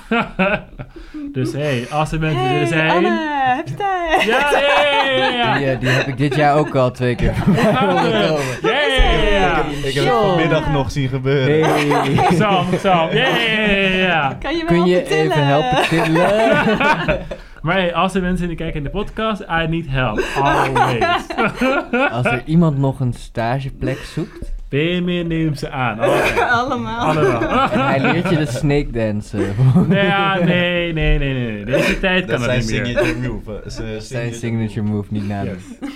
dus 1.33 1.53
hey, 1.53 1.87
als 1.91 2.12
er 2.12 2.20
mensen 2.20 2.43
willen 2.43 2.57
Hey, 2.59 2.66
zijn... 2.66 2.91
Anne, 2.91 3.55
heb 3.57 3.68
je 3.68 3.74
tijd? 3.74 4.22
Ja, 4.22 4.51
ja, 4.51 5.05
ja, 5.05 5.28
ja, 5.28 5.55
Die, 5.57 5.64
ja. 5.66 5.72
eh, 5.72 5.81
die 5.81 5.89
heb 5.89 6.07
ik 6.07 6.16
dit 6.18 6.35
jaar 6.35 6.57
ook 6.57 6.74
al 6.74 6.91
twee 6.91 7.14
keer 7.14 7.35
voorbij 7.35 7.64
horen 7.64 8.28
komen. 8.28 8.45
Ja, 8.62 8.70
ja, 8.70 9.11
ja, 9.12 9.31
ja. 9.31 9.64
Ik 9.83 9.95
heb, 9.95 10.05
het 10.05 10.12
vanmiddag 10.12 10.70
nog 10.70 10.91
zien 10.91 11.09
gebeuren. 11.09 11.64
Hey. 11.64 12.37
Sam, 12.37 12.66
Sam. 12.78 13.09
Ja, 13.12 13.26
ja, 13.26 13.37
ja, 13.51 13.70
ja, 13.70 13.89
ja. 13.97 14.37
Kan 14.41 14.57
je 14.57 14.62
me 14.64 14.68
Kun 14.68 14.85
je 14.87 15.05
even 15.09 15.47
helpen 15.47 15.89
tillen? 16.05 17.26
Maar 17.63 17.75
hey, 17.77 17.95
als 17.95 18.15
er 18.15 18.23
mensen 18.23 18.49
die 18.49 18.57
kijken 18.57 18.77
in 18.77 18.83
de 18.85 18.91
podcast, 18.91 19.41
I 19.41 19.67
need 19.69 19.87
help. 19.89 20.21
Always. 20.43 21.27
Als 22.17 22.27
er 22.27 22.43
iemand 22.45 22.79
nog 22.79 23.01
een 23.01 23.13
stageplek 23.13 23.99
zoekt 23.99 24.53
Benjamin 24.69 25.27
neemt 25.27 25.59
ze 25.59 25.71
aan. 25.71 25.99
Allemaal. 26.61 26.99
Allemaal. 26.99 27.71
en 27.71 27.81
hij 27.87 28.01
leert 28.01 28.31
je 28.31 28.37
de 28.37 28.47
snake 28.47 28.91
dansen. 28.91 29.55
Nee, 29.89 30.05
ja, 30.07 30.35
nee, 30.45 30.93
nee, 30.93 31.19
nee, 31.19 31.35
nee. 31.35 31.65
Deze 31.65 31.99
tijd 32.01 32.29
Dat 32.29 32.37
kan 32.37 32.45
zijn 32.45 32.61
dat 32.61 32.71
niet 32.71 32.83
meer. 32.83 32.87
signature 32.87 33.29
move. 33.33 33.63
eh, 33.63 34.01
zijn 34.01 34.35
signature 34.35 34.83
move 34.83 35.13
niet 35.13 35.29
nadoen. 35.29 35.59
Yes. 35.81 35.89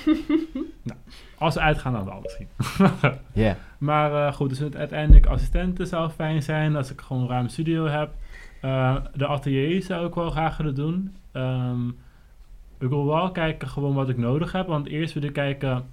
nou, 0.83 0.99
als 1.39 1.55
we 1.55 1.61
uitgaan 1.61 1.93
dan 1.93 2.05
wel 2.05 2.21
misschien. 2.23 2.49
Ja. 3.33 3.57
Maar 3.79 4.27
eh, 4.27 4.33
goed, 4.33 4.49
dus 4.49 4.59
het 4.59 4.77
uiteindelijk 4.77 5.27
assistenten 5.27 5.87
zou 5.87 6.11
fijn 6.11 6.43
zijn 6.43 6.77
als 6.77 6.91
ik 6.91 7.01
gewoon 7.01 7.23
een 7.23 7.29
ruime 7.29 7.49
studio 7.49 7.87
heb. 7.87 8.11
Eh, 8.61 8.97
de 9.15 9.27
atelier 9.27 9.83
zou 9.83 10.07
ik 10.07 10.15
wel 10.15 10.31
graag 10.31 10.57
willen 10.57 10.75
doen. 10.75 11.15
Ehm, 11.35 11.89
ik 12.78 12.89
wil 12.89 13.07
wel 13.07 13.30
kijken 13.30 13.68
gewoon 13.68 13.95
wat 13.95 14.09
ik 14.09 14.16
nodig 14.16 14.53
heb. 14.53 14.66
Want 14.66 14.87
eerst 14.87 15.14
wil 15.14 15.22
ik 15.22 15.32
kijken, 15.32 15.85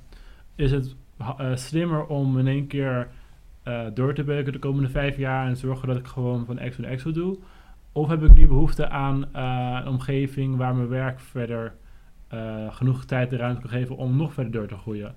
is 0.55 0.71
het 0.71 0.95
eh, 1.17 1.55
slimmer 1.55 2.05
om 2.05 2.39
in 2.39 2.47
één 2.47 2.67
keer 2.67 3.07
eh, 3.63 3.85
door 3.93 4.13
te 4.13 4.23
beuken 4.23 4.53
de 4.53 4.59
komende 4.59 4.89
vijf 4.89 5.17
jaar 5.17 5.47
en 5.47 5.57
zorgen 5.57 5.87
dat 5.87 5.97
ik 5.97 6.07
gewoon 6.07 6.45
van 6.45 6.59
exo 6.59 6.81
naar 6.81 6.91
exo 6.91 7.11
doe? 7.11 7.37
Of 7.91 8.07
heb 8.07 8.23
ik 8.23 8.33
nu 8.33 8.47
behoefte 8.47 8.89
aan 8.89 9.33
eh, 9.33 9.79
een 9.81 9.87
omgeving 9.87 10.57
waar 10.57 10.75
mijn 10.75 10.87
werk 10.87 11.19
verder 11.19 11.73
genoeg 12.69 13.05
tijd 13.05 13.31
en 13.31 13.37
ruimte 13.37 13.61
kan 13.61 13.69
geven 13.69 13.97
om 13.97 14.17
nog 14.17 14.33
verder 14.33 14.51
door 14.51 14.67
te 14.67 14.77
groeien? 14.77 15.15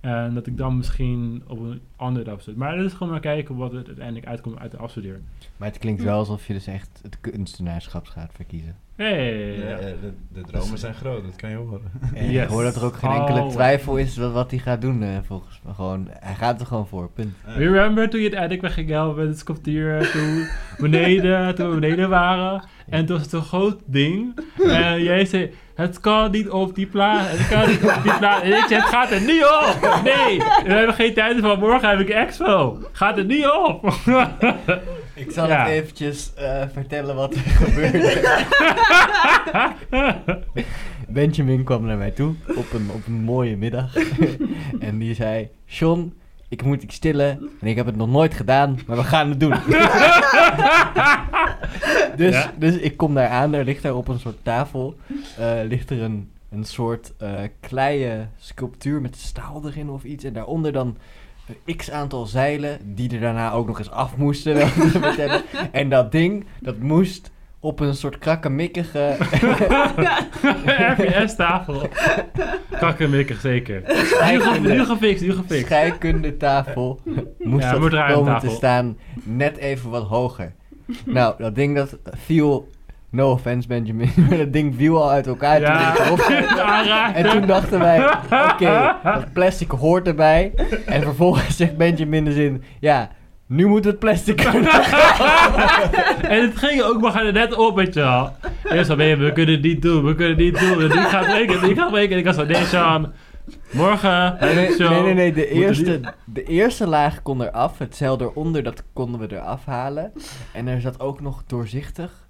En 0.00 0.34
dat 0.34 0.46
ik 0.46 0.56
dan 0.56 0.76
misschien 0.76 1.42
op 1.46 1.58
een 1.60 1.80
andere 1.96 2.30
afzet. 2.30 2.56
Maar 2.56 2.76
dat 2.76 2.84
is 2.86 2.92
gewoon 2.92 3.12
maar 3.12 3.20
kijken 3.20 3.56
wat 3.56 3.72
het 3.72 3.86
uiteindelijk 3.86 4.26
uitkomt 4.26 4.58
uit 4.58 4.70
de 4.70 4.76
afstudeer. 4.76 5.20
Maar 5.56 5.68
het 5.68 5.78
klinkt 5.78 6.02
wel 6.02 6.18
alsof 6.18 6.46
je 6.46 6.52
dus 6.52 6.66
echt 6.66 7.00
het 7.02 7.20
kunstenaarschap 7.20 8.06
gaat 8.06 8.30
verkiezen. 8.34 8.76
Hey, 8.96 9.56
Ja, 9.56 9.76
de, 9.76 10.12
de 10.32 10.40
dromen 10.40 10.78
zijn 10.78 10.94
groot, 10.94 11.24
dat 11.24 11.36
kan 11.36 11.50
je 11.50 11.56
horen. 11.56 11.80
En 12.14 12.30
Yes. 12.30 12.42
Ik 12.44 12.48
hoor 12.48 12.62
dat 12.62 12.76
er 12.76 12.84
ook 12.84 12.96
geen 12.96 13.10
enkele 13.10 13.40
Oh. 13.40 13.48
twijfel 13.48 13.96
is 13.96 14.16
wat, 14.16 14.32
wat 14.32 14.50
hij 14.50 14.60
gaat 14.60 14.80
doen, 14.80 15.02
eh, 15.02 15.18
volgens 15.26 15.60
mij. 15.64 15.74
Gewoon, 15.74 16.08
hij 16.10 16.34
gaat 16.34 16.60
er 16.60 16.66
gewoon 16.66 16.86
voor, 16.86 17.10
punt. 17.10 17.34
Remember 17.44 18.10
toen 18.10 18.20
je 18.20 18.36
het 18.36 18.60
wegging 18.60 18.88
helpen 18.88 19.16
met 19.18 19.28
het 19.28 19.38
sculptuur, 19.38 20.10
toen 20.12 20.46
beneden, 20.78 21.54
toen 21.54 21.68
we 21.70 21.74
beneden 21.80 22.08
waren. 22.08 22.62
En 22.90 23.06
toen 23.06 23.16
was 23.16 23.24
het 23.24 23.34
een 23.34 23.42
groot 23.42 23.80
ding. 23.86 24.38
En 24.68 25.02
jij 25.02 25.24
zei, 25.24 25.50
het 25.74 26.00
kan 26.00 26.30
niet 26.30 26.48
op 26.50 26.74
die 26.74 26.86
plaat, 26.86 27.26
het 27.30 27.48
kan 27.48 27.68
niet 27.68 27.82
op 27.82 28.02
die 28.02 28.14
plaat. 28.18 28.42
En 28.42 28.48
ik 28.52 28.64
zei, 28.68 28.80
het 28.80 28.88
gaat 28.88 29.10
er 29.10 29.20
niet 29.20 29.44
op. 29.44 30.00
Nee, 30.04 30.38
we 30.38 30.72
hebben 30.72 30.94
geen 30.94 31.14
tijd 31.14 31.40
van 31.40 31.58
morgen 31.58 31.88
heb 31.88 32.00
ik 32.00 32.08
expo. 32.08 32.78
Gaat 32.92 33.18
er 33.18 33.24
niet 33.24 33.46
op. 33.66 33.84
Ik 35.14 35.30
zal 35.30 35.48
Ja. 35.48 35.58
het 35.62 35.68
eventjes 35.72 36.32
eh, 36.34 36.62
vertellen 36.72 37.14
wat 37.14 37.34
er 37.34 37.40
gebeurde. 37.60 38.20
Benjamin 41.08 41.64
kwam 41.64 41.84
naar 41.84 41.96
mij 41.96 42.10
toe 42.10 42.34
op 42.56 42.72
een, 42.72 42.90
op 42.94 43.06
een 43.06 43.20
mooie 43.22 43.56
middag. 43.56 43.94
en 44.80 44.98
die 44.98 45.14
zei: 45.14 45.48
John, 45.66 46.17
ik 46.48 46.62
moet 46.62 46.82
iets 46.82 46.94
stillen. 46.94 47.50
En 47.60 47.66
ik 47.66 47.76
heb 47.76 47.86
het 47.86 47.96
nog 47.96 48.08
nooit 48.08 48.34
gedaan, 48.34 48.78
maar 48.86 48.96
we 48.96 49.04
gaan 49.04 49.28
het 49.28 49.40
doen. 49.40 49.54
dus, 52.16 52.34
Ja. 52.34 52.52
dus 52.58 52.74
ik 52.76 52.96
kom 52.96 53.14
daar 53.14 53.28
aan. 53.28 53.52
Daar 53.52 53.64
ligt 53.64 53.82
daar 53.82 53.94
op 53.96 54.08
een 54.08 54.18
soort 54.18 54.36
tafel. 54.44 54.96
eh, 55.38 55.52
ligt 55.68 55.90
er 55.90 56.02
een, 56.02 56.30
een 56.50 56.64
soort 56.64 57.12
eh 57.18 57.32
kleie 57.60 58.26
sculptuur 58.38 59.00
met 59.00 59.16
staal 59.16 59.62
erin 59.66 59.90
of 59.90 60.04
iets. 60.04 60.24
En 60.24 60.32
daaronder 60.32 60.72
dan 60.72 60.96
een 61.66 61.76
x 61.76 61.90
aantal 61.90 62.26
zeilen. 62.26 62.78
Die 62.94 63.10
er 63.14 63.20
daarna 63.20 63.52
ook 63.52 63.66
nog 63.66 63.78
eens 63.78 63.90
af 63.90 64.16
moesten. 64.16 64.56
En 65.72 65.88
dat 65.88 66.12
ding, 66.12 66.44
dat 66.60 66.78
moest 66.78 67.30
op 67.60 67.80
een 67.80 67.94
soort 67.94 68.18
krakkemikkige 68.18 69.16
RPS-tafel. 70.96 71.88
Kakkemikkig, 72.78 73.40
zeker. 73.40 73.82
Nu, 74.30 74.40
ge- 74.40 74.60
nu 74.60 74.84
gefixt, 74.84 75.22
nu 75.24 75.32
gefixt. 75.32 75.66
scheikundetafel 75.66 77.00
moest 77.38 77.64
Ja, 77.64 77.72
dat 77.78 77.90
komen 78.12 78.24
tafel. 78.32 78.48
te 78.48 78.54
staan 78.54 78.96
net 79.22 79.56
even 79.56 79.90
wat 79.90 80.02
hoger. 80.06 80.52
Nou, 81.04 81.34
dat 81.38 81.54
ding 81.54 81.76
dat 81.76 81.98
viel, 82.16 82.68
no 83.10 83.30
offense 83.30 83.68
Benjamin, 83.68 84.10
maar 84.28 84.38
dat 84.38 84.52
ding 84.52 84.74
viel 84.76 85.02
al 85.02 85.10
uit 85.10 85.26
elkaar 85.26 85.60
Ja. 85.60 87.14
En 87.14 87.30
toen 87.30 87.46
dachten 87.46 87.78
wij, 87.78 88.04
oké, 88.52 88.94
dat 89.02 89.32
plastic 89.32 89.70
hoort 89.70 90.06
erbij. 90.06 90.52
En 90.86 91.02
vervolgens 91.02 91.56
zegt 91.56 91.76
Benjamin 91.76 92.24
de 92.24 92.32
zin, 92.32 92.62
ja, 92.80 93.10
nu 93.48 93.66
moet 93.66 93.84
het 93.84 93.98
plastic. 93.98 94.40
En 96.28 96.42
het 96.42 96.56
ging 96.56 96.82
ook 96.82 97.00
maar 97.00 97.26
er 97.26 97.32
net 97.32 97.54
op, 97.54 97.76
weet 97.76 97.94
je 97.94 98.00
wel. 98.00 98.32
Eerst 98.64 98.86
van, 98.88 98.96
nee, 98.96 99.16
we 99.16 99.32
kunnen 99.32 99.54
het 99.54 99.64
niet 99.64 99.82
doen, 99.82 100.04
we 100.04 100.14
kunnen 100.14 100.36
het 100.36 100.44
niet 100.44 100.58
doen. 100.58 100.82
En 100.82 100.88
die 100.88 101.00
gaat 101.00 101.26
breken, 101.26 101.60
die 101.60 101.74
gaat 101.76 101.90
breken. 101.90 102.12
En 102.12 102.18
ik 102.18 102.24
was 102.24 102.34
van, 102.34 102.46
nee, 102.46 102.64
Sean, 102.64 103.12
morgen, 103.70 104.36
Nee, 104.40 104.54
nee, 104.54 104.72
zo. 104.72 104.88
nee, 104.88 105.02
nee, 105.02 105.14
nee, 105.14 105.32
de, 105.32 105.48
eerste, 105.48 106.00
de 106.24 106.42
eerste 106.42 106.86
laag 106.86 107.22
kon 107.22 107.42
eraf. 107.42 107.78
Het 107.78 107.96
zeil 107.96 108.20
eronder, 108.20 108.62
dat 108.62 108.82
konden 108.92 109.20
we 109.20 109.36
eraf 109.36 109.64
halen. 109.64 110.12
En 110.52 110.68
er 110.68 110.80
zat 110.80 111.00
ook 111.00 111.20
nog 111.20 111.42
doorzichtig 111.46 112.27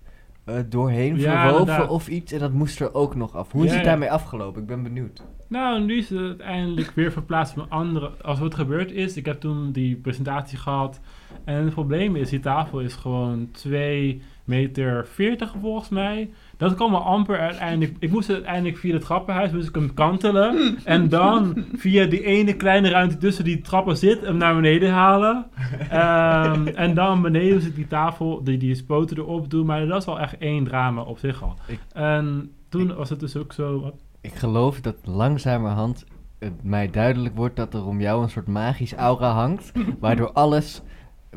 eh, 0.49 0.63
doorheen 0.69 1.19
Ja, 1.19 1.49
verwoven 1.49 1.89
of 1.89 2.09
iets. 2.09 2.33
En 2.33 2.39
dat 2.39 2.53
moest 2.53 2.81
er 2.81 2.95
ook 2.95 3.15
nog 3.15 3.37
af. 3.37 3.53
Hoe 3.53 3.65
is 3.65 3.75
het 3.75 3.85
daarmee 3.85 4.11
afgelopen? 4.11 4.61
Ik 4.61 4.67
ben 4.67 4.83
benieuwd. 4.83 5.23
Nou, 5.49 5.85
nu 5.85 5.97
is 5.97 6.11
het 6.11 6.19
uiteindelijk 6.19 6.91
weer 6.95 7.13
verplaatst 7.13 7.55
van 7.55 7.67
andere. 7.69 8.11
Als 8.23 8.39
wat 8.39 8.55
gebeurd 8.55 8.93
is, 8.93 9.17
ik 9.17 9.27
heb 9.27 9.41
toen 9.41 9.73
die 9.73 9.97
presentatie 9.97 10.59
gehad. 10.59 11.01
En 11.45 11.65
het 11.65 11.73
probleem 11.75 12.17
is, 12.17 12.31
die 12.31 12.41
tafel 12.41 12.81
is 12.81 12.95
gewoon 12.95 13.49
2 13.53 14.23
meter 14.45 15.07
40 15.07 15.55
volgens 15.61 15.89
mij. 15.89 16.31
Dat 16.59 16.75
kwam 16.75 16.91
me 16.91 16.97
amper 16.99 17.39
uiteindelijk. 17.39 17.97
Ik 17.99 18.11
moest 18.11 18.31
uiteindelijk 18.31 18.77
via 18.79 18.93
het 18.93 19.03
trappenhuis 19.03 19.53
moest 19.53 19.69
ik 19.69 19.75
hem 19.75 19.95
kantelen. 19.95 20.77
En 20.85 21.09
dan 21.09 21.65
via 21.77 22.07
die 22.07 22.25
ene 22.25 22.55
kleine 22.57 22.89
ruimte 22.91 23.17
tussen 23.17 23.45
die 23.45 23.61
trappen 23.61 23.97
zit, 23.97 24.21
hem 24.21 24.37
naar 24.37 24.55
beneden 24.55 24.91
halen. 24.93 25.47
Ehm, 25.91 26.67
en 26.67 26.95
dan 26.95 27.23
beneden 27.23 27.67
ik 27.67 27.75
die 27.75 27.87
tafel, 27.87 28.45
die, 28.45 28.59
die 28.59 28.75
spoten 28.75 29.17
erop 29.17 29.51
doen. 29.51 29.67
Maar 29.67 29.81
dat 29.81 29.89
was 29.89 30.05
wel 30.05 30.21
echt 30.21 30.39
één 30.39 30.65
drama 30.65 31.01
op 31.03 31.19
zich 31.19 31.43
al. 31.43 31.55
Ik- 31.67 31.81
en 31.93 32.51
toen 32.69 32.95
was 32.95 33.11
het 33.11 33.21
dus 33.21 33.37
ook 33.37 33.53
zo. 33.53 33.81
wat- 33.81 33.95
Ik 34.21 34.35
geloof 34.35 34.81
dat 34.81 34.97
langzamerhand 35.05 36.05
het 36.39 36.63
mij 36.65 36.91
duidelijk 36.91 37.37
wordt 37.37 37.57
dat 37.57 37.75
er 37.75 37.85
om 37.87 38.01
jou 38.01 38.23
een 38.23 38.31
soort 38.31 38.47
magisch 38.49 38.95
aura 38.95 39.31
hangt. 39.33 39.73
Waardoor 40.01 40.33
alles 40.33 40.83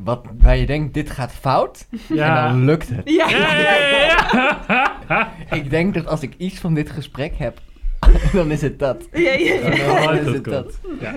wat, 0.04 0.26
waar 0.39 0.58
je 0.58 0.66
denkt, 0.66 0.94
dit 0.94 1.10
gaat 1.10 1.32
fout. 1.32 1.88
En 2.10 2.16
dan 2.36 2.66
lukt 2.66 2.89
het. 2.89 3.02
Ja, 3.10 3.30
Ja, 3.30 3.56
ja, 3.56 3.76
ja, 3.76 4.60
ja. 5.08 5.32
Ik 5.58 5.70
denk 5.70 5.94
dat 5.94 6.08
als 6.08 6.22
ik 6.22 6.34
iets 6.38 6.60
van 6.60 6.74
dit 6.74 6.89
gesprek 6.89 7.34
heb, 7.38 7.58
dan 8.34 8.52
is 8.52 8.62
het 8.62 8.80
dat. 8.80 9.08
ja, 9.12 9.20
ja, 9.32 9.54
ja. 9.54 9.92
Oh, 9.92 10.04
Dan 10.04 10.16
is 10.18 10.26
dat 10.26 10.34
het 10.34 10.44
dat. 10.44 10.80
Ja. 11.00 11.14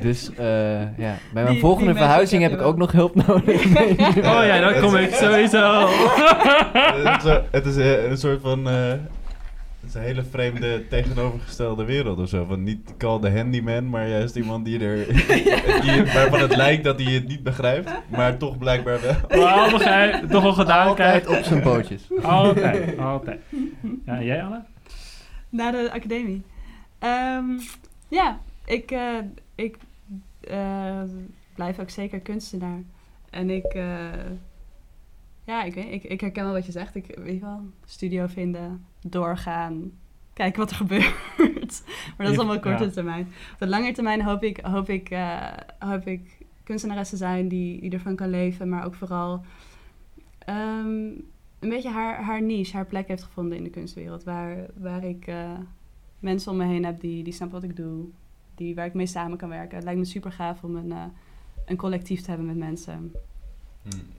Dus 0.00 0.30
eh, 0.36 0.80
ja, 0.80 1.16
bij 1.32 1.42
mijn 1.42 1.46
Die- 1.46 1.60
volgende 1.60 1.90
die 1.92 2.00
verhuizing 2.00 2.42
heb 2.42 2.52
ik 2.52 2.62
ook 2.62 2.76
nog 2.76 2.92
hulp 2.92 3.14
nodig. 3.26 3.64
Oh 4.16 4.44
ja, 4.46 4.60
dan 4.70 4.80
kom 4.82 4.96
ik 4.96 5.14
sowieso. 5.14 5.86
het, 6.72 7.16
is, 7.16 7.22
zo- 7.30 7.42
het 7.50 7.66
is 7.66 7.76
een 7.76 8.16
soort 8.18 8.40
van... 8.40 8.68
eh, 8.68 8.92
is 9.88 9.94
een 9.94 10.02
hele 10.02 10.24
vreemde 10.24 10.88
tegenovergestelde 10.88 11.84
wereld 11.84 12.18
of 12.18 12.28
zo. 12.28 12.44
Van 12.44 12.62
niet 12.62 12.96
call 12.96 13.20
the 13.20 13.30
handyman, 13.30 13.88
maar 13.90 14.08
juist 14.08 14.36
iemand 14.36 14.64
die 14.64 14.80
er... 14.80 15.06
die, 15.82 16.04
waarvan 16.04 16.40
het 16.40 16.56
lijkt 16.56 16.84
dat 16.84 17.00
hij 17.00 17.12
het 17.12 17.28
niet 17.28 17.42
begrijpt, 17.42 17.90
maar 18.08 18.36
toch 18.36 18.58
blijkbaar 18.58 19.00
wel. 19.00 19.40
Maar 19.40 19.70
begrijp, 19.70 20.28
toch 20.30 20.42
wel 20.42 20.52
gedaan 20.52 20.86
Altijd 20.86 21.24
krijgt. 21.24 21.38
op 21.38 21.44
zijn 21.44 21.62
pootjes. 21.62 22.02
Altijd, 22.22 22.98
altijd. 22.98 23.40
Ja, 24.06 24.16
en 24.16 24.24
jij 24.24 24.42
Anne? 24.42 24.64
Na 25.48 25.70
de 25.70 25.90
academie. 25.92 26.42
Ehm, 26.98 27.44
ja, 28.08 28.38
ik, 28.64 28.90
eh, 28.90 29.18
ik 29.54 29.76
eh, 30.40 31.02
blijf 31.54 31.78
ook 31.78 31.90
zeker 31.90 32.20
kunstenaar. 32.20 32.82
En 33.30 33.50
ik, 33.50 33.64
eh, 33.64 33.84
ja, 35.48 35.62
ik, 35.62 35.74
weet, 35.74 35.92
ik, 35.92 36.02
ik 36.04 36.20
herken 36.20 36.44
wel 36.44 36.52
wat 36.52 36.66
je 36.66 36.72
zegt. 36.72 36.94
Ik 36.94 37.18
weet 37.22 37.40
wel, 37.40 37.60
studio 37.84 38.26
vinden, 38.26 38.84
doorgaan, 39.00 39.90
kijken 40.32 40.60
wat 40.60 40.70
er 40.70 40.76
gebeurt. 40.86 41.82
maar 42.16 42.26
dat 42.26 42.30
is 42.30 42.38
allemaal 42.38 42.60
korte 42.60 42.84
Ja. 42.84 42.90
termijn. 42.90 43.26
Op 43.52 43.58
de 43.58 43.68
lange 43.68 43.92
termijn 43.92 44.22
hoop 44.22 44.42
ik, 44.42 44.58
hoop 44.60 44.88
ik, 44.88 45.10
eh, 45.10 45.46
hoop 45.78 46.06
ik 46.06 46.38
kunstenares 46.64 47.08
te 47.08 47.16
zijn 47.16 47.48
die, 47.48 47.80
die 47.80 47.90
ervan 47.90 48.16
kan 48.16 48.30
leven, 48.30 48.68
maar 48.68 48.84
ook 48.84 48.94
vooral 48.94 49.44
ehm, 50.38 51.06
een 51.58 51.68
beetje 51.68 51.90
haar, 51.90 52.22
haar 52.22 52.42
niche, 52.42 52.76
haar 52.76 52.86
plek 52.86 53.08
heeft 53.08 53.22
gevonden 53.22 53.56
in 53.58 53.64
de 53.64 53.70
kunstwereld. 53.70 54.24
Waar, 54.24 54.66
waar 54.76 55.04
ik 55.04 55.26
eh, 55.26 55.50
mensen 56.18 56.50
om 56.52 56.56
me 56.58 56.64
heen 56.64 56.84
heb 56.84 57.00
die, 57.00 57.24
die 57.24 57.32
snappen 57.32 57.60
wat 57.60 57.70
ik 57.70 57.76
doe, 57.76 58.04
die, 58.54 58.74
waar 58.74 58.86
ik 58.86 58.94
mee 58.94 59.06
samen 59.06 59.38
kan 59.38 59.48
werken. 59.48 59.74
Het 59.74 59.84
lijkt 59.84 59.98
me 59.98 60.04
super 60.06 60.32
gaaf 60.32 60.62
om 60.64 60.76
een, 60.76 60.92
eh, 60.92 61.04
een 61.66 61.76
collectief 61.76 62.20
te 62.20 62.28
hebben 62.28 62.46
met 62.46 62.56
mensen. 62.56 63.12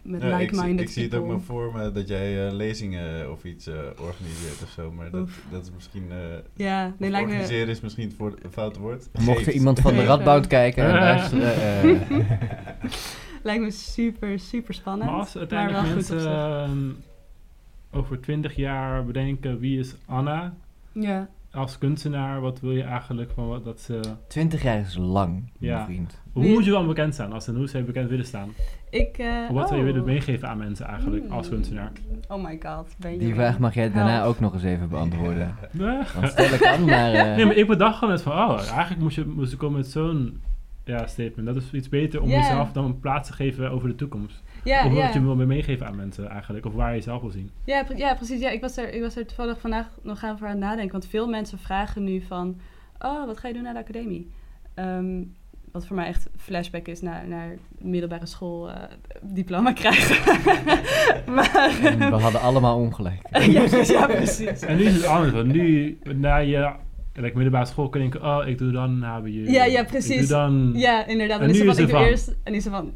Met 0.09 0.21
Ja, 0.21 0.29
zie- 0.29 0.37
like-minded 0.37 0.79
ik 0.85 0.89
zie 0.89 1.03
het 1.03 1.13
ook 1.15 1.27
maar 1.27 1.39
voor 1.39 1.71
me 1.75 1.91
dat 1.91 2.07
jij 2.07 2.47
eh, 2.47 2.53
lezingen 2.53 3.31
of 3.31 3.43
iets 3.43 3.67
eh, 3.67 3.75
organiseert 3.99 4.63
of 4.63 4.69
zo. 4.69 4.91
Maar 4.91 5.09
dat, 5.11 5.21
Oef. 5.21 5.41
dat 5.51 5.63
is 5.63 5.71
misschien... 5.75 6.05
eh 6.11 6.17
Ja, 6.53 6.93
nee, 6.97 7.09
me... 7.27 7.31
organiseren 7.33 7.67
is 7.67 7.79
misschien 7.81 8.07
het 8.07 8.13
voor, 8.17 8.33
een 8.41 8.51
foute 8.51 8.79
woord. 8.79 9.09
Mocht 9.19 9.47
er 9.47 9.53
iemand 9.53 9.79
van 9.79 9.95
de. 9.95 10.03
Radboud 10.05 10.47
kijken 10.47 10.83
en 10.83 10.89
Eh. 10.95 10.99
luisteren. 11.01 11.55
eh, 11.55 12.19
Lijkt 13.43 13.63
me 13.63 13.71
super, 13.71 14.39
super 14.39 14.73
spannend. 14.73 15.09
Maar 15.09 15.19
als 15.19 15.33
maar 15.33 15.39
uiteindelijk 15.39 15.85
wel 15.85 15.93
goed 15.95 16.03
op 16.03 16.15
mensen 16.15 16.21
zich. 16.21 16.31
ehm, 16.31 17.99
over 17.99 18.21
twintig 18.21 18.55
jaar 18.55 19.05
bedenken 19.05 19.59
wie 19.59 19.79
is 19.79 19.95
Anna 20.05 20.53
Ja. 20.91 21.29
Als 21.51 21.77
kunstenaar, 21.77 22.41
wat 22.41 22.59
wil 22.59 22.71
je 22.71 22.83
eigenlijk 22.83 23.31
van 23.31 23.47
wat 23.47 23.63
dat 23.63 23.79
ze... 23.79 23.99
20 24.27 24.63
jaar 24.63 24.79
is 24.79 24.95
lang, 24.97 25.51
Ja. 25.59 25.73
mijn 25.73 25.85
vriend. 25.85 26.21
Hoe 26.33 26.47
moet 26.47 26.65
je 26.65 26.71
wel 26.71 26.85
bekend 26.85 27.15
zijn 27.15 27.33
als 27.33 27.47
en 27.47 27.55
hoe 27.55 27.67
zou 27.67 27.77
je 27.83 27.87
bekend 27.91 28.09
willen 28.09 28.25
staan? 28.25 28.49
Ik, 28.89 29.17
eh, 29.17 29.49
wat 29.49 29.67
zou 29.67 29.79
je 29.81 29.85
oh. 29.87 29.91
willen 29.91 30.05
meegeven 30.07 30.47
aan 30.49 30.57
mensen 30.57 30.85
eigenlijk 30.85 31.29
als 31.31 31.47
Hmm. 31.47 31.55
kunstenaar? 31.55 31.91
Oh 32.27 32.43
my 32.43 32.59
god. 32.63 32.95
Ben 32.97 33.11
je 33.11 33.17
Die 33.17 33.27
weer- 33.27 33.35
vraag 33.35 33.59
mag 33.59 33.73
jij 33.73 33.91
daarna 33.91 34.11
Help. 34.11 34.27
ook 34.27 34.39
nog 34.39 34.53
eens 34.53 34.63
even 34.63 34.89
beantwoorden. 34.89 35.55
Nee. 35.71 35.97
Dan 36.19 36.27
stel 36.29 36.53
ik 36.53 36.65
aan, 36.65 36.85
maar... 36.85 37.13
eh, 37.13 37.35
Nee, 37.35 37.45
maar 37.45 37.55
ik 37.55 37.67
bedacht 37.67 37.97
gewoon 37.97 38.13
net 38.13 38.23
van, 38.23 38.31
oh, 38.31 38.57
eigenlijk 38.59 39.01
moest 39.01 39.15
je, 39.15 39.25
moest 39.25 39.51
je 39.51 39.57
komen 39.57 39.77
met 39.77 39.87
zo'n 39.87 40.41
ja, 40.89 41.07
statement. 41.07 41.47
Dat 41.47 41.55
is 41.55 41.71
iets 41.71 41.89
beter 41.89 42.21
om 42.21 42.29
jezelf 42.29 42.71
dan 42.71 42.85
een 42.85 42.99
plaats 42.99 43.29
te 43.29 43.35
geven 43.35 43.71
over 43.71 43.87
de 43.87 43.95
toekomst. 43.95 44.43
Ja, 44.63 44.85
of 44.85 44.93
wat 44.93 45.13
je 45.13 45.21
wil 45.21 45.35
meegeven 45.35 45.87
aan 45.87 45.95
mensen 45.95 46.29
eigenlijk. 46.29 46.65
Of 46.65 46.73
waar 46.73 46.89
je 46.89 46.95
jezelf 46.95 47.21
wil 47.21 47.29
zien. 47.29 47.51
Ja, 47.63 47.83
pre- 47.83 47.97
ja, 47.97 48.15
precies. 48.15 48.39
Ja, 48.39 48.49
ik, 48.49 48.61
was 48.61 48.77
er, 48.77 48.93
ik 48.93 49.01
was 49.01 49.15
er 49.15 49.25
toevallig 49.25 49.59
vandaag 49.59 49.89
nog 50.01 50.25
over 50.25 50.45
aan 50.45 50.51
het 50.51 50.59
nadenken. 50.59 50.91
Want 50.91 51.07
veel 51.07 51.27
mensen 51.27 51.59
vragen 51.59 52.03
nu 52.03 52.21
van... 52.21 52.59
Oh, 52.99 53.25
wat 53.25 53.37
ga 53.37 53.47
je 53.47 53.53
doen 53.53 53.63
na 53.63 53.73
de 53.73 53.79
academie? 53.79 54.31
Ehm, 54.73 55.23
wat 55.71 55.87
voor 55.87 55.95
mij 55.95 56.07
echt 56.07 56.29
flashback 56.37 56.87
is 56.87 57.01
naar, 57.01 57.27
naar 57.27 57.57
middelbare 57.77 58.25
school 58.25 58.71
eh, 58.71 58.83
diploma 59.21 59.71
krijgen. 59.71 60.33
maar... 61.35 61.79
en 61.83 61.99
we 61.99 62.15
hadden 62.15 62.41
allemaal 62.41 62.77
ongelijk. 62.77 63.21
ja, 63.51 63.63
precies, 63.63 63.89
ja, 63.89 64.05
precies. 64.05 64.61
En 64.61 64.77
nu 64.77 64.83
is 64.83 64.95
het 64.95 65.05
anders. 65.05 65.33
Want 65.33 65.47
nu, 65.47 65.97
na 66.03 66.37
je 66.37 66.71
like, 67.13 67.35
middelbare 67.35 67.65
school, 67.65 67.89
kun 67.89 68.03
je 68.03 68.09
denken, 68.09 68.29
oh, 68.29 68.47
ik 68.47 68.57
doe 68.57 68.71
dan 68.71 69.01
HBU. 69.01 69.29
Ja, 69.51 69.63
ja, 69.65 69.81
Ik 69.81 69.87
precies. 69.87 70.17
doe 70.19 70.37
dan... 70.37 70.71
Ja, 70.75 71.05
inderdaad. 71.07 71.39
En 71.39 71.43
En, 71.43 71.49
is 71.49 71.61
nu 71.61 71.67
is 71.69 71.75
van, 71.75 71.83
ik 71.83 71.89
er 71.89 71.95
doe 71.95 71.99
van. 72.03 72.09
eerst... 72.09 72.35
En 72.43 72.53
is 72.53 72.65
van... 72.65 72.93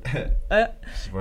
eh, 0.47 0.65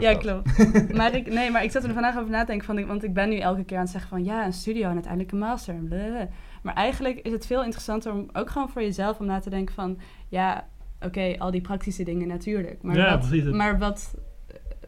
Ja, 0.01 0.15
klopt. 0.15 0.49
maar 0.99 1.15
ik, 1.15 1.33
nee, 1.33 1.51
maar 1.51 1.65
ik 1.65 1.71
zat 1.71 1.85
er 1.85 1.93
vandaag 1.93 2.19
over 2.19 2.31
na 2.31 2.41
te 2.41 2.47
denken, 2.47 2.67
van, 2.67 2.87
want 2.87 3.05
ik 3.05 3.15
ben 3.15 3.29
nu 3.29 3.37
elke 3.39 3.65
keer 3.65 3.77
aan 3.77 3.83
het 3.83 3.93
zeggen 3.93 4.11
van 4.11 4.25
ja, 4.25 4.45
een 4.47 4.53
studio 4.53 4.87
en 4.89 4.93
uiteindelijk 4.93 5.33
een 5.33 5.39
master. 5.39 5.75
en 5.75 5.89
blablabla. 5.89 6.29
Maar 6.63 6.75
eigenlijk 6.75 7.19
is 7.21 7.33
het 7.33 7.47
veel 7.47 7.65
interessanter 7.65 8.13
om 8.13 8.29
ook 8.33 8.51
gewoon 8.51 8.69
voor 8.69 8.83
jezelf 8.83 9.19
om 9.19 9.27
na 9.27 9.39
te 9.41 9.51
denken 9.51 9.75
van 9.75 9.99
ja, 10.29 10.69
oké, 11.01 11.35
al 11.39 11.51
die 11.51 11.61
praktische 11.61 12.03
dingen 12.05 12.29
natuurlijk. 12.29 12.83
Maar, 12.83 12.97
Ja, 12.97 13.11
wat, 13.19 13.29
precies. 13.29 13.51
maar 13.51 13.79
wat, 13.79 14.15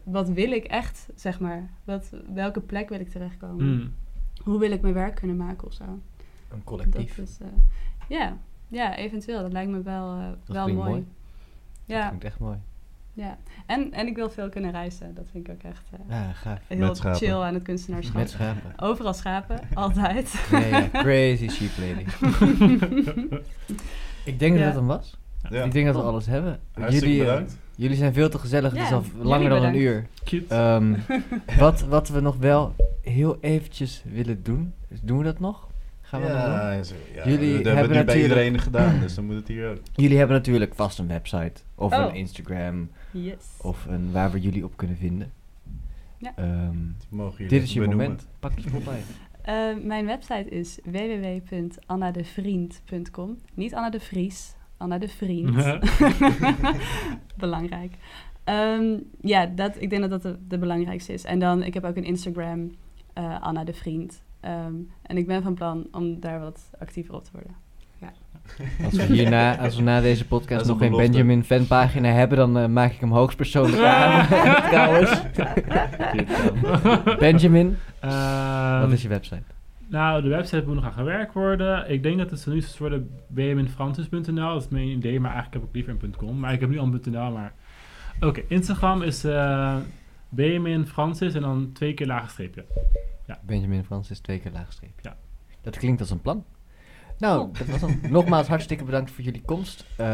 wat 0.03 0.29
wil 0.29 0.51
ik 0.51 0.63
echt, 0.63 1.07
zeg 1.15 1.39
maar? 1.39 1.69
Wat, 1.83 2.09
welke 2.33 2.61
plek 2.61 2.89
wil 2.89 2.99
ik 2.99 3.09
terechtkomen? 3.09 3.65
Hmm. 3.65 3.93
Hoe 4.43 4.59
wil 4.59 4.71
ik 4.71 4.81
mijn 4.81 4.93
werk 4.93 5.15
kunnen 5.15 5.37
maken 5.37 5.67
of 5.67 5.73
zo? 5.73 5.83
Een 6.51 6.63
Dat 6.91 6.95
is, 7.17 7.37
eh, 7.41 7.47
ja, 8.09 8.37
ja, 8.67 8.95
eventueel. 8.95 9.41
Dat 9.41 9.51
lijkt 9.51 9.71
me 9.71 9.81
wel, 9.81 10.09
eh, 10.13 10.23
wel 10.45 10.63
klinkt 10.63 10.81
mooi. 10.81 10.91
mooi. 10.93 11.05
Dat 11.85 11.97
Ja, 11.97 12.09
vind 12.09 12.21
ik 12.21 12.27
echt 12.27 12.39
mooi. 12.39 12.57
ja. 13.13 13.37
En, 13.65 13.93
en 13.93 14.07
ik 14.07 14.15
wil 14.15 14.29
veel 14.29 14.49
kunnen 14.49 14.71
reizen. 14.71 15.13
Dat 15.15 15.25
vind 15.31 15.47
ik 15.47 15.53
ook 15.53 15.63
echt 15.71 15.83
eh, 15.91 15.99
Ja, 16.09 16.31
gaaf. 16.31 16.59
heel 16.67 16.77
Met 16.77 16.97
schapen. 16.97 17.17
chill 17.19 17.35
aan 17.41 17.53
het 17.53 17.63
kunstenaarschap. 17.63 18.15
Met 18.15 18.29
schapen. 18.29 18.73
Overal 18.79 19.13
schapen, 19.13 19.59
altijd. 19.73 20.47
Ja, 20.51 20.87
crazy 20.91 21.47
sheep 21.55 21.71
lady. 21.79 22.05
Ik 24.25 24.39
denk 24.39 24.53
Ja. 24.53 24.57
dat 24.59 24.67
het 24.67 24.75
hem 24.75 24.87
was. 24.87 25.17
Ja. 25.49 25.63
Ik 25.63 25.71
denk 25.71 25.85
dat 25.85 25.95
we 25.95 26.01
alles 26.01 26.25
hebben. 26.25 26.59
Hartstikke 26.73 27.15
jullie, 27.15 27.31
eh, 27.31 27.43
jullie 27.75 27.97
zijn 27.97 28.13
veel 28.13 28.29
te 28.29 28.39
gezellig. 28.39 28.71
het 28.71 28.81
is 28.81 28.89
Ja, 28.89 28.95
al 28.95 29.03
langer 29.21 29.49
dan 29.49 29.63
een 29.63 29.75
uur. 29.75 30.07
Cute. 30.23 30.55
Ehm, 30.55 30.93
wat, 31.57 31.81
wat 31.81 32.09
we 32.09 32.19
nog 32.19 32.35
wel 32.37 32.75
heel 33.01 33.37
eventjes 33.41 34.03
willen 34.11 34.43
doen. 34.43 34.73
Doen 35.01 35.17
we 35.17 35.23
dat 35.23 35.39
nog? 35.39 35.64
Gaan 36.05 36.21
we 36.21 36.27
dat 36.27 36.41
doen? 36.45 36.51
ja, 36.53 36.83
zo- 36.83 36.95
ja, 37.15 37.23
Jullie 37.29 37.39
we 37.39 37.45
hebben 37.53 37.75
hebben 37.75 37.97
het 37.97 38.05
bij 38.05 38.15
natuurlijk- 38.15 38.45
iedereen 38.45 38.59
gedem, 38.59 38.99
dus 38.99 39.15
dan 39.15 39.25
moet 39.25 39.35
het 39.35 39.47
hier 39.47 39.69
ook. 39.69 39.77
Jullie 40.03 40.17
hebben 40.17 40.35
natuurlijk 40.35 40.75
vast 40.75 40.99
een 40.99 41.07
website. 41.07 41.53
Of 41.75 41.93
Oh. 41.93 41.99
een 41.99 42.13
Instagram. 42.15 42.89
Yes. 43.11 43.35
Of 43.61 43.85
een, 43.85 44.11
waar 44.11 44.31
we 44.31 44.39
jullie 44.39 44.63
op 44.63 44.77
kunnen 44.77 44.97
vinden. 44.97 45.31
Ja. 46.17 46.33
Ehm, 46.35 46.77
jullie 47.09 47.47
dit 47.47 47.63
is 47.63 47.73
je 47.73 47.79
benoemen. 47.79 48.05
moment. 48.05 48.27
Pak 48.39 48.59
je 48.59 48.69
mop 48.73 48.85
bij. 48.85 49.01
Eh, 49.41 49.75
mijn 49.83 50.05
website 50.05 50.49
is 50.49 50.79
www.annadevriend.com. 50.83 53.37
Niet 53.53 53.73
Anna 53.75 53.89
de 53.89 53.99
Vries, 53.99 54.55
Anna 54.77 54.97
de 54.97 55.07
Vriend. 55.07 55.77
Belangrijk. 57.37 57.93
Ehm, 58.43 58.97
ja, 59.21 59.45
dat, 59.45 59.75
ik 59.81 59.89
denk 59.89 60.01
dat 60.01 60.11
dat 60.11 60.21
de, 60.21 60.37
de 60.47 60.57
belangrijkste 60.57 61.13
is. 61.13 61.23
En 61.23 61.39
dan, 61.39 61.63
ik 61.63 61.73
heb 61.73 61.83
ook 61.83 61.95
een 61.95 62.03
Instagram, 62.03 62.75
eh, 63.13 63.41
Anna 63.41 63.63
de 63.63 63.73
Vriend. 63.73 64.23
Ehm, 64.45 64.73
en 65.01 65.17
ik 65.17 65.27
ben 65.27 65.43
van 65.43 65.53
plan 65.53 65.87
om 65.91 66.19
daar 66.19 66.39
wat 66.39 66.69
actiever 66.79 67.13
op 67.13 67.23
te 67.23 67.29
worden. 67.33 67.55
Als 68.83 68.93
we, 68.93 69.03
hierna, 69.13 69.57
als 69.57 69.75
we 69.75 69.81
na 69.81 70.01
deze 70.01 70.27
podcast 70.27 70.65
nog 70.67 70.77
een 70.77 70.83
een 70.85 70.91
belofte. 70.91 71.11
Benjamin 71.11 71.43
fanpagina 71.43 72.09
hebben, 72.09 72.37
dan 72.37 72.57
eh, 72.57 72.67
maak 72.67 72.91
ik 72.91 72.99
hem 72.99 73.11
hoogstpersoonlijk 73.11 73.83
aan. 73.83 74.27
Trouwens. 74.71 75.21
Benjamin, 77.19 77.77
Ehm, 77.99 78.79
wat 78.79 78.91
is 78.91 79.01
je 79.01 79.07
website? 79.07 79.43
Nou, 79.87 80.21
de 80.21 80.27
website 80.27 80.63
moet 80.65 80.75
nog 80.75 80.85
aan 80.85 80.93
gewerkt 80.93 81.33
worden. 81.33 81.91
Ik 81.91 82.03
denk 82.03 82.17
dat 82.17 82.29
het 82.29 82.39
zo 82.39 82.51
nu 82.51 82.57
is 82.57 82.77
worden 82.77 83.09
benjaminfrancis.nl. 83.27 84.53
Dat 84.53 84.61
is 84.61 84.69
mijn 84.69 84.87
idee, 84.87 85.19
maar 85.19 85.31
eigenlijk 85.31 85.61
heb 85.61 85.69
ik 85.69 85.75
liever 85.75 86.03
een 86.03 86.15
.com. 86.17 86.39
Maar 86.39 86.53
ik 86.53 86.59
heb 86.59 86.69
nu 86.69 86.77
al 86.77 86.85
een 86.85 87.01
.nl, 87.11 87.31
maar... 87.31 87.53
Oké, 88.19 88.41
Instagram 88.47 89.01
is 89.01 89.23
eh 89.23 89.75
Benjamin 90.29 90.87
Francis 90.87 91.33
en 91.33 91.41
dan 91.41 91.71
twee 91.71 91.93
keer 91.93 92.07
lage 92.07 92.29
streepje. 92.29 92.65
Benjamin 93.45 93.83
Francis, 93.83 94.19
twee 94.19 94.39
keer 94.39 94.51
laagstreep. 94.51 94.99
Ja. 95.01 95.17
Dat 95.61 95.77
klinkt 95.77 96.01
als 96.01 96.09
een 96.09 96.21
plan. 96.21 96.45
Nou, 97.17 97.39
Oh. 97.41 97.53
dat 97.57 97.67
was 97.67 97.81
hem. 97.81 97.99
Nogmaals 98.09 98.47
hartstikke 98.47 98.83
bedankt 98.83 99.11
voor 99.11 99.23
jullie 99.23 99.41
komst. 99.45 99.85
Eh, 99.97 100.07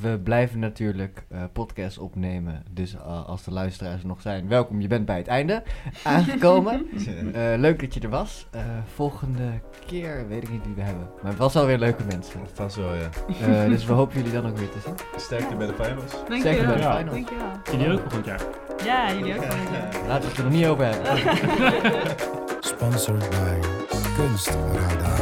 we 0.00 0.18
blijven 0.24 0.58
natuurlijk 0.58 1.24
eh 1.30 1.42
podcasts 1.52 1.98
opnemen. 1.98 2.62
Dus 2.70 2.94
eh, 2.94 3.26
als 3.26 3.42
de 3.44 3.50
luisteraars 3.52 4.00
er 4.00 4.06
nog 4.06 4.20
zijn, 4.20 4.48
welkom. 4.48 4.80
Je 4.80 4.88
bent 4.88 5.06
bij 5.06 5.16
het 5.16 5.26
einde 5.26 5.62
aangekomen. 6.04 6.86
Eh, 7.34 7.42
leuk 7.56 7.80
dat 7.80 7.94
je 7.94 8.00
er 8.00 8.08
was. 8.08 8.46
Eh, 8.50 8.60
volgende 8.94 9.60
keer 9.86 10.28
weet 10.28 10.42
ik 10.42 10.50
niet 10.50 10.64
wie 10.64 10.74
we 10.74 10.82
hebben. 10.82 11.08
Maar 11.22 11.30
het 11.30 11.40
was 11.40 11.56
alweer 11.56 11.78
leuke 11.78 12.04
mensen. 12.08 12.40
Vast 12.52 12.76
wel, 12.76 12.94
ja. 12.94 13.08
Eh, 13.40 13.68
dus 13.68 13.84
we 13.84 13.92
hopen 13.92 14.16
jullie 14.16 14.32
dan 14.32 14.46
ook 14.50 14.56
weer 14.58 14.70
te 14.70 14.78
zien. 14.84 14.94
Sterkte 15.16 15.54
bij 15.56 15.66
de 15.66 15.74
finals. 15.74 16.10
Zeker 16.10 16.26
bij 16.28 16.40
Dankjewel. 16.52 16.74
de 16.76 16.82
Ja. 16.82 16.96
finals. 16.96 17.14
Dankjewel. 17.16 17.46
Jullie 17.72 17.92
ook 17.92 18.00
volgend 18.00 18.24
jaar. 18.26 18.40
Ja, 18.84 19.12
jullie 19.14 19.34
ook. 19.34 19.40
wel. 19.44 19.56
Laten 20.08 20.22
we 20.22 20.28
het 20.28 20.36
er 20.38 20.44
nog 20.44 20.52
niet 20.52 20.66
over 20.66 20.84
hebben. 20.84 21.36
Sponsored 22.60 23.30
by 23.30 23.68
Kunstradar. 24.16 25.15